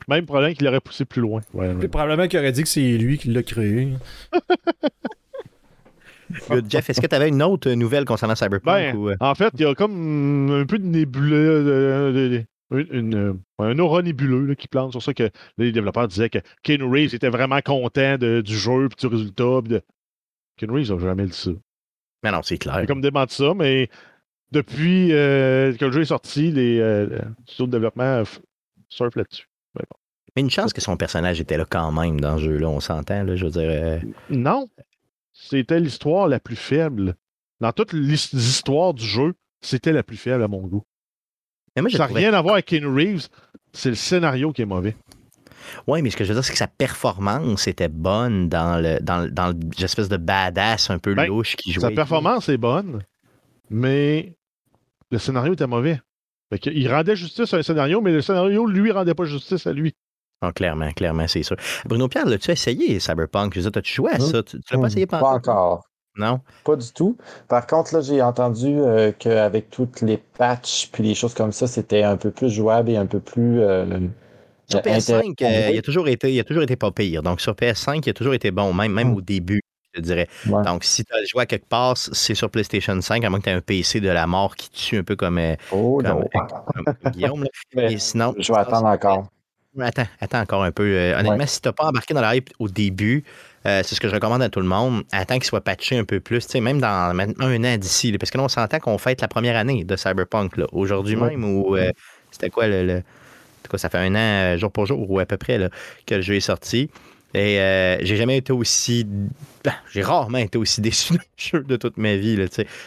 Même 0.06 0.26
problème 0.26 0.52
qu'il 0.52 0.68
aurait 0.68 0.80
poussé 0.80 1.06
plus 1.06 1.22
loin. 1.22 1.40
Ouais, 1.54 1.88
probablement 1.88 2.28
qu'il 2.28 2.38
aurait 2.38 2.52
dit 2.52 2.62
que 2.62 2.68
c'est 2.68 2.98
lui 2.98 3.16
qui 3.16 3.30
l'a 3.30 3.42
créé. 3.42 3.88
Jeff, 6.68 6.90
est-ce 6.90 7.00
que 7.00 7.06
tu 7.06 7.14
avais 7.14 7.30
une 7.30 7.42
autre 7.42 7.70
nouvelle 7.70 8.04
concernant 8.04 8.34
Cyberpunk? 8.34 8.66
Ben, 8.66 8.96
ou... 8.96 9.08
Euh? 9.08 9.16
En 9.20 9.34
fait, 9.34 9.48
il 9.54 9.62
y 9.62 9.64
a 9.64 9.74
comme 9.74 10.50
un 10.50 10.66
peu 10.66 10.78
de 10.78 10.84
nébuleux. 10.84 12.44
Une, 12.70 13.38
un 13.58 13.78
aura 13.78 14.02
nébuleux 14.02 14.54
qui 14.56 14.68
plante 14.68 14.92
sur 14.92 15.02
ça 15.02 15.14
que 15.14 15.30
les 15.56 15.72
développeurs 15.72 16.06
disaient 16.06 16.28
que 16.28 16.40
Ken 16.62 16.82
Reeves 16.82 17.14
était 17.14 17.30
vraiment 17.30 17.60
content 17.64 18.18
du 18.18 18.58
jeu 18.58 18.84
et 18.84 19.00
du 19.00 19.06
résultat. 19.06 19.62
de... 19.62 19.80
Ken 20.58 20.70
Reeves 20.70 20.92
n'a 20.92 20.98
jamais 20.98 21.24
dit 21.24 21.32
ça. 21.32 21.50
Mais 22.22 22.30
non, 22.30 22.42
c'est 22.42 22.58
clair. 22.58 22.80
Il 22.80 22.82
a 22.82 22.86
comme 22.86 23.00
démenti 23.00 23.36
ça, 23.36 23.54
mais 23.54 23.88
depuis 24.54 25.12
euh, 25.12 25.74
que 25.74 25.84
le 25.84 25.92
jeu 25.92 26.02
est 26.02 26.06
sorti, 26.06 26.50
les 26.50 26.78
euh, 26.78 27.18
studios 27.46 27.66
de 27.66 27.72
développement 27.72 28.22
surfent 28.88 29.16
là-dessus. 29.16 29.48
Mais 30.36 30.42
une 30.42 30.50
chance 30.50 30.72
que 30.72 30.80
son 30.80 30.96
personnage 30.96 31.40
était 31.40 31.56
là 31.56 31.64
quand 31.68 31.92
même 31.92 32.20
dans 32.20 32.34
le 32.34 32.40
jeu, 32.40 32.56
là, 32.56 32.68
on 32.68 32.80
s'entend, 32.80 33.24
je 33.36 33.44
veux 33.44 33.50
dire. 33.50 33.68
Euh, 33.70 33.98
non. 34.30 34.68
C'était 35.32 35.78
l'histoire 35.78 36.28
la 36.28 36.40
plus 36.40 36.56
faible. 36.56 37.14
Dans 37.60 37.72
toutes 37.72 37.92
les 37.92 38.14
histoires 38.34 38.94
du 38.94 39.04
jeu, 39.04 39.34
c'était 39.60 39.92
la 39.92 40.02
plus 40.02 40.16
faible 40.16 40.42
à 40.42 40.48
mon 40.48 40.62
goût. 40.62 40.82
ça 41.76 41.98
n'a 41.98 42.06
rien 42.06 42.34
à 42.34 42.42
voir 42.42 42.54
avec 42.54 42.66
Ken 42.66 42.84
Reeves, 42.84 43.28
c'est 43.72 43.90
le 43.90 43.94
scénario 43.94 44.52
qui 44.52 44.62
est 44.62 44.66
mauvais. 44.66 44.96
Oui, 45.86 46.02
mais 46.02 46.10
ce 46.10 46.16
que 46.16 46.24
je 46.24 46.30
veux 46.30 46.34
dire, 46.34 46.44
c'est 46.44 46.52
que 46.52 46.58
sa 46.58 46.66
performance 46.66 47.68
était 47.68 47.88
bonne 47.88 48.48
dans 48.48 48.80
le 48.80 48.98
dans, 49.00 49.32
dans 49.32 49.58
l'espèce 49.78 50.08
de 50.08 50.16
badass 50.16 50.90
un 50.90 50.98
peu 50.98 51.14
ben, 51.14 51.26
louche 51.26 51.56
qui 51.56 51.72
jouait. 51.72 51.80
Sa 51.80 51.90
performance 51.90 52.48
est 52.48 52.58
bonne, 52.58 53.02
mais 53.70 54.36
le 55.10 55.18
scénario 55.18 55.54
était 55.54 55.66
mauvais. 55.66 56.00
il 56.66 56.90
rendait 56.90 57.16
justice 57.16 57.52
à 57.54 57.58
un 57.58 57.62
scénario, 57.62 58.00
mais 58.00 58.12
le 58.12 58.20
scénario, 58.20 58.66
lui, 58.66 58.90
rendait 58.90 59.14
pas 59.14 59.24
justice 59.24 59.66
à 59.66 59.72
lui. 59.72 59.94
Ah, 60.40 60.52
clairement, 60.52 60.90
clairement, 60.92 61.26
c'est 61.26 61.42
sûr. 61.42 61.56
Bruno 61.86 62.08
Pierre, 62.08 62.26
as-tu 62.26 62.50
essayé 62.50 63.00
Cyberpunk? 63.00 63.56
As-tu 63.56 63.94
joué 63.94 64.12
à 64.12 64.20
ça? 64.20 64.42
Tu, 64.42 64.58
l'as 64.70 64.78
pas 64.78 64.86
essayé 64.88 65.06
pas, 65.06 65.20
pas 65.20 65.30
encore? 65.30 65.84
Non? 66.16 66.40
Pas 66.64 66.76
du 66.76 66.92
tout. 66.92 67.16
Par 67.48 67.66
contre, 67.66 67.94
là, 67.94 68.00
j'ai 68.00 68.22
entendu 68.22 68.78
euh, 68.78 69.10
qu'avec 69.18 69.70
toutes 69.70 70.00
les 70.00 70.16
patchs 70.16 70.90
puis 70.92 71.02
les 71.02 71.14
choses 71.14 71.34
comme 71.34 71.50
ça, 71.50 71.66
c'était 71.66 72.02
un 72.02 72.16
peu 72.16 72.30
plus 72.30 72.50
jouable 72.50 72.90
et 72.90 72.96
un 72.96 73.06
peu 73.06 73.20
plus. 73.20 73.60
Euh, 73.60 74.00
sur 74.68 74.80
PS5, 74.80 75.34
euh, 75.42 75.70
il, 75.72 75.78
a 75.78 75.82
toujours 75.82 76.08
été, 76.08 76.32
il 76.32 76.38
a 76.38 76.44
toujours 76.44 76.62
été 76.62 76.76
pas 76.76 76.90
pire. 76.90 77.22
Donc, 77.22 77.40
sur 77.40 77.52
PS5, 77.54 78.02
il 78.04 78.10
a 78.10 78.12
toujours 78.14 78.34
été 78.34 78.50
bon, 78.50 78.72
même, 78.72 78.92
même 78.92 79.10
mm. 79.10 79.16
au 79.16 79.20
début 79.20 79.60
je 79.94 80.00
dirais. 80.00 80.28
Donc, 80.46 80.84
si 80.84 81.04
tu 81.04 81.12
as 81.14 81.24
joué 81.24 81.42
à 81.42 81.46
quelque 81.46 81.68
part, 81.68 81.96
c'est 81.96 82.34
sur 82.34 82.50
PlayStation 82.50 83.00
5, 83.00 83.24
à 83.24 83.30
moins 83.30 83.38
que 83.38 83.44
tu 83.44 83.50
aies 83.50 83.54
un 83.54 83.60
PC 83.60 84.00
de 84.00 84.08
la 84.08 84.26
mort 84.26 84.56
qui 84.56 84.70
tue 84.70 84.98
un 84.98 85.04
peu 85.04 85.16
comme, 85.16 85.38
euh, 85.38 85.56
oh, 85.72 86.02
Guillaume. 87.12 87.46
sinon, 87.98 88.34
je 88.38 88.52
vais 88.52 88.58
attendre 88.58 88.86
encore. 88.86 89.28
Attends, 89.80 90.06
attends 90.20 90.40
encore 90.40 90.62
un 90.62 90.70
peu. 90.70 90.84
Euh, 90.84 91.18
honnêtement, 91.18 91.46
si 91.46 91.60
tu 91.60 91.68
n'as 91.68 91.72
pas 91.72 91.86
embarqué 91.86 92.14
dans 92.14 92.20
la 92.20 92.36
hype 92.36 92.50
au 92.60 92.68
début, 92.68 93.24
euh, 93.66 93.82
c'est 93.84 93.96
ce 93.96 94.00
que 94.00 94.08
je 94.08 94.14
recommande 94.14 94.42
à 94.42 94.48
tout 94.48 94.60
le 94.60 94.66
monde. 94.66 95.02
Attends 95.10 95.34
qu'il 95.34 95.44
soit 95.44 95.62
patché 95.62 95.98
un 95.98 96.04
peu 96.04 96.20
plus, 96.20 96.54
même 96.54 96.80
dans 96.80 97.12
un 97.18 97.64
an 97.64 97.76
d'ici. 97.76 98.16
Parce 98.16 98.30
que 98.30 98.38
là, 98.38 98.44
on 98.44 98.48
s'entend 98.48 98.78
qu'on 98.78 98.98
fête 98.98 99.20
la 99.20 99.28
première 99.28 99.56
année 99.56 99.82
de 99.82 99.96
Cyberpunk. 99.96 100.52
Aujourd'hui 100.70 101.16
même, 101.16 101.44
ou 101.44 101.76
c'était 102.30 102.50
quoi 102.50 102.68
le, 102.68 103.02
Quoi, 103.68 103.78
ça 103.78 103.88
fait 103.88 103.98
un 103.98 104.14
an, 104.14 104.58
jour 104.58 104.70
pour 104.70 104.86
jour, 104.86 105.10
ou 105.10 105.18
à 105.18 105.26
peu 105.26 105.36
près, 105.36 105.58
là, 105.58 105.70
que 106.06 106.16
le 106.16 106.20
jeu 106.20 106.34
est 106.34 106.40
sorti. 106.40 106.90
Et 107.34 107.58
euh, 107.58 107.98
j'ai 108.00 108.16
jamais 108.16 108.36
été 108.36 108.52
aussi. 108.52 109.06
Ben, 109.64 109.72
j'ai 109.92 110.02
rarement 110.02 110.38
été 110.38 110.56
aussi 110.56 110.80
déçu 110.82 111.14
d'un 111.14 111.22
jeu 111.36 111.64
de 111.64 111.76
toute 111.76 111.96
ma 111.96 112.16
vie, 112.16 112.36
là, 112.36 112.46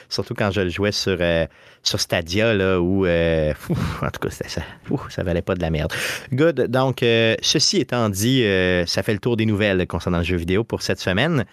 surtout 0.09 0.33
quand 0.33 0.51
je 0.51 0.61
le 0.61 0.69
jouais 0.69 0.91
sur, 0.91 1.17
euh, 1.19 1.45
sur 1.83 1.99
Stadia, 1.99 2.53
là, 2.53 2.79
où. 2.79 3.05
Euh, 3.05 3.53
en 4.01 4.09
tout 4.09 4.19
cas, 4.21 4.29
ça. 4.29 4.61
ça 5.09 5.23
valait 5.23 5.41
pas 5.41 5.55
de 5.55 5.61
la 5.61 5.69
merde. 5.69 5.91
Good. 6.31 6.67
Donc, 6.67 6.99
ceci 7.01 7.77
étant 7.77 8.09
dit, 8.09 8.43
ça 8.85 9.03
fait 9.03 9.13
le 9.13 9.19
tour 9.19 9.37
des 9.37 9.45
nouvelles 9.45 9.85
concernant 9.87 10.19
le 10.19 10.23
jeu 10.23 10.37
vidéo 10.37 10.63
pour 10.63 10.81
cette 10.81 10.99
semaine 10.99 11.45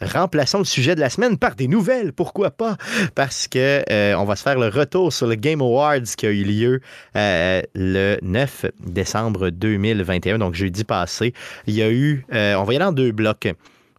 remplaçons 0.00 0.58
le 0.58 0.64
sujet 0.64 0.94
de 0.94 1.00
la 1.00 1.10
semaine 1.10 1.38
par 1.38 1.54
des 1.54 1.68
nouvelles. 1.68 2.12
Pourquoi 2.12 2.50
pas? 2.50 2.76
Parce 3.14 3.48
que 3.48 3.82
euh, 3.90 4.14
on 4.14 4.24
va 4.24 4.36
se 4.36 4.42
faire 4.42 4.58
le 4.58 4.68
retour 4.68 5.12
sur 5.12 5.26
le 5.26 5.34
Game 5.34 5.60
Awards 5.60 6.02
qui 6.16 6.26
a 6.26 6.30
eu 6.30 6.44
lieu 6.44 6.80
euh, 7.16 7.62
le 7.74 8.18
9 8.22 8.66
décembre 8.80 9.50
2021, 9.50 10.38
donc 10.38 10.54
jeudi 10.54 10.84
passé. 10.84 11.34
Il 11.66 11.74
y 11.74 11.82
a 11.82 11.90
eu, 11.90 12.24
euh, 12.32 12.54
on 12.54 12.64
va 12.64 12.72
y 12.72 12.76
aller 12.76 12.84
en 12.84 12.92
deux 12.92 13.12
blocs. 13.12 13.48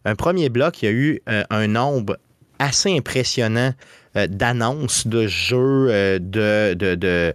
Un 0.04 0.14
premier 0.16 0.48
bloc, 0.48 0.82
il 0.82 0.86
y 0.86 0.88
a 0.88 0.92
eu 0.92 1.20
un 1.26 1.68
nombre 1.68 2.18
assez 2.58 2.96
impressionnant 2.96 3.72
d'annonces 4.16 5.06
de 5.06 5.28
jeux 5.28 6.18
de, 6.18 7.32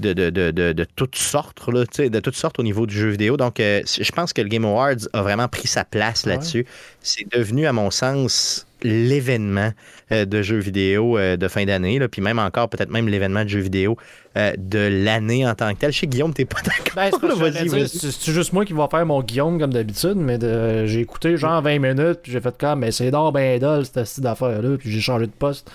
de, 0.00 0.12
de, 0.12 0.30
de, 0.30 0.72
de, 0.72 0.86
toutes 0.96 1.16
sortes, 1.16 1.60
là, 1.68 1.84
de 1.84 2.20
toutes 2.20 2.34
sortes 2.34 2.58
au 2.58 2.62
niveau 2.62 2.86
du 2.86 2.94
jeu 2.94 3.10
vidéo. 3.10 3.36
Donc, 3.36 3.60
euh, 3.60 3.82
je 3.84 4.10
pense 4.12 4.32
que 4.32 4.40
le 4.42 4.48
Game 4.48 4.64
Awards 4.64 5.08
a 5.12 5.22
vraiment 5.22 5.48
pris 5.48 5.68
sa 5.68 5.84
place 5.84 6.26
là-dessus. 6.26 6.66
C'est 7.00 7.30
devenu, 7.30 7.66
à 7.66 7.72
mon 7.72 7.90
sens, 7.90 8.66
l'événement 8.82 9.72
euh, 10.10 10.24
de 10.24 10.42
jeux 10.42 10.58
vidéo 10.58 11.18
euh, 11.18 11.36
de 11.36 11.48
fin 11.48 11.64
d'année, 11.64 12.00
puis 12.08 12.22
même 12.22 12.38
encore, 12.38 12.68
peut-être 12.68 12.90
même 12.90 13.08
l'événement 13.08 13.44
de 13.44 13.48
jeux 13.48 13.60
vidéo 13.60 13.96
de 14.36 15.04
l'année 15.04 15.46
en 15.46 15.54
tant 15.54 15.74
que 15.74 15.80
tel. 15.80 15.92
Je 15.92 15.98
sais, 16.00 16.06
Guillaume, 16.06 16.32
t'es 16.32 16.44
pas 16.44 16.60
d'accord. 16.62 16.94
Ben, 16.94 17.86
c'est 17.86 18.32
juste 18.32 18.52
moi 18.52 18.64
qui 18.64 18.72
va 18.72 18.86
faire 18.88 19.04
mon 19.04 19.22
Guillaume 19.22 19.58
comme 19.58 19.72
d'habitude, 19.72 20.16
mais 20.16 20.38
j'ai 20.86 21.00
écouté 21.00 21.36
genre 21.36 21.60
20 21.62 21.78
minutes, 21.78 22.20
puis 22.22 22.32
j'ai 22.32 22.40
fait 22.40 22.56
comme, 22.56 22.80
mais 22.80 22.92
c'est 22.92 23.10
d'or 23.10 23.32
ben 23.32 23.58
dol, 23.58 23.84
cette 23.84 24.04
style 24.04 24.22
d'affaire-là, 24.22 24.76
puis 24.78 24.90
j'ai 24.90 25.00
changé 25.00 25.26
de 25.26 25.32
poste 25.32 25.70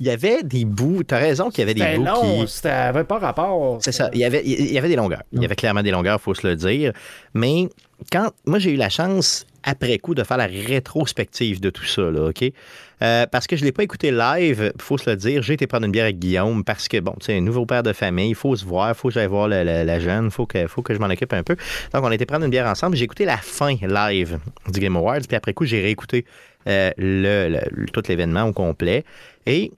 il 0.00 0.06
y 0.06 0.10
avait 0.10 0.42
des 0.42 0.64
bouts, 0.64 1.02
tu 1.02 1.14
as 1.14 1.18
raison 1.18 1.50
qu'il 1.50 1.60
y 1.60 1.62
avait 1.62 1.74
des 1.74 1.96
bouts 1.96 2.04
long, 2.04 2.44
qui... 2.44 2.52
C'était 2.52 2.70
avait 2.70 3.04
pas 3.04 3.18
rapport. 3.18 3.78
C'est 3.80 3.92
ça, 3.92 4.10
il 4.12 4.20
y, 4.20 4.24
avait, 4.24 4.42
il 4.44 4.72
y 4.72 4.78
avait 4.78 4.88
des 4.88 4.96
longueurs. 4.96 5.22
Il 5.32 5.42
y 5.42 5.44
avait 5.44 5.56
clairement 5.56 5.82
des 5.82 5.90
longueurs, 5.90 6.18
il 6.20 6.22
faut 6.22 6.34
se 6.34 6.46
le 6.46 6.56
dire. 6.56 6.92
Mais 7.34 7.68
quand 8.12 8.30
moi 8.46 8.58
j'ai 8.58 8.72
eu 8.72 8.76
la 8.76 8.88
chance, 8.88 9.46
après 9.66 9.98
coup, 9.98 10.14
de 10.14 10.22
faire 10.22 10.36
la 10.36 10.46
rétrospective 10.46 11.60
de 11.60 11.70
tout 11.70 11.84
ça, 11.84 12.02
là, 12.02 12.28
OK? 12.28 12.44
Euh, 13.02 13.26
parce 13.26 13.46
que 13.46 13.56
je 13.56 13.62
ne 13.62 13.66
l'ai 13.66 13.72
pas 13.72 13.82
écouté 13.82 14.10
live, 14.10 14.72
il 14.74 14.82
faut 14.82 14.96
se 14.96 15.10
le 15.10 15.16
dire. 15.16 15.42
J'ai 15.42 15.54
été 15.54 15.66
prendre 15.66 15.84
une 15.84 15.92
bière 15.92 16.04
avec 16.04 16.18
Guillaume 16.18 16.64
parce 16.64 16.88
que, 16.88 16.98
bon, 17.00 17.14
tu 17.18 17.26
sais, 17.26 17.36
un 17.36 17.40
nouveau 17.40 17.66
père 17.66 17.82
de 17.82 17.92
famille, 17.92 18.30
il 18.30 18.34
faut 18.34 18.54
se 18.56 18.64
voir, 18.64 18.90
il 18.90 18.94
faut 18.94 19.08
que 19.08 19.14
j'aille 19.14 19.26
voir 19.26 19.48
la, 19.48 20.00
jeune, 20.00 20.26
il 20.26 20.30
faut 20.30 20.46
que, 20.46 20.66
faut 20.68 20.82
que 20.82 20.94
je 20.94 21.00
m'en 21.00 21.06
occupe 21.06 21.32
un 21.32 21.42
peu. 21.42 21.56
Donc, 21.92 22.04
on 22.04 22.06
a 22.06 22.14
été 22.14 22.24
prendre 22.24 22.44
une 22.44 22.50
bière 22.50 22.66
ensemble. 22.66 22.96
J'ai 22.96 23.04
écouté 23.04 23.24
la 23.24 23.36
fin 23.36 23.74
live 23.82 24.38
du 24.72 24.80
Game 24.80 24.96
Awards, 24.96 25.20
puis 25.26 25.36
après 25.36 25.52
coup, 25.52 25.64
j'ai 25.66 25.82
réécouté 25.82 26.24
euh, 26.68 26.90
le, 26.96 27.86
tout 27.92 28.02
l'événement 28.08 28.44
au 28.44 28.52
complet. 28.52 29.04
Et 29.46 29.72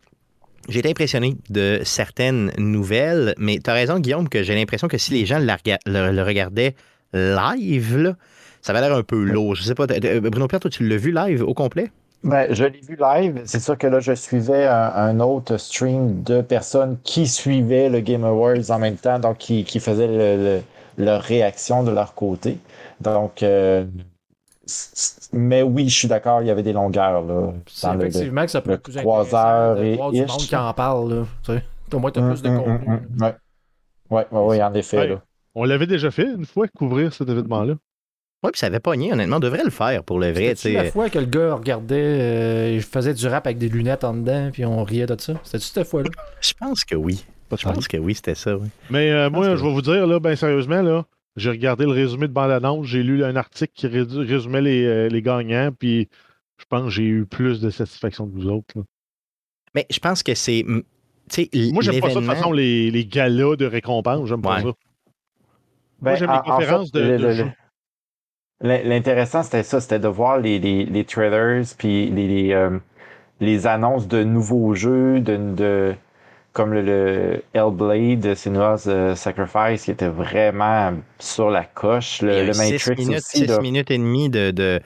j'ai 0.69 0.81
été 0.81 0.91
impressionné 0.91 1.37
de 1.51 1.81
certaines 1.85 2.53
nouvelles, 2.59 3.35
mais 3.39 3.59
tu 3.63 3.71
as 3.71 3.73
raison, 3.73 3.99
Guillaume, 3.99 4.29
que 4.29 4.43
j'ai 4.43 4.55
l'impression 4.55 4.89
que 4.89 4.99
si 4.99 5.13
les 5.13 5.27
gens 5.27 5.39
le, 5.39 6.23
regardaient 6.23 6.75
live, 7.15 8.15
ça 8.61 8.73
va 8.73 8.81
l'air 8.81 8.95
un 8.95 9.03
peu 9.03 9.23
lourd. 9.23 9.55
Je 9.55 9.63
sais 9.63 9.75
pas, 9.75 9.87
Bruno 9.87 10.47
Pierre, 10.47 10.61
toi, 10.61 10.71
tu 10.71 10.87
l'as 10.87 10.97
vu 10.97 11.13
live 11.13 11.43
au 11.43 11.55
complet? 11.55 11.91
Ben, 12.25 12.53
je 12.53 12.65
l'ai 12.65 12.81
vu 12.81 12.99
live. 13.01 13.43
C'est 13.45 13.61
sûr 13.61 13.79
que 13.79 13.87
là, 13.87 14.01
je 14.01 14.13
suivais 14.13 14.67
un, 14.67 15.21
autre 15.21 15.57
stream 15.57 16.23
de 16.23 16.43
personnes 16.43 16.99
qui 17.05 17.27
suivaient 17.27 17.89
le 17.89 18.01
Game 18.01 18.25
Awards 18.25 18.71
en 18.71 18.79
même 18.79 18.97
temps, 18.97 19.19
donc 19.19 19.39
qui, 19.39 19.81
faisaient 19.81 20.63
leur 20.97 21.23
réaction 21.23 21.85
de 21.85 21.93
leur 21.93 22.15
côté. 22.15 22.59
Donc, 23.01 23.43
euh, 23.43 23.85
mais 25.33 25.63
oui, 25.63 25.89
je 25.89 25.99
suis 25.99 26.09
d'accord, 26.09 26.43
il 26.43 26.49
y 26.49 26.51
avait 26.51 26.63
des 26.63 26.73
longueurs. 26.73 27.23
Là, 27.23 27.53
effectivement 27.95 28.45
que 28.45 28.51
ça 28.51 28.61
peut 28.61 28.73
être 28.73 28.83
plus 28.83 28.95
3 28.95 29.35
heures 29.35 29.83
et 29.83 29.97
voir 29.97 30.13
du 30.13 30.21
monde 30.21 30.39
qui 30.39 30.57
en 30.57 30.73
parle. 30.73 31.13
Là, 31.13 31.27
tu 31.45 31.53
sais. 31.53 31.65
Au 31.93 31.99
moins, 31.99 32.11
tu 32.11 32.21
as 32.21 32.29
plus 32.29 32.43
de 32.43 32.49
hum, 32.49 32.57
hum, 32.57 32.65
contenu. 32.65 32.95
Hum, 32.95 33.01
oui, 33.21 33.29
ouais, 34.11 34.27
ouais, 34.31 34.41
ouais, 34.41 34.63
en 34.63 34.75
effet. 34.75 35.09
là. 35.09 35.23
On 35.55 35.65
l'avait 35.65 35.87
déjà 35.87 36.11
fait 36.11 36.27
une 36.27 36.45
fois, 36.45 36.69
couvrir 36.69 37.13
cet 37.13 37.29
événement-là. 37.29 37.75
Oui, 38.45 38.51
puis 38.53 38.61
ça 38.61 38.67
avait 38.67 38.79
pogné, 38.79 39.13
honnêtement. 39.13 39.37
On 39.37 39.41
devrait 39.41 39.65
le 39.65 39.71
faire 39.71 40.05
pour 40.05 40.21
le 40.21 40.31
vrai. 40.31 40.55
C'était 40.55 40.85
la 40.85 40.91
fois 40.93 41.11
que 41.11 41.19
le 41.19 41.27
gars 41.27 41.55
regardait, 41.55 41.97
euh, 41.97 42.75
il 42.75 42.83
faisait 42.83 43.15
du 43.15 43.27
rap 43.27 43.47
avec 43.47 43.59
des 43.59 43.69
lunettes 43.69 44.05
en 44.05 44.15
dedans, 44.15 44.51
puis 44.53 44.65
on 44.65 44.85
riait 44.85 45.07
de 45.07 45.21
ça? 45.21 45.35
C'était-tu 45.43 45.65
cette 45.65 45.89
fois-là? 45.89 46.11
Je 46.41 46.53
pense 46.59 46.85
que 46.85 46.95
oui. 46.95 47.25
Je 47.51 47.65
pense 47.65 47.89
que 47.89 47.97
oui, 47.97 48.15
c'était 48.15 48.35
ça, 48.35 48.57
oui. 48.57 48.69
Mais 48.91 49.11
euh, 49.11 49.31
moi, 49.31 49.57
je 49.57 49.65
vais 49.65 49.73
vous 49.73 49.83
dire, 49.83 50.07
là, 50.07 50.21
ben 50.21 50.37
sérieusement, 50.37 50.83
là, 50.83 51.05
j'ai 51.39 51.51
regardé 51.51 51.85
le 51.85 51.93
résumé 51.93 52.29
de 52.29 52.33
bande-annonce, 52.33 52.87
j'ai 52.87 53.03
lu 53.03 53.25
un 53.25 53.37
article 53.37 53.73
qui 53.75 53.87
résumait 53.87 54.61
euh, 54.61 55.09
les, 55.09 55.23
gagnants, 55.23 55.71
puis 55.77 56.09
je 56.59 56.65
pense 56.69 56.85
que 56.85 56.91
j'ai 56.91 57.05
eu 57.05 57.27
plus 57.27 57.61
de 57.61 57.71
satisfaction 57.71 58.27
que 58.27 58.35
vous 58.35 58.49
autres. 58.49 58.75
Mais 59.75 59.87
je 59.91 59.99
pense 59.99 60.23
que 60.23 60.35
c'est. 60.35 60.65
Moi, 60.67 60.83
j'aime 61.83 62.01
pas 62.01 62.11
ça 62.11 62.21
de 62.21 62.25
façon, 62.25 62.53
les, 62.53 62.91
les 62.91 63.07
galas 63.07 63.57
de 63.57 63.67
récompense, 63.67 64.29
j'aime 64.29 64.43
pas 64.43 64.59
ça. 64.59 64.65
Moi, 64.65 64.75
ben, 66.01 66.15
j'aime 66.15 66.33
les 66.33 66.51
conférences 66.51 66.93
de, 66.93 67.47
L'intéressant, 68.61 69.45
c'était 69.45 69.63
ça, 69.63 69.81
c'était 69.81 70.01
de 70.01 70.09
voir 70.09 70.39
les, 70.39 70.59
les, 70.59 71.05
trailers, 71.05 71.63
puis 71.79 72.11
les, 72.11 72.53
euh, 72.53 72.77
les, 73.39 73.69
annonces 73.69 74.09
de 74.09 74.25
nouveaux 74.25 74.75
jeux, 74.75 75.21
de 75.21 75.95
comme 76.59 76.75
le, 76.75 77.41
Hellblade, 77.55 78.35
Senua's 78.35 78.89
euh, 78.89 79.15
Sacrifice, 79.15 79.85
qui 79.85 79.93
était 79.93 80.09
vraiment 80.09 80.93
sur 81.21 81.51
la 81.51 81.63
coche. 81.63 82.21
Le, 82.21 82.47
Matrix 82.47 82.97
minutes, 82.99 83.19
aussi. 83.19 83.47
6 83.47 83.61
minutes 83.61 83.93
et 83.93 83.99
demie 83.99 84.29
de, 84.29 84.51
de, 84.51 84.81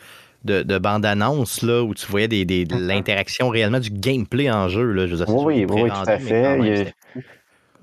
de, 0.45 0.79
bande-annonce 0.79 1.62
là, 1.62 1.83
où 1.83 1.95
tu 1.95 2.07
voyais 2.09 2.29
des, 2.29 2.45
de 2.45 2.55
mm-hmm. 2.75 2.79
l'interaction 2.79 3.49
réellement 3.49 3.81
du 3.81 3.89
gameplay 3.89 4.51
en 4.51 4.68
jeu. 4.68 4.93
Là. 4.93 5.07
Je 5.07 5.16
oui, 5.29 5.64
oui, 5.66 5.89
tout 5.89 6.11
à 6.11 6.18
fait. 6.18 6.93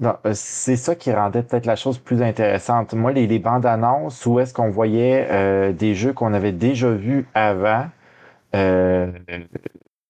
euh, 0.04 0.18
c'est 0.34 0.76
ça 0.76 0.94
qui 0.94 1.12
rendait 1.12 1.42
peut-être 1.42 1.66
la 1.66 1.76
chose 1.76 1.98
plus 1.98 2.22
intéressante. 2.22 2.94
Moi, 2.94 3.12
les, 3.12 3.40
bandes 3.40 3.66
annonces 3.66 4.24
où 4.28 4.40
est-ce 4.40 4.54
qu'on 4.54 4.70
voyait 4.70 5.28
euh, 5.32 5.74
des 5.74 5.96
jeux 5.96 6.14
qu'on 6.14 6.36
avait 6.36 6.52
déjà 6.52 6.92
vus 6.92 7.26
avant, 7.34 7.88
euh, 8.56 9.12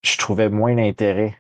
je 0.02 0.18
trouvais 0.18 0.50
moins 0.50 0.76
l'intérêt. 0.76 1.38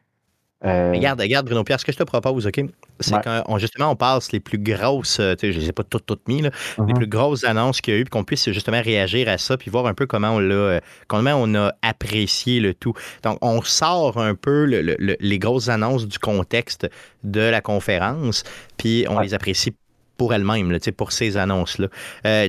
Euh, 0.66 0.92
regarde, 0.92 1.22
regarde, 1.22 1.46
Bruno 1.46 1.64
Pierre, 1.64 1.80
ce 1.80 1.86
que 1.86 1.92
je 1.94 1.98
te 1.98 2.04
propose, 2.04 2.46
OK? 2.46 2.62
C'est 3.00 3.16
qu'on 3.24 3.58
justement 3.58 3.92
on 3.92 3.96
passe 3.96 4.34
les 4.34 4.42
plus 4.42 4.58
grosses, 4.58 5.20
euh, 5.22 5.34
tu 5.36 5.48
sais, 5.48 5.54
je 5.54 5.58
ne 5.58 5.64
les 5.64 5.70
ai 5.70 5.72
pas 5.72 5.84
toutes, 5.84 6.06
toutes 6.06 6.28
mis, 6.28 6.42
là, 6.42 6.50
les 6.86 6.94
plus 6.94 7.08
grosses 7.08 7.46
annonces 7.46 7.80
qu'il 7.80 7.94
y 7.94 7.98
a 7.98 8.00
eu, 8.02 8.04
puis 8.04 8.10
qu'on 8.10 8.26
puisse 8.26 8.52
justement 8.52 8.82
réagir 8.82 9.30
à 9.30 9.38
ça, 9.38 9.56
puis 9.56 9.72
voir 9.72 9.86
un 9.86 9.94
peu 9.94 10.06
comment 10.06 10.32
on 10.32 10.40
l'a, 10.40 10.56
euh, 10.56 10.80
comment 11.08 11.34
on 11.36 11.56
a 11.56 11.74
apprécié 11.82 12.60
le 12.60 12.74
tout. 12.74 12.94
Donc, 13.24 13.38
on 13.42 13.62
sort 13.62 14.18
un 14.18 14.36
peu 14.36 14.66
les 14.66 15.40
grosses 15.40 15.70
annonces 15.70 16.08
du 16.08 16.20
contexte 16.20 16.90
de 17.24 17.42
la 17.42 17.62
conférence, 17.62 18.44
puis 18.76 19.06
on 19.10 19.20
les 19.20 19.34
apprécie 19.34 19.74
pour 20.18 20.34
elles-mêmes, 20.34 20.78
pour 20.98 21.14
ces 21.14 21.38
annonces-là. 21.38 21.88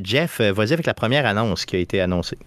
Jeff, 0.03 0.41
vas-y 0.41 0.73
avec 0.73 0.87
la 0.87 0.95
première 0.95 1.27
annonce 1.27 1.65
qui 1.65 1.77
a 1.77 1.79
été 1.79 2.01
annoncée. 2.01 2.39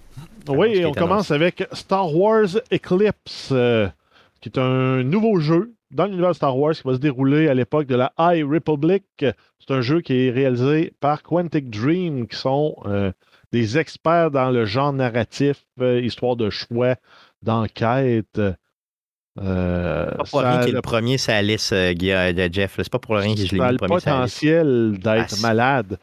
Oui, 0.50 0.84
on 0.86 0.92
commence 0.92 1.32
avec 1.32 1.66
Star 1.72 2.14
Wars 2.14 2.58
Eclipse 2.70 3.54
qui 4.44 4.50
est 4.50 4.60
un 4.60 5.04
nouveau 5.04 5.40
jeu 5.40 5.74
dans 5.92 6.06
l'univers 6.06 6.36
Star 6.36 6.58
Wars 6.58 6.74
qui 6.74 6.84
va 6.84 6.96
se 6.96 7.00
dérouler 7.00 7.48
à 7.48 7.54
l'époque 7.54 7.88
de 7.88 7.96
la 7.96 8.12
High 8.20 8.44
Republic. 8.44 9.06
C'est 9.22 9.74
un 9.74 9.80
jeu 9.80 10.02
qui 10.02 10.26
est 10.26 10.32
réalisé 10.32 10.94
par 11.00 11.24
Quantic 11.24 11.70
Dream, 11.70 12.28
qui 12.28 12.36
sont 12.36 12.76
euh, 12.86 13.14
des 13.54 13.78
experts 13.78 14.32
dans 14.32 14.52
le 14.52 14.66
genre 14.66 14.92
narratif, 14.92 15.64
euh, 15.80 16.02
histoire 16.02 16.36
de 16.36 16.50
choix, 16.50 16.96
d'enquête. 17.42 18.42
Euh, 19.40 20.12
pas 20.12 20.24
pour 20.26 20.42
rien 20.42 20.66
que 20.66 20.72
le 20.72 20.82
premier, 20.82 21.18
c'est 21.18 21.32
Alice 21.32 21.72
de 21.72 22.50
Jeff. 22.52 22.74
C'est 22.76 22.92
pas 22.92 23.00
pour 23.00 23.16
rien 23.16 23.36
que 23.36 23.46
je 23.46 23.56
l'ai 23.56 23.62
mis 23.62 23.72
le 23.72 23.78
premier. 23.78 24.00
Ça 24.02 24.10
a 24.10 24.14
le 24.16 24.20
potentiel 24.24 25.00
d'être 25.00 25.36
ah, 25.38 25.42
malade. 25.42 25.98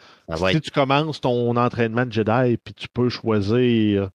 Si 0.51 0.61
tu 0.62 0.70
commences 0.70 1.20
ton 1.20 1.55
entraînement 1.57 2.07
de 2.07 2.12
Jedi, 2.12 2.57
puis 2.57 2.72
tu 2.72 2.88
peux 2.88 3.11
choisir 3.11 4.09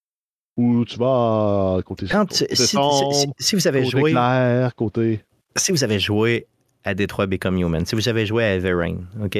ou 0.58 0.86
tu 0.86 0.98
vas 0.98 1.80
côté 1.86 2.06
Quand 2.10 2.32
si, 2.32 3.56
vous 3.56 3.68
avez 3.68 3.86
joué 3.86 4.12
clair, 4.12 4.74
côté 4.76 5.22
si 5.56 5.72
vous 5.72 5.84
avez 5.84 6.00
joué 6.00 6.48
à 6.84 6.94
Detroit 6.94 7.28
Become 7.28 7.58
Human, 7.58 7.86
si 7.86 7.96
vous 7.96 8.08
avez 8.08 8.26
joué 8.26 8.44
à 8.44 8.56
Everrain, 8.56 8.98
OK, 9.24 9.38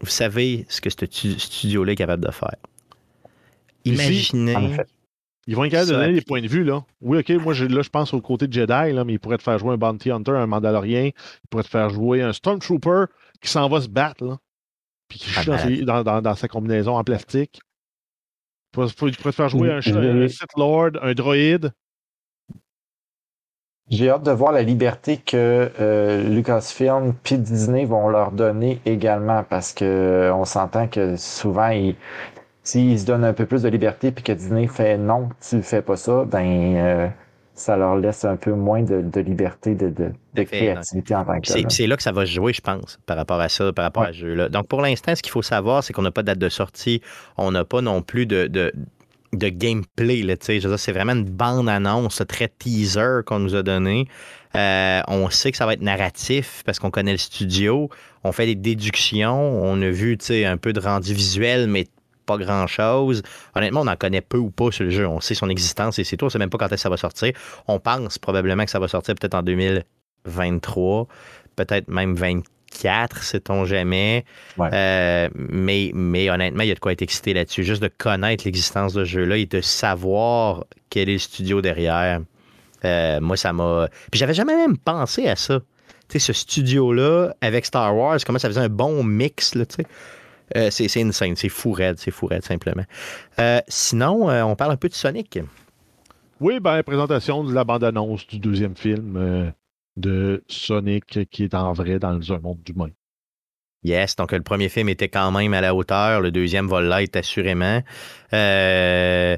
vous 0.00 0.10
savez 0.10 0.66
ce 0.68 0.80
que 0.80 0.90
ce 0.90 1.06
studio-là 1.06 1.92
est 1.92 1.96
capable 1.96 2.24
de 2.24 2.30
faire. 2.30 2.56
Imaginez. 3.84 4.76
ils 5.46 5.56
vont 5.56 5.64
être 5.64 5.70
capables 5.70 5.90
de 5.90 5.94
donner 5.94 6.12
des 6.12 6.22
points 6.22 6.42
de 6.42 6.48
vue, 6.48 6.64
là. 6.64 6.84
Oui, 7.00 7.18
OK, 7.18 7.30
moi, 7.42 7.54
je, 7.54 7.64
là, 7.64 7.82
je 7.82 7.88
pense 7.88 8.12
au 8.12 8.20
côté 8.20 8.46
de 8.46 8.52
Jedi, 8.52 8.92
là, 8.92 9.04
mais 9.04 9.14
ils 9.14 9.18
pourraient 9.18 9.38
te 9.38 9.42
faire 9.42 9.58
jouer 9.58 9.72
un 9.72 9.76
Bounty 9.76 10.10
Hunter, 10.10 10.32
un 10.32 10.46
Mandalorien. 10.46 11.06
Ils 11.06 11.48
pourraient 11.48 11.64
te 11.64 11.68
faire 11.68 11.90
jouer 11.90 12.22
un 12.22 12.32
Stormtrooper 12.32 13.04
qui 13.40 13.50
s'en 13.50 13.68
va 13.68 13.80
se 13.80 13.88
battre, 13.88 14.24
là. 14.24 14.38
Puis 15.08 15.18
qui 15.18 15.30
ah, 15.36 15.84
dans, 15.84 16.02
dans, 16.02 16.22
dans, 16.22 16.34
sa 16.34 16.48
combinaison 16.48 16.96
en 16.96 17.04
plastique. 17.04 17.60
Tu 18.72 18.78
pourrais 19.16 19.32
faire 19.32 19.48
jouer 19.48 19.70
un, 19.70 19.80
Sith 20.28 20.56
Lord, 20.56 20.92
un 21.02 21.12
droïde. 21.12 21.72
J'ai 23.90 24.08
hâte 24.08 24.22
de 24.22 24.30
voir 24.30 24.52
la 24.52 24.62
liberté 24.62 25.18
que 25.18 25.70
euh, 25.78 26.26
Lucasfilm 26.28 27.14
et 27.30 27.36
Disney 27.36 27.84
vont 27.84 28.08
leur 28.08 28.32
donner 28.32 28.80
également 28.86 29.44
parce 29.44 29.74
que 29.74 29.84
euh, 29.84 30.34
on 30.34 30.46
s'entend 30.46 30.88
que 30.88 31.16
souvent 31.16 31.70
s'ils 32.62 33.00
se 33.00 33.04
donnent 33.04 33.24
un 33.24 33.34
peu 33.34 33.44
plus 33.44 33.62
de 33.62 33.68
liberté 33.68 34.10
puis 34.10 34.24
que 34.24 34.32
Disney 34.32 34.66
fait 34.68 34.96
non, 34.96 35.28
tu 35.46 35.60
fais 35.62 35.82
pas 35.82 35.96
ça, 35.96 36.24
ben 36.24 36.76
euh, 36.76 37.08
ça 37.54 37.76
leur 37.76 37.96
laisse 37.96 38.24
un 38.24 38.36
peu 38.36 38.52
moins 38.52 38.82
de, 38.82 39.20
liberté 39.20 39.74
de, 39.74 40.12
créativité 40.34 41.14
en 41.14 41.24
tant 41.24 41.40
que 41.40 41.48
C'est 41.68 41.86
là 41.86 41.96
que 41.96 42.02
ça 42.02 42.12
va 42.12 42.24
jouer, 42.24 42.52
je 42.52 42.62
pense, 42.62 42.98
par 43.06 43.16
rapport 43.16 43.40
à 43.40 43.48
ça, 43.48 43.72
par 43.72 43.84
rapport 43.84 44.04
à 44.04 44.12
ce 44.12 44.18
jeu-là. 44.18 44.48
Donc, 44.48 44.68
pour 44.68 44.80
l'instant, 44.80 45.14
ce 45.14 45.22
qu'il 45.22 45.32
faut 45.32 45.42
savoir, 45.42 45.84
c'est 45.84 45.92
qu'on 45.92 46.02
n'a 46.02 46.10
pas 46.10 46.22
de 46.22 46.28
date 46.28 46.38
de 46.38 46.48
sortie. 46.48 47.02
On 47.36 47.50
n'a 47.50 47.64
pas 47.64 47.82
non 47.82 48.00
plus 48.00 48.24
de, 48.24 48.46
de, 48.46 48.72
gameplay. 49.32 50.24
C'est 50.40 50.92
vraiment 50.92 51.12
une 51.12 51.28
bande-annonce, 51.28 52.22
très 52.26 52.48
teaser 52.48 53.20
qu'on 53.26 53.38
nous 53.38 53.54
a 53.54 53.62
donné. 53.62 54.06
Euh, 54.54 55.00
on 55.08 55.30
sait 55.30 55.50
que 55.50 55.56
ça 55.56 55.64
va 55.66 55.74
être 55.74 55.82
narratif 55.82 56.62
parce 56.64 56.78
qu'on 56.78 56.90
connaît 56.90 57.12
le 57.12 57.18
studio. 57.18 57.90
On 58.24 58.32
fait 58.32 58.46
des 58.46 58.54
déductions. 58.54 59.62
On 59.62 59.80
a 59.82 59.90
vu 59.90 60.16
un 60.46 60.56
peu 60.56 60.72
de 60.72 60.80
rendu 60.80 61.12
visuel, 61.12 61.68
mais 61.68 61.86
pas 62.24 62.36
grand-chose. 62.36 63.22
Honnêtement, 63.54 63.80
on 63.82 63.86
en 63.86 63.96
connaît 63.96 64.20
peu 64.20 64.38
ou 64.38 64.50
pas 64.50 64.70
sur 64.70 64.84
le 64.84 64.90
jeu. 64.90 65.06
On 65.06 65.20
sait 65.20 65.34
son 65.34 65.48
existence 65.48 65.98
et 65.98 66.04
c'est 66.04 66.16
tout. 66.16 66.26
On 66.26 66.30
sait 66.30 66.38
même 66.38 66.50
pas 66.50 66.58
quand 66.58 66.76
ça 66.76 66.88
va 66.88 66.96
sortir. 66.96 67.32
On 67.68 67.78
pense 67.78 68.18
probablement 68.18 68.64
que 68.64 68.70
ça 68.70 68.78
va 68.78 68.88
sortir 68.88 69.14
peut-être 69.14 69.34
en 69.34 69.42
2023, 69.42 71.06
peut-être 71.56 71.88
même 71.88 72.14
2024, 72.14 73.22
sait-on 73.22 73.64
jamais. 73.64 74.24
Euh, 74.58 75.28
mais, 75.34 75.90
mais 75.94 76.30
honnêtement, 76.30 76.62
il 76.62 76.68
y 76.68 76.72
a 76.72 76.74
de 76.74 76.80
quoi 76.80 76.92
être 76.92 77.02
excité 77.02 77.34
là-dessus. 77.34 77.64
Juste 77.64 77.82
de 77.82 77.90
connaître 77.96 78.44
l'existence 78.44 78.92
de 78.92 79.04
ce 79.04 79.10
jeu-là 79.10 79.36
et 79.36 79.46
de 79.46 79.60
savoir 79.60 80.64
quel 80.90 81.08
est 81.08 81.14
le 81.14 81.18
studio 81.18 81.60
derrière. 81.60 82.20
Euh, 82.84 83.20
moi, 83.20 83.36
ça 83.36 83.52
m'a. 83.52 83.88
Puis 84.10 84.18
j'avais 84.18 84.34
jamais 84.34 84.56
même 84.56 84.76
pensé 84.76 85.28
à 85.28 85.36
ça. 85.36 85.60
Tu 86.08 86.18
sais, 86.18 86.26
ce 86.26 86.32
studio-là, 86.32 87.34
avec 87.40 87.64
Star 87.64 87.96
Wars, 87.96 88.18
comment 88.26 88.38
ça 88.38 88.48
faisait 88.48 88.60
un 88.60 88.68
bon 88.68 89.02
mix, 89.04 89.54
là, 89.54 89.64
tu 89.64 89.76
sais. 89.76 89.86
Euh, 90.56 90.70
c'est 90.70 91.00
insane, 91.00 91.36
c'est 91.36 91.48
fou 91.48 91.72
raide, 91.72 91.98
c'est 91.98 92.10
fou 92.10 92.26
raide 92.26 92.44
simplement. 92.44 92.84
Euh, 93.38 93.60
sinon, 93.68 94.30
euh, 94.30 94.42
on 94.42 94.56
parle 94.56 94.72
un 94.72 94.76
peu 94.76 94.88
de 94.88 94.94
Sonic. 94.94 95.38
Oui, 96.40 96.60
ben, 96.60 96.82
présentation 96.82 97.44
de 97.44 97.54
la 97.54 97.64
bande-annonce 97.64 98.26
du 98.26 98.38
deuxième 98.38 98.76
film 98.76 99.52
de 99.96 100.42
Sonic 100.48 101.28
qui 101.30 101.44
est 101.44 101.54
en 101.54 101.72
vrai 101.72 101.98
dans 101.98 102.32
un 102.32 102.38
monde 102.38 102.60
humain. 102.68 102.90
Yes, 103.84 104.14
donc 104.14 104.30
le 104.32 104.42
premier 104.42 104.68
film 104.68 104.88
était 104.88 105.08
quand 105.08 105.32
même 105.32 105.54
à 105.54 105.60
la 105.60 105.74
hauteur, 105.74 106.20
le 106.20 106.30
deuxième 106.30 106.68
va 106.68 106.80
l'être 106.80 107.16
assurément. 107.16 107.82
Euh, 108.32 109.36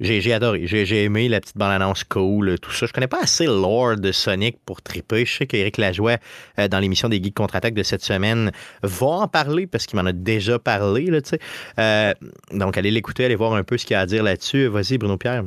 j'ai 0.00 0.32
adoré. 0.32 0.66
J'ai 0.66 1.04
aimé 1.04 1.28
la 1.28 1.40
petite 1.40 1.56
bande-annonce 1.56 2.04
cool, 2.04 2.58
tout 2.60 2.70
ça. 2.70 2.86
Je 2.86 2.92
connais 2.92 3.06
pas 3.06 3.22
assez 3.22 3.46
Lord 3.46 3.96
de 3.96 4.12
Sonic 4.12 4.58
pour 4.66 4.82
triper. 4.82 5.24
Je 5.24 5.38
sais 5.38 5.46
qu'Éric 5.46 5.78
Lajoie, 5.78 6.18
euh, 6.58 6.68
dans 6.68 6.78
l'émission 6.78 7.08
des 7.08 7.22
Geeks 7.22 7.34
Contre-Attaque 7.34 7.74
de 7.74 7.82
cette 7.82 8.02
semaine, 8.02 8.50
va 8.82 9.06
en 9.06 9.28
parler 9.28 9.66
parce 9.66 9.86
qu'il 9.86 9.98
m'en 9.98 10.06
a 10.06 10.12
déjà 10.12 10.58
parlé. 10.58 11.06
Là, 11.06 11.20
euh, 11.78 12.14
donc, 12.52 12.76
allez 12.76 12.90
l'écouter, 12.90 13.24
allez 13.24 13.36
voir 13.36 13.54
un 13.54 13.64
peu 13.64 13.78
ce 13.78 13.86
qu'il 13.86 13.96
a 13.96 14.00
à 14.00 14.06
dire 14.06 14.22
là-dessus. 14.22 14.66
Vas-y, 14.66 14.98
Bruno 14.98 15.16
Pierre. 15.16 15.44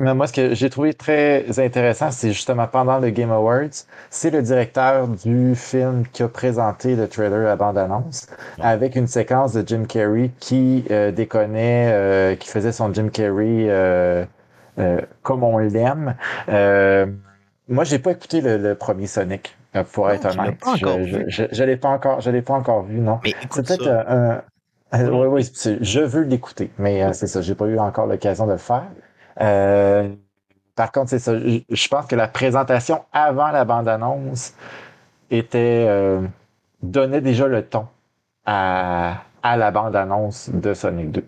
Moi, 0.00 0.28
ce 0.28 0.32
que 0.32 0.54
j'ai 0.54 0.70
trouvé 0.70 0.94
très 0.94 1.58
intéressant, 1.58 2.12
c'est 2.12 2.30
justement 2.30 2.68
pendant 2.68 3.00
le 3.00 3.10
Game 3.10 3.32
Awards, 3.32 3.84
c'est 4.10 4.30
le 4.30 4.42
directeur 4.42 5.08
du 5.08 5.56
film 5.56 6.04
qui 6.12 6.22
a 6.22 6.28
présenté 6.28 6.94
le 6.94 7.08
trailer 7.08 7.50
à 7.50 7.56
bande-annonce, 7.56 8.28
avec 8.60 8.94
une 8.94 9.08
séquence 9.08 9.54
de 9.54 9.66
Jim 9.66 9.86
Carrey 9.88 10.30
qui 10.38 10.84
euh, 10.92 11.10
déconnait, 11.10 11.90
euh, 11.90 12.36
qui 12.36 12.48
faisait 12.48 12.70
son 12.70 12.94
Jim 12.94 13.08
Carrey 13.08 13.66
euh, 13.68 14.24
comme 15.24 15.42
on 15.42 15.58
l'aime. 15.58 16.14
moi, 16.46 17.82
j'ai 17.82 17.98
pas 17.98 18.12
écouté 18.12 18.40
le, 18.40 18.74
premier 18.76 19.08
Sonic, 19.08 19.56
pour 19.92 20.08
être 20.12 20.26
honnête. 20.26 20.62
Je, 21.26 21.46
je, 21.50 21.64
l'ai 21.64 21.76
pas 21.76 21.88
encore, 21.88 22.20
je 22.20 22.30
l'ai 22.30 22.42
pas 22.42 22.54
encore 22.54 22.84
vu, 22.84 23.00
non. 23.00 23.18
C'est 23.24 23.64
peut-être 23.64 23.88
un, 23.88 24.42
oui, 24.92 25.26
oui, 25.26 25.50
je 25.80 26.00
veux 26.00 26.22
l'écouter, 26.22 26.70
mais 26.78 27.12
c'est 27.14 27.26
ça, 27.26 27.42
j'ai 27.42 27.56
pas 27.56 27.66
eu 27.66 27.80
encore 27.80 28.06
l'occasion 28.06 28.46
de 28.46 28.52
le 28.52 28.58
faire. 28.58 28.86
Euh, 29.40 30.08
par 30.74 30.92
contre, 30.92 31.10
c'est 31.10 31.18
ça. 31.18 31.38
Je 31.38 31.88
pense 31.88 32.06
que 32.06 32.16
la 32.16 32.28
présentation 32.28 33.04
avant 33.12 33.50
la 33.50 33.64
bande-annonce 33.64 34.54
était 35.30 35.86
euh, 35.88 36.22
donnait 36.82 37.20
déjà 37.20 37.46
le 37.46 37.62
ton 37.64 37.86
à, 38.46 39.22
la 39.42 39.70
bande-annonce 39.70 40.50
de 40.50 40.74
Sonic 40.74 41.10
2. 41.10 41.24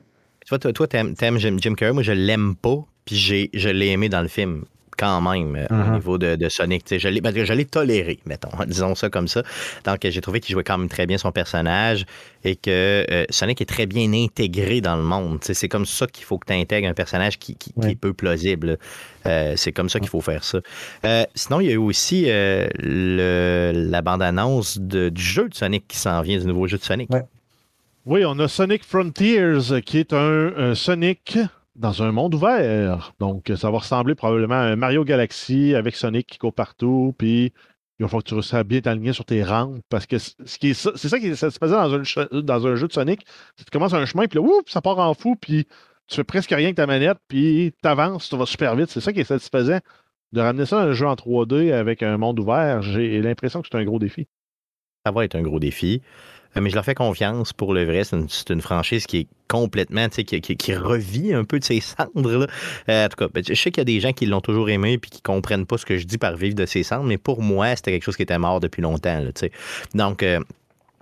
Toi, 0.47 0.59
toi, 0.59 0.73
toi 0.73 0.87
t'aimes, 0.89 1.15
Jim, 1.39 1.57
Jim 1.59 1.75
Carrey, 1.75 1.93
moi 1.93 2.03
je 2.03 2.13
l'aime 2.13 2.57
pas, 2.57 2.85
puis 3.05 3.17
j'ai, 3.17 3.51
je 3.55 3.69
l'ai 3.69 3.89
aimé 3.89 4.09
dans 4.09 4.23
le 4.23 4.29
film 4.29 4.65
quand 5.01 5.21
même 5.23 5.57
euh, 5.57 5.67
au 5.71 5.75
mm-hmm. 5.75 5.93
niveau 5.95 6.19
de, 6.19 6.49
Sonic. 6.51 6.85
Je 6.99 7.09
l'ai, 7.09 7.23
ben, 7.23 7.35
je 7.35 7.53
l'ai 7.55 7.65
toléré, 7.65 8.19
mettons, 8.27 8.51
disons 8.67 8.95
ça 8.95 9.09
comme 9.09 9.29
ça. 9.29 9.43
Donc, 9.85 10.01
j'ai 10.03 10.21
trouvé 10.21 10.41
qu'il 10.41 10.53
jouait 10.53 10.65
quand 10.65 10.77
même 10.77 10.91
très 10.91 11.07
bien 11.07 11.17
son 11.17 11.33
personnage 11.33 12.05
et 12.45 12.55
que 12.55 13.07
euh, 13.11 13.25
Sonic 13.31 13.63
est 13.63 13.67
très 13.67 13.87
bien 13.87 14.13
intégré 14.13 14.83
dans 14.83 14.97
le 14.97 15.03
monde. 15.03 15.39
C'est 15.41 15.69
comme 15.69 15.87
ça 15.87 16.07
qu'il 16.07 16.25
faut 16.25 16.39
que 16.39 16.47
tu 16.47 16.53
intègres 16.53 16.89
un 16.89 16.95
personnage 16.95 17.39
qui, 17.39 17.57
est 17.83 17.95
peu 17.95 18.13
plausible. 18.13 18.79
Euh, 19.27 19.55
c'est 19.57 19.73
comme 19.73 19.89
ça 19.89 20.01
qu'il 20.01 20.09
faut 20.09 20.21
faire 20.21 20.45
ça. 20.45 20.59
sinon, 21.35 21.61
il 21.61 21.67
y 21.67 21.71
a 21.71 21.73
eu 21.73 21.79
aussi 21.79 22.27
la 22.29 24.03
bande-annonce 24.03 24.79
du 24.79 25.23
jeu 25.23 25.49
de 25.49 25.55
Sonic 25.55 25.89
qui 25.89 25.97
s'en 25.97 26.21
vient, 26.21 26.39
du 26.39 26.47
nouveau 26.47 26.67
jeu 26.67 26.77
de 26.77 26.85
Sonic. 26.85 27.09
Oui, 28.07 28.25
on 28.27 28.39
a 28.39 28.49
Sonic 28.49 28.85
Frontiers, 28.85 29.83
qui 29.85 29.99
est 29.99 30.13
un 30.13 30.75
Sonic 30.75 31.39
dans 31.81 32.03
un 32.03 32.13
monde 32.13 32.35
ouvert. 32.35 33.13
Donc, 33.19 33.51
ça 33.57 33.71
va 33.71 33.79
ressembler 33.79 34.15
probablement 34.15 34.55
à 34.55 34.65
un 34.65 34.77
Mario 34.77 35.03
Galaxy 35.03 35.75
avec 35.75 35.97
Sonic 35.97 36.27
qui 36.27 36.39
court 36.39 36.53
partout, 36.53 37.15
puis 37.19 37.53
il 37.99 38.03
va 38.03 38.09
falloir 38.09 38.23
que 38.23 38.29
tu 38.29 38.35
réussisses 38.35 38.55
à 38.55 38.65
bien 38.65 38.81
t'aligner 38.81 39.13
sur 39.13 39.25
tes 39.25 39.43
rampes, 39.43 39.81
parce 39.89 40.07
que 40.07 40.19
c'est 40.19 40.75
ça 40.75 41.19
qui 41.19 41.35
se 41.35 41.59
passait 41.59 41.73
dans 41.73 42.67
un, 42.67 42.75
jeu 42.75 42.87
de 42.87 42.93
Sonic. 42.93 43.25
Tu 43.57 43.65
commences 43.73 43.95
un 43.95 44.05
chemin, 44.05 44.27
puis 44.27 44.39
là, 44.39 44.45
ouf, 44.45 44.63
ça 44.67 44.83
part 44.83 44.99
en 44.99 45.15
fou, 45.15 45.37
puis 45.37 45.67
tu 46.07 46.17
fais 46.17 46.25
presque 46.25 46.51
rien 46.51 46.67
avec 46.67 46.77
ta 46.77 46.87
manette, 46.87 47.19
puis 47.29 47.73
tu 47.83 47.89
avances, 47.89 48.29
tu 48.29 48.37
vas 48.37 48.47
super 48.47 48.77
vite. 48.77 48.91
C'est 48.91 49.01
ça 49.01 49.13
qui 49.13 49.21
est 49.21 49.25
satisfaisant. 49.25 49.79
De 50.33 50.41
ramener 50.41 50.65
ça 50.65 50.85
dans 50.85 50.91
un 50.91 50.93
jeu 50.93 51.07
en 51.09 51.15
3D 51.15 51.73
avec 51.73 52.05
un 52.05 52.17
monde 52.17 52.39
ouvert, 52.39 52.83
j'ai 52.83 53.21
l'impression 53.21 53.63
que 53.63 53.69
c'est 53.71 53.79
un 53.79 53.85
gros 53.85 53.99
défi. 53.99 54.29
Ça 55.05 55.13
va 55.13 55.25
être 55.25 55.35
un 55.35 55.43
gros 55.43 55.59
défi. 55.59 56.03
Euh, 56.57 56.61
mais 56.61 56.71
je 56.71 56.75
leur 56.75 56.85
fais 56.85 56.95
confiance 56.95 57.53
pour 57.53 57.75
le 57.75 57.85
vrai. 57.85 58.03
C'est 58.05 58.51
une, 58.51 58.61
franchise 58.61 59.07
qui 59.07 59.19
est 59.19 59.29
complètement, 59.49 60.09
tu 60.09 60.25
sais, 60.29 60.41
qui, 60.41 60.75
revit 60.75 61.33
un 61.33 61.45
peu 61.45 61.59
de 61.59 61.65
ses 61.65 61.81
cendres. 61.81 62.47
Euh, 62.89 63.07
en 63.07 63.09
tout 63.09 63.17
cas, 63.17 63.29
ben, 63.33 63.43
je 63.47 63.55
sais 63.55 63.71
qu'il 63.71 63.81
y 63.81 63.83
a 63.83 63.85
des 63.85 64.01
gens 64.01 64.13
qui 64.13 64.27
l'ont 64.27 64.41
toujours 64.41 64.69
aimé 64.71 64.99
puis 64.99 65.11
qui 65.11 65.23
comprennent 65.23 65.67
pas 65.67 65.79
ce 65.79 65.87
que 65.87 65.97
je 65.97 66.07
dis 66.07 66.19
par 66.19 66.37
vivre 66.37 66.55
de 66.55 66.67
ses 66.67 66.83
cendres, 66.83 67.05
mais 67.05 67.19
pour 67.19 67.43
moi, 67.43 67.75
c'était 67.77 67.93
quelque 67.93 68.05
chose 68.05 68.17
qui 68.17 68.23
était 68.23 68.39
mort 68.39 68.61
depuis 68.61 68.83
longtemps. 68.83 69.23
Donc, 69.95 70.23
euh, 70.23 70.41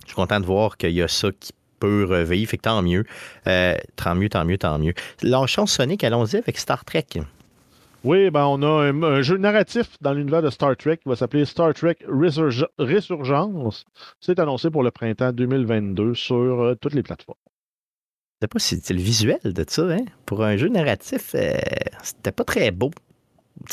je 0.02 0.08
suis 0.08 0.16
content 0.16 0.40
de 0.40 0.46
voir 0.46 0.76
qu'il 0.76 0.92
y 0.92 1.02
a 1.02 1.08
ça 1.08 1.28
qui 1.38 1.52
peut 1.80 2.06
revivre. 2.08 2.50
Fait 2.50 2.56
que 2.56 2.62
tant 2.62 2.82
mieux. 2.82 3.04
tant 3.44 4.14
mieux, 4.14 4.28
tant 4.28 4.44
mieux, 4.44 4.58
tant 4.58 4.78
mieux. 4.78 4.94
Lâchons 5.22 5.66
Sonic, 5.66 6.04
allons-y 6.04 6.36
avec 6.36 6.58
Star 6.58 6.84
Trek. 6.84 7.06
Oui, 8.08 8.30
ben 8.30 8.46
on 8.46 8.62
a 8.62 8.90
un, 8.90 9.20
jeu 9.20 9.36
narratif 9.36 9.98
dans 10.00 10.14
l'univers 10.14 10.40
de 10.40 10.48
Star 10.48 10.74
Trek 10.78 10.96
qui 10.96 11.10
va 11.10 11.14
s'appeler 11.14 11.44
Star 11.44 11.74
Trek 11.74 11.98
Resurgence. 12.08 13.84
C'est 14.18 14.38
annoncé 14.38 14.70
pour 14.70 14.82
le 14.82 14.90
printemps 14.90 15.30
2022 15.30 16.14
sur 16.14 16.34
euh, 16.36 16.74
toutes 16.74 16.94
les 16.94 17.02
plateformes. 17.02 17.36
Je 18.40 18.44
sais 18.44 18.48
pas 18.48 18.58
si 18.60 18.80
c'est 18.82 18.94
le 18.94 19.02
visuel 19.02 19.38
de 19.44 19.62
ça, 19.68 19.82
hein? 19.82 20.06
Pour 20.24 20.42
un 20.42 20.56
jeu 20.56 20.70
narratif, 20.70 21.32
euh, 21.34 21.58
c'était 22.02 22.32
pas 22.32 22.44
très 22.44 22.70
beau. 22.70 22.92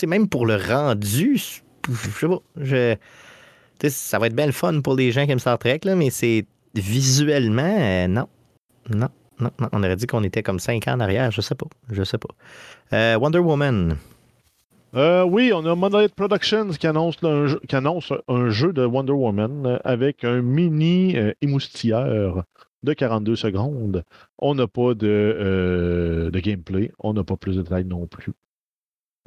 même 0.06 0.28
pour 0.28 0.46
le 0.46 0.58
rendu, 0.58 1.38
je 1.38 1.94
sais 1.94 2.28
pas. 2.28 2.42
Je, 2.58 2.98
ça 3.88 4.20
va 4.20 4.28
être 4.28 4.36
bien 4.36 4.48
le 4.48 4.52
fun 4.52 4.82
pour 4.82 4.98
les 4.98 5.14
gens 5.14 5.26
qui 5.26 5.32
aiment 5.32 5.40
Star 5.40 5.58
Trek, 5.60 5.80
là, 5.86 5.96
mais 5.96 6.10
c'est 6.10 6.46
visuellement, 6.74 7.78
euh, 7.80 8.08
non. 8.10 8.28
Non, 8.90 9.08
non, 9.40 9.52
non. 9.62 9.70
On 9.72 9.82
aurait 9.82 9.96
dit 9.96 10.08
qu'on 10.08 10.26
était 10.26 10.44
comme 10.44 10.60
cinq 10.60 10.90
ans 10.90 10.96
en 10.96 11.00
arrière, 11.00 11.32
je 11.32 11.40
sais 11.40 11.56
pas. 11.56 11.68
Je 11.90 12.04
sais 12.04 12.18
pas. 12.18 13.18
Wonder 13.18 13.40
Woman. 13.40 13.96
Euh, 14.96 15.24
oui, 15.24 15.52
on 15.54 15.66
a 15.66 15.76
Monolith 15.76 16.16
Productions 16.16 16.70
qui 16.70 16.88
annonce, 16.88 17.18
un 17.22 17.48
jeu, 17.48 17.60
qui 17.68 17.76
annonce 17.76 18.14
un 18.30 18.50
jeu 18.50 18.72
de 18.72 18.86
Wonder 18.86 19.12
Woman 19.12 19.66
euh, 19.66 19.78
avec 19.84 20.24
un 20.24 20.42
mini 20.42 21.18
euh, 21.18 21.34
émoustilleur 21.42 22.46
de 22.84 22.94
42 22.94 23.36
secondes. 23.36 24.04
On 24.40 24.56
n'a 24.56 24.68
pas 24.68 24.94
de, 24.94 26.30
de 26.32 26.40
gameplay, 26.40 26.94
on 27.00 27.14
n'a 27.14 27.26
pas 27.26 27.36
plus 27.36 27.58
de 27.58 27.64
détails 27.64 27.84
non 27.84 28.08
plus. 28.08 28.32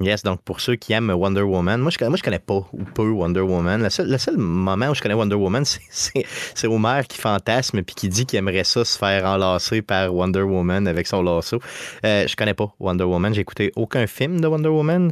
Yes, 0.01 0.23
donc 0.23 0.41
pour 0.43 0.61
ceux 0.61 0.77
qui 0.77 0.93
aiment 0.93 1.11
Wonder 1.11 1.41
Woman, 1.41 1.81
moi 1.81 1.91
je, 1.91 2.05
moi, 2.05 2.15
je 2.15 2.23
connais 2.23 2.39
pas 2.39 2.65
ou 2.71 2.85
peu 2.95 3.09
Wonder 3.09 3.41
Woman. 3.41 3.83
Le 3.83 3.89
seul, 3.89 4.37
moment 4.37 4.87
où 4.87 4.95
je 4.95 5.01
connais 5.01 5.13
Wonder 5.13 5.35
Woman, 5.35 5.65
c'est 5.89 6.67
Homer 6.67 7.01
qui 7.09 7.17
fantasme 7.17 7.83
puis 7.83 7.95
qui 7.95 8.07
dit 8.07 8.25
qu'il 8.25 8.39
aimerait 8.39 8.63
ça 8.63 8.85
se 8.85 8.97
faire 8.97 9.25
enlacer 9.25 9.81
par 9.81 10.15
Wonder 10.15 10.43
Woman 10.43 10.87
avec 10.87 11.05
son 11.05 11.21
lasso. 11.21 11.59
Euh, 12.05 12.25
je 12.25 12.35
connais 12.37 12.53
pas 12.53 12.73
Wonder 12.79 13.03
Woman. 13.03 13.33
J'ai 13.33 13.41
écouté 13.41 13.73
aucun 13.75 14.07
film 14.07 14.39
de 14.39 14.47
Wonder 14.47 14.69
Woman. 14.69 15.11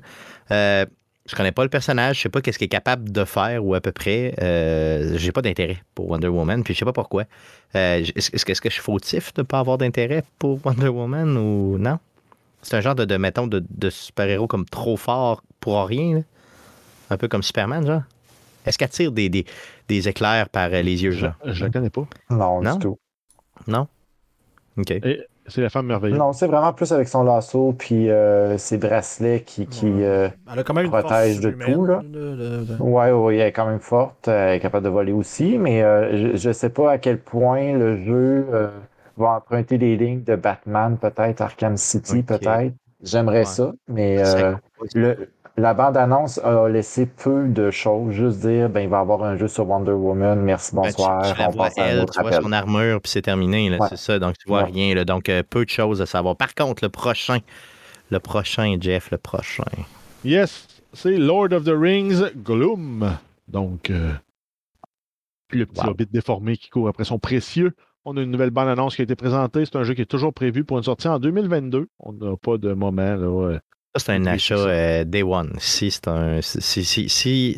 Euh, 0.52 0.86
je 1.28 1.36
connais 1.36 1.52
pas 1.52 1.64
le 1.64 1.70
personnage, 1.70 2.18
je 2.18 2.22
sais 2.24 2.30
pas 2.30 2.42
qu'est-ce 2.42 2.58
qu'il 2.58 2.66
est 2.66 2.70
capable 2.70 3.12
de 3.12 3.26
faire 3.26 3.66
ou 3.66 3.74
à 3.76 3.82
peu 3.82 3.92
près. 3.92 4.34
Euh, 4.42 5.18
j'ai 5.18 5.32
pas 5.32 5.42
d'intérêt 5.42 5.78
pour 5.94 6.10
Wonder 6.10 6.30
Woman, 6.30 6.64
puis 6.64 6.74
je 6.74 6.80
sais 6.80 6.86
pas 6.86 6.94
pourquoi. 6.94 7.26
Euh, 7.76 8.04
est-ce, 8.16 8.46
que 8.46 8.70
je 8.70 8.74
suis 8.74 8.82
fautif 8.82 9.34
de 9.34 9.42
pas 9.42 9.60
avoir 9.60 9.78
d'intérêt 9.78 10.24
pour 10.40 10.66
Wonder 10.66 10.88
Woman 10.88 11.38
ou 11.38 11.78
non? 11.78 12.00
C'est 12.62 12.78
un 12.78 12.82
genre 12.82 12.96
de, 12.96 13.06
de 13.06 13.18
mettons, 13.18 13.48
de, 13.48 13.90
super-héros 13.90 14.48
comme 14.48 14.66
trop 14.66 14.98
fort 14.98 15.44
pour 15.60 15.86
rien. 15.86 16.24
Un 17.10 17.18
peu 17.18 17.28
comme 17.28 17.44
Superman, 17.44 17.86
genre. 17.86 18.04
Est-ce 18.66 18.78
qu'elle 18.78 18.90
tire 18.90 19.12
des, 19.12 19.30
des, 19.30 20.08
éclairs 20.10 20.50
par 20.50 20.70
les 20.70 21.04
yeux, 21.04 21.12
genre? 21.12 21.36
Je, 21.46 21.64
la 21.64 21.72
connais 21.72 21.90
pas. 21.90 22.06
Non, 22.30 22.62
non? 22.62 22.74
du 22.74 22.80
tout. 22.80 23.00
Non? 23.68 23.88
OK. 24.78 24.94
C'est 25.48 25.62
la 25.62 25.70
femme 25.70 25.88
merveilleuse. 25.88 26.18
Non, 26.18 26.34
c'est 26.34 26.48
vraiment 26.48 26.74
plus 26.74 26.92
avec 26.92 27.08
son 27.08 27.24
lasso 27.24 27.74
puis 27.78 28.10
euh, 28.10 28.58
ses 28.58 28.78
bracelets 28.78 29.42
qui, 29.42 29.68
qui 29.68 29.88
euh, 30.04 30.30
protègent 30.46 31.40
de 31.40 31.52
tout. 31.52 31.86
Là. 31.86 32.02
Ouais, 32.80 33.12
ouais, 33.12 33.36
elle 33.38 33.48
est 33.48 33.52
quand 33.52 33.68
même 33.68 33.80
forte. 33.80 34.28
Elle 34.28 34.56
est 34.56 34.60
capable 34.60 34.86
de 34.86 34.90
voler 34.90 35.14
aussi, 35.14 35.58
mais 35.58 35.82
je 35.82 36.48
ne 36.48 36.54
sais 36.54 36.70
pas 36.70 36.92
à 36.92 36.98
quel 36.98 37.20
point 37.20 37.74
le 37.74 37.98
jeu 38.04 38.46
va 39.18 39.32
emprunter 39.38 39.78
des 39.78 39.98
lignes 39.98 40.24
de 40.24 40.36
Batman, 40.36 40.98
peut-être, 40.98 41.42
Arkham 41.42 41.78
City, 41.78 42.24
peut-être. 42.24 42.74
J'aimerais 43.04 43.46
ça, 43.46 43.74
mais 43.88 44.18
euh, 44.20 44.56
la 45.58 45.74
bande-annonce 45.74 46.38
a 46.40 46.70
laissé 46.70 47.08
peu 47.08 47.48
de 47.48 47.72
choses. 47.72 48.14
Juste 48.14 48.40
dire, 48.40 48.70
ben, 48.70 48.82
il 48.82 48.90
va 48.90 49.00
y 49.00 49.02
avoir 49.02 49.24
un 49.24 49.36
jeu 49.36 49.48
sur 49.48 49.68
Wonder 49.68 49.92
Woman, 49.92 50.40
merci, 50.40 50.76
ben, 50.76 50.84
bonsoir. 50.84 51.36
tu, 51.36 51.42
on 51.42 51.50
vois 51.50 51.70
elle, 51.78 52.06
tu 52.06 52.22
vois 52.22 52.32
son 52.32 52.52
armure, 52.52 53.02
puis 53.02 53.12
c'est 53.12 53.24
terminé, 53.24 53.76
c'est 53.90 53.98
ça. 53.98 54.20
Donc, 54.20 54.38
tu 54.38 54.48
vois 54.48 54.64
rien. 54.64 54.94
Là, 54.94 55.04
donc, 55.04 55.30
euh, 55.30 55.42
peu 55.48 55.66
de 55.66 55.70
choses 55.70 56.02
à 56.02 56.06
savoir. 56.06 56.36
Par 56.36 56.54
contre, 56.54 56.84
le 56.84 56.90
prochain, 56.90 57.40
le 58.12 58.20
prochain, 58.20 58.78
Jeff, 58.80 59.10
le 59.10 59.18
prochain. 59.18 59.64
Yes, 60.24 60.68
c'est 60.94 61.18
Lord 61.18 61.52
of 61.54 61.64
the 61.64 61.74
Rings 61.76 62.24
Gloom. 62.44 63.18
Donc, 63.48 63.90
euh, 63.90 64.14
le 65.52 65.66
petit 65.66 65.88
hobbit 65.88 66.06
déformé 66.12 66.58
qui 66.58 66.70
court 66.70 66.88
après 66.88 67.06
son 67.06 67.18
précieux 67.18 67.74
on 68.10 68.16
a 68.16 68.22
une 68.22 68.32
nouvelle 68.32 68.52
bande-annonce 68.52 68.96
qui 68.96 69.02
a 69.02 69.04
été 69.04 69.18
présentée. 69.18 69.66
C'est 69.66 69.76
un 69.76 69.84
jeu 69.84 69.94
qui 69.94 70.02
est 70.02 70.06
toujours 70.06 70.34
prévu 70.34 70.64
pour 70.64 70.78
une 70.78 70.84
sortie 70.84 71.10
en 71.10 71.20
2022. 71.20 71.90
On 72.00 72.14
n'a 72.14 72.38
pas 72.38 72.58
de 72.58 72.72
moment. 72.72 73.16
Là, 73.18 73.60
c'est 74.00 74.14
un 74.14 74.26
achat 74.26 74.56
euh, 74.56 75.04
Day 75.04 75.24
One. 75.24 75.54
Si 75.60 75.92
c'est 75.92 76.08
un. 76.08 76.40
Si, 76.42 77.58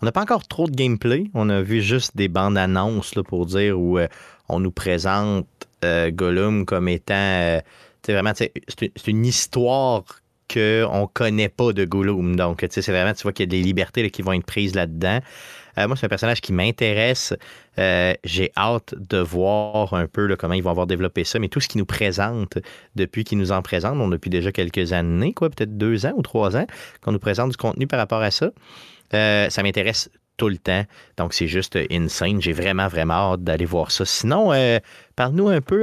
on 0.00 0.06
n'a 0.06 0.12
pas 0.12 0.22
encore 0.22 0.46
trop 0.46 0.66
de 0.66 0.74
gameplay. 0.74 1.30
On 1.34 1.48
a 1.48 1.62
vu 1.62 1.80
juste 1.80 2.16
des 2.16 2.28
bandes 2.28 2.58
annonces 2.58 3.14
pour 3.26 3.46
dire 3.46 3.80
où 3.80 3.98
euh, 3.98 4.08
on 4.48 4.60
nous 4.60 4.72
présente 4.72 5.46
euh, 5.84 6.10
Gollum 6.10 6.64
comme 6.64 6.88
étant. 6.88 7.60
vraiment, 8.06 8.32
c'est 8.34 8.52
une 9.06 9.26
histoire 9.26 10.04
qu'on 10.52 11.02
ne 11.02 11.06
connaît 11.12 11.48
pas 11.48 11.72
de 11.72 11.84
Gollum. 11.84 12.36
Donc, 12.36 12.64
c'est 12.68 12.86
vraiment, 12.88 13.12
tu 13.14 13.22
vois 13.22 13.32
qu'il 13.32 13.44
y 13.44 13.48
a 13.48 13.50
des 13.50 13.62
libertés 13.62 14.10
qui 14.10 14.22
vont 14.22 14.32
être 14.32 14.46
prises 14.46 14.74
là-dedans. 14.74 15.20
Euh, 15.78 15.88
moi, 15.88 15.96
c'est 15.96 16.06
un 16.06 16.08
personnage 16.08 16.40
qui 16.40 16.52
m'intéresse. 16.52 17.34
Euh, 17.78 18.14
j'ai 18.24 18.52
hâte 18.56 18.94
de 18.96 19.18
voir 19.18 19.94
un 19.94 20.06
peu 20.06 20.34
comment 20.36 20.54
ils 20.54 20.62
vont 20.62 20.70
avoir 20.70 20.86
développé 20.86 21.24
ça. 21.24 21.38
Mais 21.38 21.48
tout 21.48 21.60
ce 21.60 21.68
qu'ils 21.68 21.80
nous 21.80 21.86
présentent 21.86 22.58
depuis 22.94 23.24
qu'ils 23.24 23.38
nous 23.38 23.52
en 23.52 23.62
présentent, 23.62 23.98
on 23.98 24.08
depuis 24.08 24.30
déjà 24.30 24.52
quelques 24.52 24.92
années, 24.92 25.32
quoi, 25.32 25.50
peut-être 25.50 25.76
deux 25.76 26.06
ans 26.06 26.12
ou 26.16 26.22
trois 26.22 26.56
ans, 26.56 26.66
qu'on 27.00 27.12
nous 27.12 27.18
présente 27.18 27.50
du 27.50 27.56
contenu 27.56 27.86
par 27.86 27.98
rapport 27.98 28.22
à 28.22 28.30
ça. 28.30 28.50
Euh, 29.14 29.50
ça 29.50 29.62
m'intéresse 29.62 30.10
tout 30.36 30.48
le 30.48 30.58
temps. 30.58 30.84
Donc, 31.16 31.34
c'est 31.34 31.46
juste 31.46 31.78
insane. 31.90 32.40
J'ai 32.40 32.52
vraiment, 32.52 32.88
vraiment 32.88 33.32
hâte 33.32 33.44
d'aller 33.44 33.64
voir 33.64 33.90
ça. 33.90 34.04
Sinon, 34.04 34.52
parle-nous 35.16 35.48
un 35.48 35.60
peu 35.60 35.80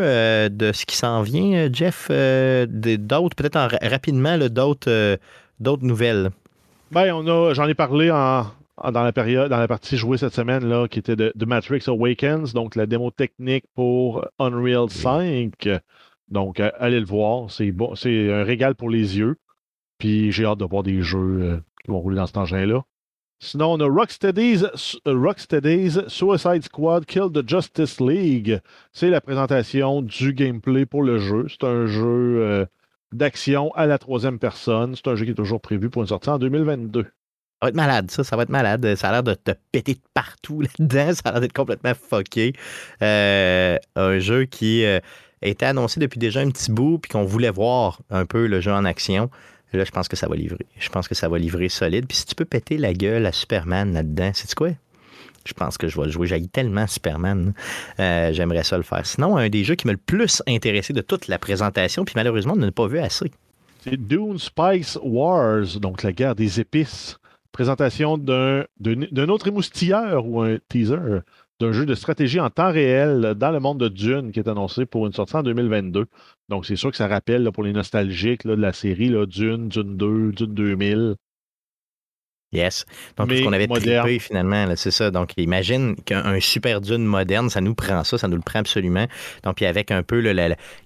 de 0.50 0.72
ce 0.72 0.86
qui 0.86 0.98
s'en 0.98 1.22
vient, 1.22 1.70
Jeff. 1.72 2.10
d'autres, 2.10 3.36
peut-être 3.36 3.78
rapidement, 3.82 4.38
d'autres, 4.38 5.18
d'autres 5.60 5.86
nouvelles. 5.86 6.32
Ben, 6.92 7.14
on 7.14 7.26
a, 7.28 7.54
j'en 7.54 7.68
ai 7.68 7.74
parlé 7.74 8.12
en, 8.12 8.48
dans 8.92 9.04
la 9.04 9.14
période, 9.14 9.50
dans 9.50 9.60
la 9.60 9.68
partie 9.68 9.98
jouée 9.98 10.18
cette 10.18 10.34
semaine, 10.34 10.68
là, 10.68 10.88
qui 10.88 11.00
était 11.00 11.16
de, 11.16 11.34
Matrix 11.46 11.84
Awakens, 11.88 12.54
donc 12.54 12.76
la 12.76 12.86
démo 12.86 13.12
technique 13.12 13.66
pour 13.76 14.26
Unreal 14.40 14.90
5. 14.90 15.70
Donc, 16.30 16.60
allez 16.60 17.00
le 17.00 17.06
voir. 17.06 17.52
C'est 17.52 17.72
bon, 17.72 17.96
c'est 17.96 18.32
un 18.32 18.44
régal 18.44 18.76
pour 18.76 18.90
les 18.90 19.18
yeux. 19.18 19.38
Puis 19.98 20.32
j'ai 20.32 20.46
hâte 20.46 20.60
de 20.60 20.66
voir 20.66 20.84
des 20.84 21.02
jeux 21.02 21.42
euh, 21.42 21.58
qui 21.84 21.92
vont 21.92 22.00
rouler 22.00 22.16
dans 22.16 22.26
cet 22.26 22.38
engin-là. 22.38 22.84
Sinon, 23.44 23.74
on 23.74 23.80
a 23.80 23.88
Rocksteady's, 23.88 24.64
euh, 25.08 25.20
Rocksteady's 25.20 26.08
Suicide 26.08 26.64
Squad 26.64 27.08
Kill 27.08 27.32
the 27.34 27.48
Justice 27.48 28.00
League. 28.00 28.62
C'est 28.94 29.10
la 29.10 29.20
présentation 29.20 30.04
du 30.04 30.34
gameplay 30.34 30.86
pour 30.86 31.02
le 31.02 31.18
jeu. 31.18 31.48
C'est 31.50 31.66
un 31.66 31.88
jeu 31.88 32.38
euh, 32.44 32.66
d'action 33.12 33.72
à 33.74 33.88
la 33.88 33.98
troisième 33.98 34.38
personne. 34.38 34.96
C'est 34.96 35.08
un 35.08 35.16
jeu 35.16 35.26
qui 35.26 35.32
est 35.32 35.36
toujours 35.36 35.60
prévu 35.60 35.90
pour 35.90 36.04
une 36.04 36.08
sortie 36.08 36.30
en 36.30 36.38
2022. 36.38 37.02
Ça 37.02 37.10
va 37.64 37.70
être 37.70 37.76
malade, 37.76 38.12
ça. 38.12 38.24
Ça 38.24 38.36
va 38.36 38.44
être 38.44 38.50
malade. 38.50 38.94
Ça 38.94 39.10
a 39.10 39.12
l'air 39.12 39.24
de 39.24 39.34
te 39.34 39.52
péter 39.72 39.96
de 39.96 40.02
partout 40.14 40.62
là-dedans. 40.80 41.12
Ça 41.16 41.22
a 41.26 41.32
l'air 41.32 41.42
d'être 41.42 41.54
complètement 41.54 41.94
fucké. 41.96 42.54
Euh, 43.02 43.78
un 43.96 44.20
jeu 44.20 44.46
qui 44.46 44.86
euh, 44.86 45.00
été 45.42 45.66
annoncé 45.66 46.00
depuis 46.00 46.20
déjà 46.20 46.42
un 46.42 46.52
petit 46.52 46.72
bout, 46.72 47.00
puis 47.00 47.10
qu'on 47.10 47.24
voulait 47.24 47.50
voir 47.50 48.02
un 48.12 48.28
peu 48.28 48.46
le 48.46 48.62
jeu 48.62 48.72
en 48.72 48.86
action. 48.86 49.32
Là, 49.74 49.84
je 49.84 49.92
pense 49.92 50.08
que 50.08 50.16
ça 50.16 50.28
va 50.28 50.36
livrer. 50.36 50.66
Je 50.78 50.90
pense 50.90 51.08
que 51.08 51.16
ça 51.16 51.30
va 51.30 51.38
livrer 51.38 51.70
solide. 51.70 52.06
Puis 52.08 52.18
si 52.18 52.26
tu 52.26 52.36
peux 52.36 52.46
péter 52.46 52.78
la 52.78 52.94
gueule 52.94 53.26
à 53.26 53.32
Superman 53.32 53.94
là-dedans, 53.94 54.32
c'est 54.34 54.54
quoi? 54.54 54.72
Je 55.46 55.54
pense 55.54 55.78
que 55.78 55.88
je 55.88 56.00
vais 56.00 56.06
le 56.06 56.12
jouer. 56.12 56.28
J'ai 56.28 56.46
tellement 56.48 56.86
Superman. 56.88 57.54
Euh, 58.00 58.32
j'aimerais 58.34 58.64
ça 58.64 58.78
le 58.78 58.84
faire. 58.84 59.06
Sinon, 59.06 59.38
un 59.38 59.50
des 59.50 59.64
jeux 59.64 59.76
qui 59.76 59.88
m'a 59.88 59.94
le 59.94 59.98
plus 59.98 60.44
intéressé 60.48 60.94
de 60.94 61.02
toute 61.02 61.28
la 61.28 61.40
présentation, 61.40 62.06
puis 62.06 62.14
malheureusement, 62.16 62.54
on 62.54 62.60
n'a 62.60 62.72
pas 62.72 62.88
vu 62.88 63.00
assez. 63.00 63.32
C'est 63.84 63.98
Dune 63.98 64.38
Spice 64.38 65.00
Wars, 65.02 65.66
donc 65.80 66.04
la 66.04 66.12
guerre 66.12 66.36
des 66.36 66.60
épices 66.60 67.18
présentation 67.52 68.18
d'un, 68.18 68.66
autre 69.30 69.48
émoustilleur 69.48 70.26
ou 70.26 70.42
un 70.42 70.58
teaser 70.70 71.20
d'un 71.62 71.72
jeu 71.72 71.86
de 71.86 71.96
stratégie 71.96 72.40
en 72.40 72.50
temps 72.50 72.72
réel 72.72 73.36
dans 73.38 73.52
le 73.52 73.60
monde 73.60 73.80
de 73.80 73.88
Dune 73.88 74.32
qui 74.32 74.40
est 74.40 74.50
annoncé 74.50 74.86
pour 74.86 75.06
une 75.06 75.14
sortie 75.14 75.36
en 75.36 75.44
2022. 75.44 76.06
Donc, 76.50 76.66
c'est 76.66 76.76
sûr 76.76 76.92
que 76.92 76.98
ça 76.98 77.08
rappelle 77.08 77.50
pour 77.54 77.64
les 77.64 77.72
nostalgiques 77.72 78.46
de 78.46 78.54
la 78.54 78.74
série 78.74 79.10
là, 79.10 79.26
Dune, 79.26 79.70
Dune 79.70 79.96
2, 79.96 80.32
Dune 80.32 80.54
2000. 80.54 81.16
Yes. 82.54 82.86
Donc, 83.16 83.30
tout 83.30 83.38
ce 83.38 83.44
qu'on 83.44 83.54
avait 83.54 83.68
trippé 83.68 84.20
finalement, 84.20 84.66
c'est 84.76 84.92
ça. 84.92 85.10
Donc, 85.10 85.32
imagine 85.38 85.96
qu'un 85.96 86.40
super 86.42 86.82
Dune 86.82 87.06
moderne, 87.06 87.50
ça 87.50 87.62
nous 87.62 87.76
prend 87.76 88.04
ça, 88.04 88.18
ça 88.18 88.28
nous 88.28 88.36
le 88.36 88.42
prend 88.42 88.60
absolument. 88.60 89.08
Donc, 89.44 89.56
puis 89.56 89.66
avec 89.66 89.92
un 89.92 90.04
peu 90.04 90.20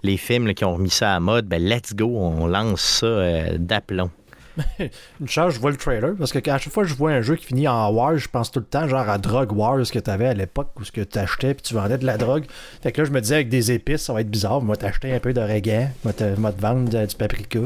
les 0.03 0.17
films 0.17 0.53
qui 0.53 0.63
ont 0.63 0.75
remis 0.75 0.91
ça 0.91 1.15
à 1.15 1.19
mode, 1.19 1.47
ben, 1.47 1.63
let's 1.63 1.95
go, 1.95 2.05
on 2.17 2.45
lance 2.45 2.81
ça 2.81 3.07
euh, 3.07 3.57
d'aplomb. 3.57 4.11
Une 5.19 5.27
chance, 5.27 5.53
je 5.53 5.59
vois 5.59 5.71
le 5.71 5.77
trailer, 5.77 6.15
parce 6.17 6.31
que 6.31 6.49
à 6.49 6.57
chaque 6.57 6.71
fois 6.71 6.83
que 6.83 6.89
je 6.89 6.95
vois 6.95 7.11
un 7.11 7.21
jeu 7.21 7.35
qui 7.35 7.45
finit 7.45 7.67
en 7.67 7.89
Wars, 7.91 8.17
je 8.17 8.27
pense 8.27 8.51
tout 8.51 8.59
le 8.59 8.65
temps 8.65 8.87
genre 8.87 9.09
à 9.09 9.17
Drug 9.17 9.51
Wars 9.51 9.83
que 9.91 9.99
tu 9.99 10.09
avais 10.09 10.27
à 10.27 10.33
l'époque, 10.33 10.71
où 10.79 10.83
ce 10.83 10.91
que 10.91 11.01
tu 11.01 11.17
achetais 11.19 11.53
puis 11.53 11.63
tu 11.63 11.73
vendais 11.73 11.97
de 11.97 12.05
la 12.05 12.17
drogue. 12.17 12.45
Fait 12.81 12.91
que 12.91 13.01
là, 13.01 13.05
je 13.05 13.11
me 13.11 13.21
disais 13.21 13.35
avec 13.35 13.49
des 13.49 13.71
épices, 13.71 14.03
ça 14.03 14.13
va 14.13 14.21
être 14.21 14.29
bizarre. 14.29 14.61
Moi, 14.61 14.75
t'acheter 14.77 15.13
un 15.13 15.19
peu 15.19 15.33
d'origan, 15.33 15.89
moi, 16.03 16.13
te 16.13 16.23
vendre 16.23 17.05
du 17.05 17.15
paprika. 17.15 17.59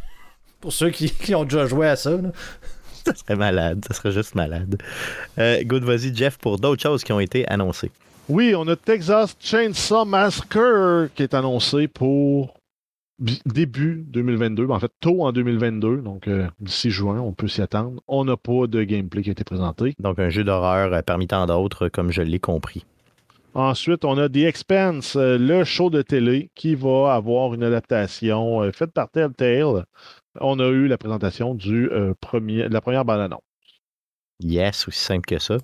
Pour 0.60 0.72
ceux 0.72 0.90
qui, 0.90 1.34
ont 1.34 1.44
déjà 1.44 1.66
joué 1.66 1.88
à 1.88 1.96
ça, 1.96 2.10
là. 2.10 2.30
Ça 3.04 3.14
serait 3.14 3.36
malade, 3.36 3.84
ça 3.86 3.94
serait 3.94 4.10
juste 4.10 4.34
malade. 4.34 4.82
Euh, 5.38 5.62
good, 5.62 5.84
vas-y, 5.84 6.12
Jeff, 6.12 6.38
pour 6.38 6.58
d'autres 6.58 6.82
choses 6.82 7.04
qui 7.04 7.12
ont 7.12 7.20
été 7.20 7.46
annoncées. 7.46 7.92
Oui, 8.28 8.52
on 8.56 8.66
a 8.66 8.74
Texas 8.74 9.36
Chainsaw 9.38 10.04
Massacre 10.04 11.08
qui 11.14 11.22
est 11.22 11.32
annoncé 11.32 11.86
pour 11.86 12.55
début 13.18 14.04
2022, 14.08 14.68
en 14.68 14.78
fait 14.78 14.92
tôt 15.00 15.24
en 15.24 15.32
2022, 15.32 15.98
donc 15.98 16.28
euh, 16.28 16.46
d'ici 16.60 16.90
juin, 16.90 17.20
on 17.20 17.32
peut 17.32 17.48
s'y 17.48 17.62
attendre. 17.62 18.02
On 18.08 18.24
n'a 18.24 18.36
pas 18.36 18.66
de 18.66 18.82
gameplay 18.82 19.22
qui 19.22 19.30
a 19.30 19.32
été 19.32 19.44
présenté. 19.44 19.94
Donc 19.98 20.18
un 20.18 20.28
jeu 20.28 20.44
d'horreur 20.44 20.92
euh, 20.92 21.02
parmi 21.02 21.26
tant 21.26 21.46
d'autres, 21.46 21.88
comme 21.88 22.10
je 22.10 22.22
l'ai 22.22 22.38
compris. 22.38 22.84
Ensuite, 23.54 24.04
on 24.04 24.18
a 24.18 24.28
The 24.28 24.36
Expense, 24.36 25.16
euh, 25.16 25.38
le 25.38 25.64
show 25.64 25.88
de 25.88 26.02
télé 26.02 26.50
qui 26.54 26.74
va 26.74 27.14
avoir 27.14 27.54
une 27.54 27.62
adaptation 27.62 28.70
faite 28.72 28.92
par 28.92 29.10
Telltale. 29.10 29.86
On 30.40 30.60
a 30.60 30.68
eu 30.68 30.86
la 30.86 30.98
présentation 30.98 31.54
du, 31.54 31.88
premier, 32.20 32.68
de 32.68 32.74
la 32.74 32.82
première 32.82 33.06
bande-annonce. 33.06 33.40
Yes, 34.40 34.86
aussi 34.86 35.00
simple 35.00 35.24
que 35.24 35.38
ça. 35.38 35.56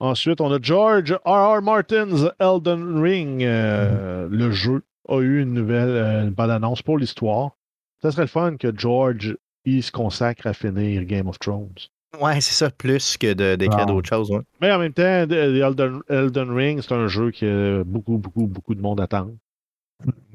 Ensuite, 0.00 0.40
on 0.40 0.50
a 0.50 0.58
George 0.60 1.12
R. 1.24 1.58
R. 1.58 1.62
Martin's 1.62 2.28
Elden 2.40 3.00
Ring, 3.00 3.42
mm-hmm. 3.42 4.26
le 4.26 4.50
jeu 4.50 4.82
a 5.08 5.20
eu 5.20 5.42
une 5.42 5.54
nouvelle 5.54 5.88
euh, 5.88 6.30
bande-annonce 6.30 6.82
pour 6.82 6.98
l'histoire. 6.98 7.56
Ça 8.02 8.10
serait 8.10 8.22
le 8.22 8.28
fun 8.28 8.56
que 8.56 8.76
George 8.76 9.36
il 9.64 9.82
se 9.82 9.92
consacre 9.92 10.46
à 10.46 10.54
finir 10.54 11.04
Game 11.04 11.28
of 11.28 11.38
Thrones. 11.38 11.74
Ouais, 12.20 12.40
c'est 12.40 12.54
ça, 12.54 12.70
plus 12.70 13.16
que 13.16 13.54
d'écrire 13.54 13.86
d'autres 13.86 14.08
choses. 14.08 14.32
Mais 14.60 14.72
en 14.72 14.78
même 14.78 14.92
temps, 14.92 15.02
Elden, 15.02 16.00
Elden 16.08 16.50
Ring, 16.50 16.80
c'est 16.82 16.92
un 16.92 17.06
jeu 17.06 17.30
que 17.30 17.84
beaucoup, 17.86 18.18
beaucoup, 18.18 18.46
beaucoup 18.46 18.74
de 18.74 18.80
monde 18.80 19.00
attend. 19.00 19.30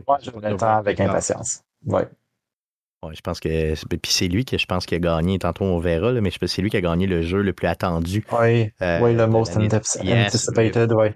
Moi, 0.08 0.20
je 0.22 0.32
l'attends 0.40 0.78
avec 0.78 1.00
impatience. 1.00 1.64
Ouais. 1.86 2.08
Ouais, 3.04 3.14
je 3.14 3.22
pense 3.22 3.40
que. 3.40 3.86
Puis 3.88 4.12
c'est 4.12 4.28
lui 4.28 4.46
que 4.46 4.58
je 4.58 4.66
pense 4.66 4.86
qui 4.86 4.96
a 4.96 5.00
gagné. 5.00 5.38
Tantôt, 5.38 5.66
on 5.66 5.80
verra, 5.80 6.14
mais 6.14 6.32
je 6.32 6.40
pense 6.40 6.50
que 6.50 6.56
c'est 6.56 6.62
lui 6.62 6.70
qui 6.70 6.78
a 6.78 6.82
gagné 6.82 7.08
le 7.08 7.24
jeu 7.24 7.42
le 7.42 7.52
plus 7.52 7.68
attendu. 7.68 8.26
Oui, 8.32 8.72
euh, 8.82 9.00
oui 9.02 9.14
le 9.16 9.28
most 9.28 9.58
anticipated, 9.58 10.94
oui. 10.94 11.08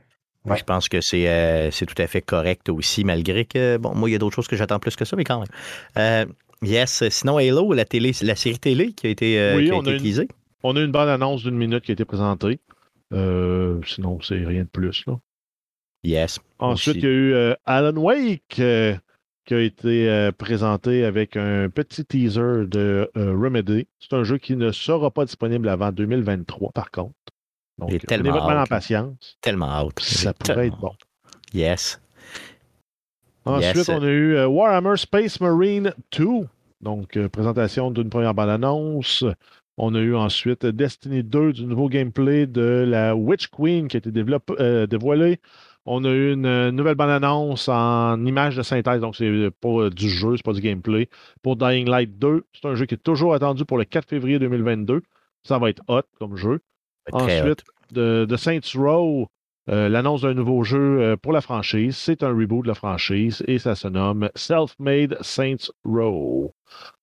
Je 0.55 0.63
pense 0.63 0.89
que 0.89 0.97
euh, 0.97 1.71
c'est 1.71 1.85
tout 1.85 2.01
à 2.01 2.07
fait 2.07 2.21
correct 2.21 2.69
aussi, 2.69 3.03
malgré 3.03 3.45
que, 3.45 3.77
bon, 3.77 3.93
moi, 3.95 4.09
il 4.09 4.13
y 4.13 4.15
a 4.15 4.17
d'autres 4.17 4.35
choses 4.35 4.47
que 4.47 4.55
j'attends 4.55 4.79
plus 4.79 4.95
que 4.95 5.05
ça, 5.05 5.15
mais 5.15 5.23
quand 5.23 5.39
même. 5.39 5.47
Euh, 5.97 6.25
yes, 6.61 7.07
sinon 7.09 7.37
Halo, 7.37 7.73
la, 7.73 7.85
télé, 7.85 8.11
la 8.21 8.35
série 8.35 8.59
télé 8.59 8.93
qui 8.93 9.07
a 9.07 9.09
été, 9.09 9.39
euh, 9.39 9.57
oui, 9.57 9.71
on 9.71 9.85
a 9.85 9.93
utilisée. 9.93 10.27
on 10.63 10.75
a 10.75 10.81
une 10.81 10.91
bande-annonce 10.91 11.43
d'une 11.43 11.57
minute 11.57 11.83
qui 11.83 11.91
a 11.91 11.93
été 11.93 12.05
présentée. 12.05 12.59
sinon, 13.11 14.19
c'est 14.21 14.45
rien 14.45 14.63
de 14.63 14.69
plus. 14.69 15.05
Là. 15.07 15.19
Yes. 16.03 16.39
Ensuite, 16.59 16.97
il 16.97 17.03
y 17.03 17.07
a 17.07 17.09
eu 17.09 17.55
Alan 17.65 17.95
Wake 17.95 18.61
qui 19.45 19.53
a 19.53 19.61
été 19.61 20.29
présenté 20.37 21.03
avec 21.03 21.35
un 21.35 21.69
petit 21.69 22.05
teaser 22.05 22.65
de 22.67 23.09
Remedy. 23.15 23.87
C'est 23.99 24.13
un 24.13 24.23
jeu 24.23 24.37
qui 24.37 24.55
ne 24.55 24.71
sera 24.71 25.11
pas 25.11 25.25
disponible 25.25 25.67
avant 25.67 25.91
2023, 25.91 26.71
par 26.71 26.91
contre. 26.91 27.13
Donc, 27.79 27.91
J'ai 27.91 27.99
tellement 27.99 28.35
en 28.35 28.65
patience. 28.65 29.37
Tellement 29.41 29.69
hâte. 29.69 29.99
Ça 29.99 30.33
pourrait 30.33 30.67
être 30.67 30.77
bon. 30.77 30.91
Yes. 31.53 31.99
Ensuite, 33.45 33.89
on 33.89 34.03
a 34.03 34.07
eu 34.07 34.35
euh, 34.35 34.47
Warhammer 34.47 34.97
Space 34.97 35.39
Marine 35.39 35.93
2. 36.17 36.25
Donc, 36.81 37.17
euh, 37.17 37.29
présentation 37.29 37.89
d'une 37.89 38.09
première 38.09 38.33
bande-annonce. 38.33 39.23
On 39.77 39.95
a 39.95 39.99
eu 39.99 40.13
ensuite 40.15 40.65
Destiny 40.65 41.23
2 41.23 41.53
du 41.53 41.65
nouveau 41.65 41.87
gameplay 41.87 42.45
de 42.45 42.85
la 42.87 43.15
Witch 43.15 43.47
Queen 43.47 43.87
qui 43.87 43.97
a 43.97 43.99
été 43.99 44.11
euh, 44.59 44.87
dévoilée. 44.87 45.39
On 45.85 46.03
a 46.03 46.09
eu 46.09 46.33
une 46.33 46.69
nouvelle 46.71 46.95
bande-annonce 46.95 47.69
en 47.69 48.23
image 48.25 48.57
de 48.57 48.61
synthèse, 48.61 48.99
donc 48.99 49.15
c'est 49.15 49.49
pas 49.61 49.89
du 49.89 50.09
jeu, 50.09 50.35
c'est 50.35 50.43
pas 50.43 50.53
du 50.53 50.61
gameplay. 50.61 51.09
Pour 51.41 51.55
Dying 51.55 51.89
Light 51.89 52.19
2, 52.19 52.43
c'est 52.53 52.67
un 52.67 52.75
jeu 52.75 52.85
qui 52.85 52.95
est 52.95 53.03
toujours 53.03 53.33
attendu 53.33 53.63
pour 53.63 53.77
le 53.77 53.85
4 53.85 54.07
février 54.07 54.37
2022. 54.37 55.01
Ça 55.43 55.57
va 55.57 55.69
être 55.69 55.81
hot 55.87 56.01
comme 56.19 56.35
jeu. 56.35 56.59
Ensuite, 57.11 57.63
de, 57.91 58.35
Saints 58.37 58.59
Row, 58.75 59.27
euh, 59.69 59.87
l'annonce 59.87 60.21
d'un 60.21 60.33
nouveau 60.33 60.63
jeu 60.63 60.99
euh, 60.99 61.17
pour 61.17 61.31
la 61.31 61.41
franchise. 61.41 61.95
C'est 61.95 62.23
un 62.23 62.29
reboot 62.29 62.63
de 62.63 62.69
la 62.69 62.73
franchise 62.73 63.43
et 63.47 63.59
ça 63.59 63.75
se 63.75 63.87
nomme 63.87 64.29
Self-Made 64.33 65.17
Saints 65.21 65.71
Row. 65.85 66.53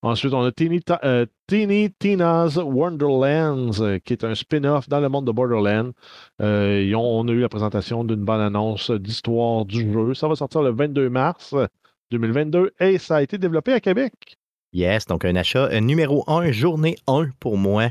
Ensuite, 0.02 0.34
on 0.34 0.42
a 0.42 0.50
Teeny, 0.50 0.80
euh, 1.04 1.26
Tina's 1.46 2.56
Wonderlands, 2.56 3.98
qui 4.04 4.12
est 4.12 4.24
un 4.24 4.34
spin-off 4.34 4.88
dans 4.88 5.00
le 5.00 5.08
monde 5.08 5.26
de 5.26 5.32
Borderlands. 5.32 5.92
on 6.40 7.28
a 7.28 7.32
eu 7.32 7.40
la 7.40 7.48
présentation 7.48 8.04
d'une 8.04 8.24
bonne 8.24 8.40
annonce 8.40 8.90
d'histoire 8.90 9.64
du 9.64 9.92
jeu. 9.92 10.14
Ça 10.14 10.26
va 10.26 10.34
sortir 10.34 10.62
le 10.62 10.70
22 10.70 11.08
mars 11.08 11.54
2022 12.10 12.72
et 12.80 12.98
ça 12.98 13.16
a 13.16 13.22
été 13.22 13.38
développé 13.38 13.72
à 13.72 13.80
Québec. 13.80 14.38
Yes, 14.76 15.06
donc 15.06 15.24
un 15.24 15.36
achat 15.36 15.80
numéro 15.80 16.22
1, 16.26 16.52
journée 16.52 16.96
1 17.06 17.30
pour 17.40 17.56
moi. 17.56 17.88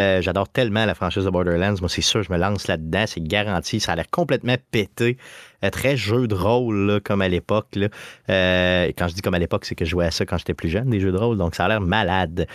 Euh, 0.00 0.20
j'adore 0.20 0.48
tellement 0.48 0.84
la 0.84 0.96
franchise 0.96 1.24
de 1.24 1.30
Borderlands. 1.30 1.76
Moi, 1.78 1.88
c'est 1.88 2.02
sûr, 2.02 2.24
je 2.24 2.32
me 2.32 2.36
lance 2.36 2.66
là-dedans. 2.66 3.04
C'est 3.06 3.22
garanti. 3.22 3.78
Ça 3.78 3.92
a 3.92 3.94
l'air 3.94 4.10
complètement 4.10 4.56
pété. 4.72 5.16
Euh, 5.62 5.70
très 5.70 5.96
jeu 5.96 6.26
de 6.26 6.34
rôle, 6.34 7.00
comme 7.04 7.22
à 7.22 7.28
l'époque. 7.28 7.78
Euh, 8.28 8.90
quand 8.98 9.06
je 9.06 9.14
dis 9.14 9.22
comme 9.22 9.34
à 9.34 9.38
l'époque, 9.38 9.64
c'est 9.64 9.76
que 9.76 9.84
je 9.84 9.90
jouais 9.90 10.06
à 10.06 10.10
ça 10.10 10.26
quand 10.26 10.36
j'étais 10.36 10.54
plus 10.54 10.70
jeune, 10.70 10.90
des 10.90 10.98
jeux 10.98 11.12
de 11.12 11.18
rôle. 11.18 11.38
Donc, 11.38 11.54
ça 11.54 11.66
a 11.66 11.68
l'air 11.68 11.80
malade. 11.80 12.48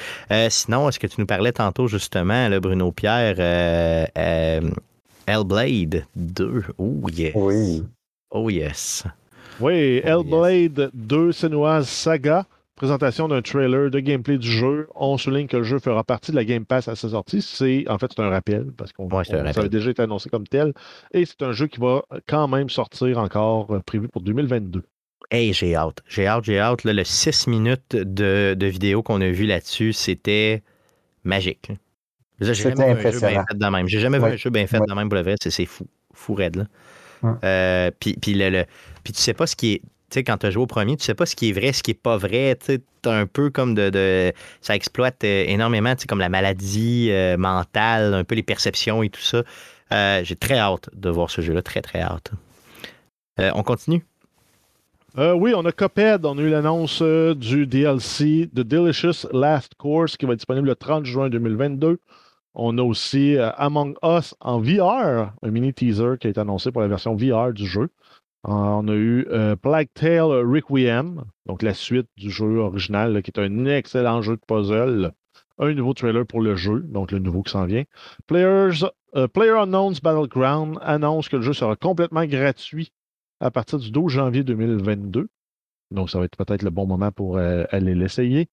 sinon, 0.49 0.89
est-ce 0.89 0.99
que 0.99 1.07
tu 1.07 1.21
nous 1.21 1.25
parlais 1.25 1.53
tantôt, 1.53 1.87
justement, 1.87 2.49
là, 2.49 2.59
Bruno 2.59 2.91
Pierre, 2.91 3.39
Hellblade 5.25 6.05
2? 6.17 6.63
Oh, 6.77 6.99
yes. 7.13 7.31
Oui. 7.33 7.83
Oh, 8.29 8.49
yes. 8.49 9.05
Oui, 9.61 10.01
oh, 10.03 10.07
Hellblade 10.09 10.91
2 10.93 11.31
Senua's 11.31 11.87
Saga 11.87 12.45
présentation 12.79 13.27
d'un 13.27 13.41
trailer 13.41 13.91
de 13.91 13.99
gameplay 13.99 14.37
du 14.37 14.49
jeu. 14.49 14.87
On 14.95 15.17
souligne 15.17 15.47
que 15.47 15.57
le 15.57 15.63
jeu 15.63 15.79
fera 15.79 16.03
partie 16.05 16.31
de 16.31 16.37
la 16.37 16.45
Game 16.45 16.65
Pass 16.65 16.87
à 16.87 16.95
sa 16.95 17.09
sortie. 17.09 17.41
C'est 17.41 17.83
en 17.89 17.97
fait 17.99 18.11
c'est 18.15 18.21
un 18.21 18.29
rappel 18.29 18.71
parce 18.75 18.93
qu'on 18.93 19.07
ça 19.23 19.37
avait 19.37 19.69
déjà 19.69 19.91
été 19.91 20.01
annoncé 20.01 20.29
comme 20.29 20.47
tel. 20.47 20.73
Et 21.13 21.25
c'est 21.25 21.43
un 21.43 21.51
jeu 21.51 21.67
qui 21.67 21.79
va 21.81 22.03
quand 22.25 22.47
même 22.47 22.69
sortir 22.69 23.19
encore 23.19 23.69
euh, 23.71 23.79
prévu 23.81 24.07
pour 24.07 24.21
2022. 24.21 24.81
Hey, 25.29 25.51
j'ai 25.53 25.75
hâte. 25.75 25.99
J'ai 26.07 26.25
hâte, 26.25 26.45
j'ai 26.45 26.57
hâte. 26.57 26.85
le 26.85 27.03
6 27.03 27.47
minutes 27.47 27.95
de, 27.95 28.55
vidéo 28.65 29.03
qu'on 29.03 29.19
a 29.19 29.29
vu 29.29 29.45
là-dessus, 29.45 29.91
c'était 29.91 30.63
magique. 31.25 31.71
J'ai 32.39 32.53
jamais 32.53 32.93
vu 32.95 33.07
un 33.07 33.11
jeu 33.11 33.19
bien 33.19 33.43
fait 33.45 33.57
de 33.57 33.69
même. 33.69 33.87
J'ai 33.87 33.99
jamais 33.99 34.19
vu 34.19 34.25
un 34.25 34.37
jeu 34.37 34.49
bien 34.49 34.65
fait 34.65 34.79
de 34.79 34.93
même 34.93 35.09
pour 35.09 35.17
le 35.17 35.23
vrai. 35.23 35.35
C'est 35.41 35.65
fou. 35.65 35.85
Fou 36.13 36.33
raide, 36.33 36.55
là. 36.55 36.65
Euh, 37.43 37.91
puis, 37.99 38.15
puis, 38.19 38.33
le, 38.33 38.63
puis 39.03 39.11
tu 39.11 39.19
sais 39.19 39.33
pas 39.33 39.45
ce 39.45 39.57
qui 39.57 39.73
est 39.73 39.81
sais, 40.13 40.23
quand 40.23 40.37
tu 40.37 40.45
as 40.45 40.51
joué 40.51 40.63
au 40.63 40.67
premier, 40.67 40.97
tu 40.97 41.03
sais 41.03 41.13
pas 41.13 41.25
ce 41.25 41.35
qui 41.35 41.49
est 41.49 41.51
vrai, 41.51 41.73
ce 41.73 41.83
qui 41.83 41.91
est 41.91 42.01
pas 42.01 42.17
vrai. 42.17 42.57
Tu 42.63 42.79
un 43.05 43.25
peu 43.25 43.49
comme 43.49 43.75
de, 43.75 44.33
Ça 44.61 44.75
exploite 44.75 45.23
euh, 45.23 45.45
énormément, 45.47 45.95
tu 45.95 46.07
comme 46.07 46.19
la 46.19 46.29
maladie 46.29 47.09
euh, 47.11 47.37
mentale, 47.37 48.13
un 48.13 48.23
peu 48.23 48.35
les 48.35 48.43
perceptions 48.43 49.03
et 49.03 49.09
tout 49.09 49.21
ça. 49.21 49.43
Euh, 49.91 50.21
j'ai 50.23 50.35
très 50.35 50.57
hâte 50.57 50.89
de 50.93 51.09
voir 51.09 51.29
ce 51.29 51.41
jeu-là, 51.41 51.61
très, 51.61 51.81
très 51.81 52.01
hâte. 52.01 52.31
on 53.37 53.63
continue? 53.63 54.03
oui, 55.17 55.53
on 55.55 55.65
a 55.65 55.71
Coped. 55.71 56.25
On 56.25 56.37
a 56.37 56.41
eu 56.41 56.49
l'annonce 56.49 57.01
du 57.01 57.65
DLC 57.67 58.49
The 58.55 58.61
Delicious 58.61 59.27
Last 59.33 59.75
Course 59.75 60.15
qui 60.15 60.25
va 60.25 60.33
être 60.33 60.39
disponible 60.39 60.67
le 60.67 60.75
30 60.75 61.05
juin 61.05 61.29
2022. 61.29 61.99
On 62.55 62.77
a 62.77 62.81
aussi 62.81 63.37
Among 63.57 63.95
Us 64.03 64.35
en 64.39 64.59
VR, 64.59 65.33
un 65.41 65.51
mini 65.51 65.73
teaser 65.73 66.17
qui 66.19 66.27
a 66.27 66.29
été 66.29 66.39
annoncé 66.39 66.71
pour 66.71 66.81
la 66.81 66.87
version 66.87 67.15
VR 67.15 67.51
du 67.53 67.65
jeu. 67.65 67.89
Euh, 68.47 68.51
on 68.51 68.87
a 68.87 68.93
eu 68.93 69.27
euh, 69.29 69.55
Plague 69.55 69.89
Tale 69.93 70.45
Requiem, 70.45 71.23
donc 71.45 71.61
la 71.61 71.73
suite 71.73 72.07
du 72.17 72.31
jeu 72.31 72.59
original, 72.59 73.21
qui 73.21 73.31
est 73.31 73.39
un 73.39 73.65
excellent 73.65 74.21
jeu 74.21 74.37
de 74.37 74.41
puzzle. 74.47 75.11
Un 75.57 75.73
nouveau 75.73 75.93
trailer 75.93 76.25
pour 76.25 76.41
le 76.41 76.55
jeu, 76.55 76.79
donc 76.79 77.11
le 77.11 77.19
nouveau 77.19 77.43
qui 77.43 77.51
s'en 77.51 77.65
vient. 77.65 77.83
Players, 78.27 78.85
euh, 79.15 79.27
Player 79.27 79.51
Unknown's 79.51 79.99
Battleground 79.99 80.77
annonce 80.81 81.27
que 81.27 81.35
le 81.35 81.41
jeu 81.41 81.51
sera 81.51 81.75
complètement 81.75 82.25
gratuit 82.25 82.93
à 83.41 83.51
partir 83.51 83.77
du 83.77 83.91
12 83.91 84.09
janvier 84.11 84.43
2022. 84.43 85.27
Donc, 85.91 86.09
ça 86.09 86.19
va 86.19 86.25
être 86.25 86.37
peut-être 86.37 86.61
le 86.61 86.69
bon 86.69 86.85
moment 86.85 87.11
pour 87.11 87.37
aller 87.37 87.95
l'essayer. 87.95 88.47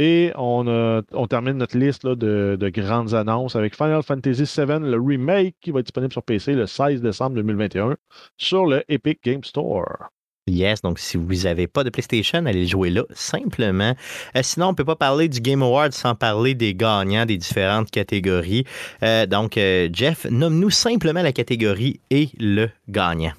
Et 0.00 0.30
on, 0.36 1.02
termine 1.28 1.54
notre 1.54 1.76
liste 1.76 2.06
de, 2.06 2.70
grandes 2.70 3.14
annonces 3.14 3.56
avec 3.56 3.74
Final 3.74 4.04
Fantasy 4.04 4.44
VII, 4.44 4.78
le 4.78 4.96
remake 4.96 5.56
qui 5.60 5.72
va 5.72 5.80
être 5.80 5.86
disponible 5.86 6.12
sur 6.12 6.22
PC 6.22 6.52
le 6.52 6.68
16 6.68 7.02
décembre 7.02 7.34
2021 7.34 7.96
sur 8.36 8.64
le 8.64 8.84
Epic 8.88 9.18
Game 9.24 9.42
Store. 9.42 10.08
Yes, 10.46 10.82
donc 10.82 11.00
si 11.00 11.16
vous 11.16 11.44
n'avez 11.44 11.66
pas 11.66 11.82
de 11.82 11.90
PlayStation, 11.90 12.46
allez 12.46 12.68
jouer 12.68 12.90
là, 12.90 13.02
simplement. 13.10 13.94
Euh, 14.36 14.40
sinon, 14.42 14.68
on 14.68 14.70
ne 14.70 14.76
peut 14.76 14.84
pas 14.84 14.96
parler 14.96 15.28
du 15.28 15.40
Game 15.40 15.64
Award 15.64 15.92
sans 15.92 16.14
parler 16.14 16.54
des 16.54 16.74
gagnants 16.74 17.26
des 17.26 17.36
différentes 17.36 17.90
catégories. 17.90 18.64
Euh, 19.02 19.26
donc, 19.26 19.58
euh, 19.58 19.88
Jeff, 19.92 20.26
nomme-nous 20.30 20.70
simplement 20.70 21.22
la 21.22 21.32
catégorie 21.32 22.00
et 22.10 22.30
le 22.38 22.68
gagnant. 22.88 23.32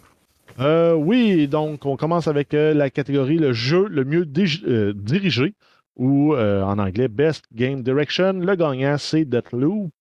oui, 0.59 1.47
donc 1.47 1.85
on 1.85 1.95
commence 1.95 2.27
avec 2.27 2.51
la 2.51 2.89
catégorie 2.89 3.37
le 3.37 3.53
jeu 3.53 3.87
le 3.87 4.03
mieux 4.03 4.25
dirigé 4.25 5.53
ou 5.99 6.35
en 6.35 6.79
anglais 6.79 7.07
Best 7.07 7.45
Game 7.53 7.83
Direction. 7.83 8.33
Le 8.33 8.55
gagnant, 8.55 8.97
c'est 8.97 9.25
Deathloop. 9.25 9.91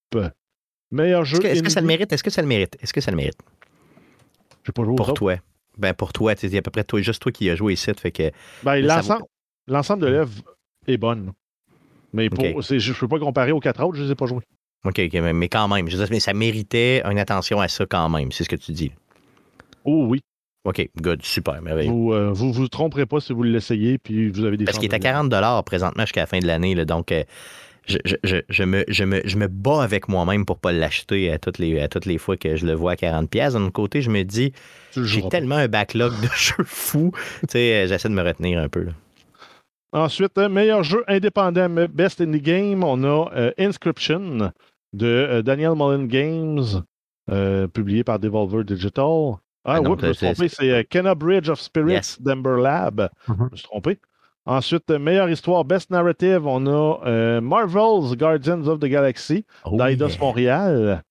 Meilleur 0.91 1.25
jeu. 1.25 1.45
Est-ce 1.45 1.63
que, 1.63 1.71
ça 1.71 1.83
le 1.83 1.87
mérite? 1.87 2.11
Est-ce 2.13 2.23
que 2.23 2.31
ça 2.31 2.41
le 2.41 2.49
mérite? 2.49 2.79
Est-ce 2.81 2.95
que 2.95 3.03
ça 3.03 3.11
le 3.11 3.17
mérite? 3.19 3.39
J'ai 4.65 4.73
pas 4.73 4.85
joué 4.85 4.97
Pour 4.97 5.13
toi. 5.13 5.37
Ben 5.77 5.95
pour 5.95 6.13
toi, 6.13 6.35
il 6.43 6.53
y 6.53 6.57
a 6.57 6.59
à 6.59 6.63
peu 6.63 6.71
près 6.71 6.83
toi, 6.83 7.01
juste 7.01 7.23
toi 7.23 7.31
qui 7.31 7.49
as 7.51 7.55
joué 7.55 7.75
ici. 7.75 7.91
Fait 7.97 8.11
que, 8.11 8.31
ben, 8.65 8.81
l'ensemble, 9.67 10.03
de 10.03 10.07
l'œuvre 10.09 10.33
est 10.87 10.97
bonne. 10.97 11.33
Mais 12.13 12.31
pour, 12.31 12.63
je 12.63 12.75
ne 12.75 12.99
peux 12.99 13.07
pas 13.07 13.19
comparer 13.19 13.53
aux 13.53 13.61
quatre 13.61 13.85
autres, 13.85 13.97
je 13.97 14.03
ne 14.03 14.07
les 14.07 14.13
ai 14.13 14.15
pas 14.17 14.27
joués. 14.27 14.43
OK, 14.85 14.99
mais 15.13 15.49
quand 15.49 15.69
même. 15.69 15.89
Je 15.89 15.97
mais 16.11 16.21
ça 16.21 16.35
méritait 16.35 17.03
une 17.05 17.19
attention 17.19 17.61
à 17.61 17.69
ça 17.69 17.87
quand 17.87 18.09
même, 18.09 18.33
c'est 18.33 18.45
ce 18.45 18.49
que 18.49 18.57
tu 18.57 18.73
dis. 18.73 18.93
Oh 19.85 20.07
oui. 20.09 20.21
OK, 20.69 20.91
good, 21.01 21.23
super, 21.23 21.63
merveilleux. 21.63 21.91
Vous 21.91 22.13
ne 22.13 22.19
euh, 22.19 22.33
vous, 22.33 22.53
vous 22.53 22.69
tromperez 22.69 23.07
pas 23.07 23.21
si 23.21 23.33
vous 23.33 23.43
l'essayez, 23.43 23.97
puis 23.97 24.29
vous 24.29 24.45
avez 24.45 24.59
des 24.59 24.67
Parce 24.67 24.79
qu'il 24.79 24.91
est 24.91 24.95
à 24.95 24.99
40 24.99 25.33
présentement 25.65 26.03
jusqu'à 26.03 26.21
la 26.21 26.27
fin 26.27 26.41
de 26.41 26.47
l'année, 26.47 26.75
donc 26.85 27.11
euh, 27.11 27.25
je, 27.87 28.65
me, 28.65 28.85
je, 28.87 29.05
me, 29.05 29.23
je 29.25 29.39
me 29.39 29.47
bats 29.47 29.83
avec 29.83 30.09
moi-même 30.09 30.45
pour 30.45 30.57
ne 30.57 30.61
pas 30.61 30.73
l'acheter 30.73 31.33
à 31.33 31.39
toutes, 31.39 31.57
les, 31.57 31.81
à 31.81 31.89
toutes 31.89 32.05
les 32.05 32.19
fois 32.19 32.37
que 32.37 32.57
je 32.57 32.67
le 32.67 32.75
vois 32.75 32.93
à 32.93 32.97
40 32.97 33.31
pièces. 33.31 33.55
D'un 33.55 33.71
côté, 33.71 34.03
je 34.03 34.11
me 34.11 34.25
dis, 34.25 34.53
j'ai 34.95 35.27
tellement 35.31 35.57
un 35.57 35.69
backlog 35.69 36.13
de 36.21 36.29
jeux 36.37 36.65
fous. 36.65 37.13
j'essaie 37.51 38.09
de 38.11 38.15
me 38.15 38.23
retenir 38.23 38.59
un 38.59 38.69
peu. 38.69 38.89
Ensuite, 39.93 40.37
euh, 40.37 40.51
meilleur 40.51 40.83
jeu 40.83 41.03
indépendant, 41.09 41.71
Best 41.89 42.21
in 42.21 42.33
the 42.33 42.43
Game, 42.43 42.85
on 42.85 43.03
a 43.05 43.31
euh, 43.35 43.53
Inscription 43.59 44.53
de 44.93 45.07
euh, 45.07 45.43
Daniel 45.43 45.75
Mullen 45.75 46.07
Games, 46.09 46.83
publié 47.73 48.05
par 48.05 48.19
Devolver 48.19 48.65
Digital. 48.65 49.37
Ah, 49.69 49.75
ah 49.77 49.81
oui, 49.83 49.97
je 50.01 50.07
me 50.07 50.13
suis 50.15 50.27
trompé, 50.27 50.49
c'est 50.49 50.89
Kenna 50.89 51.15
Bridge 51.15 51.51
of 51.51 51.61
Spirits 51.61 52.17
d'Ember 52.21 52.57
Lab. 52.59 53.11
Mm-hmm. 53.29 53.37
Je 53.37 53.51
me 53.51 53.57
suis 53.57 53.65
trompé. 53.65 53.99
Ensuite, 54.47 54.89
meilleure 54.91 55.29
histoire, 55.29 55.63
Best 55.63 55.91
Narrative, 55.91 56.47
on 56.47 56.67
a 56.67 57.07
euh, 57.07 57.41
Marvel's 57.43 58.17
Guardians 58.17 58.67
of 58.67 58.81
the 58.81 58.87
Galaxy 58.87 59.45
oh, 59.67 59.77
d'Aidos 59.77 60.19
Montréal. 60.19 61.05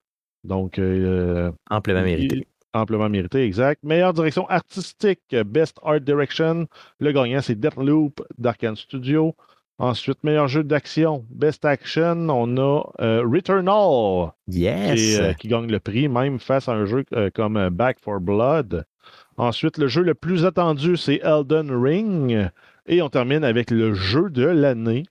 Donc, 0.43 0.79
euh, 0.79 1.51
amplement 1.69 2.01
mérité. 2.01 2.47
Amplement 2.73 3.09
mérité, 3.09 3.43
exact. 3.43 3.83
Meilleure 3.83 4.13
direction 4.13 4.49
artistique, 4.49 5.35
Best 5.45 5.79
Art 5.83 6.01
Direction. 6.01 6.65
Le 6.99 7.11
gagnant, 7.11 7.41
c'est 7.43 7.59
Deathloop 7.59 8.25
d'Arkane 8.39 8.75
Studio. 8.75 9.35
Ensuite, 9.79 10.23
meilleur 10.23 10.47
jeu 10.47 10.63
d'action, 10.63 11.23
Best 11.29 11.63
Action, 11.63 12.29
on 12.29 12.57
a 12.57 12.83
euh, 12.99 13.21
Returnal. 13.23 14.31
Yes. 14.47 15.35
Qui, 15.37 15.47
gagne 15.47 15.67
le 15.67 15.79
prix, 15.79 16.07
même 16.07 16.39
face 16.39 16.67
à 16.67 16.73
un 16.73 16.85
jeu 16.85 17.05
comme 17.35 17.69
Back 17.69 17.99
for 17.99 18.19
Blood. 18.19 18.85
Ensuite, 19.37 19.77
le 19.77 19.87
jeu 19.87 20.01
le 20.01 20.15
plus 20.15 20.45
attendu, 20.45 20.97
c'est 20.97 21.21
Elden 21.23 21.71
Ring. 21.71 22.49
Et 22.87 23.01
on 23.01 23.09
termine 23.09 23.43
avec 23.43 23.69
le 23.69 23.93
jeu 23.93 24.29
de 24.29 24.45
l'année. 24.45 25.03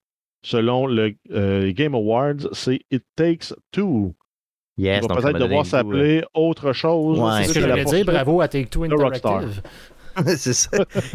Selon 0.42 0.86
le 0.86 1.14
euh, 1.32 1.72
Game 1.72 1.94
Awards, 1.94 2.48
c'est 2.52 2.80
It 2.90 3.04
Takes 3.16 3.52
Two. 3.72 4.14
Yes, 4.78 5.00
Il 5.02 5.08
va 5.08 5.20
peut-être 5.20 5.38
devoir 5.38 5.66
s'appeler 5.66 6.22
autre 6.34 6.72
chose. 6.72 7.20
c'est 7.38 7.48
ce 7.48 7.54
que 7.54 7.60
j'allais 7.60 7.84
dire. 7.84 8.04
Bravo 8.04 8.40
à 8.40 8.48
Take 8.48 8.66
Two 8.66 8.84
Interactive. 8.84 9.62
c'est 10.36 10.52
ça, 10.52 10.70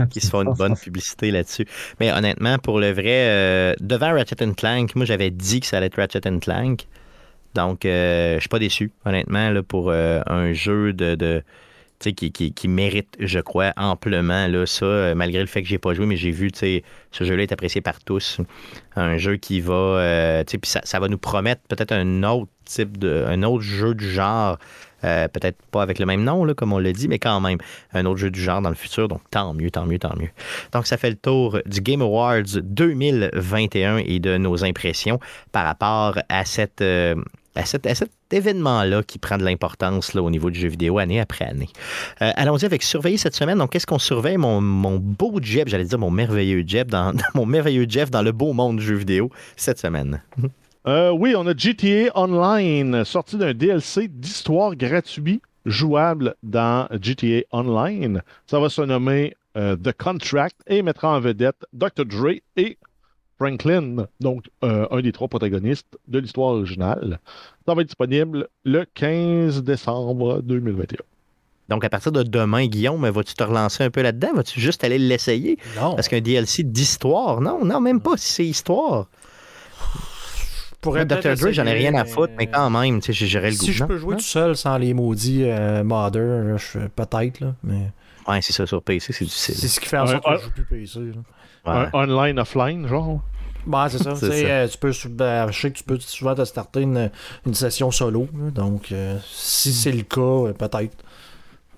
qui 0.09 0.21
se 0.21 0.29
font 0.29 0.43
une 0.43 0.53
bonne 0.53 0.77
publicité 0.77 1.31
là-dessus. 1.31 1.65
Mais 1.99 2.11
honnêtement, 2.11 2.57
pour 2.57 2.79
le 2.79 2.91
vrai, 2.91 3.27
euh, 3.27 3.73
devant 3.79 4.13
Ratchet 4.13 4.35
Clank, 4.55 4.95
moi 4.95 5.05
j'avais 5.05 5.31
dit 5.31 5.59
que 5.59 5.67
ça 5.67 5.77
allait 5.77 5.87
être 5.87 5.97
Ratchet 5.97 6.21
Clank. 6.39 6.87
Donc, 7.53 7.85
euh, 7.85 8.35
je 8.35 8.39
suis 8.39 8.49
pas 8.49 8.59
déçu, 8.59 8.91
honnêtement, 9.05 9.49
là, 9.49 9.61
pour 9.61 9.91
un 9.91 10.53
jeu 10.53 10.93
de 10.93 11.43
qui, 12.09 12.31
qui, 12.31 12.67
mérite, 12.67 13.15
je 13.19 13.39
crois, 13.39 13.73
amplement 13.77 14.47
là, 14.47 14.65
ça, 14.65 14.85
euh, 14.85 15.15
malgré 15.15 15.39
le 15.39 15.45
fait 15.45 15.61
que 15.61 15.67
j'ai 15.67 15.77
pas 15.77 15.93
joué, 15.93 16.05
mais 16.05 16.17
j'ai 16.17 16.31
vu 16.31 16.49
ce 16.53 17.23
jeu-là 17.23 17.43
est 17.43 17.51
apprécié 17.51 17.81
par 17.81 17.99
tous. 17.99 18.39
Un 18.95 19.17
jeu 19.17 19.37
qui 19.37 19.61
va, 19.61 19.73
euh, 19.73 20.43
puis 20.43 20.59
ça, 20.63 20.81
ça, 20.83 20.99
va 20.99 21.07
nous 21.07 21.17
promettre 21.17 21.61
peut-être 21.67 21.91
un 21.91 22.23
autre 22.23 22.51
type 22.65 22.97
de, 22.97 23.25
un 23.27 23.43
autre 23.43 23.63
jeu 23.63 23.93
du 23.93 24.09
genre. 24.09 24.57
Euh, 25.03 25.27
peut-être 25.27 25.57
pas 25.71 25.81
avec 25.81 25.99
le 25.99 26.05
même 26.05 26.23
nom, 26.23 26.45
comme 26.53 26.73
on 26.73 26.79
l'a 26.79 26.91
dit, 26.91 27.07
mais 27.07 27.19
quand 27.19 27.39
même, 27.41 27.57
un 27.93 28.05
autre 28.05 28.19
jeu 28.19 28.31
du 28.31 28.41
genre 28.41 28.61
dans 28.61 28.69
le 28.69 28.75
futur. 28.75 29.07
Donc, 29.07 29.21
tant 29.29 29.53
mieux, 29.53 29.71
tant 29.71 29.85
mieux, 29.85 29.99
tant 29.99 30.15
mieux. 30.17 30.29
Donc, 30.73 30.87
ça 30.87 30.97
fait 30.97 31.09
le 31.09 31.15
tour 31.15 31.59
du 31.65 31.81
Game 31.81 32.01
Awards 32.01 32.43
2021 32.61 33.97
et 33.97 34.19
de 34.19 34.37
nos 34.37 34.63
impressions 34.63 35.19
par 35.51 35.65
rapport 35.65 36.19
à 36.29 36.45
cette, 36.45 36.83
à 37.55 37.65
cet, 37.65 37.87
événement-là 38.31 39.03
qui 39.03 39.19
prend 39.19 39.37
de 39.37 39.43
l'importance 39.43 40.15
au 40.15 40.29
niveau 40.29 40.49
du 40.49 40.59
jeu 40.59 40.69
vidéo 40.69 40.99
année 40.99 41.19
après 41.19 41.45
année. 41.45 41.67
Euh, 42.21 42.31
allons-y 42.35 42.65
avec 42.65 42.81
surveiller 42.81 43.17
cette 43.17 43.35
semaine. 43.35 43.57
Donc, 43.57 43.71
qu'est-ce 43.71 43.87
qu'on 43.87 43.99
surveille? 43.99 44.37
Mon, 44.37 44.61
beau 44.97 45.39
Jeff, 45.41 45.67
j'allais 45.67 45.83
dire 45.83 45.99
mon 45.99 46.11
merveilleux 46.11 46.63
Jeff, 46.65 46.87
dans, 46.87 47.13
mon 47.35 47.45
merveilleux 47.45 47.85
Jeff 47.89 48.09
dans 48.09 48.21
le 48.21 48.31
beau 48.31 48.53
monde 48.53 48.77
du 48.77 48.85
jeu 48.85 48.95
vidéo 48.95 49.29
cette 49.57 49.79
semaine. 49.79 50.21
Euh, 50.87 51.11
oui, 51.11 51.35
on 51.37 51.45
a 51.45 51.55
GTA 51.55 52.11
Online, 52.15 53.05
sorti 53.05 53.37
d'un 53.37 53.53
DLC 53.53 54.07
d'histoire 54.07 54.75
gratuit 54.75 55.41
jouable 55.65 56.33
dans 56.41 56.87
GTA 56.99 57.43
Online. 57.51 58.23
Ça 58.47 58.59
va 58.59 58.67
se 58.67 58.81
nommer 58.81 59.35
euh, 59.57 59.75
The 59.75 59.91
Contract 59.95 60.55
et 60.65 60.81
mettra 60.81 61.15
en 61.15 61.19
vedette 61.19 61.67
Dr. 61.73 62.05
Dre 62.05 62.41
et 62.57 62.79
Franklin, 63.37 64.07
donc 64.19 64.49
euh, 64.63 64.87
un 64.89 65.01
des 65.01 65.11
trois 65.11 65.27
protagonistes 65.27 65.99
de 66.07 66.17
l'histoire 66.17 66.55
originale. 66.55 67.19
Ça 67.67 67.75
va 67.75 67.81
être 67.81 67.87
disponible 67.87 68.47
le 68.63 68.85
15 68.95 69.61
décembre 69.63 70.41
2021. 70.41 70.97
Donc, 71.69 71.85
à 71.85 71.89
partir 71.89 72.11
de 72.11 72.23
demain, 72.23 72.65
Guillaume, 72.65 73.07
vas-tu 73.07 73.33
te 73.33 73.43
relancer 73.43 73.83
un 73.83 73.91
peu 73.91 74.01
là-dedans? 74.01 74.33
Vas-tu 74.33 74.59
juste 74.59 74.83
aller 74.83 74.97
l'essayer? 74.97 75.57
Non. 75.79 75.95
Parce 75.95 76.09
qu'un 76.09 76.19
DLC 76.19 76.63
d'histoire, 76.63 77.39
non, 77.39 77.63
non, 77.63 77.79
même 77.79 78.01
pas 78.01 78.17
si 78.17 78.33
c'est 78.33 78.45
histoire. 78.45 79.07
Pour 80.81 80.95
Dr. 80.95 81.35
Dre, 81.35 81.51
j'en 81.51 81.65
ai 81.65 81.73
rien 81.73 81.93
à 81.93 82.05
foutre, 82.05 82.33
mais 82.37 82.47
quand 82.47 82.69
même, 82.69 82.99
tu 82.99 83.13
sais, 83.13 83.25
j'ai 83.25 83.39
le 83.39 83.51
goût. 83.51 83.65
Si 83.65 83.73
je 83.73 83.85
peux 83.85 83.97
jouer 83.97 84.15
tout 84.15 84.21
seul 84.23 84.55
sans 84.55 84.77
les 84.77 84.93
maudits 84.93 85.43
euh, 85.45 85.83
modder, 85.83 86.55
peut-être, 86.95 87.39
là, 87.39 87.53
mais... 87.63 87.91
Ouais, 88.27 88.41
c'est 88.41 88.53
ça, 88.53 88.65
sur 88.67 88.81
PC, 88.83 89.13
c'est 89.13 89.25
difficile. 89.25 89.55
C'est 89.55 89.67
ce 89.67 89.79
qui 89.79 89.87
fait 89.87 89.97
en 89.97 90.07
sorte 90.07 90.23
que 90.23 90.37
je 90.37 90.43
joue 90.43 90.51
plus 90.51 90.63
PC. 90.65 90.99
Online, 91.65 92.39
offline, 92.39 92.87
genre? 92.87 93.21
Bah, 93.65 93.87
c'est 93.89 93.99
ça. 93.99 94.13
Euh, 94.23 94.67
tu 94.67 94.77
peux, 94.77 94.91
ben, 95.09 95.51
je 95.51 95.59
sais 95.61 95.71
que 95.71 95.77
tu 95.77 95.83
peux 95.83 95.99
souvent 95.99 96.35
te 96.35 96.45
starter 96.45 96.81
une, 96.81 97.11
une 97.45 97.53
session 97.53 97.91
solo. 97.91 98.27
donc, 98.33 98.91
euh, 98.91 99.17
si 99.25 99.73
c'est 99.73 99.91
le 99.91 100.03
cas, 100.03 100.21
euh, 100.21 100.53
peut-être. 100.53 100.95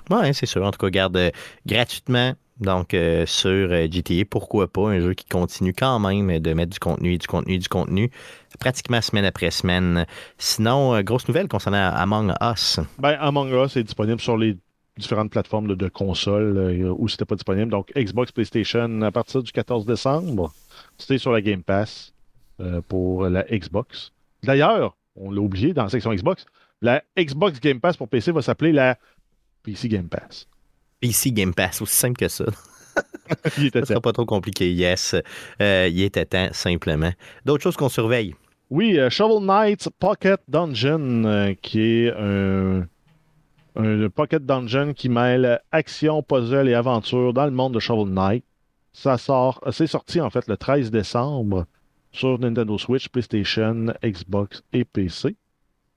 Ouais, 0.09 0.33
c'est 0.33 0.45
sûr. 0.45 0.63
En 0.63 0.71
tout 0.71 0.79
cas, 0.79 0.89
garde 0.89 1.31
gratuitement. 1.65 2.33
Donc, 2.59 2.95
sur 3.25 3.69
GTA, 3.91 4.25
pourquoi 4.29 4.67
pas 4.67 4.89
un 4.89 4.99
jeu 4.99 5.13
qui 5.15 5.25
continue 5.25 5.73
quand 5.73 5.99
même 5.99 6.39
de 6.39 6.53
mettre 6.53 6.71
du 6.71 6.79
contenu, 6.79 7.17
du 7.17 7.27
contenu, 7.27 7.57
du 7.57 7.67
contenu, 7.67 8.11
pratiquement 8.59 9.01
semaine 9.01 9.25
après 9.25 9.49
semaine. 9.49 10.05
Sinon, 10.37 11.01
grosse 11.01 11.27
nouvelle 11.27 11.47
concernant 11.47 11.91
Among 11.93 12.31
Us. 12.41 12.79
Ben, 12.99 13.17
Among 13.19 13.51
Us 13.51 13.75
est 13.75 13.83
disponible 13.83 14.21
sur 14.21 14.37
les 14.37 14.55
différentes 14.97 15.31
plateformes 15.31 15.75
de 15.75 15.89
consoles 15.89 16.93
où 16.97 17.07
c'était 17.07 17.25
pas 17.25 17.35
disponible. 17.35 17.71
Donc, 17.71 17.91
Xbox, 17.95 18.31
PlayStation 18.31 19.01
à 19.01 19.11
partir 19.11 19.41
du 19.41 19.51
14 19.51 19.85
décembre. 19.85 20.53
C'était 20.97 21.17
sur 21.17 21.31
la 21.31 21.41
Game 21.41 21.63
Pass 21.63 22.13
euh, 22.59 22.81
pour 22.87 23.27
la 23.29 23.43
Xbox. 23.43 24.11
D'ailleurs, 24.43 24.95
on 25.15 25.31
l'a 25.31 25.41
oublié 25.41 25.73
dans 25.73 25.83
la 25.83 25.89
section 25.89 26.13
Xbox, 26.13 26.45
la 26.81 27.01
Xbox 27.17 27.59
Game 27.59 27.79
Pass 27.79 27.97
pour 27.97 28.09
PC 28.09 28.31
va 28.31 28.41
s'appeler 28.41 28.71
la 28.71 28.97
PC 29.63 29.87
Game 29.87 30.09
Pass. 30.09 30.47
PC 30.99 31.31
Game 31.31 31.53
Pass, 31.53 31.81
aussi 31.81 31.95
simple 31.95 32.17
que 32.17 32.27
ça. 32.27 32.45
il 33.57 33.67
était 33.67 33.79
ça 33.81 33.85
sera 33.87 34.01
pas 34.01 34.13
trop 34.13 34.25
compliqué, 34.25 34.71
yes. 34.71 35.15
Euh, 35.61 35.89
il 35.91 36.01
était 36.01 36.25
temps, 36.25 36.49
simplement. 36.51 37.11
D'autres 37.45 37.63
choses 37.63 37.75
qu'on 37.75 37.89
surveille? 37.89 38.35
Oui, 38.69 38.97
euh, 38.97 39.09
Shovel 39.09 39.45
Knight 39.45 39.89
Pocket 39.99 40.39
Dungeon, 40.47 41.55
qui 41.61 41.81
est 41.81 42.11
un, 42.11 42.87
un, 43.75 44.09
Pocket 44.09 44.45
Dungeon 44.45 44.93
qui 44.93 45.09
mêle 45.09 45.61
action, 45.71 46.21
puzzle 46.23 46.69
et 46.69 46.73
aventure 46.73 47.33
dans 47.33 47.45
le 47.45 47.51
monde 47.51 47.73
de 47.73 47.79
Shovel 47.79 48.13
Knight. 48.13 48.43
Ça 48.93 49.17
sort, 49.17 49.59
euh, 49.65 49.71
c'est 49.71 49.87
sorti 49.87 50.21
en 50.21 50.29
fait 50.29 50.47
le 50.47 50.55
13 50.55 50.91
décembre 50.91 51.65
sur 52.11 52.37
Nintendo 52.39 52.77
Switch, 52.77 53.09
PlayStation, 53.09 53.87
Xbox 54.03 54.63
et 54.71 54.85
PC. 54.85 55.35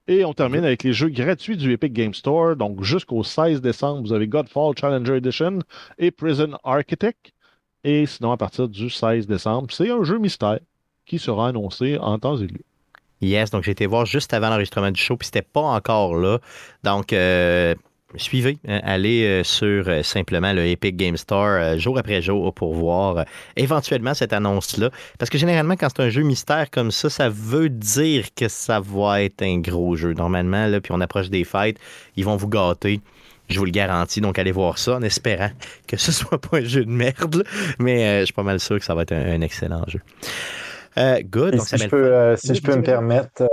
Et 0.07 0.23
on 0.23 0.33
termine 0.33 0.63
avec 0.63 0.83
les 0.83 0.93
jeux 0.93 1.09
gratuits 1.09 1.57
du 1.57 1.73
Epic 1.73 1.91
Game 1.91 2.13
Store. 2.13 2.55
Donc 2.55 2.81
jusqu'au 2.83 3.23
16 3.23 3.61
décembre, 3.61 4.01
vous 4.01 4.13
avez 4.13 4.27
Godfall 4.27 4.73
Challenger 4.79 5.17
Edition 5.17 5.59
et 5.97 6.11
Prison 6.11 6.57
Architect. 6.63 7.33
Et 7.83 8.05
sinon, 8.05 8.31
à 8.31 8.37
partir 8.37 8.69
du 8.69 8.89
16 8.89 9.27
décembre, 9.27 9.67
c'est 9.71 9.89
un 9.89 10.03
jeu 10.03 10.17
mystère 10.17 10.59
qui 11.05 11.19
sera 11.19 11.49
annoncé 11.49 11.97
en 11.97 12.19
temps 12.19 12.37
et 12.37 12.47
lieu. 12.47 12.63
Yes, 13.21 13.49
donc 13.49 13.63
j'ai 13.63 13.71
été 13.71 13.85
voir 13.85 14.05
juste 14.05 14.33
avant 14.33 14.49
l'enregistrement 14.49 14.91
du 14.91 15.01
show, 15.01 15.17
puis 15.17 15.25
c'était 15.25 15.41
pas 15.41 15.61
encore 15.61 16.15
là. 16.15 16.39
Donc, 16.83 17.13
euh, 17.13 17.73
suivez, 18.15 18.57
hein, 18.67 18.79
allez 18.83 19.25
euh, 19.25 19.43
sur 19.43 19.87
euh, 19.87 20.01
simplement 20.01 20.53
le 20.53 20.65
Epic 20.65 20.95
Game 20.95 21.17
Store 21.17 21.59
euh, 21.59 21.77
jour 21.77 21.97
après 21.97 22.21
jour 22.21 22.53
pour 22.53 22.73
voir 22.73 23.25
éventuellement 23.57 24.13
cette 24.13 24.31
annonce-là. 24.31 24.89
Parce 25.19 25.29
que 25.29 25.37
généralement, 25.37 25.75
quand 25.75 25.89
c'est 25.89 26.03
un 26.03 26.09
jeu 26.09 26.23
mystère 26.23 26.69
comme 26.71 26.91
ça, 26.91 27.09
ça 27.09 27.29
veut 27.29 27.69
dire 27.69 28.27
que 28.33 28.47
ça 28.47 28.79
va 28.79 29.23
être 29.23 29.41
un 29.41 29.59
gros 29.59 29.95
jeu. 29.95 30.13
Normalement, 30.13 30.67
là, 30.67 30.79
puis 30.79 30.93
on 30.93 31.01
approche 31.01 31.29
des 31.29 31.43
fêtes, 31.43 31.77
ils 32.15 32.23
vont 32.23 32.37
vous 32.37 32.47
gâter. 32.47 33.01
Je 33.49 33.59
vous 33.59 33.65
le 33.65 33.71
garantis. 33.71 34.21
Donc, 34.21 34.39
allez 34.39 34.51
voir 34.51 34.77
ça 34.77 34.95
en 34.95 35.01
espérant 35.01 35.51
que 35.87 35.97
ce 35.97 36.11
soit 36.13 36.39
pas 36.39 36.57
un 36.57 36.63
jeu 36.63 36.85
de 36.85 36.91
merde. 36.91 37.43
Mais 37.79 38.21
je 38.21 38.25
suis 38.25 38.33
pas 38.33 38.43
mal 38.43 38.59
sûr 38.59 38.79
que 38.79 38.85
ça 38.85 38.95
va 38.95 39.03
être 39.03 39.13
un 39.13 39.41
excellent 39.41 39.83
jeu. 39.87 40.01
good. 41.23 41.59
si, 41.61 41.77
je 41.77 41.87
peux, 41.87 42.35
si 42.37 42.55
je 42.55 42.61
peux 42.61 42.75
me 42.75 42.83
permettre 42.83 43.43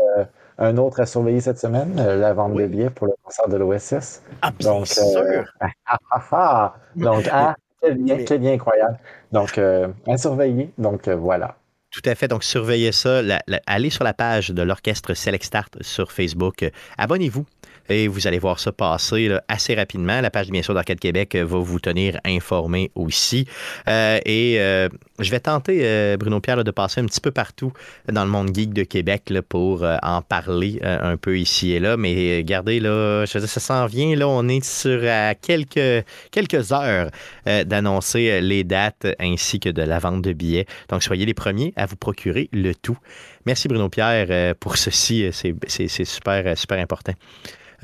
un 0.58 0.76
autre 0.76 1.00
à 1.00 1.06
surveiller 1.06 1.40
cette 1.40 1.58
semaine, 1.58 1.96
la 1.96 2.32
vente 2.32 2.54
de 2.54 2.66
billets 2.66 2.90
pour 2.90 3.06
le 3.06 3.14
concert 3.22 3.48
de 3.48 3.56
l'OSS. 3.56 4.22
Ah, 4.42 4.52
Donc, 4.60 4.86
sûr. 4.86 5.44
Ah, 5.60 5.98
ah, 6.10 6.22
ah, 6.32 6.74
Donc, 6.96 7.28
ah, 7.30 7.56
quel 7.80 8.04
lien, 8.04 8.18
quel 8.24 8.42
lien 8.42 8.52
incroyable. 8.52 8.98
Donc, 9.32 9.58
à 9.58 10.16
surveiller. 10.16 10.70
Donc, 10.78 11.08
voilà. 11.08 11.56
Tout 11.90 12.02
à 12.06 12.14
fait. 12.16 12.26
Donc, 12.26 12.42
surveillez 12.42 12.90
ça. 12.90 13.20
allez 13.66 13.90
sur 13.90 14.02
la 14.02 14.14
page 14.14 14.50
de 14.50 14.62
l'orchestre 14.62 15.14
Select 15.14 15.44
Start 15.44 15.82
sur 15.82 16.10
Facebook. 16.10 16.68
Abonnez-vous 16.98 17.46
et 17.88 18.08
vous 18.08 18.26
allez 18.26 18.38
voir 18.38 18.58
ça 18.58 18.72
passer 18.72 19.30
assez 19.48 19.74
rapidement. 19.74 20.20
La 20.20 20.30
page, 20.30 20.50
bien 20.50 20.62
sûr, 20.62 20.74
d'Arcade 20.74 21.00
Québec 21.00 21.36
va 21.36 21.58
vous 21.58 21.80
tenir 21.80 22.18
informé 22.24 22.90
aussi. 22.94 23.46
Euh, 23.88 24.18
et 24.24 24.56
euh, 24.58 24.88
je 25.18 25.30
vais 25.30 25.40
tenter, 25.40 25.80
euh, 25.82 26.16
Bruno 26.16 26.40
Pierre, 26.40 26.62
de 26.64 26.70
passer 26.70 27.00
un 27.00 27.06
petit 27.06 27.20
peu 27.20 27.30
partout 27.30 27.72
dans 28.10 28.24
le 28.24 28.30
monde 28.30 28.54
geek 28.54 28.72
de 28.72 28.82
Québec 28.82 29.32
pour 29.48 29.84
en 30.02 30.22
parler 30.22 30.80
un 30.82 31.16
peu 31.16 31.38
ici 31.38 31.72
et 31.72 31.80
là. 31.80 31.96
Mais 31.96 32.38
regardez, 32.38 32.80
là, 32.80 33.24
je 33.26 33.38
ça 33.38 33.60
s'en 33.60 33.86
vient. 33.86 34.16
Là, 34.16 34.28
on 34.28 34.48
est 34.48 34.64
sur 34.64 35.00
quelques 35.40 36.72
heures 36.72 37.10
d'annoncer 37.44 38.40
les 38.40 38.64
dates 38.64 39.06
ainsi 39.18 39.60
que 39.60 39.68
de 39.68 39.82
la 39.82 39.98
vente 39.98 40.22
de 40.22 40.32
billets. 40.32 40.66
Donc, 40.88 41.02
soyez 41.02 41.26
les 41.26 41.34
premiers 41.34 41.72
à 41.76 41.86
vous 41.86 41.96
procurer 41.96 42.48
le 42.52 42.74
tout. 42.74 42.98
Merci, 43.46 43.68
Bruno 43.68 43.88
Pierre, 43.88 44.54
pour 44.56 44.76
ceci. 44.76 45.28
C'est 45.32 46.04
super, 46.04 46.56
super 46.56 46.78
important. 46.78 47.12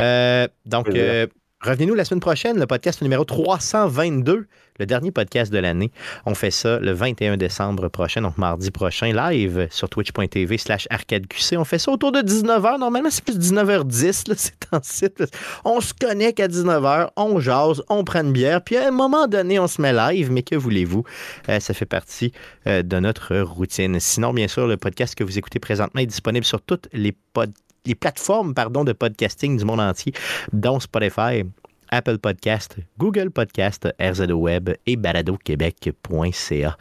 Euh, 0.01 0.49
donc, 0.65 0.89
euh, 0.89 1.27
revenez-nous 1.63 1.95
la 1.95 2.05
semaine 2.05 2.21
prochaine, 2.21 2.59
le 2.59 2.67
podcast 2.67 3.03
numéro 3.03 3.25
322, 3.25 4.47
le 4.79 4.87
dernier 4.87 5.11
podcast 5.11 5.53
de 5.53 5.59
l'année. 5.59 5.93
On 6.25 6.35
fait 6.35 6.51
ça 6.51 6.79
le 6.79 6.93
21 6.93 7.37
décembre 7.37 7.89
prochain, 7.89 8.23
donc 8.23 8.39
mardi 8.39 8.71
prochain, 8.71 9.13
live 9.13 9.69
sur 9.71 9.89
twitch.tv 9.91 10.57
slash 10.57 10.87
arcadeqc. 10.91 11.57
On 11.59 11.65
fait 11.65 11.79
ça 11.79 11.93
autour 11.93 12.13
de 12.13 12.21
19h. 12.21 12.79
Normalement, 12.79 13.11
c'est 13.11 13.23
plus 13.23 13.39
19h10, 13.39 14.33
c'est 14.37 14.55
en 14.73 14.81
site. 14.83 15.23
On 15.65 15.81
se 15.81 15.93
connecte 15.93 16.41
à 16.41 16.49
19h, 16.49 17.11
on 17.17 17.41
jase, 17.41 17.83
on 17.89 18.05
prend 18.05 18.23
une 18.23 18.33
bière, 18.33 18.63
puis 18.63 18.77
à 18.77 18.89
un 18.89 18.93
moment 18.93 19.27
donné, 19.27 19.59
on 19.59 19.67
se 19.67 19.83
met 19.83 19.93
live, 19.93 20.31
mais 20.33 20.43
que 20.43 20.57
voulez-vous? 20.57 21.05
Euh, 21.49 21.61
ça 21.61 21.75
fait 21.75 21.87
partie 21.87 22.33
de 22.67 23.01
notre 23.01 23.37
routine. 23.39 23.99
Sinon, 24.01 24.33
bien 24.33 24.49
sûr, 24.49 24.67
le 24.67 24.77
podcast 24.77 25.15
que 25.15 25.25
vous 25.25 25.39
écoutez 25.39 25.59
présentement 25.59 26.01
est 26.01 26.07
disponible 26.07 26.45
sur 26.45 26.61
toutes 26.61 26.89
les 26.93 27.13
podcasts 27.33 27.70
les 27.87 27.95
plateformes 27.95 28.55
pardon, 28.55 28.85
de 28.85 28.93
podcasting 28.93 29.57
du 29.57 29.65
monde 29.65 29.81
entier, 29.81 30.13
dont 30.53 30.81
Spotify, 30.81 31.45
Apple 31.91 32.19
Podcast, 32.19 32.77
Google 32.99 33.31
Podcast, 33.31 33.89
RZO 34.01 34.35
Web 34.35 34.71
et 34.87 34.97
baladoquebec.ca. 34.97 36.77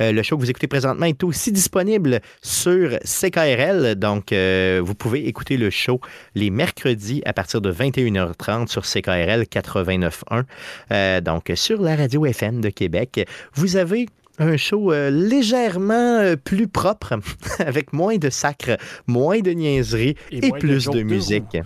Euh, 0.00 0.12
le 0.12 0.22
show 0.22 0.36
que 0.36 0.40
vous 0.40 0.50
écoutez 0.50 0.66
présentement 0.66 1.06
est 1.06 1.22
aussi 1.22 1.52
disponible 1.52 2.20
sur 2.42 2.98
CKRL, 3.00 3.94
donc 3.96 4.32
euh, 4.32 4.80
vous 4.82 4.94
pouvez 4.94 5.26
écouter 5.28 5.56
le 5.56 5.70
show 5.70 6.00
les 6.34 6.50
mercredis 6.50 7.22
à 7.26 7.32
partir 7.32 7.60
de 7.60 7.72
21h30 7.72 8.68
sur 8.68 8.82
CKRL 8.82 9.42
89.1, 9.42 10.44
euh, 10.92 11.20
donc 11.20 11.52
sur 11.54 11.80
la 11.80 11.96
radio 11.96 12.26
FM 12.26 12.60
de 12.60 12.70
Québec. 12.70 13.28
Vous 13.54 13.76
avez 13.76 14.06
un 14.38 14.56
show 14.56 14.92
euh, 14.92 15.10
légèrement 15.10 16.18
euh, 16.18 16.36
plus 16.36 16.68
propre, 16.68 17.14
avec 17.58 17.92
moins 17.92 18.16
de 18.16 18.30
sacre, 18.30 18.76
moins 19.06 19.40
de 19.40 19.50
niaiseries 19.52 20.16
et, 20.30 20.50
plus 20.50 20.86
de, 20.88 21.02
musique. 21.02 21.58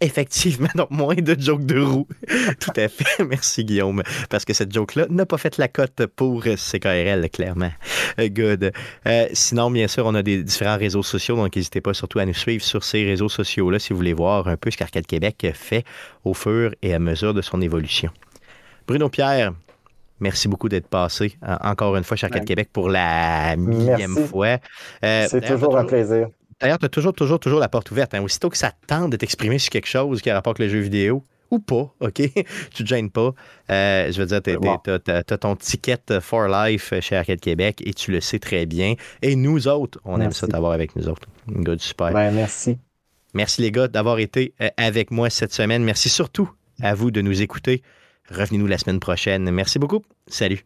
Effectivement, 0.00 0.68
donc 0.74 0.90
moins 0.90 1.14
de 1.14 1.36
jokes 1.38 1.64
de 1.64 1.80
roue. 1.80 2.08
Tout 2.60 2.72
à 2.74 2.88
fait. 2.88 3.24
Merci, 3.24 3.64
Guillaume. 3.64 4.02
Parce 4.30 4.44
que 4.44 4.52
cette 4.52 4.72
joke-là 4.72 5.06
n'a 5.10 5.26
pas 5.26 5.38
fait 5.38 5.58
la 5.58 5.68
cote 5.68 6.06
pour 6.16 6.42
CKRL, 6.42 7.30
clairement. 7.30 7.70
Euh, 8.18 8.28
good. 8.28 8.72
sinon, 9.32 9.70
bien 9.70 9.86
sûr, 9.86 10.04
on 10.04 10.14
a 10.16 10.22
des 10.24 10.42
différents 10.42 10.78
réseaux 10.78 11.04
sociaux, 11.04 11.36
donc 11.36 11.54
n'hésitez 11.54 11.80
pas 11.80 11.94
surtout 11.94 12.18
à 12.18 12.26
nous 12.26 12.34
suivre 12.34 12.64
sur 12.64 12.82
ces 12.82 13.04
réseaux 13.04 13.28
sociaux-là 13.28 13.78
si 13.78 13.92
vous 13.92 13.96
voulez 13.96 14.14
voir 14.14 14.48
un 14.48 14.56
peu 14.56 14.72
ce 14.72 14.76
qu'Arcade 14.76 15.06
Québec 15.06 15.46
fait 15.54 15.84
au 16.24 16.34
fur 16.34 16.74
et 16.82 16.94
à 16.94 16.98
mesure 16.98 17.32
de 17.32 17.42
son 17.42 17.60
évolution. 17.60 18.10
Bruno 18.88 19.08
Pierre, 19.08 19.52
Merci 20.22 20.46
beaucoup 20.46 20.68
d'être 20.68 20.86
passé 20.86 21.36
euh, 21.42 21.56
encore 21.62 21.96
une 21.96 22.04
fois 22.04 22.16
chez 22.16 22.26
Arcade 22.26 22.44
Québec 22.44 22.68
pour 22.72 22.88
la 22.88 23.56
millième 23.56 24.16
fois. 24.16 24.58
Euh, 25.04 25.26
c'est 25.28 25.44
toujours 25.44 25.76
un 25.76 25.84
plaisir. 25.84 26.28
D'ailleurs, 26.60 26.78
tu 26.78 26.86
as 26.86 26.88
toujours, 26.88 27.12
toujours, 27.12 27.40
toujours 27.40 27.58
la 27.58 27.68
porte 27.68 27.90
ouverte. 27.90 28.14
Hein. 28.14 28.22
Aussitôt 28.22 28.48
que 28.48 28.56
ça 28.56 28.70
tente 28.86 29.10
de 29.10 29.16
t'exprimer 29.16 29.58
sur 29.58 29.70
quelque 29.70 29.88
chose 29.88 30.22
qui 30.22 30.30
a 30.30 30.34
rapport 30.34 30.52
avec 30.52 30.60
les 30.60 30.68
jeux 30.68 30.78
vidéo, 30.78 31.24
ou 31.50 31.58
pas, 31.58 31.92
OK? 32.00 32.22
tu 32.72 32.84
te 32.84 32.88
gênes 32.88 33.10
pas. 33.10 33.34
Euh, 33.68 34.12
je 34.12 34.22
veux 34.22 34.26
dire, 34.26 34.40
tu 34.40 35.10
as, 35.10 35.38
ton 35.38 35.56
ticket 35.56 36.20
for 36.20 36.46
life 36.46 36.94
chez 37.00 37.16
Arcade 37.16 37.40
Québec 37.40 37.82
et 37.84 37.92
tu 37.92 38.12
le 38.12 38.20
sais 38.20 38.38
très 38.38 38.64
bien. 38.64 38.94
Et 39.22 39.34
nous 39.34 39.66
autres, 39.66 39.98
on 40.04 40.20
aime 40.20 40.30
ça 40.30 40.46
t'avoir 40.46 40.70
avec 40.70 40.94
nous 40.94 41.08
autres. 41.08 41.26
Good, 41.48 41.80
super. 41.80 42.12
Ben, 42.12 42.32
merci. 42.32 42.78
Merci 43.34 43.60
les 43.60 43.72
gars 43.72 43.88
d'avoir 43.88 44.20
été 44.20 44.54
avec 44.76 45.10
moi 45.10 45.30
cette 45.30 45.52
semaine. 45.52 45.82
Merci 45.82 46.08
surtout 46.08 46.48
à 46.80 46.94
vous 46.94 47.10
de 47.10 47.20
nous 47.22 47.42
écouter. 47.42 47.82
Revenez-nous 48.32 48.66
la 48.66 48.78
semaine 48.78 49.00
prochaine. 49.00 49.50
Merci 49.50 49.78
beaucoup. 49.78 50.02
Salut. 50.26 50.64